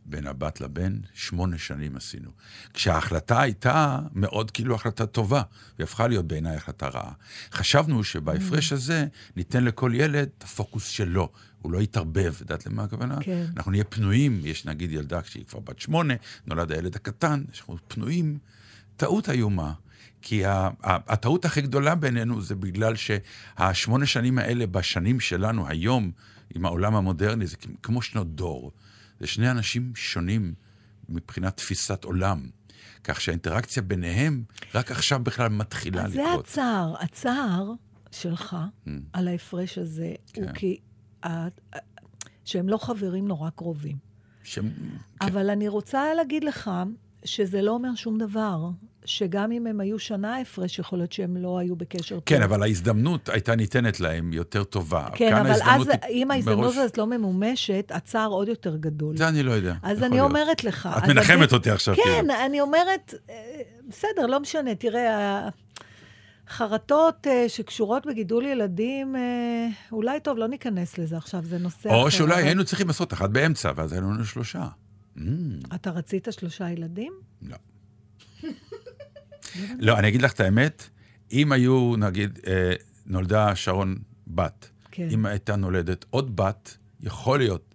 בין 0.08 0.28
הבת 0.28 0.62
לבן, 0.62 0.98
שמונה 1.14 1.58
שנים 1.58 1.96
עשינו. 1.96 2.30
כשההחלטה 2.74 3.42
הייתה 3.42 4.00
מאוד 4.14 4.52
כאילו 4.52 4.76
החלטה 4.76 5.06
טובה, 5.06 5.42
והיא 5.78 5.84
הפכה 5.84 6.08
להיות 6.08 6.28
בעיניי 6.28 6.56
החלטה 6.56 6.88
רעה. 6.88 7.12
חשבנו 7.52 8.04
שבהפרש 8.04 8.72
Mm. 8.72 8.76
הזה 8.76 9.06
ניתן 9.36 9.64
לכל 9.64 9.92
ילד 9.96 10.30
את 10.38 10.44
הפוקוס 10.44 10.88
שלו. 10.88 11.30
הוא 11.62 11.72
לא 11.72 11.82
יתערבב, 11.82 12.34
יודעת 12.40 12.66
למה 12.66 12.84
הכוונה? 12.84 13.18
כן. 13.22 13.46
אנחנו 13.58 13.72
נהיה 13.72 13.84
פנויים, 13.84 14.42
יש 14.44 14.66
נגיד 14.66 14.92
ילדה 14.92 15.22
כשהיא 15.22 15.46
כבר 15.46 15.60
בת 15.60 15.80
שמונה, 15.80 16.14
נולד 16.48 16.72
הילד 16.72 16.96
הקטן, 16.96 17.44
אנחנו 17.50 17.78
פנויים. 17.88 18.38
טעות 18.98 19.30
איומה. 19.30 19.74
כי 20.22 20.46
ה- 20.46 20.52
ה- 20.84 21.14
הטעות 21.14 21.46
הכי 21.46 21.62
גדולה 21.62 21.96
בינינו 21.96 22.42
זה 22.42 22.56
בגלל 22.56 22.94
שהשמונה 22.96 24.06
שנים 24.06 24.38
האלה, 24.38 24.68
בשנים 24.68 25.20
שלנו 25.20 25.68
היום, 25.68 26.12
עם 26.56 26.66
העולם 26.66 26.96
המודרני, 26.96 27.48
זה 27.48 27.58
כמו 27.84 28.02
שנות 28.02 28.36
דור. 28.36 28.72
זה 29.20 29.28
שני 29.28 29.52
אנשים 29.52 29.92
שונים 29.96 30.54
מבחינת 31.10 31.58
תפיסת 31.58 32.04
עולם. 32.04 32.50
כך 33.04 33.22
שהאינטראקציה 33.22 33.84
ביניהם 33.84 34.44
רק 34.76 34.92
עכשיו 34.92 35.20
בכלל 35.24 35.48
מתחילה 35.50 36.06
אז 36.06 36.12
זה 36.14 36.22
לקרות. 36.22 36.46
הצער. 36.46 36.94
הצער 37.00 37.72
שלך 38.12 38.56
Mm. 38.86 38.90
על 39.14 39.28
ההפרש 39.28 39.78
הזה, 39.78 40.14
הוא 40.36 40.46
כן. 40.46 40.54
כי... 40.54 40.78
ה- 41.26 41.48
שהם 42.46 42.70
לא 42.70 42.78
חברים 42.78 43.28
נורא 43.28 43.50
קרובים. 43.50 43.98
שהם- 44.44 44.72
אבל 45.22 45.50
אני 45.50 45.68
רוצה 45.68 46.14
להגיד 46.14 46.44
לך 46.44 46.72
שזה 47.26 47.62
לא 47.62 47.72
אומר 47.72 47.96
שום 47.96 48.18
דבר, 48.18 48.70
שגם 49.06 49.52
אם 49.52 49.68
הם 49.68 49.80
היו 49.80 50.00
שנה 50.00 50.38
הפרש, 50.40 50.80
יכול 50.80 51.00
להיות 51.00 51.12
שהם 51.12 51.38
לא 51.38 51.58
היו 51.60 51.76
בקשר 51.76 52.16
טוב. 52.16 52.24
כן, 52.26 52.42
אבל 52.42 52.64
ההזדמנות 52.64 53.30
הייתה 53.30 53.56
ניתנת 53.56 54.00
להם 54.00 54.34
יותר 54.34 54.64
טובה. 54.64 55.08
כן, 55.16 55.36
אבל 55.36 55.52
אז, 55.52 55.82
אם 56.10 56.32
ההזדמנות 56.32 56.60
מראש- 56.66 56.78
הזאת 56.78 56.98
לא 56.98 57.08
ממומשת, 57.08 57.92
הצער 57.94 58.30
עוד 58.30 58.48
יותר 58.48 58.76
גדול. 58.76 59.18
זה 59.18 59.28
אני 59.28 59.44
לא 59.44 59.52
יודע. 59.52 59.74
אז 59.84 60.04
אני 60.04 60.10
להיות. 60.16 60.30
אומרת 60.30 60.64
לך... 60.64 60.90
את 60.98 61.10
מנחמת 61.10 61.54
אותי 61.54 61.70
עכשיו, 61.72 61.96
כן, 61.96 62.02
כאילו. 62.04 62.34
אני 62.46 62.62
אומרת, 62.62 63.14
אה, 63.30 63.36
בסדר, 63.90 64.26
לא 64.28 64.40
משנה. 64.40 64.76
תראה, 64.76 65.50
חרטות 66.50 67.28
אה, 67.28 67.46
שקשורות 67.50 68.06
בגידול 68.06 68.46
ילדים, 68.46 69.16
אה, 69.16 69.68
אולי 69.92 70.20
טוב, 70.20 70.38
לא 70.38 70.48
ניכנס 70.48 70.98
לזה 70.98 71.18
עכשיו, 71.18 71.44
זה 71.44 71.58
נושא 71.58 71.90
אחר. 71.90 71.98
או 71.98 72.12
שאולי 72.12 72.34
אבל- 72.34 72.44
היינו 72.44 72.66
צריכים 72.66 72.88
לעשות 72.88 73.14
אחת 73.14 73.30
באמצע, 73.30 73.72
ואז 73.76 73.92
היינו 73.94 74.12
לנו 74.14 74.26
שלושה. 74.26 74.64
Mm, 75.18 75.22
אתה 75.76 75.90
רצית 75.92 76.28
שלושה 76.32 76.70
ילדים? 76.70 77.14
לא. 77.42 77.56
לא, 79.80 80.00
אני 80.00 80.08
אגיד 80.08 80.22
לך 80.22 80.34
את 80.34 80.40
האמת, 80.40 80.90
אם 81.32 81.52
היו, 81.52 81.96
נגיד, 81.98 82.40
אה, 82.48 82.74
נולדה 83.06 83.56
שרון 83.56 83.98
בת, 84.28 84.70
כן. 84.92 85.08
אם 85.12 85.26
הייתה 85.26 85.56
נולדת 85.56 86.06
עוד 86.10 86.36
בת, 86.36 86.78
יכול 87.02 87.40
להיות 87.40 87.75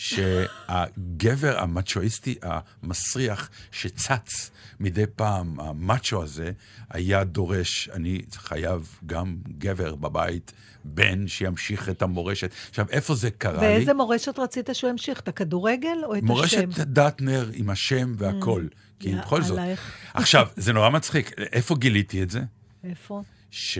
שהגבר 0.00 1.58
המצ'ואיסטי 1.58 2.34
המסריח 2.42 3.50
שצץ 3.72 4.50
מדי 4.80 5.04
פעם, 5.16 5.60
המאצ'ו 5.60 6.22
הזה, 6.22 6.52
היה 6.90 7.24
דורש, 7.24 7.88
אני 7.92 8.22
חייב 8.32 8.98
גם 9.06 9.36
גבר 9.58 9.94
בבית, 9.94 10.52
בן 10.84 11.28
שימשיך 11.28 11.88
את 11.88 12.02
המורשת. 12.02 12.50
עכשיו, 12.68 12.86
איפה 12.90 13.14
זה 13.14 13.30
קרה 13.30 13.60
לי? 13.60 13.66
ואיזה 13.66 13.94
מורשת 13.94 14.38
רצית 14.38 14.68
שהוא 14.72 14.90
ימשיך? 14.90 15.20
את 15.20 15.28
הכדורגל 15.28 15.98
או 16.04 16.16
את 16.16 16.22
מורשת 16.22 16.68
השם? 16.68 16.82
דטנר 16.82 17.50
עם 17.52 17.70
השם 17.70 18.12
והכל. 18.16 18.66
כי 18.98 19.08
יא 19.08 19.20
בכל 19.20 19.42
זאת. 19.42 19.58
עלייך. 19.58 19.92
עכשיו, 20.14 20.48
זה 20.56 20.72
נורא 20.72 20.90
מצחיק. 20.90 21.32
איפה 21.38 21.76
גיליתי 21.76 22.22
את 22.22 22.30
זה? 22.30 22.40
איפה? 22.84 23.22
ש... 23.50 23.78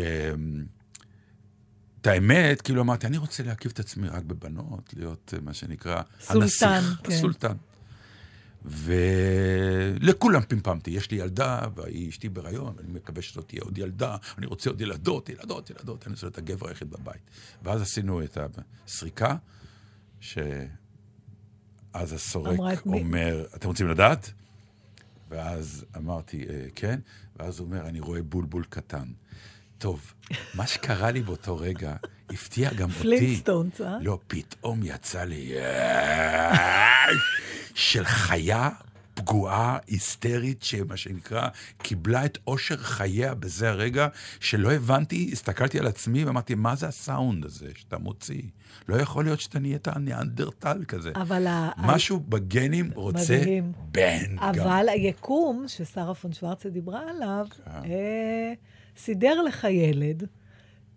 את 2.01 2.06
האמת, 2.06 2.62
כאילו 2.62 2.82
אמרתי, 2.82 3.06
אני 3.06 3.16
רוצה 3.16 3.43
להקיף 3.43 3.72
את 3.72 3.78
עצמי 3.78 4.09
רק 4.09 4.22
בבנות, 4.24 4.94
להיות 4.97 5.35
אה, 5.36 5.40
מה 5.43 5.55
שנקרא 5.55 6.02
סולטן, 6.20 6.40
הנסיך, 6.43 7.01
כן. 7.05 7.12
הסולטן. 7.12 7.56
ולכולם 8.64 10.40
פמפמתי, 10.48 10.90
יש 10.90 11.10
לי 11.10 11.16
ילדה, 11.16 11.60
והיא 11.74 12.09
אשתי 12.09 12.28
בהיריון, 12.28 12.74
אני 12.85 12.93
מקווה 12.93 13.22
שזאת 13.22 13.48
תהיה 13.48 13.62
עוד 13.64 13.78
ילדה, 13.78 14.16
אני 14.39 14.47
רוצה 14.47 14.70
עוד 14.70 14.81
ילדות, 14.81 15.28
ילדות, 15.28 15.70
ילדות, 15.70 16.06
אני 16.06 16.12
רוצה 16.14 16.27
להיות 16.27 16.39
הגבר 16.39 16.68
היחיד 16.68 16.90
בבית. 16.90 17.22
ואז 17.62 17.82
עשינו 17.82 18.22
את 18.22 18.39
הסריקה, 18.86 19.36
שאז 20.20 20.52
הסורק 21.94 22.78
את 22.78 22.86
מי? 22.86 23.01
אומר, 23.01 23.47
אתם 23.56 23.68
רוצים 23.68 23.89
לדעת? 23.89 24.32
ואז 25.31 25.85
אמרתי, 25.97 26.47
"אה, 26.48 26.66
כן, 26.74 27.01
ואז 27.36 27.59
הוא 27.59 27.66
אומר, 27.66 27.89
אני 27.89 28.01
רואה 28.01 28.22
בולבול 28.22 28.64
קטן. 28.64 29.09
טוב, 29.81 30.12
מה 30.55 30.66
שקרה 30.66 31.11
לי 31.11 31.23
באותו 31.23 31.57
רגע 31.57 31.94
הפתיע 32.31 32.73
גם 32.73 32.89
אותי. 32.89 33.01
פלינסטונס, 33.01 33.81
אה? 33.81 33.97
לא, 34.01 34.19
פתאום 34.27 34.81
יצא 34.85 35.24
לי 35.24 35.52
של 37.74 38.05
חיה 38.05 38.69
פגועה, 39.15 39.78
היסטרית, 39.86 40.62
שמה 40.62 40.97
שנקרא, 40.97 41.48
קיבלה 41.78 42.24
את 42.24 42.39
אושר 42.47 42.77
חייה 42.77 43.35
בזה 43.35 43.70
הרגע, 43.70 44.09
שלא 44.40 44.73
הבנתי, 44.73 45.31
הסתכלתי 45.32 45.78
על 45.78 45.86
עצמי 45.86 46.24
ואמרתי, 46.24 46.55
מה 46.55 46.77
זה 46.77 46.86
הסאונד 46.89 47.44
הזה 47.44 47.69
שאתה 47.74 47.98
מוציא? 47.98 48.43
לא 48.89 48.97
יכול 48.97 49.24
להיות 49.24 49.40
שאתה 49.40 49.59
נהיית 49.59 49.89
ניאנדרטל 49.89 50.85
כזה. 50.89 51.12
אבל 51.15 51.47
ה- 51.47 51.70
משהו 51.78 52.20
בגנים 52.20 52.90
רוצה 52.94 53.39
מדהים. 53.40 53.73
בן. 53.93 54.36
גם. 54.36 54.66
אבל 54.66 54.89
היקום, 54.89 55.65
ששרה 55.69 56.15
פון 56.15 56.32
שוורצה 56.32 56.69
דיברה 56.69 57.01
עליו, 57.11 57.47
כן. 57.65 57.70
אה, 57.90 58.52
סידר 59.05 59.43
לך 59.43 59.66
ילד, 59.70 60.27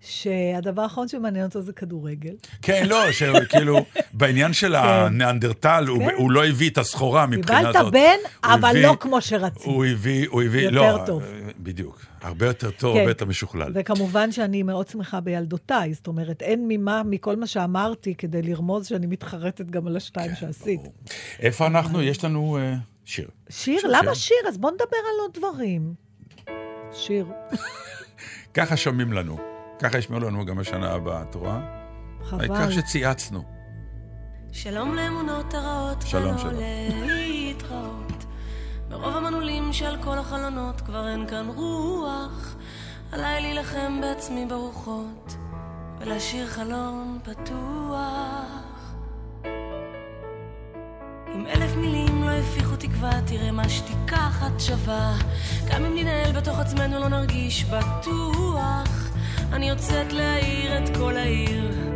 שהדבר 0.01 0.81
האחרון 0.81 1.07
שמעניין 1.07 1.45
אותו 1.45 1.61
זה 1.61 1.73
כדורגל. 1.73 2.33
כן, 2.61 2.85
לא, 2.89 3.11
שכאילו, 3.11 3.77
בעניין 4.13 4.53
של 4.53 4.75
הניאנדרטל, 4.75 5.85
הוא- 5.87 5.99
כן. 5.99 6.15
הוא 6.17 6.31
לא 6.31 6.45
הביא 6.45 6.69
את 6.69 6.77
הסחורה 6.77 7.25
מבחינה 7.25 7.59
קיבלת 7.59 7.75
זאת. 7.83 7.93
בן, 7.93 7.99
הוא 7.99 8.53
אבל 8.53 8.69
הביא- 8.69 8.83
לא 8.87 8.97
כמו 8.99 9.21
שרצית. 9.21 9.63
הוא 9.65 9.85
הביא, 9.85 10.27
הוא 10.29 10.41
הביא, 10.43 10.61
יותר 10.61 10.97
לא, 10.97 11.05
טוב. 11.05 11.23
בדיוק. 11.59 12.05
הרבה 12.21 12.45
יותר 12.45 12.71
טוב, 12.71 12.93
כן. 12.93 12.99
הרבה 12.99 13.11
יותר 13.11 13.25
משוכלל. 13.25 13.71
וכמובן 13.75 14.31
שאני 14.31 14.63
מאוד 14.63 14.87
שמחה 14.87 15.19
בילדותיי, 15.19 15.93
זאת 15.93 16.07
אומרת, 16.07 16.41
אין 16.41 16.65
ממה, 16.67 17.01
מכל 17.05 17.35
מה 17.35 17.47
שאמרתי, 17.47 18.15
כדי 18.15 18.41
לרמוז 18.41 18.85
שאני 18.87 19.07
מתחרטת 19.07 19.65
גם 19.65 19.87
על 19.87 19.97
השתיים 19.97 20.29
כן, 20.29 20.35
שעשית. 20.35 20.81
איפה 21.39 21.67
אנחנו? 21.67 22.01
יש 22.01 22.23
לנו 22.23 22.57
אה, 22.57 22.73
שיר. 23.05 23.27
שיר? 23.49 23.79
שיר, 23.79 23.89
למה 23.91 24.15
שיר? 24.15 24.37
אז 24.47 24.57
בוא 24.57 24.71
נדבר 24.71 24.83
על 24.97 25.21
עוד 25.21 25.31
דברים. 25.37 25.93
שיר. 26.93 27.25
ככה 28.53 28.77
שומעים 28.77 29.13
לנו. 29.13 29.37
ככה 29.79 29.97
ישמעו 29.97 30.19
לנו 30.19 30.45
גם 30.45 30.55
בשנה 30.55 30.91
הבאה, 30.91 31.21
את 31.21 31.35
רואה? 31.35 31.59
חבל. 32.23 32.39
העיקר 32.39 32.69
שצייצנו. 32.69 33.43
שלום 34.51 34.95
לאמונות 34.95 35.53
הרעות, 35.53 36.01
שלום, 36.01 36.23
ולא 36.23 36.37
שלום. 36.37 36.53
להתראות. 37.05 38.25
מרוב 38.89 39.15
המנעולים 39.15 39.73
שעל 39.73 40.03
כל 40.03 40.17
החלונות 40.17 40.81
כבר 40.81 41.07
אין 41.07 41.27
כאן 41.27 41.47
רוח. 41.55 42.55
עליי 43.11 43.41
להילחם 43.41 44.01
בעצמי 44.01 44.45
ברוחות, 44.45 45.35
ולהשאיר 45.99 46.47
חלון 46.47 47.19
פתוח. 47.23 48.72
אם 51.35 51.47
אלף 51.47 51.75
מילים 51.75 52.23
לא 52.23 52.29
הפיחו 52.29 52.75
תקווה, 52.75 53.11
תראה 53.25 53.51
מה 53.51 53.69
שתיקה 53.69 54.27
אחת 54.27 54.59
שווה. 54.59 55.13
גם 55.67 55.85
אם 55.85 55.95
ננהל 55.95 56.31
בתוך 56.31 56.59
עצמנו 56.59 56.99
לא 56.99 57.07
נרגיש 57.07 57.63
בטוח. 57.63 59.09
אני 59.53 59.69
יוצאת 59.69 60.13
להאיר 60.13 60.83
את 60.83 60.97
כל 60.97 61.17
העיר, 61.17 61.93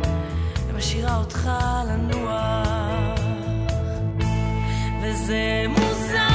ומשאירה 0.68 1.16
אותך 1.16 1.50
לנוח. 1.88 3.20
וזה 5.02 5.64
מוזר, 5.68 6.27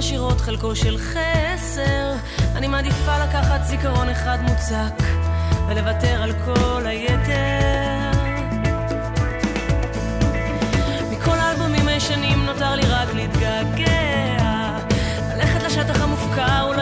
שמשאירות 0.00 0.40
חלקו 0.40 0.76
של 0.76 0.98
חסר. 0.98 2.12
אני 2.56 2.68
מעדיפה 2.68 3.24
לקחת 3.24 3.60
זיכרון 3.64 4.08
אחד 4.08 4.38
מוצק 4.42 5.04
ולוותר 5.68 6.22
על 6.22 6.32
כל 6.44 6.86
היתר. 6.86 8.10
מכל 11.10 11.38
האלבומים 11.38 11.88
הישנים 11.88 12.46
נותר 12.46 12.74
לי 12.74 12.82
רק 12.82 13.14
להתגעגע. 13.14 14.78
ללכת 15.36 15.62
לשטח 15.62 16.02
המופקר, 16.02 16.72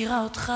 ומשאירה 0.00 0.22
אותך 0.22 0.52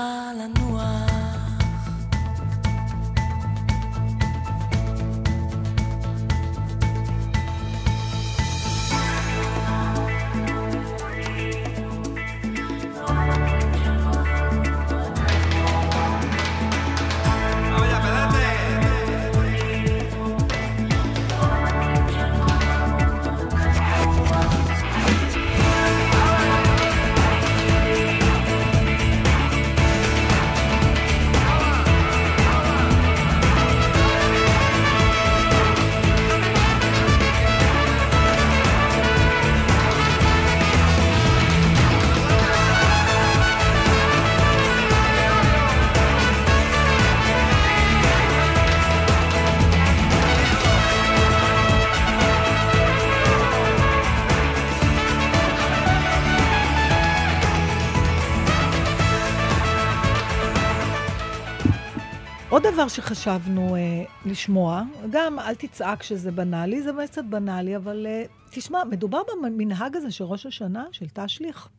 דבר 62.85 62.93
שחשבנו 62.93 63.75
אה, 63.75 64.03
לשמוע, 64.25 64.83
גם 65.09 65.39
אל 65.39 65.55
תצעק 65.55 66.03
שזה 66.03 66.31
בנאלי, 66.31 66.83
זה 66.83 66.93
באמת 66.93 67.09
קצת 67.09 67.23
בנאלי, 67.29 67.75
אבל 67.75 68.07
אה, 68.09 68.23
תשמע, 68.51 68.83
מדובר 68.83 69.21
במנהג 69.43 69.95
הזה 69.95 70.11
של 70.11 70.23
ראש 70.23 70.45
השנה, 70.45 70.85
של 70.91 71.05
תשליך. 71.13 71.69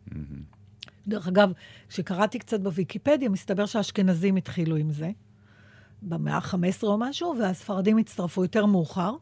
דרך 1.07 1.29
אגב, 1.29 1.53
כשקראתי 1.89 2.39
קצת 2.39 2.61
בוויקיפדיה, 2.61 3.29
מסתבר 3.29 3.67
שהאשכנזים 3.67 4.37
התחילו 4.37 4.77
עם 4.77 4.91
זה. 4.91 5.11
במאה 6.03 6.37
ה-15 6.37 6.83
או 6.83 6.99
משהו, 6.99 7.35
והספרדים 7.41 7.99
הצטרפו 7.99 8.43
יותר 8.43 8.67
מאוחר. 8.67 9.15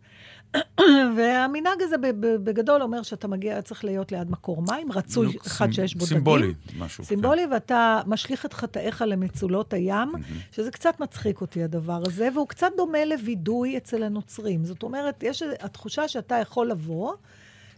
והמנהג 1.16 1.82
הזה 1.82 1.96
בגדול 2.20 2.82
אומר 2.82 3.02
שאתה 3.02 3.28
מגיע, 3.28 3.62
צריך 3.62 3.84
להיות 3.84 4.12
ליד 4.12 4.30
מקור 4.30 4.62
מים, 4.62 4.92
רצוי 4.92 5.36
אחד 5.46 5.66
סימ- 5.68 5.72
שיש 5.72 5.94
בו 5.94 6.04
דגים. 6.04 6.16
סימבולי, 6.16 6.54
משהו, 6.78 7.04
סימבולי, 7.04 7.46
ואתה 7.52 8.00
משליך 8.06 8.46
את 8.46 8.52
חטאיך 8.52 9.02
למצולות 9.06 9.72
הים, 9.72 10.12
שזה 10.52 10.70
קצת 10.70 11.00
מצחיק 11.00 11.40
אותי 11.40 11.62
הדבר 11.62 12.02
הזה, 12.06 12.28
והוא 12.34 12.48
קצת 12.48 12.70
דומה 12.76 13.04
לווידוי 13.04 13.76
אצל 13.76 14.02
הנוצרים. 14.02 14.64
זאת 14.64 14.82
אומרת, 14.82 15.22
יש 15.22 15.42
התחושה 15.60 16.08
שאתה 16.08 16.34
יכול 16.34 16.70
לבוא 16.70 17.14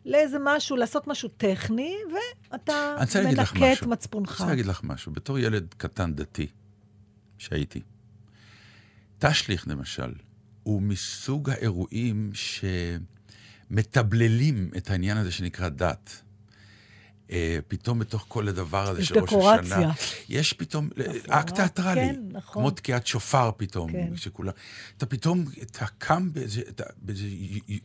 לאיזה 0.05 0.36
משהו, 0.44 0.77
לעשות 0.77 1.07
משהו 1.07 1.28
טכני, 1.36 1.97
ואתה 2.53 2.94
מנקה 3.24 3.43
את 3.43 3.57
משהו. 3.57 3.85
אני 3.85 3.93
מצפונך. 3.93 4.31
רוצה 4.31 4.47
להגיד 4.47 4.66
לך 4.66 4.81
משהו. 4.85 5.12
בתור 5.12 5.39
ילד 5.39 5.74
קטן 5.77 6.15
דתי, 6.15 6.47
שהייתי, 7.39 7.81
תשליך 9.19 9.69
למשל, 9.69 10.12
הוא 10.66 10.82
מסוג 10.82 11.51
האירועים 11.51 12.30
שמתבללים 13.70 14.70
את 14.76 14.90
העניין 14.90 15.16
הזה 15.16 15.32
שנקרא 15.32 15.68
דת. 15.68 16.22
אה, 17.30 17.59
פתאום 17.68 17.98
בתוך 17.98 18.24
כל 18.28 18.48
הדבר 18.48 18.88
הזה 18.90 19.01
יש 19.01 19.09
של 19.09 19.18
ראש 19.18 19.24
דקורציה. 19.24 19.60
השנה, 19.60 19.93
יש 20.28 20.52
פתאום 20.52 20.88
אקט 21.28 21.55
תיאטרלי, 21.55 22.01
כן, 22.01 22.20
נכון. 22.30 22.62
כמו 22.62 22.70
תקיעת 22.70 23.06
שופר 23.06 23.51
פתאום, 23.56 23.93
כן. 23.93 24.16
שכולם, 24.16 24.52
אתה 24.97 25.06
פתאום, 25.06 25.44
אתה 25.62 25.86
קם 25.98 26.30
באיזה, 26.32 26.62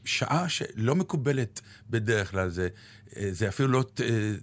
שעה 0.05 0.49
שלא 0.49 0.95
מקובלת 0.95 1.61
בדרך 1.89 2.31
כלל, 2.31 2.49
זה, 2.49 2.67
אה, 3.17 3.29
זה 3.31 3.47
אפילו 3.47 3.69
לא 3.69 3.83
אה, 3.99 4.33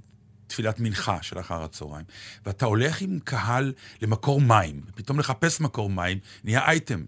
תפילת 0.46 0.80
מנחה 0.80 1.22
של 1.22 1.40
אחר 1.40 1.62
הצהריים, 1.62 2.04
ואתה 2.46 2.66
הולך 2.66 3.00
עם 3.00 3.18
קהל 3.24 3.72
למקור 4.02 4.40
מים, 4.40 4.80
פתאום 4.94 5.18
לחפש 5.18 5.60
מקור 5.60 5.90
מים, 5.90 6.18
נהיה 6.44 6.66
אייטם. 6.66 7.04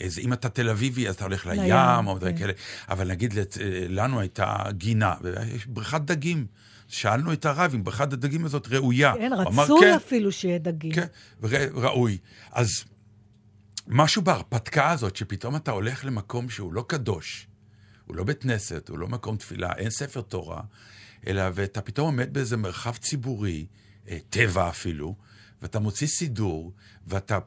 איזה, 0.00 0.20
אם 0.20 0.32
אתה 0.32 0.48
תל 0.48 0.68
אביבי, 0.70 1.08
אז 1.08 1.14
אתה 1.14 1.24
הולך 1.24 1.46
לים, 1.46 1.60
לים, 1.62 2.06
או 2.06 2.18
דברים 2.18 2.34
כן. 2.36 2.42
כאלה. 2.42 2.52
אבל 2.88 3.08
נגיד, 3.08 3.32
לת- 3.32 3.56
לנו 3.88 4.20
הייתה 4.20 4.56
גינה, 4.70 5.14
בריכת 5.66 6.00
דגים. 6.00 6.46
שאלנו 6.88 7.32
את 7.32 7.46
הרב 7.46 7.72
אם 7.74 7.84
בריכת 7.84 8.12
הדגים 8.12 8.44
הזאת 8.44 8.68
ראויה. 8.68 9.14
כן, 9.18 9.32
רצוי 9.32 9.80
"כן." 9.80 9.94
אפילו 9.94 10.32
שיהיה 10.32 10.58
דגים. 10.58 10.92
כן, 10.92 11.06
ראוי. 11.74 12.18
אז 12.52 12.84
משהו 13.88 14.22
בהרפתקה 14.22 14.90
הזאת, 14.90 15.16
שפתאום 15.16 15.56
אתה 15.56 15.70
הולך 15.70 16.04
למקום 16.04 16.50
שהוא 16.50 16.72
לא 16.72 16.84
קדוש, 16.88 17.46
הוא 18.06 18.16
לא 18.16 18.24
בית 18.24 18.42
כנסת, 18.42 18.88
הוא 18.88 18.98
לא 18.98 19.08
מקום 19.08 19.36
תפילה, 19.36 19.72
אין 19.76 19.90
ספר 19.90 20.20
תורה, 20.20 20.60
אלא 21.26 21.42
ואתה 21.54 21.80
פתאום 21.80 22.06
עומד 22.06 22.32
באיזה 22.34 22.56
מרחב 22.56 22.96
ציבורי, 22.96 23.66
אה, 24.08 24.18
טבע 24.30 24.68
אפילו, 24.68 25.14
ואתה 25.62 25.78
מוציא 25.78 26.06
סידור, 26.06 26.72
ואתה 27.06 27.38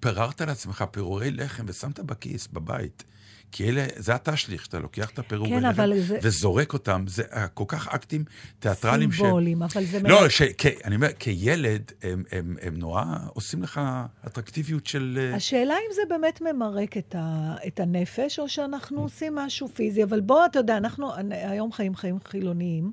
פיררת 0.00 0.40
לעצמך 0.40 0.84
פירורי 0.90 1.30
לחם 1.30 1.64
ושמת 1.68 2.00
בכיס, 2.00 2.46
בבית. 2.52 3.04
כי 3.52 3.68
אלה, 3.68 3.86
זה 3.96 4.14
התשליך, 4.14 4.64
שאתה 4.64 4.78
לוקח 4.78 5.10
את 5.10 5.18
הפירורי 5.18 5.50
כן, 5.50 5.66
לחם 5.68 5.82
זה- 6.00 6.18
וזורק 6.22 6.72
אותם, 6.72 7.04
זה 7.08 7.22
אה, 7.32 7.48
כל 7.48 7.64
כך 7.68 7.88
אקטים 7.88 8.24
תיאטרליים 8.58 9.12
ש... 9.12 9.16
סימבולים, 9.16 9.62
אבל 9.62 9.84
זה... 9.84 10.00
לא, 10.02 10.20
מלא- 10.20 10.28
ש... 10.28 10.42
כ... 10.58 10.66
אני 10.84 10.96
אומר, 10.96 11.08
כילד, 11.18 11.92
הם, 12.02 12.22
הם, 12.32 12.56
הם 12.62 12.76
נורא 12.76 13.04
עושים 13.34 13.62
לך 13.62 13.80
אטרקטיביות 14.26 14.86
של... 14.86 15.18
אה, 15.20 15.36
השאלה 15.36 15.74
אם 15.74 15.94
זה 15.94 16.02
באמת 16.08 16.40
ממרק 16.40 16.96
את, 16.96 17.14
ה, 17.18 17.54
את 17.66 17.80
הנפש, 17.80 18.38
או 18.38 18.48
שאנחנו 18.48 19.02
עושים 19.02 19.34
משהו 19.34 19.68
פיזי. 19.68 20.04
אבל 20.04 20.20
בוא, 20.20 20.46
אתה 20.46 20.58
יודע, 20.58 20.76
אנחנו 20.76 21.10
היום 21.30 21.72
חיים 21.72 21.94
חיים 21.94 22.16
חילוניים, 22.24 22.92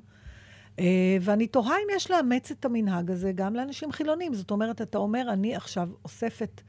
ואני 1.20 1.46
תוהה 1.46 1.72
אם 1.76 1.96
יש 1.96 2.10
לאמץ 2.10 2.50
את 2.50 2.64
המנהג 2.64 3.10
הזה 3.10 3.32
גם 3.34 3.54
לאנשים 3.56 3.92
חילונים. 3.92 4.34
זאת 4.34 4.50
אומרת, 4.50 4.82
אתה 4.82 4.98
אומר, 4.98 5.22
אני 5.32 5.56
עכשיו 5.56 5.88
אוספת 6.04 6.60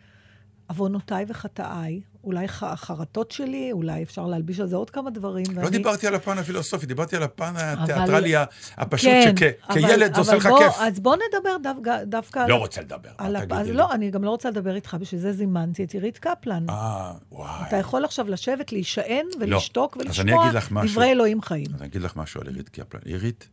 עוונותיי 0.67 1.25
וחטאיי, 1.27 2.01
אולי 2.23 2.45
החרטות 2.61 3.31
שלי, 3.31 3.71
אולי 3.71 4.03
אפשר 4.03 4.25
להלביש 4.25 4.59
על 4.59 4.67
זה 4.67 4.75
עוד 4.75 4.89
כמה 4.89 5.09
דברים. 5.09 5.45
לא 5.51 5.59
ואני- 5.61 5.77
דיברתי 5.77 6.07
על 6.07 6.15
הפן 6.15 6.37
הפילוסופי, 6.37 6.85
דיברתי 6.85 7.15
על 7.15 7.23
הפן 7.23 7.53
אבל- 7.55 7.83
התיאטרלי 7.83 8.33
הפשוט, 8.77 9.09
כן, 9.35 9.51
שכילד 9.71 10.03
אבל- 10.03 10.13
זה 10.13 10.19
עושה 10.19 10.31
אבל 10.31 10.37
לך 10.37 10.49
כיף. 10.59 10.73
אז 10.79 10.99
בוא 10.99 11.15
נדבר 11.15 11.57
דו- 11.63 11.91
דווקא... 12.05 12.39
לא 12.39 12.53
על- 12.53 12.59
רוצה 12.59 12.81
לדבר, 12.81 13.09
על 13.17 13.33
מה 13.33 13.39
הפ- 13.39 13.45
תגידי 13.45 13.61
אז 13.61 13.67
לי? 13.67 13.73
לא, 13.73 13.93
אני 13.93 14.11
גם 14.11 14.23
לא 14.23 14.29
רוצה 14.29 14.49
לדבר 14.49 14.75
איתך, 14.75 14.97
בשביל 14.99 15.21
זה 15.21 15.31
זימנתי 15.33 15.83
את 15.83 15.91
עירית 15.91 16.17
קפלן. 16.17 16.65
אה, 16.69 17.11
וואי. 17.31 17.67
אתה 17.67 17.77
יכול 17.77 18.05
עכשיו 18.05 18.29
לשבת, 18.29 18.71
להישען 18.71 19.25
לא. 19.39 19.45
ולשתוק 19.55 19.97
אני 19.97 20.05
ולשמוע. 20.05 20.49
דברי 20.85 21.11
אלוהים 21.11 21.41
חיים. 21.41 21.65
אז 21.75 21.81
אני 21.81 21.87
אגיד 21.89 22.01
לך 22.01 22.15
משהו 22.15 22.41
על 22.41 22.47
עירית 22.47 22.69
קפלן. 22.69 23.01
עירית? 23.05 23.49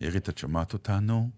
עירית, 0.00 0.28
את 0.28 0.38
שומעת 0.38 0.72
אותנו? 0.72 1.30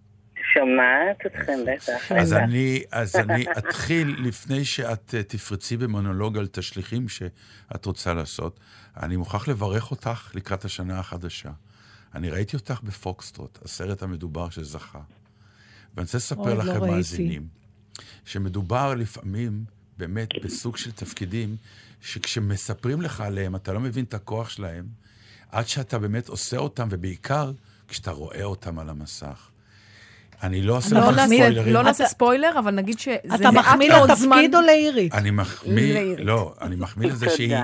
שומעת 0.55 1.27
אתכם 1.27 1.59
בטח. 1.67 2.13
אז. 2.13 2.33
אני, 2.33 2.83
אז 2.93 3.17
אני 3.17 3.45
אתחיל, 3.59 4.17
לפני 4.19 4.65
שאת 4.65 5.15
אה, 5.15 5.23
תפרצי 5.23 5.77
במונולוג 5.77 6.39
על 6.39 6.47
תשליכים 6.47 7.09
שאת 7.09 7.85
רוצה 7.87 8.15
לעשות, 8.15 8.61
אני 8.97 9.17
מוכרח 9.17 9.49
לברך 9.49 9.91
אותך 9.91 10.33
לקראת 10.35 10.65
השנה 10.65 10.99
החדשה. 10.99 11.51
אני 12.15 12.31
ראיתי 12.31 12.57
אותך 12.57 12.81
בפוקסטרוט, 12.83 13.59
הסרט 13.65 14.03
המדובר 14.03 14.51
שזכה. 14.51 15.01
ואני 15.95 16.05
רוצה 16.05 16.19
לספר 16.19 16.55
לא 16.55 16.65
לכם, 16.65 16.71
ראיתי. 16.71 16.95
מאזינים, 16.95 17.47
שמדובר 18.25 18.95
לפעמים 18.95 19.65
באמת 19.97 20.29
בסוג 20.45 20.77
של 20.77 20.93
תפקידים, 20.93 21.57
שכשמספרים 22.01 23.03
לך 23.03 23.21
עליהם, 23.21 23.57
אתה 23.57 23.73
לא 23.73 23.81
מבין 23.81 24.05
את 24.05 24.15
הכוח 24.15 24.49
שלהם, 24.49 24.87
עד 25.51 25.69
שאתה 25.69 25.99
באמת 25.99 26.29
עושה 26.29 26.57
אותם, 26.57 26.89
ובעיקר 26.91 27.53
כשאתה 27.91 28.11
רואה 28.11 28.43
אותם 28.45 28.79
על 28.79 28.89
המסך. 28.91 29.47
אני 30.43 30.63
לא 30.63 30.77
עושה 30.77 30.95
לא 30.95 31.11
נעשה- 31.11 31.27
ספוילרים. 31.27 31.75
לא 31.75 31.83
נעשה 31.83 32.07
ספוילר, 32.07 32.59
אבל 32.59 32.75
נגיד 32.75 32.99
שזה 32.99 33.13
אתה 33.35 33.51
מחמיא 33.51 33.93
לתפקיד 33.95 34.17
זמן- 34.17 34.45
או 34.55 34.61
לעירית? 34.61 35.15
אני 35.15 35.31
מחמיא. 35.31 36.17
לא, 36.19 36.55
אני 36.61 36.77
מחמיא 36.77 37.09
לזה. 37.09 37.31
שהיא 37.31 37.57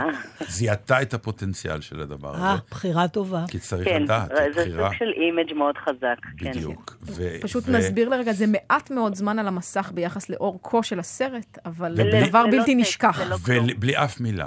זיהתה 0.49 1.03
את 1.03 1.15
הפוטנציאל 1.15 1.81
של 1.81 2.01
הדבר 2.01 2.35
אה, 2.35 2.53
הזה. 2.53 2.61
בחירה 2.71 3.09
טובה. 3.09 3.45
כי 3.49 3.59
צריך 3.59 3.89
כן, 3.89 4.03
לדעת, 4.03 4.29
זה 4.29 4.63
סוג 4.63 4.73
בחירה. 4.73 4.91
של 4.99 5.05
אימג' 5.17 5.53
מאוד 5.53 5.75
חזק. 5.85 6.17
כן. 6.39 6.51
בדיוק. 6.51 6.97
ו- 7.03 7.37
פשוט 7.43 7.69
נסביר 7.69 8.09
לרגע, 8.09 8.33
זה 8.33 8.45
מעט 8.47 8.91
מאוד 8.91 9.15
זמן 9.15 9.39
על 9.39 9.49
המסך 9.49 9.91
ביחס 9.95 10.29
לאורכו 10.31 10.83
של 10.83 10.99
הסרט, 10.99 11.59
אבל 11.67 11.93
ובלי- 11.99 12.29
דבר 12.29 12.43
ללא 12.45 12.51
בלתי 12.59 12.75
נשכח. 12.75 13.21
כלום. 13.45 13.67
ובלי 13.71 13.97
אף 13.97 14.21
מילה. 14.21 14.47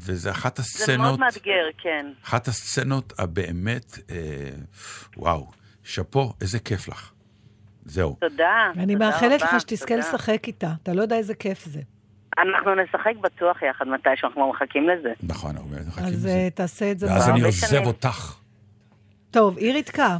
וזה 0.00 0.30
אחת 0.30 0.56
זה 0.56 0.62
הסצנות, 0.62 0.98
מאוד 0.98 1.20
מאתגר, 1.20 1.64
כן. 1.78 2.06
אחת 2.24 2.48
הסצנות 2.48 3.12
הבאמת, 3.18 3.98
אה, 4.10 4.16
וואו, 5.16 5.50
שאפו, 5.84 6.32
איזה 6.40 6.58
כיף 6.58 6.88
לך. 6.88 7.12
זהו. 7.84 8.16
תודה. 8.20 8.70
אני 8.76 8.92
תודה 8.92 9.06
מאחלת 9.06 9.42
רבה, 9.42 9.56
לך 9.56 9.60
שתזכה. 9.60 9.96
לשחק 9.96 10.42
איתה. 10.46 10.72
אתה 10.82 10.92
לא 10.92 11.02
יודע 11.02 11.16
איזה 11.16 11.34
כיף 11.34 11.64
זה. 11.64 11.80
אנחנו 12.38 12.74
נשחק 12.74 13.12
בטוח 13.20 13.62
יחד 13.62 13.88
מתי 13.88 14.10
שאנחנו 14.16 14.50
מחכים 14.50 14.88
לזה. 14.88 15.12
נכון, 15.22 15.56
אנחנו 15.56 15.70
מחכים 15.88 16.04
אז 16.04 16.12
לזה. 16.12 16.28
אה, 16.28 16.48
תעשה 16.54 16.90
את 16.90 16.98
זה. 16.98 17.06
ואז. 17.06 17.28
אני 17.28 17.40
עוזב 17.42 17.66
שנים. 17.66 17.86
אותך. 17.86 18.36
טוב, 19.30 19.58
אירית 19.58 19.90
קה, 19.90 20.16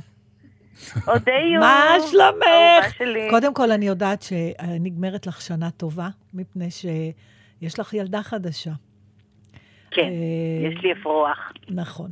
אודיו! 1.09 1.61
מה 1.61 1.94
שלומך? 2.11 3.02
קודם 3.31 3.55
כל, 3.55 3.73
אני 3.73 3.86
יודעת 3.86 4.23
שנגמרת 4.23 5.27
לך 5.27 5.40
שנה 5.40 5.70
טובה, 5.70 6.09
מפני 6.35 6.69
שיש 6.70 7.78
לך 7.78 7.94
ילדה 7.94 8.23
חדשה. 8.23 8.73
כן, 9.91 10.03
אה, 10.03 10.69
יש 10.69 10.83
לי 10.83 10.93
אפרוח. 10.93 11.53
נכון. 11.69 12.11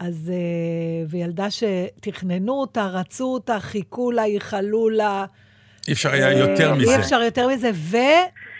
אז, 0.00 0.32
אה, 0.34 1.06
וילדה 1.08 1.46
שתכננו 1.50 2.52
אותה, 2.52 2.86
רצו 2.86 3.24
אותה, 3.24 3.60
חיכו 3.60 4.10
לה, 4.10 4.26
ייחלו 4.26 4.88
לה. 4.88 5.24
אי 5.88 5.92
אפשר 5.92 6.12
היה 6.12 6.32
יותר 6.38 6.70
אה, 6.70 6.74
מזה. 6.74 6.90
אי 6.90 7.00
אפשר 7.00 7.22
יותר 7.22 7.48
מזה, 7.48 7.70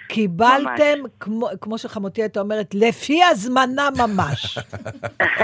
וקיבלתם, 0.09 0.99
כמו, 1.21 1.49
כמו 1.61 1.79
שחמותי 1.79 2.23
הייתה 2.23 2.41
אומרת, 2.41 2.75
לפי 2.75 3.25
הזמנה 3.25 3.89
ממש. 3.99 4.59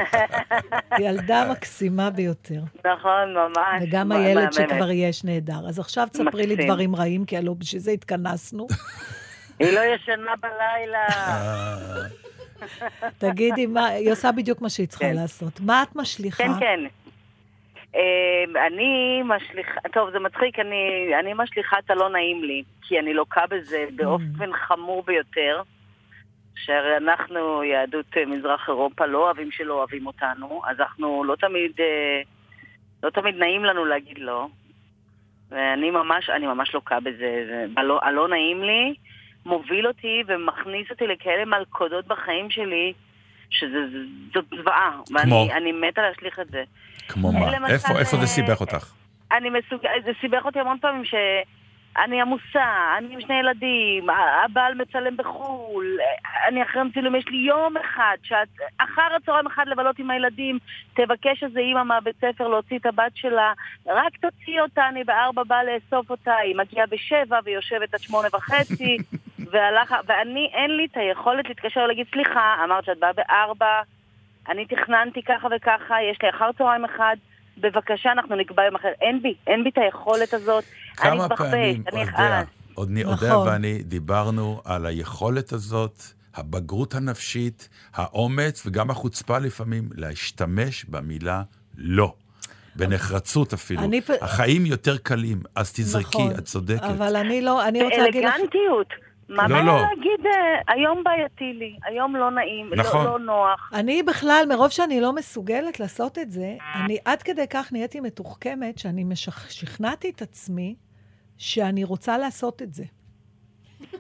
ילדה 1.05 1.51
מקסימה 1.51 2.11
ביותר. 2.11 2.61
נכון, 2.87 3.35
ממש. 3.35 3.83
וגם 3.83 4.13
הילד. 4.13 4.53
שכבר 4.53 4.91
יש 4.91 5.25
נהדר. 5.25 5.69
אז 5.69 5.79
עכשיו 5.79 6.09
תספרי 6.13 6.47
לי. 6.47 6.57
דברים 6.57 6.97
רעים, 6.97 7.25
כי 7.25 7.37
הלוא 7.37 7.57
בשביל 7.57 7.83
זה 7.83 7.91
התכנסנו. 7.91 8.67
היא 9.61 9.73
לא 9.73 9.81
ישנה 9.81 10.33
בלילה. 10.43 11.07
תגידי, 13.19 13.67
מה, 13.67 13.87
היא 13.87 14.13
עושה 14.13 14.33
בדיוק 14.33 14.61
מה 14.61 14.69
שהיא 14.69 14.89
צריכה 14.89 15.05
כן. 15.05 15.17
לעשות. 15.17 15.61
מה 15.61 15.83
את 15.83 15.97
משליכה? 15.97 16.45
כן, 16.45 16.61
כן. 16.61 16.81
אה, 17.97 18.67
אני 18.67 19.23
משליכה, 19.25 19.81
טוב, 19.93 20.11
זה 20.11 20.19
מצחיק, 20.19 20.59
אני, 20.59 21.11
אני 21.21 21.33
משליכה 21.37 21.79
את 21.79 21.91
הלא 21.91 22.09
נעים 22.09 22.45
לי, 22.45 22.63
כי 22.83 22.99
אני 22.99 23.15
לוקה 23.15 23.47
בזה 23.51 23.85
באופן 23.97 24.53
חמור 24.53 25.03
ביותר, 25.03 25.63
שהרי 26.57 26.97
אנחנו, 26.97 27.65
יהדות 27.65 28.07
אה, 28.17 28.27
מזרח 28.27 28.69
אירופה, 28.69 29.07
לא 29.07 29.19
אוהבים 29.19 29.51
שלא 29.51 29.75
אוהבים 29.75 30.07
אותנו, 30.07 30.63
אז 30.67 30.81
אנחנו 30.81 31.25
לא 31.25 31.37
תמיד, 31.37 31.73
אה, 31.81 32.21
לא 33.03 33.11
תמיד 33.11 33.35
נעים 33.35 33.65
לנו 33.65 33.85
להגיד 33.85 34.19
לא. 34.19 34.47
ואני 35.51 35.91
ממש, 35.91 36.31
אני 36.31 36.47
ממש 36.47 36.75
לוקה 36.75 37.01
בזה, 37.01 37.45
זה, 37.49 37.67
הלא, 37.77 38.01
הלא 38.03 38.29
נעים 38.29 38.63
לי, 38.63 38.95
מוביל 39.49 39.87
אותי 39.87 40.23
ומכניס 40.27 40.91
אותי 40.91 41.07
לכאלה 41.07 41.45
מלכודות 41.45 42.07
בחיים 42.07 42.51
שלי, 42.51 42.93
שזאת 43.51 44.45
זוועה, 44.57 44.91
כמו? 45.07 45.19
ואני 45.19 45.53
אני 45.53 45.73
מתה 45.73 46.03
להשליך 46.03 46.39
את 46.41 46.49
זה. 46.49 46.65
כמו 47.09 47.33
מה? 47.33 47.51
למשל, 47.51 47.73
איפה 47.73 47.99
איפה 47.99 48.17
זה 48.17 48.23
אה, 48.23 48.27
סיבך 48.27 48.61
אותך? 48.61 48.93
אני 49.33 49.51
מסוג... 49.51 49.81
זה 50.05 50.11
סיבך 50.21 50.45
אותי 50.45 50.61
המון 50.61 50.79
פעמים 50.81 51.05
ש... 51.05 51.15
אני 51.97 52.21
עמוסה, 52.21 52.97
אני 52.99 53.15
עם 53.15 53.21
שני 53.21 53.35
ילדים, 53.35 54.07
הבעל 54.45 54.75
מצלם 54.75 55.17
בחו"ל, 55.17 55.99
אני 56.49 56.63
אחרי 56.63 56.81
יום 56.81 56.91
צילום, 56.91 57.15
יש 57.15 57.25
לי 57.29 57.37
יום 57.37 57.77
אחד, 57.77 58.17
שאת, 58.23 58.49
אחר 58.79 59.09
הצהריים 59.17 59.47
אחד 59.47 59.69
לבלות 59.69 59.99
עם 59.99 60.11
הילדים, 60.11 60.59
תבקש 60.95 61.43
איזה 61.43 61.61
אימא 61.61 61.83
מהבית 61.83 62.17
ספר 62.17 62.49
להוציא 62.49 62.79
את 62.79 62.87
הבת 62.87 63.13
שלה, 63.17 63.53
רק 63.87 64.13
תוציא 64.17 64.61
אותה, 64.61 64.89
אני 64.89 65.05
בארבע 65.05 65.43
באה 65.43 65.65
לאסוף 65.65 66.11
אותה, 66.11 66.37
היא 66.37 66.57
מגיעה 66.57 66.87
בשבע 66.87 67.39
והיא 67.45 67.57
יושבת 67.57 67.95
עד 67.95 68.01
שמונה 68.01 68.29
וחצי, 68.33 68.97
והלך, 69.51 69.95
ואני, 70.07 70.51
אין 70.55 70.77
לי 70.77 70.87
את 70.93 70.97
היכולת 70.97 71.49
להתקשר 71.49 71.81
ולהגיד, 71.81 72.07
סליחה, 72.13 72.55
אמרת 72.65 72.85
שאת 72.85 72.99
באה 72.99 73.13
בארבע, 73.13 73.83
אני 74.49 74.67
תכננתי 74.67 75.23
ככה 75.23 75.49
וככה, 75.57 76.03
יש 76.03 76.19
לי 76.23 76.31
אחר 76.31 76.53
צהריים 76.53 76.85
אחד, 76.85 77.17
בבקשה, 77.61 78.13
אנחנו 78.13 78.37
נקבע 78.37 78.65
יום 78.65 78.77
אחר. 78.77 78.89
אין 79.01 79.23
בי, 79.23 79.35
אין 79.47 79.65
בי 79.65 79.71
את 79.71 79.79
היכולת 79.79 80.35
הזאת. 80.35 80.65
אני 81.03 81.25
אתבחבש, 81.25 81.39
פעמים 81.51 81.83
אני 81.93 82.03
אכעס. 82.05 82.47
אודני- 82.77 83.03
נכון. 83.03 83.15
אודיה 83.15 83.39
ואני 83.39 83.83
דיברנו 83.83 84.61
על 84.65 84.87
היכולת 84.87 85.53
הזאת, 85.53 86.03
הבגרות 86.35 86.95
הנפשית, 86.95 87.69
האומץ 87.95 88.67
וגם 88.67 88.91
החוצפה 88.91 89.39
לפעמים 89.39 89.89
להשתמש 89.95 90.85
במילה 90.85 91.43
לא. 91.77 92.15
בנחרצות 92.77 93.53
אפילו. 93.53 93.83
אני 93.85 94.01
החיים 94.21 94.67
יותר 94.67 94.99
קלים, 94.99 95.41
אז 95.55 95.73
תזרקי, 95.73 96.07
נכון, 96.09 96.31
את 96.31 96.45
צודקת. 96.45 96.83
אבל 96.85 97.17
אני 97.17 97.41
לא, 97.43 97.69
אני 97.69 97.83
רוצה 97.83 97.97
להגיד 97.97 98.25
לך... 98.25 98.31
באלגנטיות. 98.35 99.08
מה 99.29 99.49
לא, 99.49 99.61
לא. 99.65 99.81
להגיד, 99.83 100.27
אה, 100.27 100.75
היום 100.75 101.05
בעייתי 101.05 101.53
לי, 101.53 101.77
היום 101.85 102.17
לא 102.17 102.31
נעים, 102.31 102.71
נכון. 102.77 103.05
לא, 103.05 103.13
לא 103.13 103.19
נוח. 103.19 103.71
אני 103.75 104.03
בכלל, 104.03 104.45
מרוב 104.49 104.69
שאני 104.69 105.01
לא 105.01 105.13
מסוגלת 105.13 105.81
לעשות 105.81 106.19
את 106.19 106.31
זה, 106.31 106.55
אני 106.85 106.97
עד 107.05 107.23
כדי 107.23 107.47
כך 107.51 107.73
נהייתי 107.73 108.01
מתוחכמת, 108.01 108.79
שאני 108.79 109.05
משכ- 109.05 109.51
שכנעתי 109.51 110.11
את 110.11 110.23
עצמי 110.23 110.75
שאני 111.39 111.85
רוצה 111.85 112.19
לעשות 112.19 112.63
את 112.63 112.75
זה. 112.75 112.85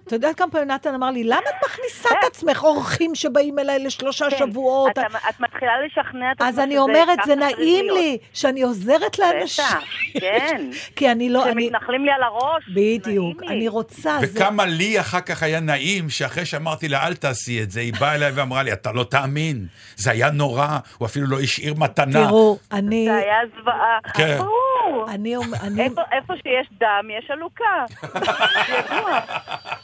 אתה 0.06 0.16
יודע 0.16 0.34
כמה 0.36 0.50
פעמים 0.50 0.68
נתן 0.68 0.94
אמר 0.94 1.10
לי, 1.10 1.24
למה 1.24 1.40
את 1.40 1.64
מכניסה 1.64 2.08
את 2.08 2.24
עצמך 2.26 2.64
אורחים 2.64 3.14
שבאים 3.14 3.58
אליי 3.58 3.78
לשלושה 3.78 4.30
שבועות? 4.30 4.94
כן. 4.94 5.00
אתה, 5.06 5.18
את 5.28 5.40
מתחילה 5.40 5.72
לשכנע 5.86 6.32
את 6.32 6.42
אז 6.42 6.48
עצמך 6.48 6.64
אני 6.64 6.72
שזה 6.72 6.80
אומרת, 6.80 7.18
זה 7.26 7.34
נעים. 7.36 7.84
לי 7.94 8.18
שאני 8.32 8.62
עוזרת 8.62 9.18
לאנשים. 9.18 9.64
בטח, 9.64 10.20
כן. 10.20 10.70
כי 10.96 11.10
אני 11.10 11.30
לא, 11.30 11.48
אני... 11.48 11.64
שמתנחלים 11.64 12.04
לי 12.04 12.10
על 12.10 12.22
הראש. 12.22 12.68
בדיוק. 12.74 13.42
אני 13.42 13.68
רוצה. 13.68 14.18
וכמה 14.22 14.66
לי 14.66 15.00
אחר 15.00 15.20
כך 15.20 15.42
היה 15.42 15.60
נעים, 15.60 16.10
שאחרי 16.10 16.44
שאמרתי 16.44 16.88
לה, 16.88 17.06
אל 17.06 17.14
תעשי 17.14 17.62
את 17.62 17.70
זה, 17.70 17.80
היא 17.80 17.92
באה 18.00 18.14
אליי 18.14 18.30
ואמרה 18.30 18.62
לי, 18.62 18.72
אתה 18.72 18.92
לא 18.92 19.04
תאמין, 19.04 19.66
זה 19.96 20.10
היה 20.10 20.30
נורא, 20.30 20.78
הוא 20.98 21.06
אפילו 21.06 21.26
לא 21.26 21.40
השאיר 21.40 21.74
מתנה. 21.74 22.26
תראו, 22.26 22.58
אני... 22.72 23.06
זה 23.08 23.16
היה 23.16 23.38
זוועה. 23.60 23.98
כן. 24.14 24.38
ברור. 24.38 25.10
אני... 25.10 25.36
אני... 25.62 25.82
איפה 26.12 26.34
שיש 26.42 26.68
דם, 26.80 27.08
יש 27.18 27.30
עלוקה. 27.30 27.84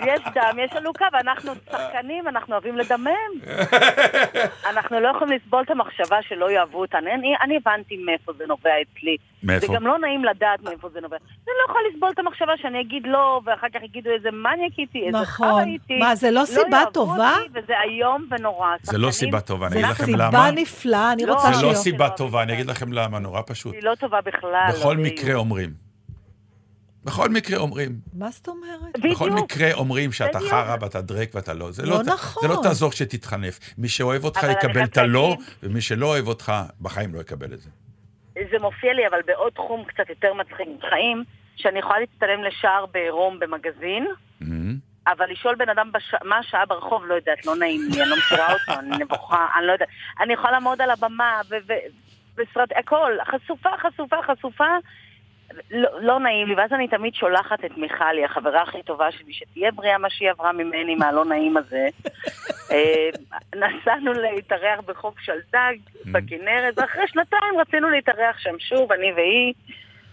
יש 0.00 0.20
דם, 0.34 0.58
יש 0.64 0.70
עלוקה, 0.72 1.04
ואנחנו 1.12 1.52
שחקנים, 1.72 2.28
אנחנו 2.28 2.52
אוהבים 2.54 2.76
לדמם. 2.78 3.30
אנחנו 4.70 5.00
לא 5.00 5.08
יכולים 5.16 5.38
לסבול 5.38 5.62
את 5.62 5.70
המחשבה 5.70 6.16
שלא 6.28 6.50
יאהבו 6.50 6.80
אותנו. 6.80 7.06
אני, 7.14 7.34
אני 7.42 7.56
הבנתי 7.56 7.96
מאיפה 8.06 8.32
זה 8.38 8.44
נובע 8.48 8.70
אצלי. 8.82 9.16
מאיפה? 9.42 9.66
זה 9.66 9.72
גם 9.74 9.86
לא 9.86 9.98
נעים 9.98 10.24
לדעת 10.24 10.62
מאיפה 10.62 10.88
זה 10.88 11.00
נובע. 11.00 11.16
אני 11.16 11.54
לא 11.58 11.70
יכולה 11.70 11.84
לסבול 11.92 12.10
את 12.14 12.18
המחשבה 12.18 12.52
שאני 12.56 12.80
אגיד 12.80 13.02
לא, 13.06 13.40
ואחר 13.44 13.66
כך 13.74 13.82
יגידו 13.82 14.10
איזה 14.10 14.28
מניאק 14.30 14.78
איתי, 14.78 14.98
איזה 15.06 15.18
נכון. 15.18 15.48
חרא 15.48 15.60
איתי. 15.64 15.98
מה, 15.98 16.14
זה 16.14 16.30
לא 16.30 16.44
סיבה 16.44 16.68
יאהבו 16.76 16.90
טובה? 16.90 17.32
אותי, 17.36 17.58
וזה 17.58 17.72
איום 17.84 18.26
ונורא. 18.30 18.68
זה 18.82 18.98
לא 18.98 19.10
שחקנים- 19.10 19.30
סיבה 19.30 19.40
טובה, 19.40 19.66
אני 19.66 19.72
זה 19.74 19.78
אגיד 19.80 19.90
לכם 19.90 20.04
סיבה 20.04 20.28
למה. 20.28 20.50
נפלאה, 20.50 21.12
אני 21.12 21.26
לא, 21.26 21.34
רוצה 21.34 21.46
זה 21.46 21.52
לא 21.52 21.58
שיהיה. 21.60 21.74
סיבה 21.74 22.08
טובה, 22.10 22.42
אני 22.42 22.52
אגיד 22.52 22.66
לכם 22.66 22.92
למה, 22.92 23.18
נורא 23.18 23.40
פשוט. 23.46 23.74
היא 23.74 23.82
לא 23.82 23.94
טובה 23.94 24.18
בכלל. 24.20 24.66
בכל 24.72 24.94
לא, 24.98 25.02
מקרה 25.02 25.34
אומרים. 25.34 25.87
בכל 27.08 27.28
מקרה 27.28 27.58
אומרים. 27.58 27.92
מה 28.14 28.30
זאת 28.30 28.48
אומרת? 28.48 28.98
בכל 29.12 29.30
מקרה 29.30 29.72
אומרים 29.72 30.12
שאתה 30.12 30.38
בדיוק. 30.38 30.50
חרא 30.52 30.76
ואתה 30.80 31.00
דרק 31.00 31.28
ואתה 31.34 31.54
לא. 31.54 31.70
זה 31.70 31.86
לא 31.86 31.98
ת- 32.02 32.06
נכון. 32.06 32.42
זה 32.42 32.48
לא 32.48 32.60
תעזור 32.62 32.92
שתתחנף. 32.92 33.58
מי 33.78 33.88
שאוהב 33.88 34.24
אותך 34.24 34.40
יקבל 34.50 34.84
את 34.84 34.96
הלא, 34.98 35.36
ומי 35.62 35.80
שלא 35.80 36.06
אוהב 36.06 36.28
אותך, 36.28 36.52
בחיים 36.80 37.14
לא 37.14 37.20
יקבל 37.20 37.52
את 37.52 37.60
זה. 37.60 37.70
זה 38.34 38.58
מופיע 38.60 38.92
לי, 38.92 39.06
אבל 39.06 39.18
בעוד 39.26 39.52
תחום 39.52 39.84
קצת 39.84 40.08
יותר 40.08 40.34
מצחיק 40.34 40.68
חיים, 40.90 41.24
שאני 41.56 41.78
יכולה 41.78 41.98
להצטלם 42.00 42.42
לשער 42.44 42.86
בעירום 42.86 43.38
במגזין, 43.38 44.06
אבל 45.06 45.30
לשאול 45.30 45.54
בן 45.54 45.68
אדם 45.68 45.90
בש... 45.92 46.14
מה 46.24 46.38
השעה 46.38 46.66
ברחוב, 46.66 47.04
לא 47.06 47.14
יודעת, 47.14 47.46
לא 47.46 47.56
נעים 47.56 47.80
לי, 47.90 48.02
אני 48.02 48.10
לא 48.10 48.16
מכירה 48.16 48.52
אותו, 48.52 48.72
אני 48.80 48.96
נבוכה, 49.04 49.46
אני 49.58 49.66
לא 49.66 49.72
יודעת. 49.72 49.88
אני 50.20 50.32
יכולה 50.32 50.50
לעמוד 50.52 50.80
על 50.82 50.90
הבמה 50.90 51.40
ו... 51.50 51.54
ו... 51.68 51.72
בסרט, 52.36 52.68
הכל, 52.78 53.12
חשופה, 53.24 53.68
חשופה, 53.82 54.16
חשופה, 54.26 54.64
לא, 55.70 55.88
לא 56.00 56.20
נעים 56.20 56.48
לי, 56.48 56.54
ואז 56.54 56.72
אני 56.72 56.88
תמיד 56.88 57.14
שולחת 57.14 57.64
את 57.64 57.76
מיכלי, 57.76 58.24
החברה 58.24 58.62
הכי 58.62 58.82
טובה 58.82 59.12
שלי, 59.12 59.32
שתהיה 59.32 59.70
בריאה 59.70 59.98
מה 59.98 60.10
שהיא 60.10 60.30
עברה 60.30 60.52
ממני, 60.52 60.94
מהלא 60.94 61.24
נעים 61.24 61.56
הזה. 61.56 61.88
אה, 62.72 63.08
נסענו 63.54 64.12
להתארח 64.12 64.80
בחוף 64.86 65.14
שלדג, 65.20 65.74
בכנרת, 66.12 66.78
ואחרי 66.78 67.08
שנתיים 67.08 67.60
רצינו 67.60 67.90
להתארח 67.90 68.38
שם 68.38 68.58
שוב, 68.58 68.92
אני 68.92 69.12
והיא, 69.12 69.54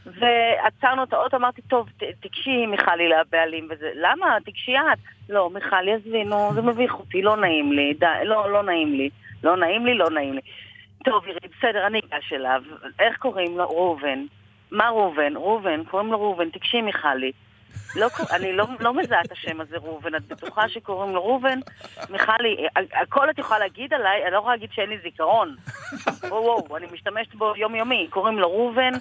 ועצרנו 0.06 1.04
את 1.04 1.14
האוטו, 1.14 1.38
אמרתי, 1.38 1.62
טוב, 1.62 1.90
תיגשי 2.20 2.66
מיכלי 2.66 3.10
לבעלים 3.10 3.68
וזה, 3.70 3.92
למה? 3.96 4.38
תיגשי 4.46 4.78
את. 4.78 5.00
לא, 5.30 5.50
מיכלי, 5.54 5.94
עזבי, 5.94 6.24
נו, 6.24 6.52
זה 6.54 6.62
מביך 6.62 6.94
אותי, 6.94 7.22
לא 7.22 7.38
נעים 7.38 7.72
לי, 7.72 7.94
די, 7.94 8.06
לא, 8.24 8.52
לא 8.52 8.64
נעים 8.64 8.94
לי. 8.94 9.10
לא 9.44 9.58
נעים 9.58 9.86
לי, 9.86 9.94
לא 9.94 10.10
נעים 10.10 10.34
לי. 10.34 10.42
טוב, 11.06 11.24
בסדר, 11.58 11.88
אני 11.88 12.00
אגש 12.00 12.34
אליו. 12.34 12.64
איך 13.00 13.18
קוראים 13.18 13.58
לו? 13.58 13.70
ראובן. 13.70 14.26
מה 14.76 14.90
ראובן? 14.90 15.36
ראובן, 15.36 15.84
קוראים 15.84 16.12
לו 16.12 16.22
ראובן, 16.22 16.50
תיגשי 16.50 16.82
מיכלי. 16.82 17.32
לא, 17.96 18.08
אני 18.32 18.54
לא, 18.54 18.66
לא 18.80 18.94
מזהה 18.94 19.22
את 19.22 19.32
השם 19.32 19.62
הזה 19.62 19.78
ראובן, 19.78 20.16
את 20.16 20.28
בטוחה 20.28 20.70
שקוראים 20.70 21.16
לו 21.16 21.26
ראובן? 21.26 21.60
מיכלי, 22.10 22.68
הכל 23.02 23.30
את 23.30 23.40
יכולה 23.40 23.60
להגיד 23.60 23.94
עליי, 23.94 24.24
אני 24.24 24.32
לא 24.32 24.38
יכולה 24.38 24.56
להגיד 24.56 24.70
שאין 24.72 24.90
לי 24.90 24.98
זיכרון. 25.04 25.56
וואו, 26.30 26.44
וואו, 26.44 26.78
אני 26.78 26.86
משתמשת 26.94 27.36
בו 27.36 27.54
יומיומי, 27.58 28.08
קוראים 28.10 28.40
לו 28.40 28.52
ראובן. 28.52 28.92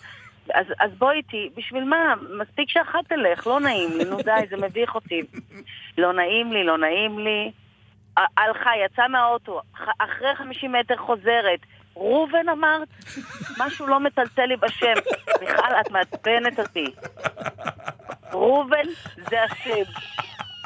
אז, 0.54 0.66
אז 0.80 0.90
בואי 0.98 1.16
איתי, 1.16 1.50
בשביל 1.56 1.84
מה? 1.84 2.14
מספיק 2.40 2.70
שאחת 2.70 3.08
תלך, 3.08 3.46
לא 3.46 3.60
נעים 3.60 3.98
לי, 3.98 4.04
נו 4.04 4.16
די, 4.16 4.46
זה 4.50 4.56
מביך 4.56 4.94
אותי. 4.94 5.22
לא 5.98 6.12
נעים 6.12 6.52
לי, 6.52 6.64
לא 6.64 6.78
נעים 6.78 7.18
לי. 7.18 7.50
הלכה, 8.16 8.70
יצאה 8.84 9.08
מהאוטו, 9.08 9.60
אחרי 9.98 10.34
50 10.34 10.72
מטר 10.72 10.96
חוזרת. 10.96 11.60
ראובן 11.96 12.48
אמרת? 12.48 12.88
משהו 13.58 13.86
לא 13.86 14.00
מצלצל 14.00 14.44
לי 14.44 14.56
בשם. 14.56 14.94
מיכל, 15.40 15.80
את 15.80 15.90
מעצבנת 15.90 16.58
אותי. 16.60 16.86
ראובן 18.32 18.86
זה 19.30 19.42
השם. 19.42 19.90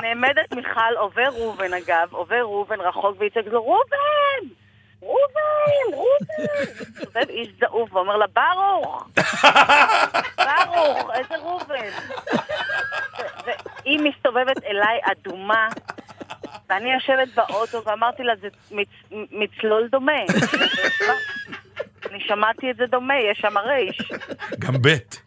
נעמדת 0.03 0.53
מיכל, 0.55 0.95
עובר 0.97 1.29
ראובן 1.35 1.75
אגב, 1.75 2.15
עובר 2.15 2.41
ראובן 2.41 2.81
רחוק 2.81 3.17
ויצעק 3.19 3.47
לו, 3.47 3.67
ראובן! 3.67 4.55
ראובן! 5.03 5.97
ראובן! 5.97 7.29
איש 7.29 7.49
זעוף 7.61 7.93
ואומר 7.93 8.17
לה, 8.17 8.27
ברוך! 8.27 9.09
ברוך! 10.37 11.11
איזה 11.15 11.37
ראובן! 11.37 11.89
והיא 13.45 14.01
מסתובבת 14.01 14.65
אליי 14.65 15.01
אדומה, 15.03 15.69
ואני 16.69 16.93
יושבת 16.93 17.29
באוטו 17.35 17.83
ואמרתי 17.85 18.23
לה, 18.23 18.33
זה 18.37 18.49
מצ- 18.71 19.11
מצלול 19.31 19.89
דומה. 19.91 20.13
אני 22.11 22.21
שמעתי 22.21 22.71
את 22.71 22.77
זה 22.77 22.87
דומה, 22.87 23.15
יש 23.33 23.39
שם 23.39 23.59
רייש. 23.59 23.99
גם 24.59 24.83
בית. 24.83 25.23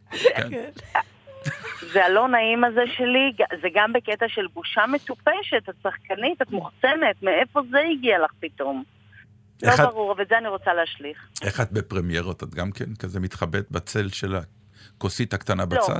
זה 1.94 2.06
הלא 2.06 2.28
נעים 2.28 2.64
הזה 2.64 2.82
שלי, 2.98 3.32
זה 3.62 3.68
גם 3.74 3.94
בקטע 3.94 4.26
של 4.30 4.48
בושה 4.54 4.86
מטופשת, 4.88 5.70
את 5.70 5.76
שחקנית, 5.84 6.42
את 6.42 6.52
מוחצנת, 6.52 7.24
מאיפה 7.24 7.62
זה 7.72 7.80
הגיע 7.92 8.20
לך 8.20 8.32
פתאום? 8.40 8.84
לא 9.64 9.70
את- 9.74 9.80
ברור, 9.80 10.12
אבל 10.12 10.24
זה 10.30 10.38
אני 10.38 10.48
רוצה 10.48 10.74
להשליך. 10.74 11.28
איך 11.44 11.62
את 11.62 11.72
בפרמיירות? 11.72 12.44
את 12.44 12.56
גם 12.56 12.72
כן 12.72 12.96
כזה 13.00 13.20
מתחבאת 13.20 13.72
בצל 13.72 14.10
של 14.10 14.36
הכוסית 14.98 15.34
הקטנה 15.34 15.66
בצד? 15.66 15.94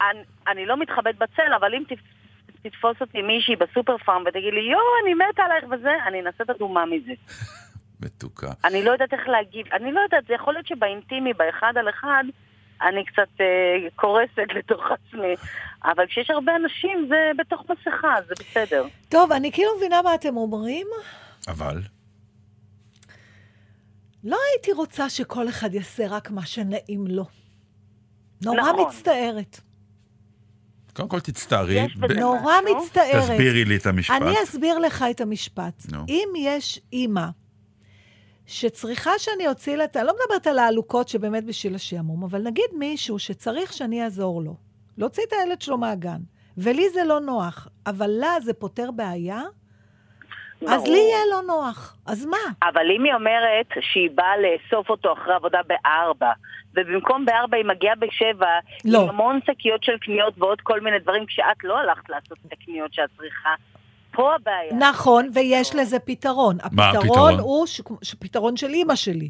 לא, 0.00 0.06
אני, 0.10 0.20
אני 0.48 0.66
לא 0.66 0.76
מתחבאת 0.80 1.16
בצל, 1.18 1.52
אבל 1.60 1.74
אם 1.74 1.82
תתפוס 2.70 2.96
אותי 3.00 3.22
מישהי 3.22 3.56
בסופר 3.56 3.98
פארם 3.98 4.22
ותגיד 4.26 4.54
לי, 4.54 4.60
יואו, 4.60 4.82
אני 5.02 5.14
מתה 5.14 5.42
עלייך 5.42 5.64
וזה, 5.70 5.90
אני 6.06 6.22
נעשית 6.22 6.50
אדומה 6.50 6.84
מזה. 6.86 7.12
מתוקה. 8.04 8.52
אני 8.64 8.84
לא 8.84 8.90
יודעת 8.90 9.12
איך 9.12 9.28
להגיב. 9.28 9.66
אני 9.72 9.92
לא 9.92 10.00
יודעת, 10.00 10.26
זה 10.26 10.34
יכול 10.34 10.54
להיות 10.54 10.66
שבאינטימי, 10.66 11.32
באחד 11.32 11.72
על 11.76 11.88
אחד, 11.88 12.24
אני 12.82 13.04
קצת 13.04 13.40
אה, 13.40 13.46
קורסת 13.94 14.48
לתוך 14.58 14.82
עצמי. 14.90 15.34
אבל 15.84 16.06
כשיש 16.06 16.30
הרבה 16.30 16.56
אנשים, 16.56 17.06
זה 17.08 17.30
בתוך 17.38 17.62
מסכה, 17.70 18.14
זה 18.28 18.34
בסדר. 18.40 18.84
טוב, 19.08 19.32
אני 19.32 19.52
כאילו 19.52 19.70
מבינה 19.76 20.02
מה 20.02 20.14
אתם 20.14 20.36
אומרים. 20.36 20.86
אבל? 21.48 21.80
לא 24.24 24.38
הייתי 24.52 24.72
רוצה 24.72 25.10
שכל 25.10 25.48
אחד 25.48 25.74
יעשה 25.74 26.04
רק 26.08 26.30
מה 26.30 26.46
שנעים 26.46 27.06
לו. 27.06 27.24
נורא 28.44 28.72
נכון. 28.72 28.86
מצטערת. 28.86 29.60
קודם 30.96 31.08
כל 31.08 31.20
תצטערי. 31.20 31.86
ב- 32.00 32.12
נורא 32.12 32.54
מצטערת. 32.76 33.22
תסבירי 33.22 33.64
לי 33.64 33.76
את 33.76 33.86
המשפט. 33.86 34.14
אני 34.22 34.34
אסביר 34.44 34.78
לך 34.78 35.04
את 35.10 35.20
המשפט. 35.20 35.82
אם 36.08 36.28
יש 36.38 36.80
אימא 36.92 37.26
שצריכה 38.46 39.10
שאני 39.18 39.48
אוציא 39.48 39.76
לה, 39.76 39.84
את 39.84 39.96
ה- 39.96 40.00
אני 40.00 40.06
לא 40.08 40.14
מדברת 40.24 40.46
על 40.46 40.58
העלוקות 40.58 41.08
שבאמת 41.08 41.44
בשביל 41.44 41.74
השעמום, 41.74 42.24
אבל 42.24 42.42
נגיד 42.42 42.64
מישהו 42.78 43.18
שצריך 43.18 43.72
שאני 43.72 44.04
אעזור 44.04 44.42
לו. 44.42 44.56
להוציא 44.98 45.22
את 45.28 45.32
הילד 45.32 45.62
שלו 45.62 45.78
מהגן. 45.78 46.20
ולי 46.58 46.86
זה 46.94 47.04
לא 47.04 47.20
נוח, 47.20 47.68
אבל 47.86 48.06
לה 48.06 48.34
זה 48.44 48.52
פותר 48.52 48.90
בעיה, 48.90 49.42
אז 50.62 50.68
ברור. 50.82 50.88
לי 50.88 50.98
יהיה 50.98 51.18
לא 51.30 51.42
נוח. 51.46 51.96
אז 52.06 52.26
מה? 52.26 52.36
אבל 52.62 52.90
אם 52.96 53.04
היא 53.04 53.14
אומרת 53.14 53.66
שהיא 53.80 54.10
באה 54.14 54.32
לאסוף 54.36 54.90
אותו 54.90 55.12
אחרי 55.12 55.34
עבודה 55.34 55.58
בארבע, 55.66 56.32
ובמקום 56.74 57.24
בארבע 57.24 57.56
היא 57.56 57.64
מגיעה 57.64 57.94
בשבע, 57.94 58.46
לא. 58.84 59.02
עם 59.02 59.08
המון 59.08 59.40
שקיות 59.46 59.84
של 59.84 59.98
קניות 60.00 60.34
ועוד 60.38 60.60
כל 60.60 60.80
מיני 60.80 60.98
דברים, 60.98 61.26
כשאת 61.26 61.64
לא 61.64 61.78
הלכת 61.78 62.08
לעשות 62.10 62.38
את 62.46 62.52
הקניות 62.52 62.94
שאת 62.94 63.08
צריכה, 63.16 63.50
פה 64.12 64.34
הבעיה. 64.34 64.72
נכון, 64.90 65.28
ויש 65.34 65.74
לזה 65.74 65.98
פתרון. 65.98 66.56
מה 66.72 66.88
הפתרון 66.88 67.06
הפתרון? 67.08 67.38
הוא. 67.40 67.66
ש- 67.66 68.14
פתרון 68.18 68.56
של 68.56 68.66
אימא 68.70 68.94
שלי. 68.94 69.28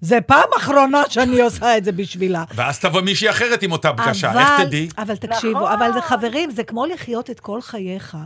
זה 0.00 0.20
פעם 0.20 0.48
אחרונה 0.56 1.02
שאני 1.08 1.40
עושה 1.40 1.76
את 1.76 1.84
זה 1.84 1.92
בשבילה. 1.92 2.44
ואז 2.54 2.78
תבוא 2.78 3.00
מישהי 3.00 3.30
אחרת 3.30 3.62
עם 3.62 3.72
אותה 3.72 3.92
בקשה, 3.92 4.30
אבל- 4.30 4.38
איך 4.38 4.60
תדעי? 4.60 4.88
אבל 4.98 5.16
תקשיבו, 5.16 5.60
נכון. 5.60 5.72
אבל 5.72 5.92
זה 5.92 6.00
חברים, 6.00 6.50
זה 6.50 6.64
כמו 6.64 6.86
לחיות 6.86 7.30
את 7.30 7.40
כל 7.40 7.60
חייך 7.62 8.16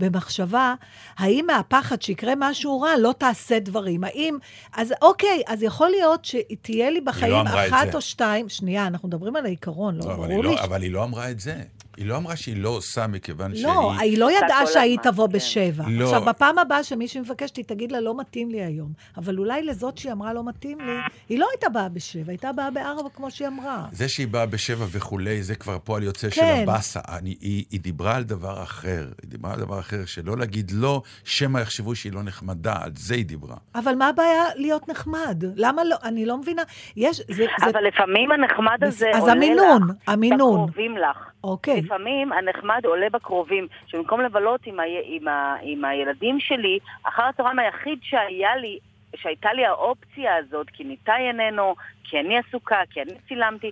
במחשבה, 0.00 0.74
האם 1.18 1.44
מהפחד 1.46 2.02
שיקרה 2.02 2.32
משהו 2.36 2.80
רע 2.80 2.90
לא 2.98 3.14
תעשה 3.18 3.58
דברים? 3.58 4.04
האם... 4.04 4.38
אז 4.76 4.94
אוקיי, 5.02 5.42
אז 5.46 5.62
יכול 5.62 5.88
להיות 5.90 6.24
שתהיה 6.24 6.90
לי 6.90 7.00
בחיים 7.00 7.34
אמרה 7.34 7.66
את 7.66 7.72
אחת. 7.72 7.94
או 7.94 8.00
שתיים, 8.00 8.48
שנייה, 8.48 8.86
אנחנו 8.86 9.08
מדברים 9.08 9.36
על 9.36 9.44
העיקרון, 9.46 9.96
לא, 9.96 10.00
לא, 10.06 10.14
אבל, 10.14 10.16
ברור 10.16 10.30
היא 10.42 10.50
לי. 10.50 10.56
לא, 10.56 10.60
אבל 10.64 10.82
היא 10.82 10.92
לא 10.92 11.04
אמרה 11.04 11.30
את 11.30 11.40
זה. 11.40 11.56
היא 12.00 12.08
לא 12.08 12.16
אמרה 12.16 12.36
שהיא 12.36 12.62
לא 12.62 12.68
עושה 12.68 13.06
מכיוון 13.06 13.54
שהיא... 13.54 13.66
לא, 13.66 13.92
היא 14.00 14.18
לא 14.18 14.30
ידעה 14.30 14.66
שהיא 14.66 14.98
תבוא 15.02 15.26
כן. 15.26 15.32
בשבע. 15.32 15.84
לא. 15.88 16.04
עכשיו, 16.04 16.24
בפעם 16.24 16.58
הבאה 16.58 16.84
שמישהי 16.84 17.20
מבקשת, 17.20 17.56
היא 17.56 17.64
תגיד 17.64 17.92
לה, 17.92 18.00
לא 18.00 18.20
מתאים 18.20 18.50
לי 18.50 18.62
היום. 18.62 18.92
אבל 19.16 19.38
אולי 19.38 19.62
לזאת 19.62 19.98
שהיא 19.98 20.12
אמרה 20.12 20.32
לא 20.32 20.44
מתאים 20.44 20.80
לי, 20.80 20.92
היא 21.28 21.38
לא 21.38 21.46
הייתה 21.52 21.68
באה 21.68 21.88
בשבע, 21.88 22.32
הייתה 22.32 22.52
באה 22.52 22.70
בארבע, 22.70 23.08
כמו 23.14 23.30
שהיא 23.30 23.48
אמרה. 23.48 23.86
זה 23.92 24.08
שהיא 24.08 24.28
באה 24.28 24.46
בשבע 24.46 24.84
וכולי, 24.90 25.42
זה 25.42 25.54
כבר 25.54 25.78
פועל 25.78 26.02
יוצא 26.02 26.30
של 26.30 26.40
כן. 26.40 26.60
הבאסה. 26.62 27.00
אני, 27.08 27.36
היא, 27.40 27.64
היא 27.70 27.80
דיברה 27.80 28.16
על 28.16 28.22
דבר 28.22 28.62
אחר. 28.62 29.08
היא 29.22 29.30
דיברה 29.30 29.52
על 29.52 29.60
דבר 29.60 29.78
אחר, 29.78 30.04
שלא 30.04 30.36
להגיד 30.36 30.70
לא, 30.74 31.02
שמא 31.24 31.58
יחשבו 31.58 31.94
שהיא 31.94 32.12
לא 32.12 32.22
נחמדה, 32.22 32.74
על 32.82 32.90
זה 32.96 33.14
היא 33.14 33.24
דיברה. 33.24 33.56
אבל 33.74 33.94
מה 33.94 34.08
הבעיה 34.08 34.44
להיות 34.56 34.88
נחמד? 34.88 35.44
למה 35.56 35.84
לא? 35.84 35.96
אני 36.04 36.26
לא 36.26 36.38
מבינה. 36.38 36.62
יש, 36.96 37.16
זה... 37.16 37.34
זה... 37.34 37.44
אבל 37.64 37.86
לפעמים 37.86 38.32
הנחמד 38.32 38.84
הזה 38.84 39.10
אז 39.14 39.20
עולה 39.20 39.32
המינון, 39.32 39.82
לך 39.82 39.96
המינון. 40.06 40.54
בקרובים 40.54 40.96
לך. 40.96 41.30
אוקיי. 41.44 41.82
לפעמים 41.90 42.32
הנחמד 42.32 42.80
עולה 42.84 43.06
בקרובים, 43.12 43.66
שבמקום 43.86 44.20
לבלות 44.20 44.60
עם, 44.66 44.80
ה... 44.80 44.82
עם, 45.04 45.28
ה... 45.28 45.56
עם 45.62 45.84
הילדים 45.84 46.40
שלי, 46.40 46.78
אחר 47.02 47.22
הצהריים 47.22 47.58
היחיד 47.58 47.98
שהיה 48.02 48.56
לי, 48.56 48.78
שהייתה 49.16 49.52
לי 49.52 49.66
האופציה 49.66 50.36
הזאת, 50.36 50.66
כי 50.72 50.84
ניתאי 50.84 51.28
איננו, 51.28 51.74
כי 52.04 52.20
אני 52.20 52.38
עסוקה, 52.38 52.76
כי 52.90 53.02
אני 53.02 53.12
צילמתי, 53.28 53.70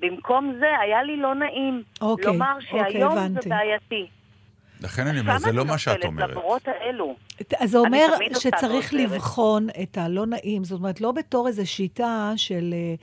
במקום 0.00 0.54
זה 0.60 0.78
היה 0.80 1.02
לי 1.02 1.16
לא 1.16 1.34
נעים. 1.34 1.82
אוקיי, 2.00 2.26
לומר 2.26 2.54
אוקיי, 2.54 2.92
שהיום 2.92 3.12
הבנתי. 3.12 3.48
זה 3.48 3.50
בעייתי. 3.50 4.06
לכן 4.80 5.06
אני 5.06 5.20
אומר, 5.20 5.38
זה 5.38 5.52
לא 5.52 5.64
מה 5.64 5.78
שאת 5.78 6.04
אומרת. 6.04 6.30
למרות 6.30 6.68
האלו. 6.68 7.16
אז 7.58 7.70
זה 7.70 7.78
אומר 7.78 8.06
שצריך. 8.38 8.94
לבחון 8.94 9.66
את 9.82 9.98
הלא 9.98 10.26
נעים. 10.26 10.64
זאת 10.64 10.78
אומרת, 10.78 11.00
לא 11.00 11.12
בתור 11.12 11.48
איזו 11.48 11.70
שיטה 11.70 12.32
של... 12.36 12.70
אה, 12.72 12.94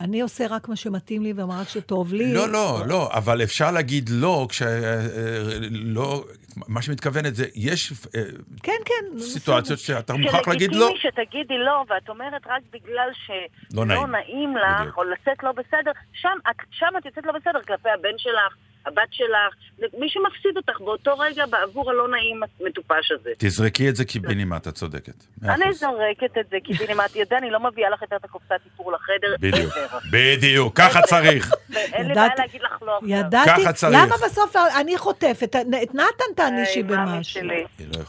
אני 0.00 0.20
עושה 0.20 0.46
רק 0.50 0.68
מה 0.68 0.76
שמתאים 0.76 1.22
לי 1.22 1.32
ומה 1.36 1.60
רק 1.60 1.68
שטוב 1.68 2.12
לי. 2.12 2.34
לא, 2.34 2.48
לא, 2.48 2.80
לא, 2.86 3.08
אבל 3.12 3.42
אפשר 3.42 3.70
להגיד 3.70 4.08
לא, 4.12 4.46
כש... 4.48 4.62
אה, 4.62 5.00
לא, 5.70 6.24
מה 6.68 6.82
שמתכוונת 6.82 7.34
זה, 7.34 7.46
יש 7.54 7.92
אה, 7.92 8.22
כן, 8.62 8.80
כן. 8.84 9.18
סיטואציות 9.18 9.78
שאתה 9.78 10.14
מוכרח 10.14 10.48
להגיד 10.48 10.74
לא. 10.74 10.88
שלגיטימי 10.88 11.12
שתגידי 11.12 11.58
לא, 11.58 11.84
ואת 11.88 12.08
אומרת 12.08 12.46
רק 12.46 12.62
בגלל 12.72 13.08
לא 13.08 13.36
שלא 13.72 13.84
נעים. 13.84 14.10
נעים 14.10 14.56
לך. 14.56 14.96
או 14.96 15.04
לצאת 15.04 15.42
לא 15.42 15.52
בסדר, 15.52 15.90
שם 16.12 16.88
את 16.98 17.04
יוצאת 17.06 17.26
לא 17.26 17.32
בסדר 17.32 17.62
כלפי 17.66 17.88
הבן 17.88 18.18
שלך, 18.18 18.54
הבת 18.86 19.08
שלך, 19.10 19.54
מי 19.78 20.08
שמפסיד 20.08 20.56
אותך 20.56 20.80
באותו 20.80 21.18
רגע 21.18 21.46
בעבור 21.46 21.90
הלא 21.90 22.08
נעים 22.08 22.40
המטופש 22.60 23.12
הזה. 23.12 23.30
תזרקי 23.38 23.88
את 23.88 23.96
זה 23.96 24.04
קיבינימט, 24.04 24.68
את 24.68 24.74
צודקת. 24.74 25.24
אני. 25.44 25.72
זורקת 25.72 26.38
את 26.38 26.46
זה, 26.50 26.56
קיבינימט, 26.64 27.16
יודע, 27.16 27.38
אני 27.38 27.50
לא 27.50 27.60
מביאה 27.60 27.90
לך 27.90 28.02
יותר 28.02 28.16
את 28.16 28.24
הקופסת 28.24 28.60
איפור 28.64 28.92
לחדר. 28.92 29.34
בדיוק. 29.40 29.72
בדיוק, 30.12 30.76
ככה 30.76 31.02
צריך. 31.02 31.52
ואין 31.70 32.06
לי 32.06 32.14
בעיה 32.14 32.28
להגיד 32.38 32.62
לך 32.62 32.82
לא 32.82 32.96
עכשיו. 32.96 33.10
ידעתי, 33.10 33.50
ככה 33.50 33.72
צריך. 33.72 33.98
למה 34.02 34.14
בסוף 34.24 34.56
אני 34.80 34.98
חוטפת? 34.98 35.56
את 35.82 35.94
נתן 35.94 36.34
תענישי 36.36 36.82
מאמי 36.82 37.16
במשהו. 37.16 37.42
לא. 37.42 37.54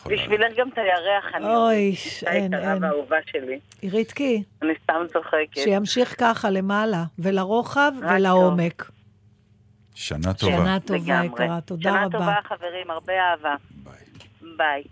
בשבילך 0.05 0.57
גם 0.57 0.69
את 0.73 0.77
הירח, 0.77 1.35
אני 1.35 1.55
אוי, 1.55 1.95
אין, 2.25 2.53
אין. 2.53 2.83
שלי. 3.25 3.59
ריתקי, 3.91 4.43
אני 4.61 4.73
סתם 4.83 5.01
צוחקת. 5.13 5.57
שימשיך 5.63 6.15
ככה 6.17 6.49
למעלה, 6.49 7.03
ולרוחב 7.19 7.91
ולעומק. 8.09 8.91
שנה 10.01 10.33
טובה. 10.33 10.57
שנה 10.57 10.79
טובה. 10.79 11.21
יקרה, 11.25 11.61
תודה 11.61 11.89
שנה 11.89 12.05
רבה. 12.05 12.19
טובה, 12.19 12.35
חברים, 12.43 12.91
הרבה 12.91 13.13
אהבה. 13.13 13.55
ביי. 13.71 13.93
ביי. 14.57 14.83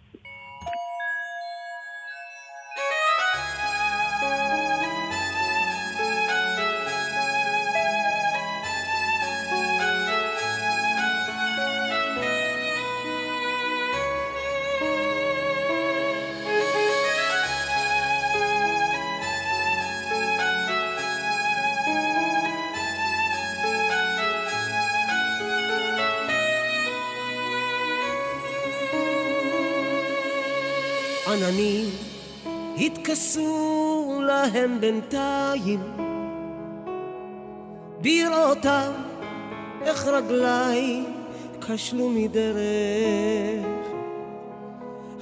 התכסו 32.91 34.21
להם 34.25 34.81
בינתיים. 34.81 35.79
בראותם 38.01 38.91
איך 39.81 40.07
רגליי 40.07 41.03
כשלו 41.61 42.09
מדרך. 42.09 43.79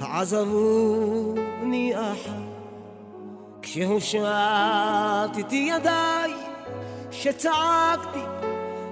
עזבוני 0.00 1.92
אחת 1.96 2.48
כשהושטתי 3.62 4.26
ידיי 5.70 6.32
שצעקתי 7.10 8.20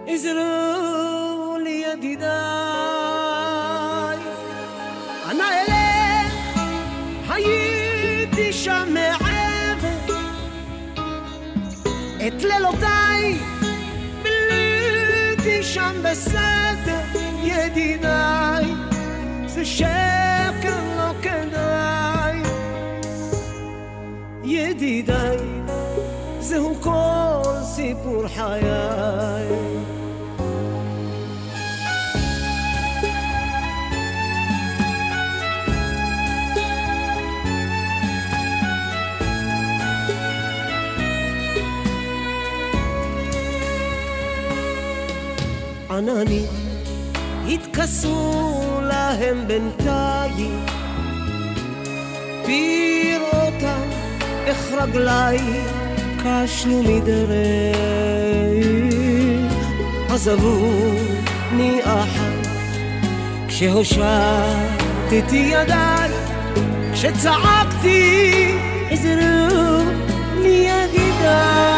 עזרו 0.06 1.56
לי 1.62 1.84
ידידיי 1.86 2.95
הייתי 8.68 8.86
שם 8.86 8.94
מעבר 8.94 10.16
את 12.26 12.42
לילותיי 12.44 13.38
ביליתי 14.22 15.62
שם 15.62 15.94
בסתר 16.04 17.18
ידידיי 17.42 18.64
זה 19.46 19.64
שקר 19.64 20.80
לא 20.96 21.12
כדאי 21.22 22.42
ידידיי 24.44 25.36
זהו 26.40 26.74
כל 26.80 27.62
סיפור 27.62 28.28
חיי 28.28 29.75
עננים 45.96 46.46
התכסו 47.48 48.60
להם 48.82 49.48
בינתיים. 49.48 50.66
בראותם 52.42 53.88
איך 54.46 54.72
רגליי 54.72 55.38
כשלו 56.18 56.82
מדרך. 56.82 57.76
עזבוני 60.10 61.80
אחת 61.84 62.46
כשהושטתי 63.48 65.36
ידיי. 65.36 66.10
כשצעקתי 66.92 68.52
עזרו 68.90 69.90
לי 70.42 70.68
ידידיי 70.68 71.75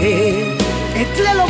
את 0.00 1.18
לילותיי 1.18 1.47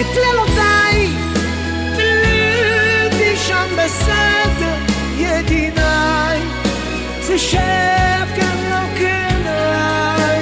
את 0.00 0.06
לילותיי 0.16 1.08
ביליתי 1.96 3.36
שם 3.36 3.68
בסדר 3.78 4.74
ידידיי. 5.16 6.40
זה 7.20 7.38
שקר 7.38 8.54
לא 8.70 8.98
כדאי. 8.98 10.40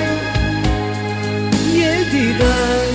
ידידיי. 1.73 2.91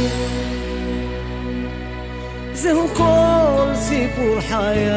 זהו 2.54 2.88
כל 2.94 3.76
סיפור 3.76 4.42
חיי 4.42 4.90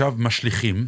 עכשיו 0.00 0.14
משליכים, 0.18 0.86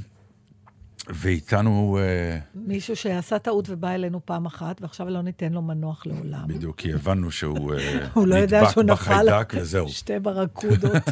ואיתנו, 1.09 1.99
אה, 2.01 2.39
מישהו 2.55 2.97
שעשה 2.97 3.39
טעות 3.39 3.71
ובא 3.71 3.91
אלינו 3.91 4.21
פעם 4.27 4.47
אחת, 4.47 4.83
ועכשיו 4.83 5.09
לא 5.09 5.23
ניתן 5.23 5.53
לו 5.53 5.63
מנוח 5.63 6.07
לעולם. 6.07 6.49
בדיוק, 6.49 6.79
כי 6.79 6.93
הבנו 6.93 7.31
שהוא 7.31 7.75
אה, 7.75 8.07
הוא 8.15 8.27
לא 8.27 8.35
יודע 8.35 8.61
נדבק 8.61 8.73
שהוא 8.73 8.83
נפל 8.83 8.93
בחיידק 8.93 9.53
וזהו. 9.57 9.89
שתי 9.89 10.19
ברקודות. 10.19 11.03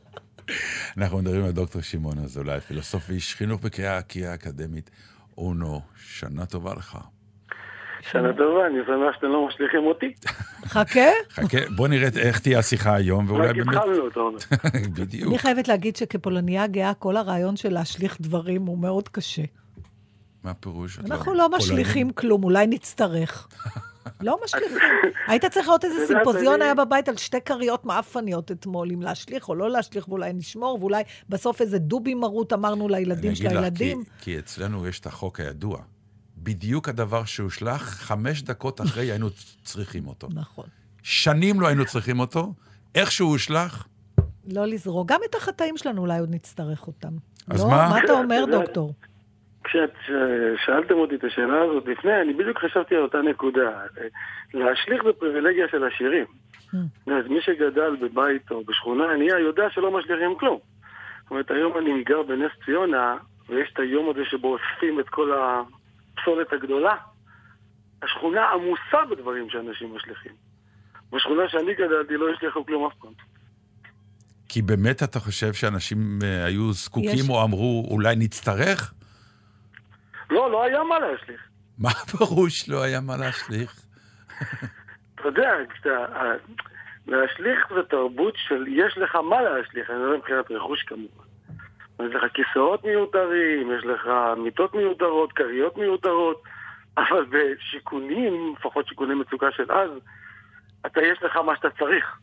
אנחנו 0.98 1.18
מדברים 1.18 1.44
על 1.44 1.50
דוקטור 1.50 1.82
שמעון 1.82 2.18
אזולאי, 2.18 2.60
פילוסוף 2.60 3.04
ואיש 3.08 3.34
חינוך 3.34 3.60
בקריאה 3.62 4.00
האקדמית 4.26 4.90
אונו. 5.38 5.80
שנה 6.06 6.46
טובה 6.46 6.74
לך. 6.74 6.98
שנה 8.12 8.32
טובה, 8.32 8.66
אני 8.66 8.78
שמח 8.86 9.14
שאתם 9.14 9.26
לא 9.26 9.48
משליכים 9.48 9.86
אותי. 9.86 10.14
חכה. 10.64 11.10
חכה, 11.30 11.58
בוא 11.76 11.88
נראה 11.88 12.08
איך 12.18 12.38
תהיה 12.38 12.58
השיחה 12.58 12.94
היום, 12.94 13.24
ואולי 13.28 13.48
רק 13.48 13.56
באמת... 13.56 13.74
התחלנו, 13.76 14.08
אתה 14.08 14.20
אומר. 14.20 14.38
בדיוק. 14.98 15.28
אני 15.28 15.38
חייבת 15.38 15.68
להגיד 15.68 15.96
שכפולניה 15.96 16.66
גאה, 16.66 16.94
כל 16.94 17.16
הרעיון 17.16 17.56
של 17.56 17.72
להשליך 17.72 18.16
דברים 18.20 18.66
הוא 18.66 18.78
מאוד 18.78 19.08
קשה. 19.08 19.42
מה 20.44 20.50
הפירוש? 20.50 20.98
אנחנו 20.98 21.34
לא? 21.34 21.48
משליכים 21.48 22.10
כלום, 22.10 22.44
אולי 22.44 22.66
נצטרך. 22.66 23.48
לא 24.20 24.38
משליכים. 24.44 24.78
היית 25.26 25.44
צריך 25.44 25.66
לראות 25.66 25.84
איזה 25.84 25.96
סימפוזיון 26.08 26.62
היה 26.62 26.74
בבית 26.74 27.08
על 27.08 27.16
שתי 27.16 27.40
כריות 27.40 27.84
מעפניות 27.84 28.50
אתמול, 28.50 28.88
אם 28.92 29.02
להשליך 29.02 29.48
או 29.48 29.54
לא 29.54 29.70
להשליך, 29.70 30.08
ואולי 30.08 30.32
נשמור, 30.32 30.78
ואולי 30.80 31.02
בסוף 31.28 31.60
איזה 31.60 31.78
דובי 31.78 32.14
מרות 32.14 32.52
אמרנו 32.52 32.88
לילדים 32.88 33.30
אני 33.30 33.36
של 33.36 33.46
אגיד 33.46 33.56
לך, 33.56 33.62
הילדים. 33.62 34.04
כי, 34.04 34.10
כי 34.20 34.38
אצלנו 34.38 34.86
יש 34.86 35.00
את 35.00 35.06
החוק 35.06 35.40
הידוע. 35.40 35.78
בדיוק 36.42 36.88
הדבר 36.88 37.24
שהושלך, 37.24 37.82
חמש 37.82 38.42
דקות 38.42 38.80
אחרי 38.80 39.10
היינו 39.10 39.26
צריכים 39.62 40.06
אותו. 40.06 40.28
נכון. 40.34 40.64
שנים 41.02 41.60
לא 41.60 41.66
היינו 41.66 41.84
צריכים 41.84 42.20
אותו, 42.20 42.52
איך 42.94 43.12
שהוא 43.12 43.30
הושלך, 43.30 43.86
לא 44.52 44.66
לזרוק. 44.66 45.08
גם 45.08 45.20
את 45.30 45.34
החטאים 45.34 45.76
שלנו 45.76 46.02
אולי 46.02 46.18
עוד 46.18 46.34
נצטרך 46.34 46.86
אותם. 46.86 47.12
אז 47.50 47.60
לא? 47.60 47.70
מה? 47.70 47.88
מה 47.88 47.98
אתה 48.04 48.12
אומר, 48.12 48.44
דוקטור? 48.50 48.94
כשאת 49.64 49.94
שאלתם 50.66 50.94
אותי 50.94 51.14
את 51.14 51.24
השאלה 51.24 51.62
הזאת 51.62 51.84
לפני, 51.86 52.20
אני 52.22 52.32
בדיוק 52.32 52.58
חשבתי 52.58 52.94
על 52.94 53.02
אותה 53.02 53.18
נקודה. 53.22 53.70
להשליך 54.54 55.04
זה 55.04 55.12
פריבילגיה 55.12 55.66
של 55.70 55.84
עשירים. 55.84 56.24
אז 57.06 57.26
מי 57.28 57.38
שגדל 57.40 57.96
בבית 58.00 58.50
או 58.50 58.64
בשכונה 58.64 59.12
ענייה 59.14 59.38
יודע 59.38 59.62
שלא 59.70 59.98
משליכים 59.98 60.34
כלום. 60.38 60.58
זאת 61.22 61.30
אומרת, 61.30 61.50
היום 61.50 61.78
אני 61.78 62.04
גר 62.04 62.22
בנס 62.22 62.52
ציונה, 62.64 63.16
ויש 63.48 63.70
את 63.72 63.78
היום 63.78 64.10
הזה 64.10 64.20
שבו 64.30 64.56
אוספים 64.56 65.00
את 65.00 65.08
כל 65.08 65.32
הפסולת 66.20 66.52
הגדולה. 66.52 66.94
השכונה 68.02 68.50
עמוסה 68.50 69.04
בדברים 69.10 69.50
שאנשים 69.50 69.96
משליכים. 69.96 70.32
בשכונה 71.12 71.42
שאני 71.48 71.74
גדלתי 71.74 72.14
לא 72.16 72.26
השליכו 72.34 72.66
כלום 72.66 72.86
אף 72.86 72.92
פעם. 73.00 73.12
כי 74.48 74.62
באמת 74.62 75.02
אתה 75.02 75.20
חושב 75.20 75.52
שאנשים 75.52 76.18
אה, 76.24 76.44
היו 76.44 76.72
זקוקים 76.72 77.10
יש- 77.14 77.28
או 77.28 77.44
אמרו, 77.44 77.88
אולי 77.90 78.16
נצטרך? 78.16 78.94
לא, 80.30 80.50
לא 80.50 80.64
היה 80.64 80.84
מה 80.84 80.98
להשליך. 80.98 81.40
מה 81.78 81.88
הפירוש 81.90 82.68
לא 82.68 82.82
היה 82.82 83.00
מה 83.00 83.16
להשליך? 83.16 83.80
אתה 85.14 85.22
יודע, 85.28 85.50
כשאתה... 85.74 86.06
להשליך 87.06 87.58
זה 87.74 87.82
תרבות 87.90 88.34
של 88.48 88.64
יש 88.68 88.98
לך 88.98 89.14
מה 89.14 89.42
להשליך, 89.42 89.90
אני 89.90 89.98
לא 89.98 90.04
יודע 90.04 90.16
מבחינת 90.18 90.50
רכוש 90.50 90.82
כמובן. 90.82 91.24
יש 92.08 92.14
לך 92.14 92.32
כיסאות 92.34 92.84
מיותרים, 92.84 93.72
יש 93.78 93.84
לך 93.84 94.08
מיטות 94.36 94.74
מיותרות, 94.74 95.32
כריות 95.32 95.76
מיותרות, 95.76 96.42
אבל 96.96 97.24
בשיכונים, 97.30 98.54
לפחות 98.58 98.86
שיכוני 98.88 99.14
מצוקה 99.14 99.46
של 99.56 99.72
אז, 99.72 99.90
אתה 100.86 101.00
יש 101.02 101.22
לך 101.22 101.36
מה 101.36 101.56
שאתה 101.56 101.68
צריך. 101.78 102.18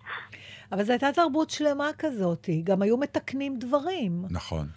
אבל 0.71 0.83
זו 0.83 0.91
הייתה 0.91 1.11
תרבות 1.11 1.49
שלמה 1.49 1.89
כזאת, 1.99 2.49
גם 2.63 2.81
היו 2.81 2.97
מתקנים 2.97 3.59
דברים. 3.59 4.11
נכון. 4.29 4.67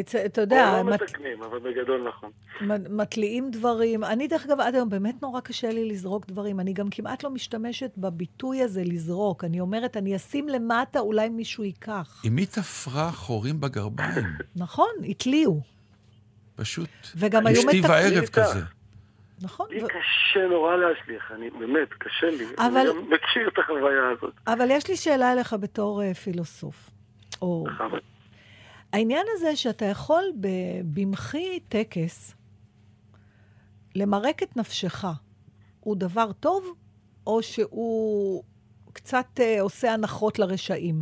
את- 0.00 0.14
אתה 0.26 0.40
יודע, 0.40 0.82
לא 0.82 0.90
מת- 0.90 1.02
מתקנים, 1.02 1.42
אבל 1.42 1.58
בגדול 1.58 2.08
נכון. 2.08 2.30
מתליעים 2.90 3.50
דברים. 3.50 4.04
אני, 4.04 4.28
דרך 4.28 4.46
אגב, 4.46 4.60
עד 4.60 4.74
היום 4.74 4.88
באמת 4.88 5.22
נורא 5.22 5.40
קשה 5.40 5.70
לי 5.70 5.84
לזרוק 5.88 6.26
דברים. 6.26 6.60
אני 6.60 6.72
גם 6.72 6.90
כמעט 6.90 7.24
לא 7.24 7.30
משתמשת 7.30 7.90
בביטוי 7.96 8.62
הזה 8.62 8.82
לזרוק. 8.84 9.44
אני 9.44 9.60
אומרת, 9.60 9.96
אני 9.96 10.16
אשים 10.16 10.48
למטה, 10.48 10.98
אולי 10.98 11.28
מישהו 11.28 11.64
ייקח. 11.64 12.22
אם 12.24 12.36
היא 12.36 12.46
תפרה 12.46 13.12
חורים 13.12 13.60
בגרביים, 13.60 14.24
נכון, 14.56 14.88
התליעו. 15.08 15.60
פשוט 16.56 16.88
וגם 17.16 17.46
היו 17.46 17.56
אשתי 17.56 17.66
מתקנים. 17.66 17.84
וערב 17.90 18.22
איתך. 18.22 18.38
כזה. 18.38 18.60
נכון. 19.42 19.66
לי 19.70 19.80
קשה 19.80 20.46
נורא 20.50 20.76
להשליך, 20.76 21.32
אני 21.36 21.50
באמת, 21.50 21.88
קשה 21.98 22.26
לי. 22.30 22.44
אבל- 22.58 22.76
אני 22.76 22.88
גם 22.88 23.10
מכיר 23.10 23.48
את 23.48 23.58
החוויה 23.58 24.08
הזאת. 24.18 24.34
אבל 24.46 24.68
יש 24.70 24.88
לי 24.88 24.96
שאלה 24.96 25.32
אליך 25.32 25.52
בתור 25.60 26.02
uh, 26.02 26.14
פילוסוף. 26.14 26.90
או... 27.42 27.64
העניין 28.92 29.26
הזה 29.32 29.56
שאתה 29.56 29.84
יכול 29.84 30.24
במחי 30.94 31.60
טקס 31.60 32.34
למרק 33.94 34.42
את 34.42 34.56
נפשך, 34.56 35.04
הוא 35.80 35.96
דבר 35.96 36.32
טוב, 36.32 36.74
או 37.26 37.42
שהוא 37.42 38.42
קצת 38.92 39.26
uh, 39.36 39.60
עושה 39.60 39.92
הנחות 39.92 40.38
לרשעים? 40.38 40.94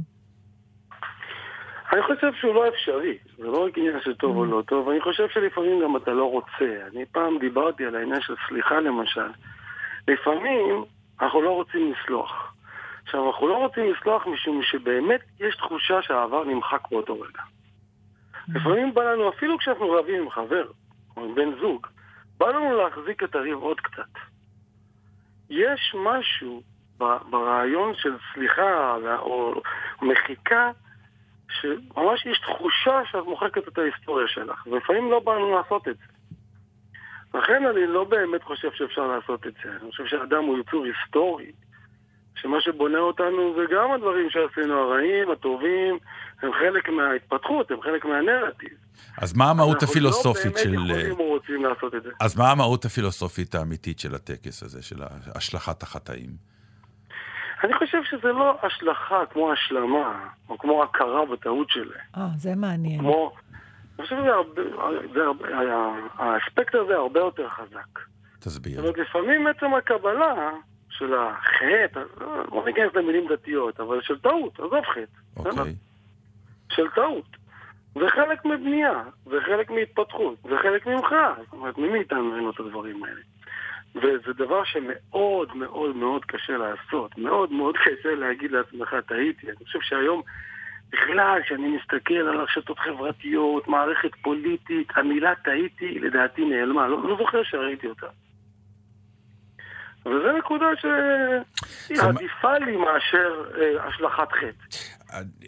אני 1.92 2.02
חושב 2.02 2.32
שהוא 2.40 2.54
לא 2.54 2.68
אפשרי, 2.68 3.18
זה 3.38 3.46
לא 3.46 3.64
רק 3.64 3.78
עניין 3.78 4.00
של 4.04 4.14
טוב 4.14 4.36
או 4.36 4.44
לא 4.44 4.62
טוב, 4.66 4.88
אני 4.88 5.00
חושב 5.00 5.28
שלפעמים 5.28 5.82
גם 5.82 5.96
אתה 5.96 6.10
לא 6.10 6.30
רוצה. 6.30 6.86
אני 6.92 7.04
פעם 7.12 7.38
דיברתי 7.38 7.84
על 7.84 7.96
העניין 7.96 8.20
של 8.20 8.34
סליחה 8.48 8.80
למשל. 8.80 9.30
לפעמים 10.08 10.84
אנחנו 11.20 11.42
לא 11.42 11.50
רוצים 11.50 11.92
לסלוח. 11.92 12.54
עכשיו, 13.04 13.30
אנחנו 13.30 13.48
לא 13.48 13.56
רוצים 13.56 13.92
לסלוח 13.92 14.26
משום 14.26 14.62
שבאמת 14.62 15.20
יש 15.40 15.56
תחושה 15.56 16.02
שהעבר 16.02 16.44
נמחק 16.44 16.80
באותו 16.90 17.20
רגע. 17.20 17.42
לפעמים 18.48 18.94
בא 18.94 19.02
לנו, 19.02 19.28
אפילו 19.28 19.59
כשאנחנו 19.59 19.90
רבים 19.90 20.23
עם 20.23 20.31
חבר 20.31 20.66
או 21.16 21.24
עם 21.24 21.35
בן 21.35 21.60
זוג, 21.60 21.86
בא 22.39 22.48
לנו 22.48 22.77
להחזיק 22.77 23.23
את 23.23 23.35
הריב 23.35 23.59
עוד 23.59 23.81
קצת. 23.81 24.20
יש 25.51 25.94
משהו 25.94 26.62
ברעיון 27.31 27.94
של 27.94 28.16
סליחה 28.32 28.97
או 29.18 29.62
מחיקה 30.02 30.70
שממש 31.48 32.27
יש 32.27 32.39
תחושה 32.39 33.01
שאת 33.10 33.24
מוחקת 33.24 33.68
את 33.68 33.78
ההיסטוריה 33.78 34.28
שלך, 34.28 34.66
ולפעמים 34.66 35.10
לא 35.10 35.20
בא 35.20 35.35
לנו 35.35 35.56
לעשות 35.56 35.89
את 35.89 35.97
זה. 35.97 36.05
לכן 37.39 37.66
אני 37.66 37.86
לא 37.86 38.05
באמת 38.05 38.43
חושב 38.43 38.73
שאפשר 38.73 39.06
לעשות 39.06 39.47
את 39.47 39.55
זה. 39.64 39.70
אני 39.70 39.90
חושב 39.90 40.06
שהאדם 40.06 40.44
הוא 40.44 40.59
יצור 40.59 40.85
היסטורי, 40.85 41.52
שמה 42.36 42.60
שבונה 42.60 42.98
אותנו 42.98 43.54
זה 43.56 43.62
גם 43.74 43.92
הדברים 43.92 44.30
שעשינו, 44.30 44.74
הרעים, 44.74 45.30
הטובים, 45.30 45.98
הם 46.42 46.50
חלק 46.52 46.88
מההתפתחות, 46.88 47.70
הם 47.70 47.80
חלק 47.82 48.04
מהנרטיב. 48.04 48.70
אז 49.18 49.36
מה 49.36 49.50
המהות 49.50 49.82
הפילוסופית 49.82 50.56
אנחנו 50.56 50.58
של... 50.58 50.70
לא 50.70 50.86
באמת 50.86 50.98
יכולים 50.98 51.20
או 51.20 51.28
רוצים 51.28 51.64
לעשות 51.64 51.94
את 51.94 52.02
זה. 52.02 52.10
אז 52.20 52.38
מה 52.38 52.50
המהות 52.50 52.84
הפילוסופית 52.84 53.54
האמיתית 53.54 53.98
של 53.98 54.14
הטקס 54.14 54.62
הזה, 54.62 54.82
של 54.82 54.96
השלכת 55.34 55.82
החטאים? 55.82 56.30
אני 57.64 57.74
חושב 57.74 57.98
שזה 58.04 58.28
לא 58.28 58.58
השלכה 58.62 59.26
כמו 59.30 59.52
השלמה, 59.52 60.28
או 60.48 60.58
כמו 60.58 60.82
הכרה 60.82 61.26
בטעות 61.26 61.70
שלהם. 61.70 62.06
אה, 62.16 62.28
זה 62.36 62.54
מעניין. 62.56 62.98
כמו, 62.98 63.32
אני 63.98 64.06
חושב 64.06 64.16
שזה 64.16 64.32
הרבה, 64.32 64.62
זה 65.14 65.24
הרבה, 65.24 65.46
האספקט 66.14 66.74
הזה 66.74 66.94
הרבה 66.94 67.20
יותר 67.20 67.48
חזק. 67.48 68.00
תסביר. 68.38 68.76
זאת 68.76 68.84
אומרת, 68.84 68.98
לפעמים 68.98 69.46
עצם 69.46 69.74
הקבלה 69.74 70.50
של 70.98 71.14
החטא, 71.14 72.01
בוא 72.48 72.64
ניכנס 72.64 72.94
למילים 72.94 73.27
דתיות, 73.28 73.81
אבל 73.81 74.01
של 74.02 74.18
טעות, 74.18 74.60
עזוב 74.60 74.85
חטא. 74.85 75.20
אוקיי. 75.36 75.74
של 76.73 76.89
טעות. 76.94 77.36
זה 77.94 78.09
חלק 78.09 78.44
מבנייה, 78.44 79.02
זה 79.24 79.36
חלק 79.47 79.70
מהתפתחות, 79.70 80.35
זה 80.43 80.56
חלק 80.62 80.86
ממך. 80.86 81.14
זאת 81.44 81.52
אומרת, 81.52 81.78
מי 81.78 81.89
מאיתנו 81.89 82.36
אין 82.36 82.44
לו 82.44 82.51
את 82.51 82.60
הדברים 82.60 83.05
האלה? 83.05 83.20
וזה 83.94 84.32
דבר 84.32 84.64
שמאוד 84.64 85.56
מאוד 85.56 85.97
מאוד 85.97 86.24
קשה 86.24 86.56
לעשות. 86.56 87.18
מאוד 87.18 87.52
מאוד 87.52 87.77
קשה 87.77 88.14
להגיד 88.14 88.51
לעצמך, 88.51 88.97
טעיתי. 89.06 89.47
אני 89.47 89.64
חושב 89.64 89.78
שהיום, 89.82 90.23
בכלל, 90.90 91.40
כשאני 91.44 91.77
מסתכל 91.77 92.14
על 92.14 92.40
רשתות 92.40 92.78
חברתיות, 92.78 93.68
מערכת 93.68 94.14
פוליטית, 94.23 94.89
המילה 94.97 95.35
טעיתי, 95.35 95.98
לדעתי 95.98 96.44
נעלמה. 96.44 96.89
לא, 96.89 97.09
לא 97.09 97.16
זוכר 97.18 97.43
שראיתי 97.43 97.86
אותה. 97.86 98.06
וזו 100.06 100.38
נקודה 100.38 100.66
שהיא 100.80 102.00
עדיפה 102.00 102.58
לי 102.58 102.76
מאשר 102.76 103.44
אה, 103.58 103.86
השלכת 103.86 104.32
חטא. 104.32 104.86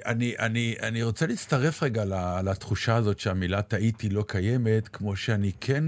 אני, 0.06 0.34
אני, 0.38 0.74
אני 0.82 1.02
רוצה 1.02 1.26
להצטרף 1.26 1.82
רגע 1.82 2.04
לתחושה 2.44 2.96
הזאת 2.96 3.18
שהמילה 3.18 3.62
טעיתי 3.62 4.08
לא 4.08 4.24
קיימת, 4.28 4.88
כמו 4.88 5.16
שאני 5.16 5.52
כן 5.60 5.84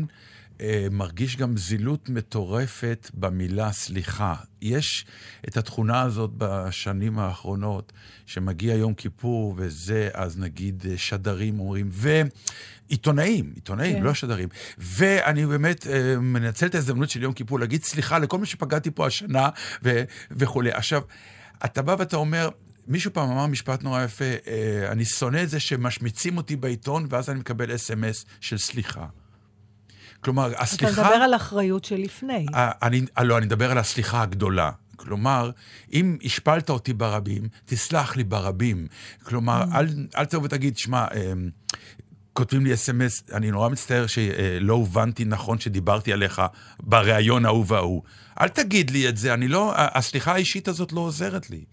אה, 0.61 0.87
מרגיש 0.91 1.37
גם 1.37 1.57
זילות 1.57 2.09
מטורפת 2.09 3.11
במילה 3.15 3.73
סליחה. 3.73 4.35
יש 4.63 5.07
את 5.49 5.57
התכונה 5.57 6.03
הזאת 6.03 6.31
בשנים 6.39 7.19
האחרונות, 7.19 7.93
שמגיע 8.27 8.75
יום 8.75 8.95
כיפור 8.95 9.55
וזה, 9.57 10.09
אז 10.15 10.39
נגיד 10.39 10.85
אה, 10.91 10.99
שדרים 10.99 11.61
אומרים, 11.61 11.89
ו... 11.93 12.09
עיתונאים, 12.91 13.53
עיתונאים, 13.55 13.97
כן. 13.97 14.03
לא 14.03 14.15
שדרים. 14.15 14.49
ואני 14.79 15.47
באמת 15.47 15.87
אה, 15.87 16.17
מנצל 16.21 16.67
את 16.67 16.75
ההזדמנות 16.75 17.11
של 17.11 17.23
יום 17.23 17.33
כיפור 17.33 17.61
להגיד 17.61 17.85
סליחה 17.85 18.19
לכל 18.19 18.39
מי 18.39 18.47
שפגעתי 18.47 18.91
פה 18.91 19.07
השנה 19.07 19.49
ו- 19.83 20.03
וכולי. 20.31 20.73
עכשיו, 20.73 21.03
אתה 21.65 21.83
בא 21.83 21.97
ואתה 21.99 22.17
אומר, 22.17 22.49
מישהו 22.89 23.13
פעם 23.13 23.31
אמר 23.31 23.47
משפט 23.47 23.83
נורא 23.83 24.03
יפה, 24.03 24.25
אה, 24.25 24.93
אני 24.93 25.05
שונא 25.05 25.43
את 25.43 25.51
זה 25.51 25.61
שמשמיצים 25.61 26.37
אותי 26.37 26.57
בעיתון, 26.57 27.07
ואז 27.09 27.31
אני 27.31 27.41
מקבל 27.41 27.75
אס.אם.אס 27.75 28.25
של 28.41 28.59
סליחה. 28.59 29.07
כלומר, 30.21 30.53
הסליחה... 30.57 30.93
אתה 30.93 31.03
מדבר 31.03 31.15
על 31.15 31.35
אחריות 31.35 31.85
שלפני. 31.85 32.47
אה, 32.55 32.71
אני, 32.83 33.01
לא, 33.21 33.39
אני 33.39 33.47
מדבר 33.47 33.71
על 33.71 33.79
הסליחה 33.79 34.23
הגדולה. 34.23 34.71
כלומר, 34.97 35.51
אם 35.93 36.19
השפלת 36.25 36.71
אותי 36.71 36.93
ברבים, 36.93 37.49
תסלח 37.65 38.17
לי 38.17 38.25
ברבים. 38.25 38.87
כלומר, 39.23 39.63
mm. 39.63 39.77
אל, 39.77 39.87
אל 40.17 40.25
תבוא 40.25 40.45
ותגיד, 40.45 40.79
שמע, 40.79 41.05
אה, 41.15 41.33
כותבים 42.41 42.65
לי 42.65 42.75
אס.אם.אס, 42.75 43.23
אני 43.33 43.51
נורא 43.51 43.69
מצטער 43.69 44.07
שלא 44.07 44.75
הובנתי 44.75 45.25
נכון 45.25 45.59
שדיברתי 45.61 46.13
עליך 46.13 46.43
בריאיון 46.83 47.45
ההוא 47.47 47.65
וההוא. 47.69 48.03
אל 48.41 48.49
תגיד 48.49 48.91
לי 48.91 49.09
את 49.09 49.17
זה, 49.17 49.35
אני 49.35 49.49
לא, 49.49 49.73
הסליחה 49.77 50.33
האישית 50.33 50.69
הזאת 50.69 50.93
לא 50.93 51.01
עוזרת 51.01 51.51
לי. 51.51 51.65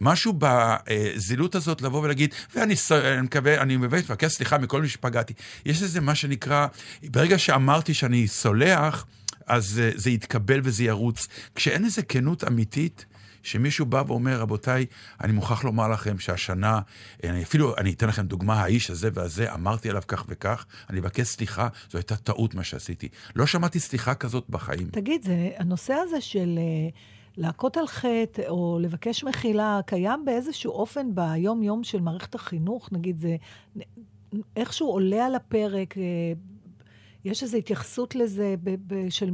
משהו 0.00 0.34
בזילות 0.38 1.54
הזאת 1.54 1.82
לבוא 1.82 2.02
ולהגיד, 2.02 2.34
ואני 2.54 2.74
מקווה, 3.22 3.62
אני 3.62 3.78
באמת 3.78 4.04
מבקש 4.04 4.32
סליחה 4.32 4.58
מכל 4.58 4.82
מי 4.82 4.88
שפגעתי. 4.88 5.32
יש 5.66 5.82
איזה 5.82 6.00
מה 6.00 6.14
שנקרא, 6.14 6.66
ברגע 7.02 7.38
שאמרתי 7.38 7.94
שאני 7.94 8.28
סולח, 8.28 9.06
אז 9.46 9.82
זה 9.94 10.10
יתקבל 10.10 10.60
וזה 10.64 10.84
ירוץ. 10.84 11.28
כשאין 11.54 11.84
איזה 11.84 12.02
כנות 12.02 12.44
אמיתית, 12.44 13.04
שמישהו 13.42 13.86
בא 13.86 14.02
ואומר, 14.06 14.40
רבותיי, 14.40 14.86
אני 15.20 15.32
מוכרח 15.32 15.64
לומר 15.64 15.88
לכם 15.88 16.18
שהשנה, 16.18 16.80
אני 17.24 17.42
אפילו, 17.42 17.76
אני 17.76 17.92
אתן 17.92 18.08
לכם 18.08 18.26
דוגמה, 18.26 18.62
האיש 18.62 18.90
הזה 18.90 19.08
והזה, 19.14 19.54
אמרתי 19.54 19.90
עליו 19.90 20.02
כך 20.08 20.24
וכך, 20.28 20.66
אני 20.90 21.00
אבקש 21.00 21.28
סליחה, 21.28 21.68
זו 21.90 21.98
הייתה 21.98 22.16
טעות 22.16 22.54
מה 22.54 22.64
שעשיתי. 22.64 23.08
לא 23.36 23.46
שמעתי 23.46 23.80
סליחה 23.80 24.14
כזאת 24.14 24.44
בחיים. 24.50 24.88
תגיד, 24.90 25.22
זה, 25.22 25.50
הנושא 25.58 25.94
הזה 25.94 26.20
של... 26.20 26.58
uh, 26.58 27.20
להכות 27.36 27.76
על 27.76 27.86
חטא 27.86 28.42
או 28.48 28.78
לבקש 28.80 29.24
מחילה, 29.24 29.80
קיים 29.86 30.24
באיזשהו 30.24 30.72
אופן 30.72 31.14
ביום-יום 31.14 31.84
של 31.84 32.00
מערכת 32.00 32.34
החינוך? 32.34 32.92
נגיד, 32.92 33.18
זה 33.18 33.36
איכשהו 34.56 34.88
עולה 34.88 35.26
על 35.26 35.34
הפרק, 35.34 35.98
אה, 35.98 36.02
יש 37.24 37.42
איזו 37.42 37.58
התייחסות 37.58 38.14
לזה 38.14 38.54
ב- 38.64 38.94
ב- 38.94 39.08
של 39.10 39.26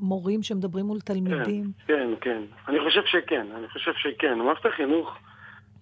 מורים 0.00 0.42
שמדברים 0.42 0.86
מול 0.86 1.00
תלמידים? 1.00 1.64
כן, 1.86 1.94
כן, 1.96 2.10
כן. 2.20 2.42
אני 2.68 2.78
חושב 2.80 3.02
שכן, 3.04 3.46
אני 3.56 3.68
חושב 3.68 3.92
שכן. 3.96 4.38
מערכת 4.38 4.66
החינוך 4.66 5.16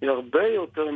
היא 0.01 0.11
הרבה 0.11 0.47
יותר 0.47 0.87
אה, 0.87 0.91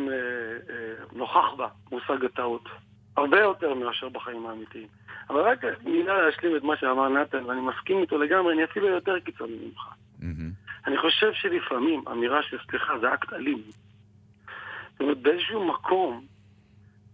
נוכח 1.13 1.55
בה 1.57 1.69
מושג 1.93 2.25
הטעות. 2.25 2.69
הרבה 3.17 3.41
יותר 3.41 3.75
מאשר 3.75 4.09
בחיים 4.09 4.47
האמיתיים. 4.47 4.87
אבל 5.31 5.41
רק 5.41 5.65
מילה 5.85 6.23
להשלים 6.23 6.57
את 6.57 6.63
מה 6.63 6.77
שאמר 6.77 7.09
נתן, 7.09 7.45
ואני 7.45 7.61
מסכים 7.61 7.99
איתו 8.03 8.19
לגמרי, 8.19 8.55
אני 8.55 8.65
אפילו 8.65 8.89
יותר 8.89 9.21
קיצוני 9.21 9.57
ממך. 9.65 9.89
Mm-hmm. 10.21 10.87
אני 10.87 10.99
חושב 10.99 11.33
שלפעמים 11.33 12.05
אמירה 12.09 12.43
של 12.43 12.57
סליחה 12.71 12.99
זה 12.99 13.15
אקט 13.15 13.33
אלים. 13.33 13.63
זאת 14.93 15.01
אומרת, 15.01 15.19
באיזשהו 15.19 15.65
מקום 15.69 16.27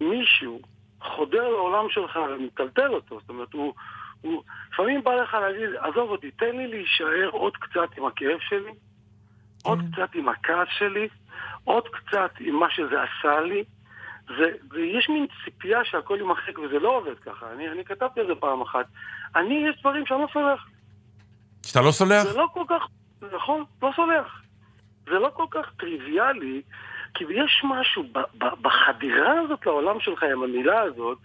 מישהו 0.01 0.61
חודר 1.03 1.49
לעולם 1.49 1.87
שלך 1.91 2.17
ומטלטל 2.17 2.95
אותו. 2.95 3.21
זאת 3.21 3.29
אומרת, 3.29 3.53
הוא, 3.53 3.75
הוא 4.21 4.43
לפעמים 4.73 5.05
בא 5.05 5.15
לך 5.15 5.35
להגיד, 5.35 5.69
עזוב 5.79 6.11
אותי, 6.11 6.31
תן 6.31 6.57
לי 6.57 6.67
להישאר 6.67 7.29
עוד 7.33 7.57
קצת 7.57 7.99
עם 7.99 8.07
הכאב 8.07 8.39
שלי, 8.41 8.73
עוד 9.63 9.79
כן. 9.79 9.91
קצת 9.93 10.15
עם 10.15 10.29
הכעס 10.29 10.69
שלי, 10.79 11.09
עוד 11.65 11.89
קצת 11.89 12.31
עם 12.41 12.55
מה 12.55 12.67
שזה 12.71 12.97
עשה 13.03 13.41
לי. 13.41 13.65
זה, 14.39 14.51
ויש 14.71 15.09
מין 15.09 15.27
ציפייה 15.45 15.85
שהכל 15.85 16.17
יימחק, 16.21 16.59
וזה 16.59 16.79
לא 16.79 16.97
עובד 16.97 17.19
ככה. 17.19 17.53
אני, 17.53 17.69
אני 17.69 17.85
כתבתי 17.85 18.21
על 18.21 18.27
זה 18.27 18.35
פעם 18.35 18.61
אחת. 18.63 18.87
אני, 19.37 19.65
יש 19.69 19.81
דברים 19.81 20.07
שאני 20.07 20.21
לא 20.21 20.27
סולח. 20.33 20.69
שאתה 21.67 21.81
לא 21.81 21.91
סולח? 21.91 22.23
זה 22.23 22.39
לא 22.39 22.47
כל 22.55 22.65
כך, 22.69 22.87
נכון, 23.37 23.65
לא 23.83 23.91
סולח. 23.97 24.43
זה 25.05 25.19
לא 25.19 25.31
כל 25.35 25.47
כך 25.51 25.73
טריוויאלי, 25.79 26.63
כי 27.15 27.25
יש 27.25 27.63
משהו 27.65 28.03
ב, 28.13 28.19
ב, 28.19 28.45
בחדירה 28.63 29.41
הזאת 29.41 29.67
לעולם 29.67 30.01
שלך 30.01 30.23
עם 30.23 30.43
המילה 30.43 30.81
הזאת, 30.81 31.19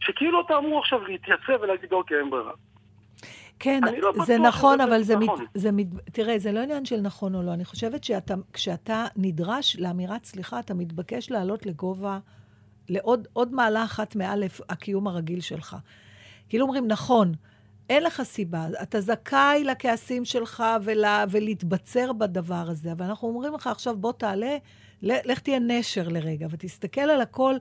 שכאילו 0.00 0.40
אתה 0.40 0.58
אמור 0.58 0.78
עכשיו 0.78 1.04
להתייצב 1.04 1.62
ולהגיד, 1.62 1.92
אוקיי, 1.92 2.18
אין 2.18 2.30
ברירה. 2.30 2.52
כן, 3.58 3.80
לא 3.98 4.12
זה 4.24 4.38
נכון, 4.38 4.80
אבל 4.80 5.02
זה, 5.02 5.16
נכון. 5.16 5.42
מת, 5.42 5.48
זה 5.54 5.72
מת, 5.72 5.86
תראה, 6.12 6.38
זה 6.38 6.52
לא 6.52 6.60
עניין 6.60 6.84
של 6.84 7.00
נכון 7.00 7.34
או 7.34 7.42
לא. 7.42 7.54
אני 7.54 7.64
חושבת 7.64 8.04
שכשאתה 8.04 9.06
נדרש 9.16 9.76
לאמירת 9.76 10.24
סליחה, 10.24 10.60
אתה 10.60 10.74
מתבקש 10.74 11.30
לעלות 11.30 11.66
לגובה, 11.66 12.18
לעוד 12.88 13.54
מעלה 13.54 13.84
אחת 13.84 14.16
מעל 14.16 14.44
הקיום 14.68 15.06
הרגיל 15.06 15.40
שלך. 15.40 15.76
כאילו 16.48 16.64
אומרים, 16.64 16.88
נכון, 16.88 17.32
אין 17.90 18.02
לך 18.02 18.22
סיבה. 18.22 18.66
אתה 18.82 19.00
זכאי 19.00 19.64
לכעסים 19.64 20.24
שלך 20.24 20.64
ול, 20.82 21.04
ולהתבצר 21.30 22.12
בדבר 22.12 22.64
הזה, 22.68 22.92
אבל 22.92 23.06
אנחנו 23.06 23.28
אומרים 23.28 23.54
לך 23.54 23.66
עכשיו, 23.66 23.96
בוא 23.96 24.12
תעלה, 24.12 24.56
לך 25.02 25.38
תהיה 25.38 25.58
נשר 25.58 26.08
לרגע, 26.08 26.46
ותסתכל 26.50 27.00
על 27.00 27.20
הכל. 27.20 27.56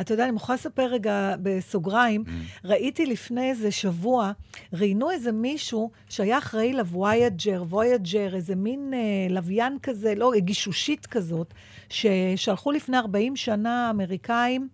אתה 0.00 0.14
יודע, 0.14 0.24
אני 0.24 0.32
מוכרחה 0.32 0.54
לספר 0.54 0.86
רגע 0.86 1.34
בסוגריים, 1.42 2.24
mm. 2.26 2.30
ראיתי 2.64 3.06
לפני 3.06 3.50
איזה 3.50 3.70
שבוע, 3.70 4.32
ראיינו 4.72 5.10
איזה 5.10 5.32
מישהו 5.32 5.90
שהיה 6.08 6.38
אחראי 6.38 6.72
ל 6.72 6.82
Voyager, 6.82 7.62
Voyager, 7.68 8.34
איזה 8.34 8.54
מין 8.54 8.94
אה, 8.94 9.34
לוויין 9.34 9.78
כזה, 9.82 10.14
לא, 10.14 10.32
גישושית 10.36 11.06
כזאת, 11.06 11.54
ששלחו 11.88 12.72
לפני 12.72 12.96
40 12.96 13.36
שנה 13.36 13.90
אמריקאים. 13.90 14.68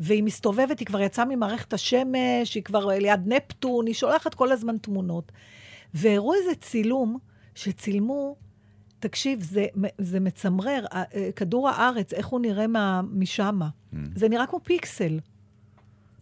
והיא 0.00 0.22
מסתובבת, 0.22 0.78
היא 0.78 0.86
כבר 0.86 1.00
יצאה 1.00 1.24
ממערכת 1.24 1.72
השמש, 1.72 2.54
היא 2.54 2.62
כבר 2.62 2.86
ליד 2.86 3.20
נפטון, 3.26 3.86
היא 3.86 3.94
שולחת 3.94 4.34
כל 4.34 4.52
הזמן 4.52 4.78
תמונות. 4.78 5.32
והראו 5.94 6.34
איזה 6.34 6.54
צילום 6.54 7.18
שצילמו, 7.54 8.36
תקשיב, 9.02 9.42
זה, 9.42 9.66
זה 9.98 10.20
מצמרר, 10.20 10.84
אה, 10.92 11.02
כדור 11.36 11.68
הארץ, 11.68 12.12
איך 12.12 12.26
הוא 12.26 12.40
נראה 12.40 12.66
משם. 13.12 13.60
Mm. 13.62 13.96
זה 14.16 14.28
נראה 14.28 14.46
כמו 14.46 14.60
פיקסל. 14.64 15.20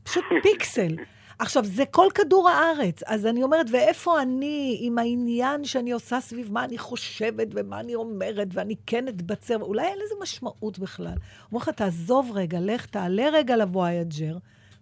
פשוט 0.03 0.25
פיקסל. 0.43 0.97
עכשיו, 1.39 1.65
זה 1.65 1.85
כל 1.91 2.07
כדור 2.15 2.49
הארץ. 2.49 3.03
אז 3.07 3.27
אני 3.27 3.43
אומרת, 3.43 3.67
ואיפה 3.73 4.23
אני 4.23 4.79
עם 4.81 4.99
העניין 4.99 5.65
שאני 5.65 5.93
עושה 5.93 6.21
סביב 6.21 6.53
מה 6.53 6.65
אני 6.65 6.79
חושבת 6.79 7.49
ומה 7.51 7.81
אני 7.81 7.95
אומרת, 7.95 8.49
ואני 8.53 8.75
כן 8.87 9.09
אתבצר, 9.09 9.57
אולי 9.63 9.87
אין 9.87 9.99
לזה 10.05 10.15
משמעות 10.23 10.79
בכלל. 10.79 11.17
אומר 11.53 11.63
לך, 11.63 11.69
תעזוב 11.69 12.31
רגע, 12.35 12.59
לך, 12.61 12.87
תעלה 12.87 13.29
רגע 13.33 13.57
לווייג'ר, 13.57 14.37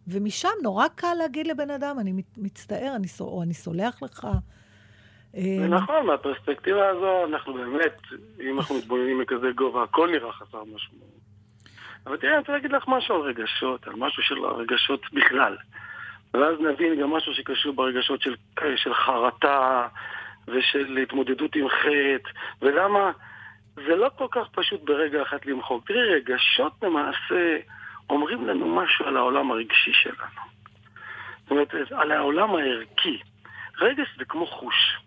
ומשם 0.07 0.49
נורא 0.63 0.87
קל 0.95 1.15
להגיד 1.19 1.47
לבן 1.47 1.71
אדם, 1.71 1.99
אני 2.01 2.23
מצטער, 2.37 2.97
אני, 2.97 3.07
או 3.21 3.43
אני 3.43 3.55
סולח 3.55 4.03
לך. 4.03 4.27
זה 5.33 5.69
נכון, 5.69 6.07
מהפרספקטיבה 6.07 6.89
הזו, 6.89 7.25
אנחנו 7.25 7.55
באמת, 7.55 8.01
אם 8.41 8.59
אנחנו 8.59 8.75
מתבוננים 8.75 9.19
מכזה 9.19 9.51
גובה, 9.55 9.83
הכל 9.83 10.11
נראה 10.11 10.33
חסר 10.33 10.65
משמעות. 10.65 11.19
אבל 12.07 12.17
תראה, 12.17 12.33
אני 12.33 12.41
רוצה 12.41 12.53
להגיד 12.53 12.73
לך 12.73 12.85
משהו 12.89 13.15
על 13.15 13.21
רגשות, 13.21 13.87
על 13.87 13.95
משהו 13.97 14.23
של 14.23 14.39
רגשות 14.41 15.01
בכלל. 15.13 15.57
ואז 16.35 16.61
נבין 16.61 17.01
גם 17.01 17.11
משהו 17.11 17.35
שקשור 17.35 17.73
ברגשות 17.73 18.23
של, 18.23 18.35
של 18.77 18.95
חרטה 18.95 19.89
ושל 20.49 20.99
התמודדות 21.03 21.57
עם 21.57 21.69
חטא, 21.69 22.31
ולמה 22.63 23.11
זה 23.75 23.97
לא 23.97 24.11
כל 24.17 24.27
כך 24.31 24.49
פשוט 24.53 24.83
ברגע 24.83 25.23
אחד 25.23 25.39
למחוק. 25.45 25.87
תראי, 25.87 26.15
רגשות 26.15 26.73
למעשה 26.83 27.57
אומרים 28.11 28.47
לנו 28.47 28.75
משהו 28.77 29.07
על 29.07 29.17
העולם 29.17 29.51
הרגשי 29.51 29.93
שלנו. 29.93 30.41
זאת 31.43 31.51
אומרת, 31.51 31.75
על 31.93 32.13
העולם 32.13 32.57
הערכי. 32.57 33.19
רגש 33.81 34.09
זה 34.19 34.25
כמו 34.25 34.47
חוש. 34.47 34.99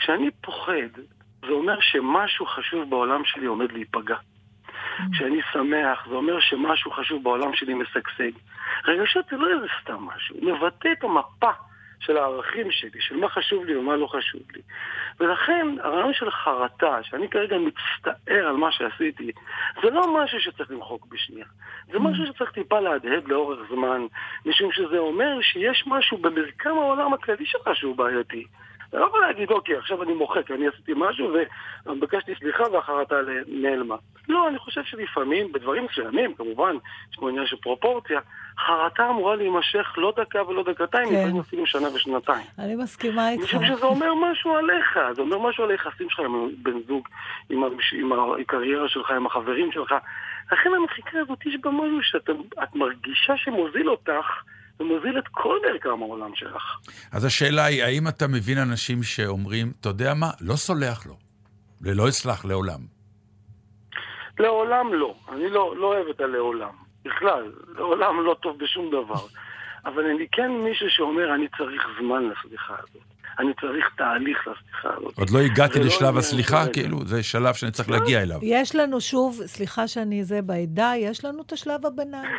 כשאני 0.00 0.30
פוחד, 0.30 1.00
זה 1.40 1.52
אומר 1.52 1.80
שמשהו 1.80 2.46
חשוב 2.46 2.90
בעולם 2.90 3.24
שלי 3.24 3.46
עומד 3.46 3.72
להיפגע. 3.72 4.16
כשאני 5.12 5.40
שמח, 5.52 6.06
זה 6.08 6.14
אומר 6.14 6.40
שמשהו 6.40 6.90
חשוב 6.90 7.22
בעולם 7.22 7.54
שלי 7.54 7.74
משגשג. 7.74 8.30
רגשות 8.84 9.24
זה 9.30 9.36
לא 9.36 9.54
איזה 9.54 9.66
סתם 9.82 10.02
משהו, 10.02 10.36
הוא 10.40 10.52
מבטא 10.52 10.88
את 10.92 11.04
המפה 11.04 11.50
של 12.00 12.16
הערכים 12.16 12.70
שלי, 12.70 13.00
של 13.00 13.16
מה 13.16 13.28
חשוב 13.28 13.64
לי 13.64 13.76
ומה 13.76 13.96
לא 13.96 14.06
חשוב 14.06 14.42
לי. 14.54 14.62
ולכן 15.20 15.66
הרעיון 15.82 16.12
של 16.14 16.30
חרטה, 16.30 16.98
שאני 17.02 17.28
כרגע 17.28 17.56
מצטער 17.58 18.46
על 18.46 18.56
מה 18.56 18.72
שעשיתי, 18.72 19.32
זה 19.82 19.90
לא 19.90 20.22
משהו 20.22 20.40
שצריך 20.40 20.70
למחוק 20.70 21.06
בשנייה. 21.06 21.46
זה 21.92 21.98
משהו 21.98 22.26
שצריך 22.26 22.52
טיפה 22.52 22.80
להדהד 22.80 23.28
לאורך 23.28 23.58
זמן, 23.70 24.06
משום 24.46 24.72
שזה 24.72 24.98
אומר 24.98 25.40
שיש 25.42 25.84
משהו 25.86 26.18
במרקם 26.18 26.78
העולם 26.78 27.14
הכללי 27.14 27.46
שלך 27.46 27.68
שהוא 27.74 27.96
בעייתי. 27.96 28.44
אתה 28.90 28.98
לא 28.98 29.06
יכול 29.06 29.20
להגיד, 29.20 29.50
אוקיי, 29.50 29.76
עכשיו 29.76 30.02
אני 30.02 30.12
מוחק, 30.14 30.50
אני 30.50 30.68
עשיתי 30.68 30.92
משהו 30.96 31.32
וביקשתי 31.86 32.32
סליחה 32.38 32.62
והחרטה 32.72 33.16
נעלמה. 33.46 33.96
לא, 34.28 34.48
אני 34.48 34.58
חושב 34.58 34.80
שלפעמים, 34.84 35.52
בדברים 35.52 35.84
מסוימים, 35.84 36.34
כמובן, 36.34 36.76
יש 37.12 37.16
פה 37.16 37.28
עניין 37.28 37.46
של 37.46 37.56
פרופורציה, 37.56 38.20
חרטה 38.66 39.08
אמורה 39.10 39.36
להימשך 39.36 39.94
לא 39.96 40.12
דקה 40.16 40.48
ולא 40.48 40.62
דקתיים, 40.62 41.08
כן. 41.08 41.14
לפעמים 41.14 41.40
אפילו 41.40 41.66
שנה 41.66 41.88
ושנתיים. 41.94 42.46
אני 42.58 42.76
מסכימה 42.76 43.30
איתך. 43.30 43.42
משום 43.42 43.66
שזה 43.66 43.86
אומר 43.86 44.14
משהו 44.14 44.56
עליך, 44.56 44.98
זה 45.14 45.22
אומר 45.22 45.38
משהו 45.38 45.64
על 45.64 45.70
היחסים 45.70 46.10
שלך 46.10 46.20
עם 46.20 46.48
בן 46.62 46.82
זוג, 46.88 47.08
עם, 47.50 47.62
עם 47.92 48.12
הקריירה 48.12 48.88
שלך, 48.88 49.10
עם 49.10 49.26
החברים 49.26 49.72
שלך. 49.72 49.94
לכן 50.52 50.70
המחיקה 50.74 51.18
הזאת 51.20 51.46
יש 51.46 51.56
בה 51.62 51.70
משהו 51.70 52.02
שאת 52.02 52.30
מרגישה 52.74 53.36
שמוזיל 53.36 53.90
אותך, 53.90 54.42
ומוזיל 54.80 55.18
את 55.18 55.28
כל 55.30 55.58
מרקם 55.66 56.02
העולם 56.02 56.30
שלך. 56.34 56.62
אז 57.12 57.24
השאלה 57.24 57.64
היא, 57.64 57.84
האם 57.84 58.08
אתה 58.08 58.28
מבין 58.28 58.58
אנשים 58.58 59.02
שאומרים, 59.02 59.72
אתה 59.80 59.88
יודע 59.88 60.14
מה, 60.14 60.30
לא 60.40 60.56
סולח 60.56 61.06
לו, 61.06 61.16
ולא 61.80 62.08
אסלח 62.08 62.44
לעולם. 62.44 62.80
לעולם 64.38 64.94
לא. 64.94 65.14
אני 65.32 65.50
לא, 65.50 65.76
לא 65.76 65.86
אוהב 65.86 66.06
את 66.08 66.20
הלעולם. 66.20 66.72
בכלל, 67.04 67.52
לעולם 67.76 68.24
לא 68.24 68.36
טוב 68.42 68.58
בשום 68.58 68.88
דבר. 68.88 69.26
אבל 69.84 70.06
אני 70.06 70.26
כן 70.32 70.50
מישהו 70.50 70.86
שאומר, 70.90 71.34
אני 71.34 71.46
צריך 71.58 71.82
זמן 72.00 72.22
לסליחה 72.28 72.74
הזאת. 72.74 73.02
אני 73.38 73.52
צריך 73.60 73.84
תהליך 73.96 74.38
לסליחה 74.38 74.88
הזאת. 74.96 75.18
עוד 75.18 75.30
לא 75.30 75.38
הגעתי 75.38 75.78
לא 75.78 75.84
לשלב 75.84 76.16
הסליחה. 76.16 76.64
כאילו, 76.72 77.06
זה 77.06 77.22
שלב 77.22 77.54
שאני 77.54 77.72
צריך 77.72 77.90
להגיע 77.90 78.22
אליו. 78.22 78.38
יש 78.42 78.74
לנו 78.74 79.00
שוב, 79.00 79.40
סליחה 79.46 79.88
שאני 79.88 80.24
זה 80.24 80.42
בעדה, 80.42 80.92
יש 80.96 81.24
לנו 81.24 81.42
את 81.42 81.52
השלב 81.52 81.86
הביניים. 81.86 82.30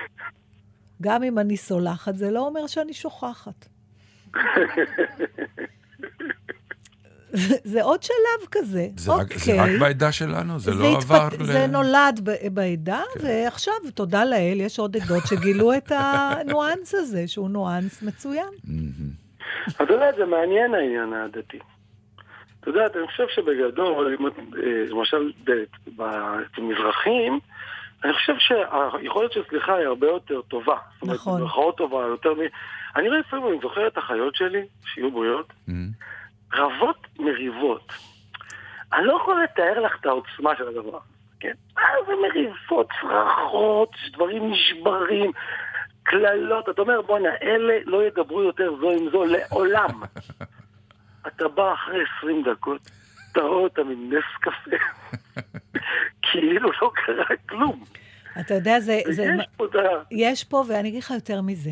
גם 1.01 1.23
אם 1.23 1.39
אני 1.39 1.57
סולחת, 1.57 2.15
זה 2.15 2.31
לא 2.31 2.39
אומר 2.39 2.67
שאני 2.67 2.93
שוכחת. 2.93 3.65
זה- 7.33 7.55
זה 7.63 7.83
עוד 7.83 8.03
שלב 8.03 8.47
כזה. 8.51 8.87
זה 8.97 9.11
רק- 9.11 9.33
זה 9.37 9.51
אוקיי. 9.51 9.75
רק 9.75 9.79
בעדה 9.81 10.11
שלנו? 10.11 10.59
זה 10.59 10.71
לא 10.71 10.97
התפת- 10.97 11.03
עבר 11.11 11.27
ל... 11.27 11.37
כן. 11.37 11.43
זה 11.43 11.67
נולד 11.67 12.19
ב- 12.23 12.47
בעדה, 12.53 13.01
ועכשיו, 13.23 13.73
תודה 13.95 14.25
לאל, 14.25 14.57
יש 14.61 14.79
עוד 14.79 14.97
עדות 14.97 15.23
שגילו 15.27 15.73
את 15.73 15.91
הניואנס 15.95 16.95
הזה, 16.95 17.27
שהוא 17.27 17.49
ניואנס 17.49 18.01
מצוין. 18.03 18.47
אתה 19.81 19.93
יודע, 19.93 20.11
זה 20.17 20.25
מעניין 20.25 20.73
העניין 20.73 21.13
העדתי. 21.13 21.59
אתה 22.59 22.69
יודע, 22.69 22.81
אני 22.99 23.07
חושב 23.07 23.23
שבגדול, 23.35 24.07
אה, 24.07 24.89
למשל, 24.89 25.31
ב- 25.43 25.51
ב- 25.97 26.01
אצל 26.01 26.61
מזרחים, 26.61 27.39
אני 28.03 28.13
חושב 28.13 28.33
שהיכולת 28.39 29.31
של 29.31 29.41
סליחה 29.49 29.75
היא 29.75 29.87
הרבה 29.87 30.07
יותר 30.07 30.41
טובה. 30.41 30.75
נכון. 31.03 31.15
זאת 31.15 31.25
אומרת, 31.25 31.41
במרכאות 31.41 31.77
טובה, 31.77 32.01
יותר 32.01 32.33
מ... 32.33 32.39
אני 32.95 33.09
רואה 33.09 33.19
לפעמים, 33.19 33.47
אני 33.47 33.59
זוכר 33.61 33.87
את 33.87 33.97
החיות 33.97 34.35
שלי, 34.35 34.65
שיהיו 34.85 35.11
בריאות, 35.11 35.53
רבות 36.53 37.07
מריבות. 37.19 37.93
אני 38.93 39.05
לא 39.05 39.13
יכול 39.21 39.43
לתאר 39.43 39.79
לך 39.79 39.97
את 40.01 40.05
העוצמה 40.05 40.55
של 40.57 40.67
הדבר, 40.67 40.99
כן? 41.39 41.53
מה 41.75 41.83
זה 42.07 42.13
מריבות, 42.21 42.87
צרחות, 43.01 43.89
דברים 44.13 44.51
נשברים, 44.51 45.31
קללות. 46.03 46.69
אתה 46.69 46.81
אומר, 46.81 47.01
בואנה, 47.01 47.29
אלה 47.41 47.73
לא 47.85 48.03
ידברו 48.03 48.43
יותר 48.43 48.75
זו 48.79 48.91
עם 48.91 49.09
זו 49.11 49.23
לעולם. 49.25 50.01
אתה 51.27 51.47
בא 51.47 51.73
אחרי 51.73 52.03
20 52.17 52.43
דקות, 52.43 52.81
אתה 53.31 53.41
רואה 53.41 53.63
אותם 53.63 53.89
עם 53.89 54.13
נס 54.13 54.23
קפה, 54.41 54.77
כאילו 56.31 56.72
לא 56.81 56.91
קרה 56.95 57.35
כלום. 57.49 57.84
אתה 58.39 58.53
יודע, 58.53 58.80
זה... 58.80 58.99
זה 59.10 59.27
פה. 59.57 59.65
יש 60.11 60.43
פה, 60.43 60.64
ואני 60.68 60.89
אגיד 60.89 61.03
לך 61.03 61.11
יותר 61.11 61.41
מזה. 61.41 61.72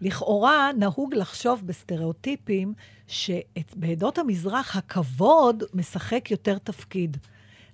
לכאורה 0.00 0.70
נהוג 0.78 1.14
לחשוב 1.14 1.62
בסטריאוטיפים 1.66 2.72
שבעדות 3.08 4.18
המזרח 4.18 4.76
הכבוד 4.76 5.62
משחק 5.74 6.30
יותר 6.30 6.58
תפקיד. 6.58 7.16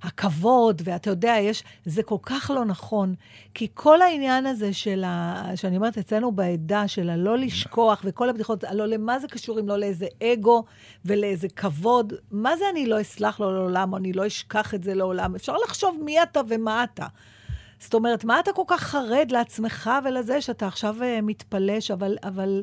הכבוד, 0.04 0.82
ואתה 0.84 1.10
יודע, 1.10 1.36
יש, 1.40 1.64
זה 1.84 2.02
כל 2.02 2.16
כך 2.22 2.50
לא 2.54 2.64
נכון. 2.64 3.14
כי 3.54 3.68
כל 3.74 4.02
העניין 4.02 4.46
הזה 4.46 4.72
של 4.72 5.04
ה... 5.06 5.42
שאני 5.56 5.76
אומרת 5.76 5.98
אצלנו 5.98 6.32
בעדה, 6.32 6.88
של 6.88 7.10
הלא 7.10 7.38
לשכוח, 7.38 8.02
וכל 8.04 8.28
הבדיחות, 8.28 8.64
הלא 8.64 8.86
למה 8.86 9.18
זה 9.18 9.28
קשור 9.28 9.60
אם 9.60 9.68
לא 9.68 9.78
לאיזה 9.78 10.06
אגו 10.22 10.64
ולאיזה 11.04 11.48
כבוד, 11.48 12.12
מה 12.30 12.56
זה 12.56 12.64
אני 12.70 12.86
לא 12.86 13.00
אסלח 13.00 13.40
לו 13.40 13.52
לעולם, 13.52 13.92
או 13.92 13.98
אני 13.98 14.12
לא 14.12 14.26
אשכח 14.26 14.74
את 14.74 14.82
זה 14.82 14.94
לעולם? 14.94 15.34
אפשר 15.34 15.56
לחשוב 15.64 15.98
מי 16.02 16.22
אתה 16.22 16.40
ומה 16.48 16.84
אתה. 16.84 17.06
זאת 17.78 17.94
אומרת, 17.94 18.24
מה 18.24 18.40
אתה 18.40 18.52
כל 18.52 18.62
כך 18.66 18.80
חרד 18.82 19.26
לעצמך 19.30 19.90
ולזה 20.04 20.40
שאתה 20.40 20.66
עכשיו 20.66 20.96
uh, 21.00 21.22
מתפלש, 21.22 21.90
אבל, 21.90 22.16
אבל 22.22 22.62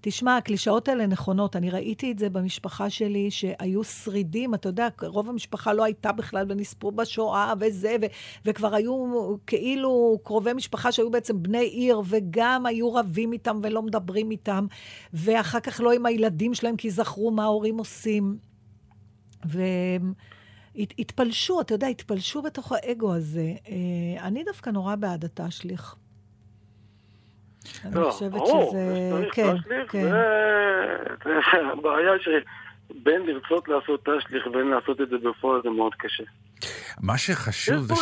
תשמע, 0.00 0.36
הקלישאות 0.36 0.88
האלה 0.88 1.06
נכונות. 1.06 1.56
אני 1.56 1.70
ראיתי 1.70 2.12
את 2.12 2.18
זה 2.18 2.30
במשפחה 2.30 2.90
שלי, 2.90 3.30
שהיו 3.30 3.84
שרידים, 3.84 4.54
אתה 4.54 4.68
יודע, 4.68 4.88
רוב 5.02 5.28
המשפחה 5.28 5.72
לא 5.72 5.84
הייתה 5.84 6.12
בכלל 6.12 6.46
ונספו 6.48 6.90
בשואה 6.90 7.52
וזה, 7.60 7.96
ו, 8.02 8.04
וכבר 8.44 8.74
היו 8.74 9.04
כאילו 9.46 10.18
קרובי 10.24 10.52
משפחה 10.52 10.92
שהיו 10.92 11.10
בעצם 11.10 11.42
בני 11.42 11.64
עיר, 11.64 12.02
וגם 12.08 12.66
היו 12.66 12.94
רבים 12.94 13.32
איתם 13.32 13.58
ולא 13.62 13.82
מדברים 13.82 14.30
איתם, 14.30 14.66
ואחר 15.12 15.60
כך 15.60 15.80
לא 15.80 15.92
עם 15.92 16.06
הילדים 16.06 16.54
שלהם, 16.54 16.76
כי 16.76 16.90
זכרו 16.90 17.30
מה 17.30 17.42
ההורים 17.44 17.78
עושים. 17.78 18.38
ו... 19.46 19.62
הת- 20.76 20.94
התפלשו, 20.98 21.60
אתה 21.60 21.74
יודע, 21.74 21.86
התפלשו 21.86 22.42
בתוך 22.42 22.72
האגו 22.72 23.14
הזה. 23.14 23.54
אה, 23.68 24.26
אני 24.26 24.44
דווקא 24.44 24.70
נורא 24.70 24.94
בעד 24.94 25.24
התשליך. 25.24 25.96
אני 27.84 27.94
לא, 27.94 28.10
חושבת 28.10 28.30
ברור, 28.30 28.70
שזה... 28.70 29.10
צריך 29.12 29.34
כן, 29.34 29.56
תשליך, 29.58 29.92
כן. 29.92 30.02
זה- 30.02 31.28
הבעיה 31.72 32.12
שבין 32.20 33.22
לרצות 33.26 33.68
לעשות 33.68 34.00
תשליך 34.04 34.46
ובין 34.46 34.66
לעשות 34.68 35.00
את 35.00 35.08
זה 35.08 35.16
בפועל 35.28 35.60
זה 35.64 35.70
מאוד 35.70 35.92
קשה. 35.98 36.24
מה 37.00 37.18
שחשוב 37.18 37.76
זה 37.82 37.94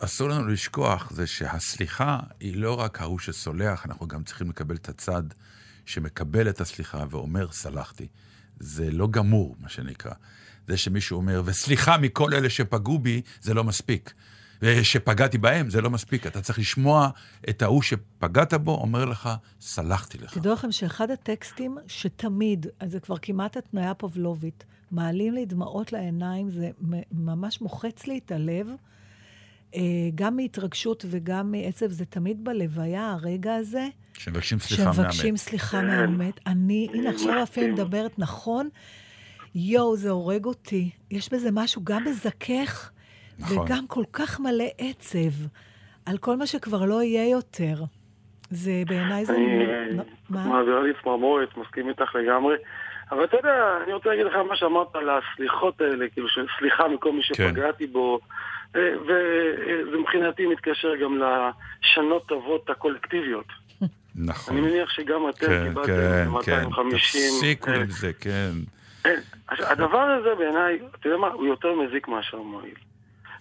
שאסור. 0.00 0.28
לנו 0.28 0.48
לשכוח, 0.48 1.10
זה 1.10 1.26
שהסליחה 1.26 2.18
היא 2.40 2.56
לא 2.56 2.80
רק 2.80 3.00
ההוא 3.00 3.18
שסולח, 3.18 3.86
אנחנו 3.86 4.06
גם 4.06 4.22
צריכים 4.22 4.50
לקבל 4.50 4.74
את 4.74 4.88
הצד 4.88 5.22
שמקבל 5.86 6.48
את 6.48 6.60
הסליחה 6.60 7.04
ואומר, 7.10 7.46
סלחתי. 7.52 8.06
זה 8.60 8.90
לא 8.92 9.08
גמור, 9.10 9.56
מה 9.60 9.68
שנקרא. 9.68 10.12
זה 10.66 10.76
שמישהו 10.76 11.16
אומר, 11.16 11.42
וסליחה 11.44 11.96
מכל 11.98 12.34
אלה 12.34 12.50
שפגעו 12.50 12.98
בי, 12.98 13.22
זה 13.40 13.54
לא 13.54 13.64
מספיק. 13.64 14.12
ושפגעתי 14.62 15.38
בהם, 15.38 15.70
זה 15.70 15.80
לא 15.80 15.90
מספיק. 15.90 16.26
אתה 16.26 16.40
צריך 16.40 16.58
לשמוע 16.58 17.08
את 17.48 17.62
ההוא 17.62 17.82
שפגעת 17.82 18.54
בו, 18.54 18.74
אומר 18.74 19.04
לך, 19.04 19.30
סלחתי 19.60 20.18
לך. 20.18 20.38
תדעו 20.38 20.52
לכם 20.52 20.72
שאחד 20.72 21.10
הטקסטים 21.10 21.78
שתמיד, 21.86 22.66
אז 22.80 22.92
זה 22.92 23.00
כבר 23.00 23.16
כמעט 23.22 23.56
התניה 23.56 23.94
פבלובית, 23.94 24.64
מעלים 24.90 25.34
לי 25.34 25.46
דמעות 25.46 25.92
לעיניים, 25.92 26.50
זה 26.50 26.70
ממש 27.12 27.60
מוחץ 27.60 28.06
לי 28.06 28.20
את 28.24 28.32
הלב. 28.32 28.68
אה, 29.74 29.80
גם 30.14 30.36
מהתרגשות 30.36 31.04
וגם 31.10 31.52
מעצב, 31.52 31.90
זה 31.90 32.04
תמיד 32.04 32.44
בלוויה, 32.44 33.10
הרגע 33.10 33.54
הזה. 33.54 33.88
שמבקשים 34.14 34.58
סליחה 34.58 34.84
מהמת. 34.84 34.96
שמבקשים 34.96 35.36
סליחה. 35.36 35.82
מהמת. 35.82 36.40
אני, 36.46 36.88
הנה 36.94 37.10
עכשיו. 37.10 37.42
אפילו 37.42 37.74
מדברת 37.74 38.18
נכון. 38.18 38.68
יואו, 39.54 39.96
זה 39.96 40.10
הורג 40.10 40.44
אותי. 40.44 40.90
יש 41.10 41.32
בזה 41.32 41.48
משהו 41.52 41.84
גם 41.84 42.04
מזכך, 42.04 42.90
נכון. 43.42 43.58
וגם 43.58 43.86
כל 43.86 44.04
כך 44.12 44.40
מלא 44.40 44.64
עצב 44.78 45.46
על 46.06 46.18
כל 46.18 46.36
מה 46.36 46.46
שכבר 46.46 46.84
לא 46.84 47.02
יהיה 47.02 47.30
יותר. 47.30 47.74
זה 48.50 48.72
בעיניי 48.86 49.24
זה... 49.24 49.34
אני 49.34 49.96
לא, 49.96 50.04
מה? 50.30 50.46
מעבירה 50.46 50.82
לי 50.82 50.92
צמרמורת, 51.02 51.56
מסכים 51.56 51.88
איתך 51.88 52.14
לגמרי. 52.14 52.56
אבל 53.10 53.24
אתה 53.24 53.36
יודע, 53.36 53.78
אני 53.84 53.92
רוצה 53.92 54.08
להגיד 54.08 54.26
לך 54.26 54.34
מה 54.48 54.56
שאמרת 54.56 54.96
על 54.96 55.08
הסליחות 55.10 55.80
האלה, 55.80 56.08
כאילו 56.08 56.28
שסליחה 56.28 56.88
מכל 56.88 57.12
מי 57.12 57.22
שפגעתי 57.22 57.86
בו, 57.86 58.20
אה, 58.76 58.94
וזה 59.02 59.98
מבחינתי 59.98 60.46
מתקשר 60.46 60.96
גם 61.02 61.18
לשנות 61.18 62.26
טובות 62.26 62.70
הקולקטיביות. 62.70 63.46
נכון. 64.16 64.56
אני 64.56 64.66
מניח 64.66 64.90
שגם 64.90 65.28
אתם 65.28 65.46
כן, 65.46 65.64
קיבלתם 65.68 65.86
כן, 65.86 66.22
כן. 66.24 66.28
250. 66.28 67.20
תפסיקו 67.34 67.70
אה, 67.70 67.76
עם 67.76 67.90
זה, 67.90 68.12
כן. 68.12 68.50
כן. 69.02 69.20
הדבר 69.48 70.00
הזה 70.00 70.34
בעיניי, 70.38 70.78
אתה 71.00 71.06
יודע 71.06 71.18
מה, 71.18 71.28
הוא 71.28 71.46
יותר 71.46 71.74
מזיק 71.74 72.08
מאשר 72.08 72.42
מועיל. 72.42 72.74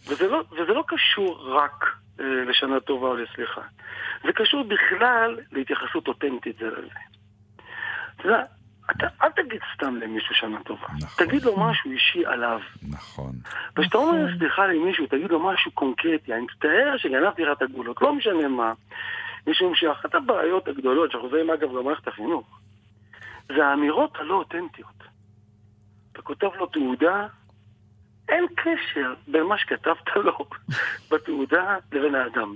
וזה 0.08 0.28
לא, 0.28 0.44
וזה 0.52 0.74
לא 0.74 0.84
קשור 0.88 1.56
רק 1.56 1.86
אה, 2.20 2.26
לשנה 2.26 2.80
טובה 2.80 3.08
או 3.08 3.16
לסליחה. 3.16 3.62
זה 4.24 4.34
קשור 4.36 4.64
בכלל 4.64 5.40
להתייחסות 5.52 6.08
אותנטית 6.08 6.58
זה 6.58 6.68
לזה. 6.68 7.00
אתה 8.16 8.28
יודע, 8.28 8.44
אתה, 8.92 9.08
אל 9.24 9.30
תגיד 9.32 9.62
סתם 9.76 9.96
למישהו 9.96 10.36
שנה 10.36 10.64
טובה. 10.64 10.88
נכון. 11.02 11.26
תגיד 11.26 11.44
לו 11.44 11.60
משהו 11.60 11.92
אישי 11.92 12.26
עליו. 12.26 12.60
נכון. 12.90 13.32
וכשאתה 13.78 13.98
אומר 13.98 14.38
סליחה 14.38 14.68
למישהו, 14.68 15.06
תגיד 15.08 15.32
לו 15.32 15.40
משהו 15.40 15.72
קונקרטי. 15.72 16.34
אני 16.34 16.42
מצטער 16.42 16.98
שגנבתי 16.98 17.46
לך 17.46 17.58
את 17.58 17.62
הגבולות, 17.62 18.02
לא 18.02 18.16
משנה 18.16 18.48
מה. 18.48 18.72
משום 19.48 19.76
שאחת 19.76 20.16
הבעיות 20.16 20.68
הגדולות, 20.68 21.12
שאנחנו 21.12 21.30
רואים 21.30 21.50
אגב 21.50 21.70
במערכת 21.70 22.08
החינוך, 22.08 22.60
זה 23.48 23.66
האמירות 23.66 24.16
הלא 24.16 24.34
אותנטיות. 24.34 25.04
אתה 26.12 26.22
כותב 26.22 26.50
לו 26.60 26.66
תעודה, 26.66 27.28
אין 28.32 28.46
קשר 28.56 29.14
בין 29.28 29.44
מה 29.44 29.58
שכתבת 29.58 30.16
לו 30.16 30.38
בתעודה 31.12 31.78
לבין 31.92 32.16
האדם. 32.16 32.56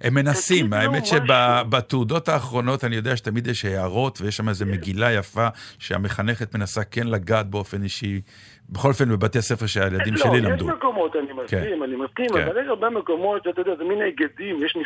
הם 0.00 0.14
מנסים, 0.14 0.72
האמת 0.72 1.06
שבתעודות 1.06 2.28
האחרונות 2.28 2.84
אני 2.84 2.96
יודע 2.96 3.16
שתמיד 3.16 3.46
יש 3.46 3.64
הערות 3.64 4.20
ויש 4.20 4.36
שם 4.36 4.48
איזו 4.48 4.66
מגילה 4.66 5.12
יפה 5.12 5.48
שהמחנכת 5.78 6.54
מנסה 6.54 6.84
כן 6.84 7.06
לגעת 7.06 7.46
באופן 7.46 7.82
אישי, 7.82 8.20
בכל 8.68 8.88
אופן 8.88 9.08
בבתי 9.08 9.38
הספר 9.38 9.66
שהילדים 9.66 10.16
שלי 10.16 10.40
למדו. 10.40 10.68
לא, 10.68 10.72
יש 10.72 10.78
מקומות, 10.78 11.16
אני 11.16 11.32
מסכים, 11.32 11.82
אני 11.82 11.96
מסכים, 11.96 12.26
אבל 12.32 12.62
יש 12.62 12.68
הרבה 12.68 12.90
מקומות 12.90 13.44
שאתה 13.44 13.60
יודע, 13.60 13.76
זה 13.78 13.84
מין 13.84 14.02
היגדים, 14.02 14.64
יש 14.64 14.76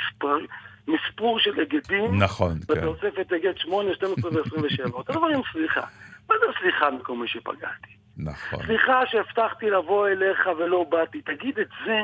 מספור 0.89 1.39
של 1.41 1.51
היגדים. 1.59 2.23
נכון, 2.23 2.59
כן. 2.69 2.75
בתוספת 2.75 3.33
היגד 3.33 3.57
8, 3.57 3.95
12 3.95 4.31
ו-27. 4.33 4.93
אותו 4.93 5.13
דבר 5.13 5.27
עם 5.27 5.41
סליחה. 5.53 5.87
מה 6.29 6.35
זה 6.41 6.47
סליחה 6.61 6.91
מכל 6.91 7.17
מי 7.17 7.29
שפגעתי? 7.29 8.02
נכון. 8.17 8.67
סליחה 8.67 9.01
שהבטחתי 9.07 9.71
לבוא 9.71 10.09
אליך 10.09 10.49
ולא 10.59 10.85
באתי. 10.91 11.23
תגיד 11.23 11.59
את 11.59 11.69
זה. 11.87 12.01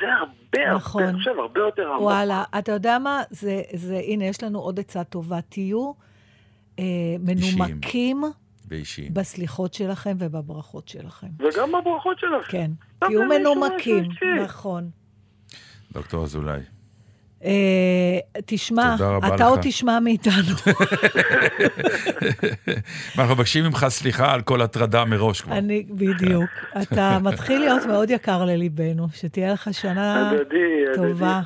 זה 0.00 0.06
הרבה, 0.20 0.74
נכון. 0.74 1.02
הרבה, 1.02 1.10
אני 1.10 1.18
חושב, 1.18 1.38
הרבה 1.38 1.60
יותר 1.60 1.88
עמוק. 1.88 2.02
וואלה, 2.02 2.44
אתה 2.58 2.72
יודע 2.72 2.98
מה? 2.98 3.22
זה, 3.30 3.62
זה, 3.74 4.00
הנה, 4.04 4.24
יש 4.24 4.42
לנו 4.42 4.58
עוד 4.58 4.80
עצה 4.80 5.04
טובה. 5.04 5.40
תהיו 5.40 5.92
אה, 6.78 6.84
מנומקים. 7.20 8.22
ואישיים. 8.68 9.14
בסליחות 9.14 9.74
שלכם 9.74 10.16
ובברכות 10.18 10.88
שלכם. 10.88 11.26
וגם 11.38 11.72
בברכות 11.72 12.18
שלכם. 12.18 12.50
כן, 12.50 12.70
תהיו 12.98 13.24
מנומקים, 13.24 14.08
נכון. 14.44 14.90
דוקטור 15.92 16.24
אזולאי. 16.24 16.60
אה, 17.44 18.40
תשמע, 18.46 18.96
אתה 19.34 19.46
עוד 19.46 19.60
תשמע 19.62 20.00
מאיתנו. 20.00 20.34
אנחנו 23.18 23.34
מבקשים 23.34 23.64
ממך 23.64 23.86
סליחה 23.88 24.32
על 24.32 24.42
כל 24.42 24.62
הטרדה 24.62 25.04
מראש 25.04 25.40
כבר. 25.40 25.58
אני, 25.58 25.86
בדיוק. 25.90 26.50
אתה 26.82 27.18
מתחיל 27.22 27.60
להיות 27.60 27.86
מאוד 27.86 28.10
יקר 28.10 28.44
לליבנו, 28.44 29.06
שתהיה 29.12 29.52
לך 29.52 29.68
שנה 29.72 30.32
טובה. 30.94 31.40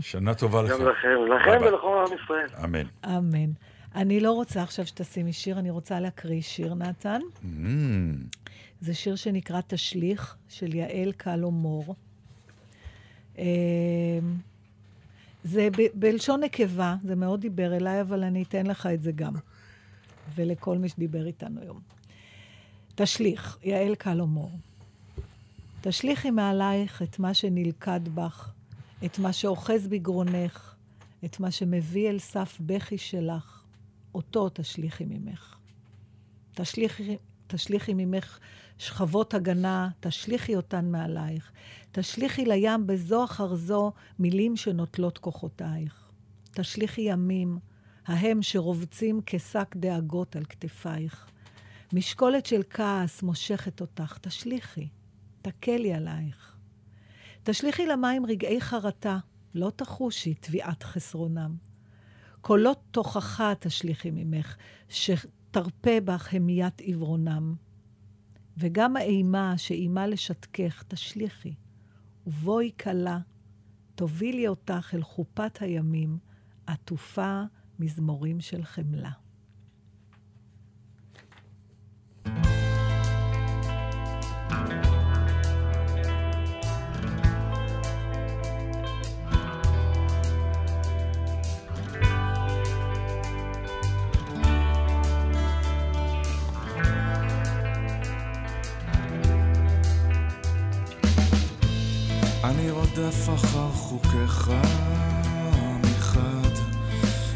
שנה 0.00 0.34
טובה 0.34 0.62
לך. 0.62 0.70
גם 0.70 0.80
לכם, 0.80 1.08
לכם 1.36 1.66
ולכל 1.66 2.04
עם 2.06 2.18
ישראל. 2.24 2.64
אמן. 2.64 2.86
אמן. 3.06 3.50
אני 3.94 4.20
לא 4.20 4.32
רוצה 4.32 4.62
עכשיו 4.62 4.86
שתשימי 4.86 5.32
שיר, 5.32 5.58
אני 5.58 5.70
רוצה 5.70 6.00
להקריא 6.00 6.40
שיר, 6.40 6.74
נתן. 6.74 7.20
זה 8.80 8.94
שיר 8.94 9.16
שנקרא 9.16 9.60
תשליך, 9.66 10.36
של 10.48 10.74
יעל 10.74 11.12
קלו 11.16 11.50
מור. 11.50 11.94
זה 15.44 15.68
ב- 15.78 15.92
בלשון 15.94 16.42
נקבה, 16.42 16.96
זה 17.04 17.14
מאוד 17.14 17.40
דיבר 17.40 17.76
אליי, 17.76 18.00
אבל 18.00 18.22
אני 18.24 18.42
אתן 18.42 18.66
לך 18.66 18.86
את 18.86 19.02
זה 19.02 19.12
גם. 19.12 19.34
ולכל 20.34 20.78
מי 20.78 20.88
שדיבר 20.88 21.26
איתנו 21.26 21.60
היום. 21.60 21.80
תשליך, 22.94 23.58
יעל 23.62 23.94
קלומור. 23.94 24.50
תשליכי 25.80 26.30
מעלייך 26.30 27.02
את 27.02 27.18
מה 27.18 27.34
שנלכד 27.34 28.00
בך, 28.14 28.52
את 29.04 29.18
מה 29.18 29.32
שאוחז 29.32 29.86
בגרונך, 29.86 30.74
את 31.24 31.40
מה 31.40 31.50
שמביא 31.50 32.10
אל 32.10 32.18
סף 32.18 32.58
בכי 32.60 32.98
שלך, 32.98 33.62
אותו 34.14 34.48
תשליכי 34.48 35.04
ממך. 35.04 35.56
תשליכי, 36.54 37.16
תשליכי 37.46 37.94
ממך 37.94 38.38
שכבות 38.82 39.34
הגנה, 39.34 39.88
תשליכי 40.00 40.56
אותן 40.56 40.90
מעלייך. 40.90 41.52
תשליכי 41.92 42.44
לים 42.44 42.86
בזו 42.86 43.24
אחר 43.24 43.54
זו 43.54 43.92
מילים 44.18 44.56
שנוטלות 44.56 45.18
כוחותייך. 45.18 46.10
תשליכי 46.50 47.00
ימים, 47.00 47.58
ההם 48.06 48.42
שרובצים 48.42 49.20
כשק 49.26 49.76
דאגות 49.76 50.36
על 50.36 50.44
כתפייך. 50.44 51.26
משקולת 51.92 52.46
של 52.46 52.62
כעס 52.70 53.22
מושכת 53.22 53.80
אותך, 53.80 54.18
תשליכי, 54.20 54.88
תקלי 55.42 55.94
עלייך. 55.94 56.56
תשליכי 57.42 57.86
למים 57.86 58.26
רגעי 58.26 58.60
חרטה, 58.60 59.18
לא 59.54 59.72
תחושי 59.76 60.34
תביעת 60.34 60.82
חסרונם. 60.82 61.56
קולות 62.40 62.80
תוכחה 62.90 63.52
תשליכי 63.60 64.10
ממך, 64.10 64.56
שתרפה 64.88 66.00
בך 66.04 66.34
המיית 66.34 66.80
עיוורונם. 66.80 67.54
וגם 68.56 68.96
האימה 68.96 69.54
שאימה 69.58 70.06
לשתקך, 70.06 70.84
תשליכי. 70.88 71.54
ובואי 72.26 72.70
כלה, 72.82 73.18
תובילי 73.94 74.48
אותך 74.48 74.90
אל 74.94 75.02
חופת 75.02 75.62
הימים, 75.62 76.18
עטופה 76.66 77.42
מזמורים 77.78 78.40
של 78.40 78.64
חמלה. 78.64 79.21
רודף 102.96 103.28
אחר 103.34 103.70
חוקיך 103.72 104.50
מחד, 105.80 106.52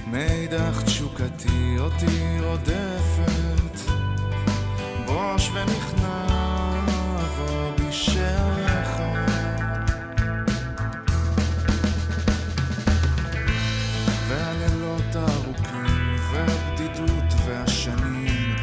מאידך 0.07 0.83
תשוקתי 0.85 1.77
אותי 1.79 2.39
רודפת, 2.41 3.91
בוש 5.07 5.51
ונכנע 5.55 6.27
והשנים, 17.47 18.55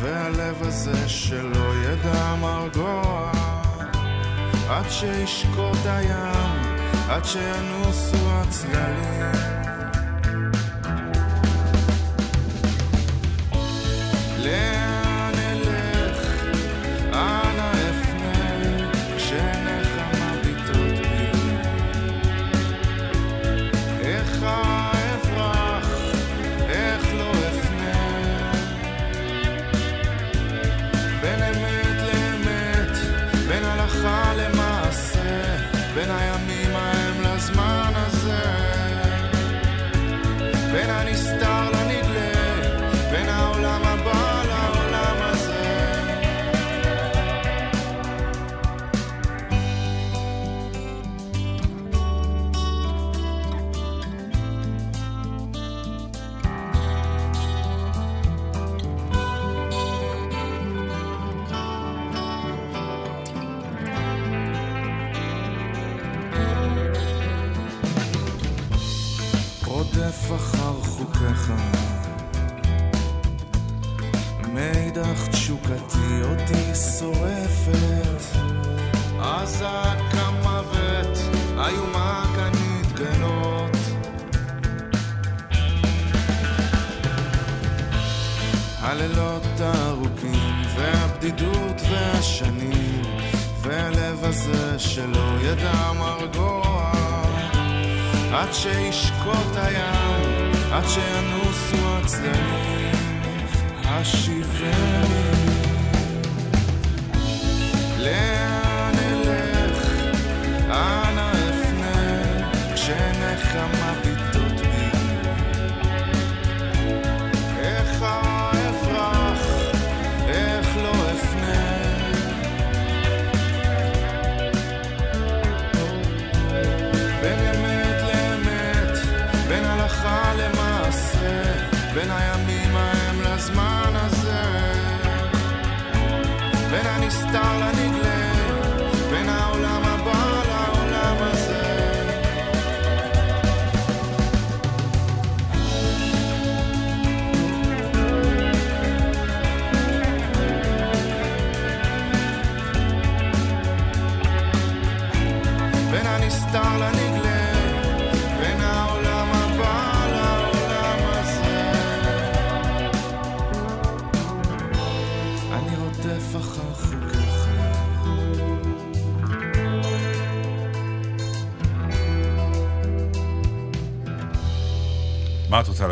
והלב 0.00 0.62
הזה 0.62 1.08
שלא 1.08 1.74
ידע 1.84 2.34
מרגוע. 2.40 3.11
עד 4.72 4.90
שישקוט 4.90 5.86
הים, 5.86 6.78
עד 7.08 7.24
שינוסו 7.24 8.16
הצללים. 8.30 9.61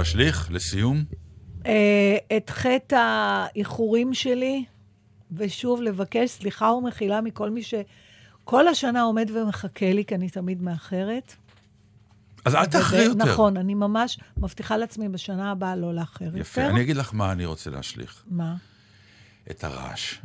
להשליך 0.01 0.49
לסיום? 0.51 1.05
אה, 1.67 2.17
את 2.37 2.51
חטא 2.51 2.95
האיחורים 2.97 4.15
שלי, 4.15 4.65
ושוב 5.33 5.83
לבקש 5.83 6.31
סליחה 6.31 6.71
ומחילה 6.73 7.21
מכל 7.21 7.51
מי 7.51 7.61
שכל 7.63 8.69
השנה 8.69 9.03
עומד 9.03 9.31
ומחכה 9.35 9.93
לי, 9.93 10.05
כי 10.05 10.15
אני 10.15 10.31
תמיד 10.31 10.63
מאחרת. 10.63 11.35
אז 12.45 12.55
אל 12.55 12.67
תאחרי 12.67 13.03
יותר. 13.05 13.25
נכון, 13.25 13.57
אני 13.57 13.75
ממש 13.75 14.19
מבטיחה 14.37 14.77
לעצמי 14.77 15.09
בשנה 15.09 15.51
הבאה 15.51 15.77
לא 15.77 15.95
לאחר 15.95 16.25
יותר. 16.25 16.39
יפה, 16.39 16.67
אני 16.67 16.81
אגיד 16.83 16.97
לך 16.97 17.15
מה 17.15 17.33
אני 17.33 17.45
רוצה 17.45 17.71
להשליך. 17.71 18.23
מה? 18.31 18.55
את 19.51 19.65
הרעש. 19.65 20.19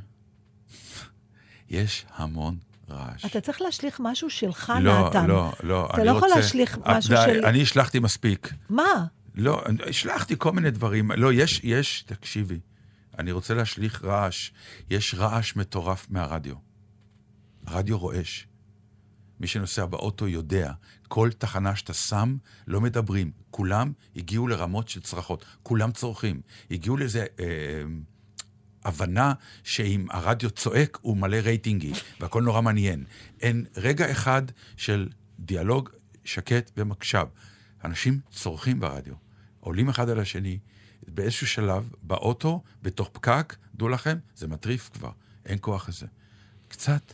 יש 1.69 2.05
המון 2.15 2.55
רעש. 2.89 3.25
אתה 3.25 3.41
צריך 3.41 3.61
להשליך 3.61 3.97
משהו 4.03 4.29
שלך, 4.29 4.73
לא, 4.81 5.07
נתן. 5.09 5.25
לא, 5.27 5.51
לא, 5.63 5.85
אתה 5.85 5.97
אני 5.97 6.05
לא 6.05 6.11
יכול 6.11 6.23
רוצה- 6.29 6.39
להשליך 6.39 6.77
משהו 6.85 7.15
די, 7.15 7.23
של... 7.25 7.45
אני 7.45 7.61
השלכתי 7.61 7.99
מספיק. 7.99 8.53
מה? 8.69 9.05
לא, 9.35 9.63
השלכתי 9.87 10.35
כל 10.37 10.51
מיני 10.51 10.71
דברים. 10.71 11.11
לא, 11.11 11.33
יש, 11.33 11.61
יש, 11.63 12.01
תקשיבי, 12.01 12.59
אני 13.19 13.31
רוצה 13.31 13.53
להשליך 13.53 14.03
רעש. 14.03 14.51
יש 14.89 15.15
רעש 15.17 15.55
מטורף 15.55 16.07
מהרדיו. 16.09 16.55
הרדיו 17.65 17.99
רועש. 17.99 18.47
מי 19.39 19.47
שנוסע 19.47 19.85
באוטו 19.85 20.27
יודע, 20.27 20.71
כל 21.07 21.29
תחנה 21.37 21.75
שאתה 21.75 21.93
שם, 21.93 22.37
לא 22.67 22.81
מדברים. 22.81 23.31
כולם 23.51 23.91
הגיעו 24.15 24.47
לרמות 24.47 24.89
של 24.89 25.01
צרחות. 25.01 25.45
כולם 25.63 25.91
צורכים. 25.91 26.41
הגיעו 26.71 26.97
לאיזה 26.97 27.25
אה, 27.39 27.45
הבנה 28.85 29.33
שאם 29.63 30.05
הרדיו 30.09 30.51
צועק, 30.51 30.97
הוא 31.01 31.17
מלא 31.17 31.37
רייטינגי, 31.37 31.91
והכל 32.19 32.43
נורא 32.43 32.61
מעניין. 32.61 33.03
אין 33.41 33.65
רגע 33.77 34.11
אחד 34.11 34.41
של 34.77 35.09
דיאלוג 35.39 35.89
שקט 36.23 36.71
ומקשב. 36.77 37.25
אנשים 37.83 38.19
צורכים 38.31 38.79
ברדיו, 38.79 39.13
עולים 39.65 39.89
אחד 39.89 40.09
על 40.09 40.19
השני, 40.19 40.59
באיזשהו 41.07 41.47
שלב, 41.47 41.91
באוטו, 42.03 42.61
בתוך 42.81 43.09
פקק, 43.13 43.55
דעו 43.75 43.89
לכם, 43.89 44.17
זה 44.35 44.47
מטריף 44.47 44.89
כבר, 44.93 45.11
אין 45.45 45.57
כוח 45.61 45.89
לזה. 45.89 46.05
קצת 46.67 47.13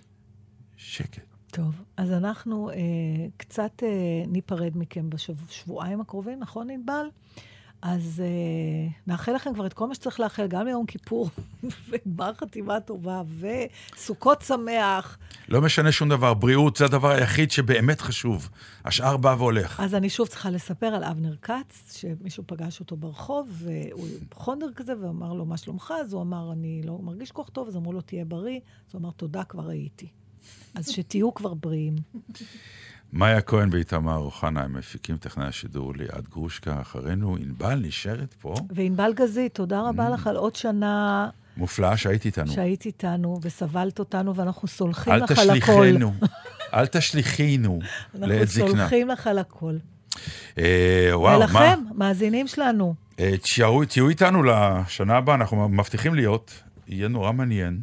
שקט. 0.78 1.26
טוב, 1.52 1.82
אז 1.98 2.12
אנחנו 2.12 2.70
אה, 2.70 2.76
קצת 3.38 3.84
אה, 3.84 3.88
ניפרד 4.28 4.78
מכם 4.78 5.10
בשבועיים 5.10 6.02
הקרובים, 6.02 6.40
נכון, 6.40 6.70
ענבל? 6.70 7.06
אז 7.82 8.22
אה, 8.26 8.90
נאחל 9.08 9.34
לכם 9.36 9.54
כבר 9.54 9.66
את 9.66 9.74
כל 9.74 9.88
מה 9.88 9.96
שצריך 9.96 10.20
לאחל, 10.20 10.48
גם 10.48 10.66
ליום 10.66 10.86
כיפור, 10.86 11.30
וגמר 11.90 12.34
חתימה 12.34 12.80
טובה, 12.80 13.22
וסוכות 13.40 14.42
שמח. 14.42 15.18
לא 15.50 15.62
משנה 15.62 15.92
שום 15.92 16.10
דבר, 16.10 16.34
בריאות 16.34 16.76
זה 16.76 16.86
הדבר 16.86 17.10
היחיד 17.10 17.52
שבאמת 17.52 18.02
חשוב. 18.02 18.50
השאר 18.86 19.18
בא 19.18 19.36
והולך. 19.38 19.80
אז 19.80 19.96
אני 19.96 20.10
שוב 20.10 20.28
צריכה 20.28 20.50
לספר 20.50 20.86
על 20.86 21.04
אבנר 21.04 21.36
כץ, 21.42 21.98
שמישהו 21.98 22.44
פגש 22.48 22.80
אותו 22.80 22.96
ברחוב, 22.98 23.50
והוא 23.52 24.08
חונדר 24.34 24.74
כזה, 24.76 24.94
ואמר 25.02 25.34
לו, 25.34 25.46
מה 25.46 25.58
שלומך? 25.58 25.94
אז 26.02 26.14
הוא 26.14 26.22
אמר, 26.22 26.52
אני 26.52 26.82
לא 26.86 27.00
מרגיש 27.04 27.32
כל 27.32 27.44
כך 27.44 27.50
טוב, 27.50 27.68
אז 27.68 27.76
אמרו 27.76 27.94
לו, 27.94 28.02
תהיה 28.02 28.26
בריא. 28.26 28.60
אז 28.88 28.94
הוא 28.94 29.00
אמר, 29.02 29.12
תודה, 29.12 29.44
כבר 29.44 29.70
הייתי. 29.70 30.08
אז 30.76 30.90
שתהיו 30.90 31.34
כבר 31.34 31.54
בריאים. 31.54 31.96
מאיה 33.14 33.42
כהן 33.42 33.70
ואיתמר 33.72 34.18
אוחנה, 34.18 34.62
הם 34.64 34.74
מפיקים 34.74 35.18
טכנאי 35.18 35.48
השידור 35.48 35.94
ליעד 35.96 36.28
גרושקה. 36.32 36.82
אחרינו, 36.82 37.36
ענבל 37.40 37.76
נשארת 37.76 38.34
פה. 38.42 38.56
וענבל 38.76 39.14
גזית, 39.16 39.54
תודה 39.56 39.82
רבה 39.82 40.10
לך 40.10 40.28
על 40.28 40.36
עוד 40.36 40.56
שנה 40.56 41.30
מופלאה 41.58 41.98
שהיית 41.98 42.26
איתנו. 42.26 42.52
שהיית 42.52 42.86
איתנו 42.86 43.40
וסבלת 43.42 44.00
אותנו, 44.00 44.36
ואנחנו 44.36 44.68
סולחים 44.68 45.14
אל 45.14 45.24
לך 45.24 45.32
על 45.40 45.50
הכל. 45.50 45.58
תשליכנו, 45.58 46.14
אל 46.74 46.86
תשליכינו 46.88 47.80
לעת 48.14 48.32
אנחנו 48.32 48.46
זקנה. 48.46 48.68
סולחים 48.68 49.08
לך 49.08 49.28
על 49.28 49.38
הכל. 49.40 49.76
אה, 50.58 51.10
וואו, 51.14 51.40
מה? 51.40 51.46
ולכם, 51.46 51.80
מאזינים 51.96 52.48
שלנו, 52.48 52.94
אה, 53.20 53.38
תשארו- 53.38 53.86
תהיו 53.86 54.10
איתנו 54.10 54.44
לשנה 54.44 55.18
הבאה, 55.18 55.36
אנחנו 55.36 55.70
מבטיחים 55.70 56.16
להיות, 56.16 56.52
יהיה 56.88 57.08
נורא 57.08 57.32
מעניין, 57.32 57.80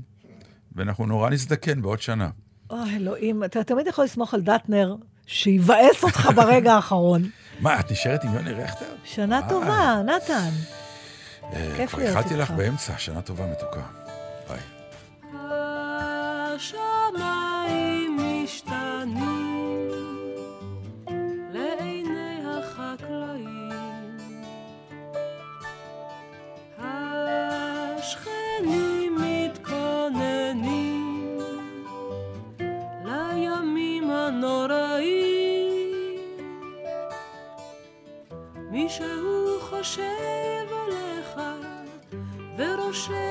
ואנחנו 0.77 1.07
נורא 1.07 1.31
נזדקן 1.31 1.83
בעוד 1.83 2.01
שנה. 2.03 2.29
אוי, 2.71 2.97
אלוהים, 2.97 3.45
אתה 3.45 3.65
תמיד 3.65 3.87
יכול 3.87 4.05
לסמוך 4.05 4.35
על 4.35 4.41
דטנר, 4.41 4.97
שיבאס 5.29 6.05
אותך 6.05 6.29
ברגע 6.35 6.75
האחרון. 6.75 7.23
מה, 7.61 7.81
את 7.81 7.91
נשארת 7.91 8.25
עם 8.25 8.35
יוני 8.35 8.53
רכטר? 8.53 8.87
שנה 9.05 9.41
טובה, 9.49 10.03
נתן. 10.07 10.49
אה, 11.53 11.73
כיף 11.77 11.91
כבר 11.91 11.99
להיות 11.99 12.17
התחלתי 12.17 12.37
לך 12.37 12.51
איתך. 12.51 12.61
באמצע, 12.63 12.93
שנה 12.99 13.23
טובה 13.23 13.47
מתוקה. 13.47 13.83
ביי. 14.49 14.61
חושב 39.89 40.69
עליך 40.73 41.41
ורושם 42.59 43.28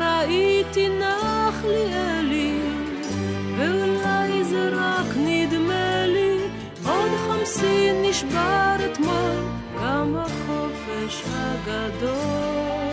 ראיתי 0.00 0.88
נחלי 0.88 1.94
אלי, 1.94 2.60
ואולי 3.58 4.44
זה 4.44 4.68
רק 4.72 5.16
נדמה 5.16 6.06
לי, 6.06 6.38
עוד 6.84 7.10
חמסין 7.26 8.02
נשבר 8.02 8.76
אתמול, 8.92 9.40
גם 9.82 10.16
החופש 10.16 11.22
הגדול. 11.32 12.86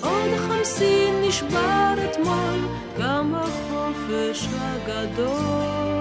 עוד 0.00 0.30
חמסין 0.48 1.14
נשבר 1.28 1.94
אתמול, 2.10 2.58
גם 2.98 3.34
החופש 3.34 4.48
הגדול. 4.60 5.91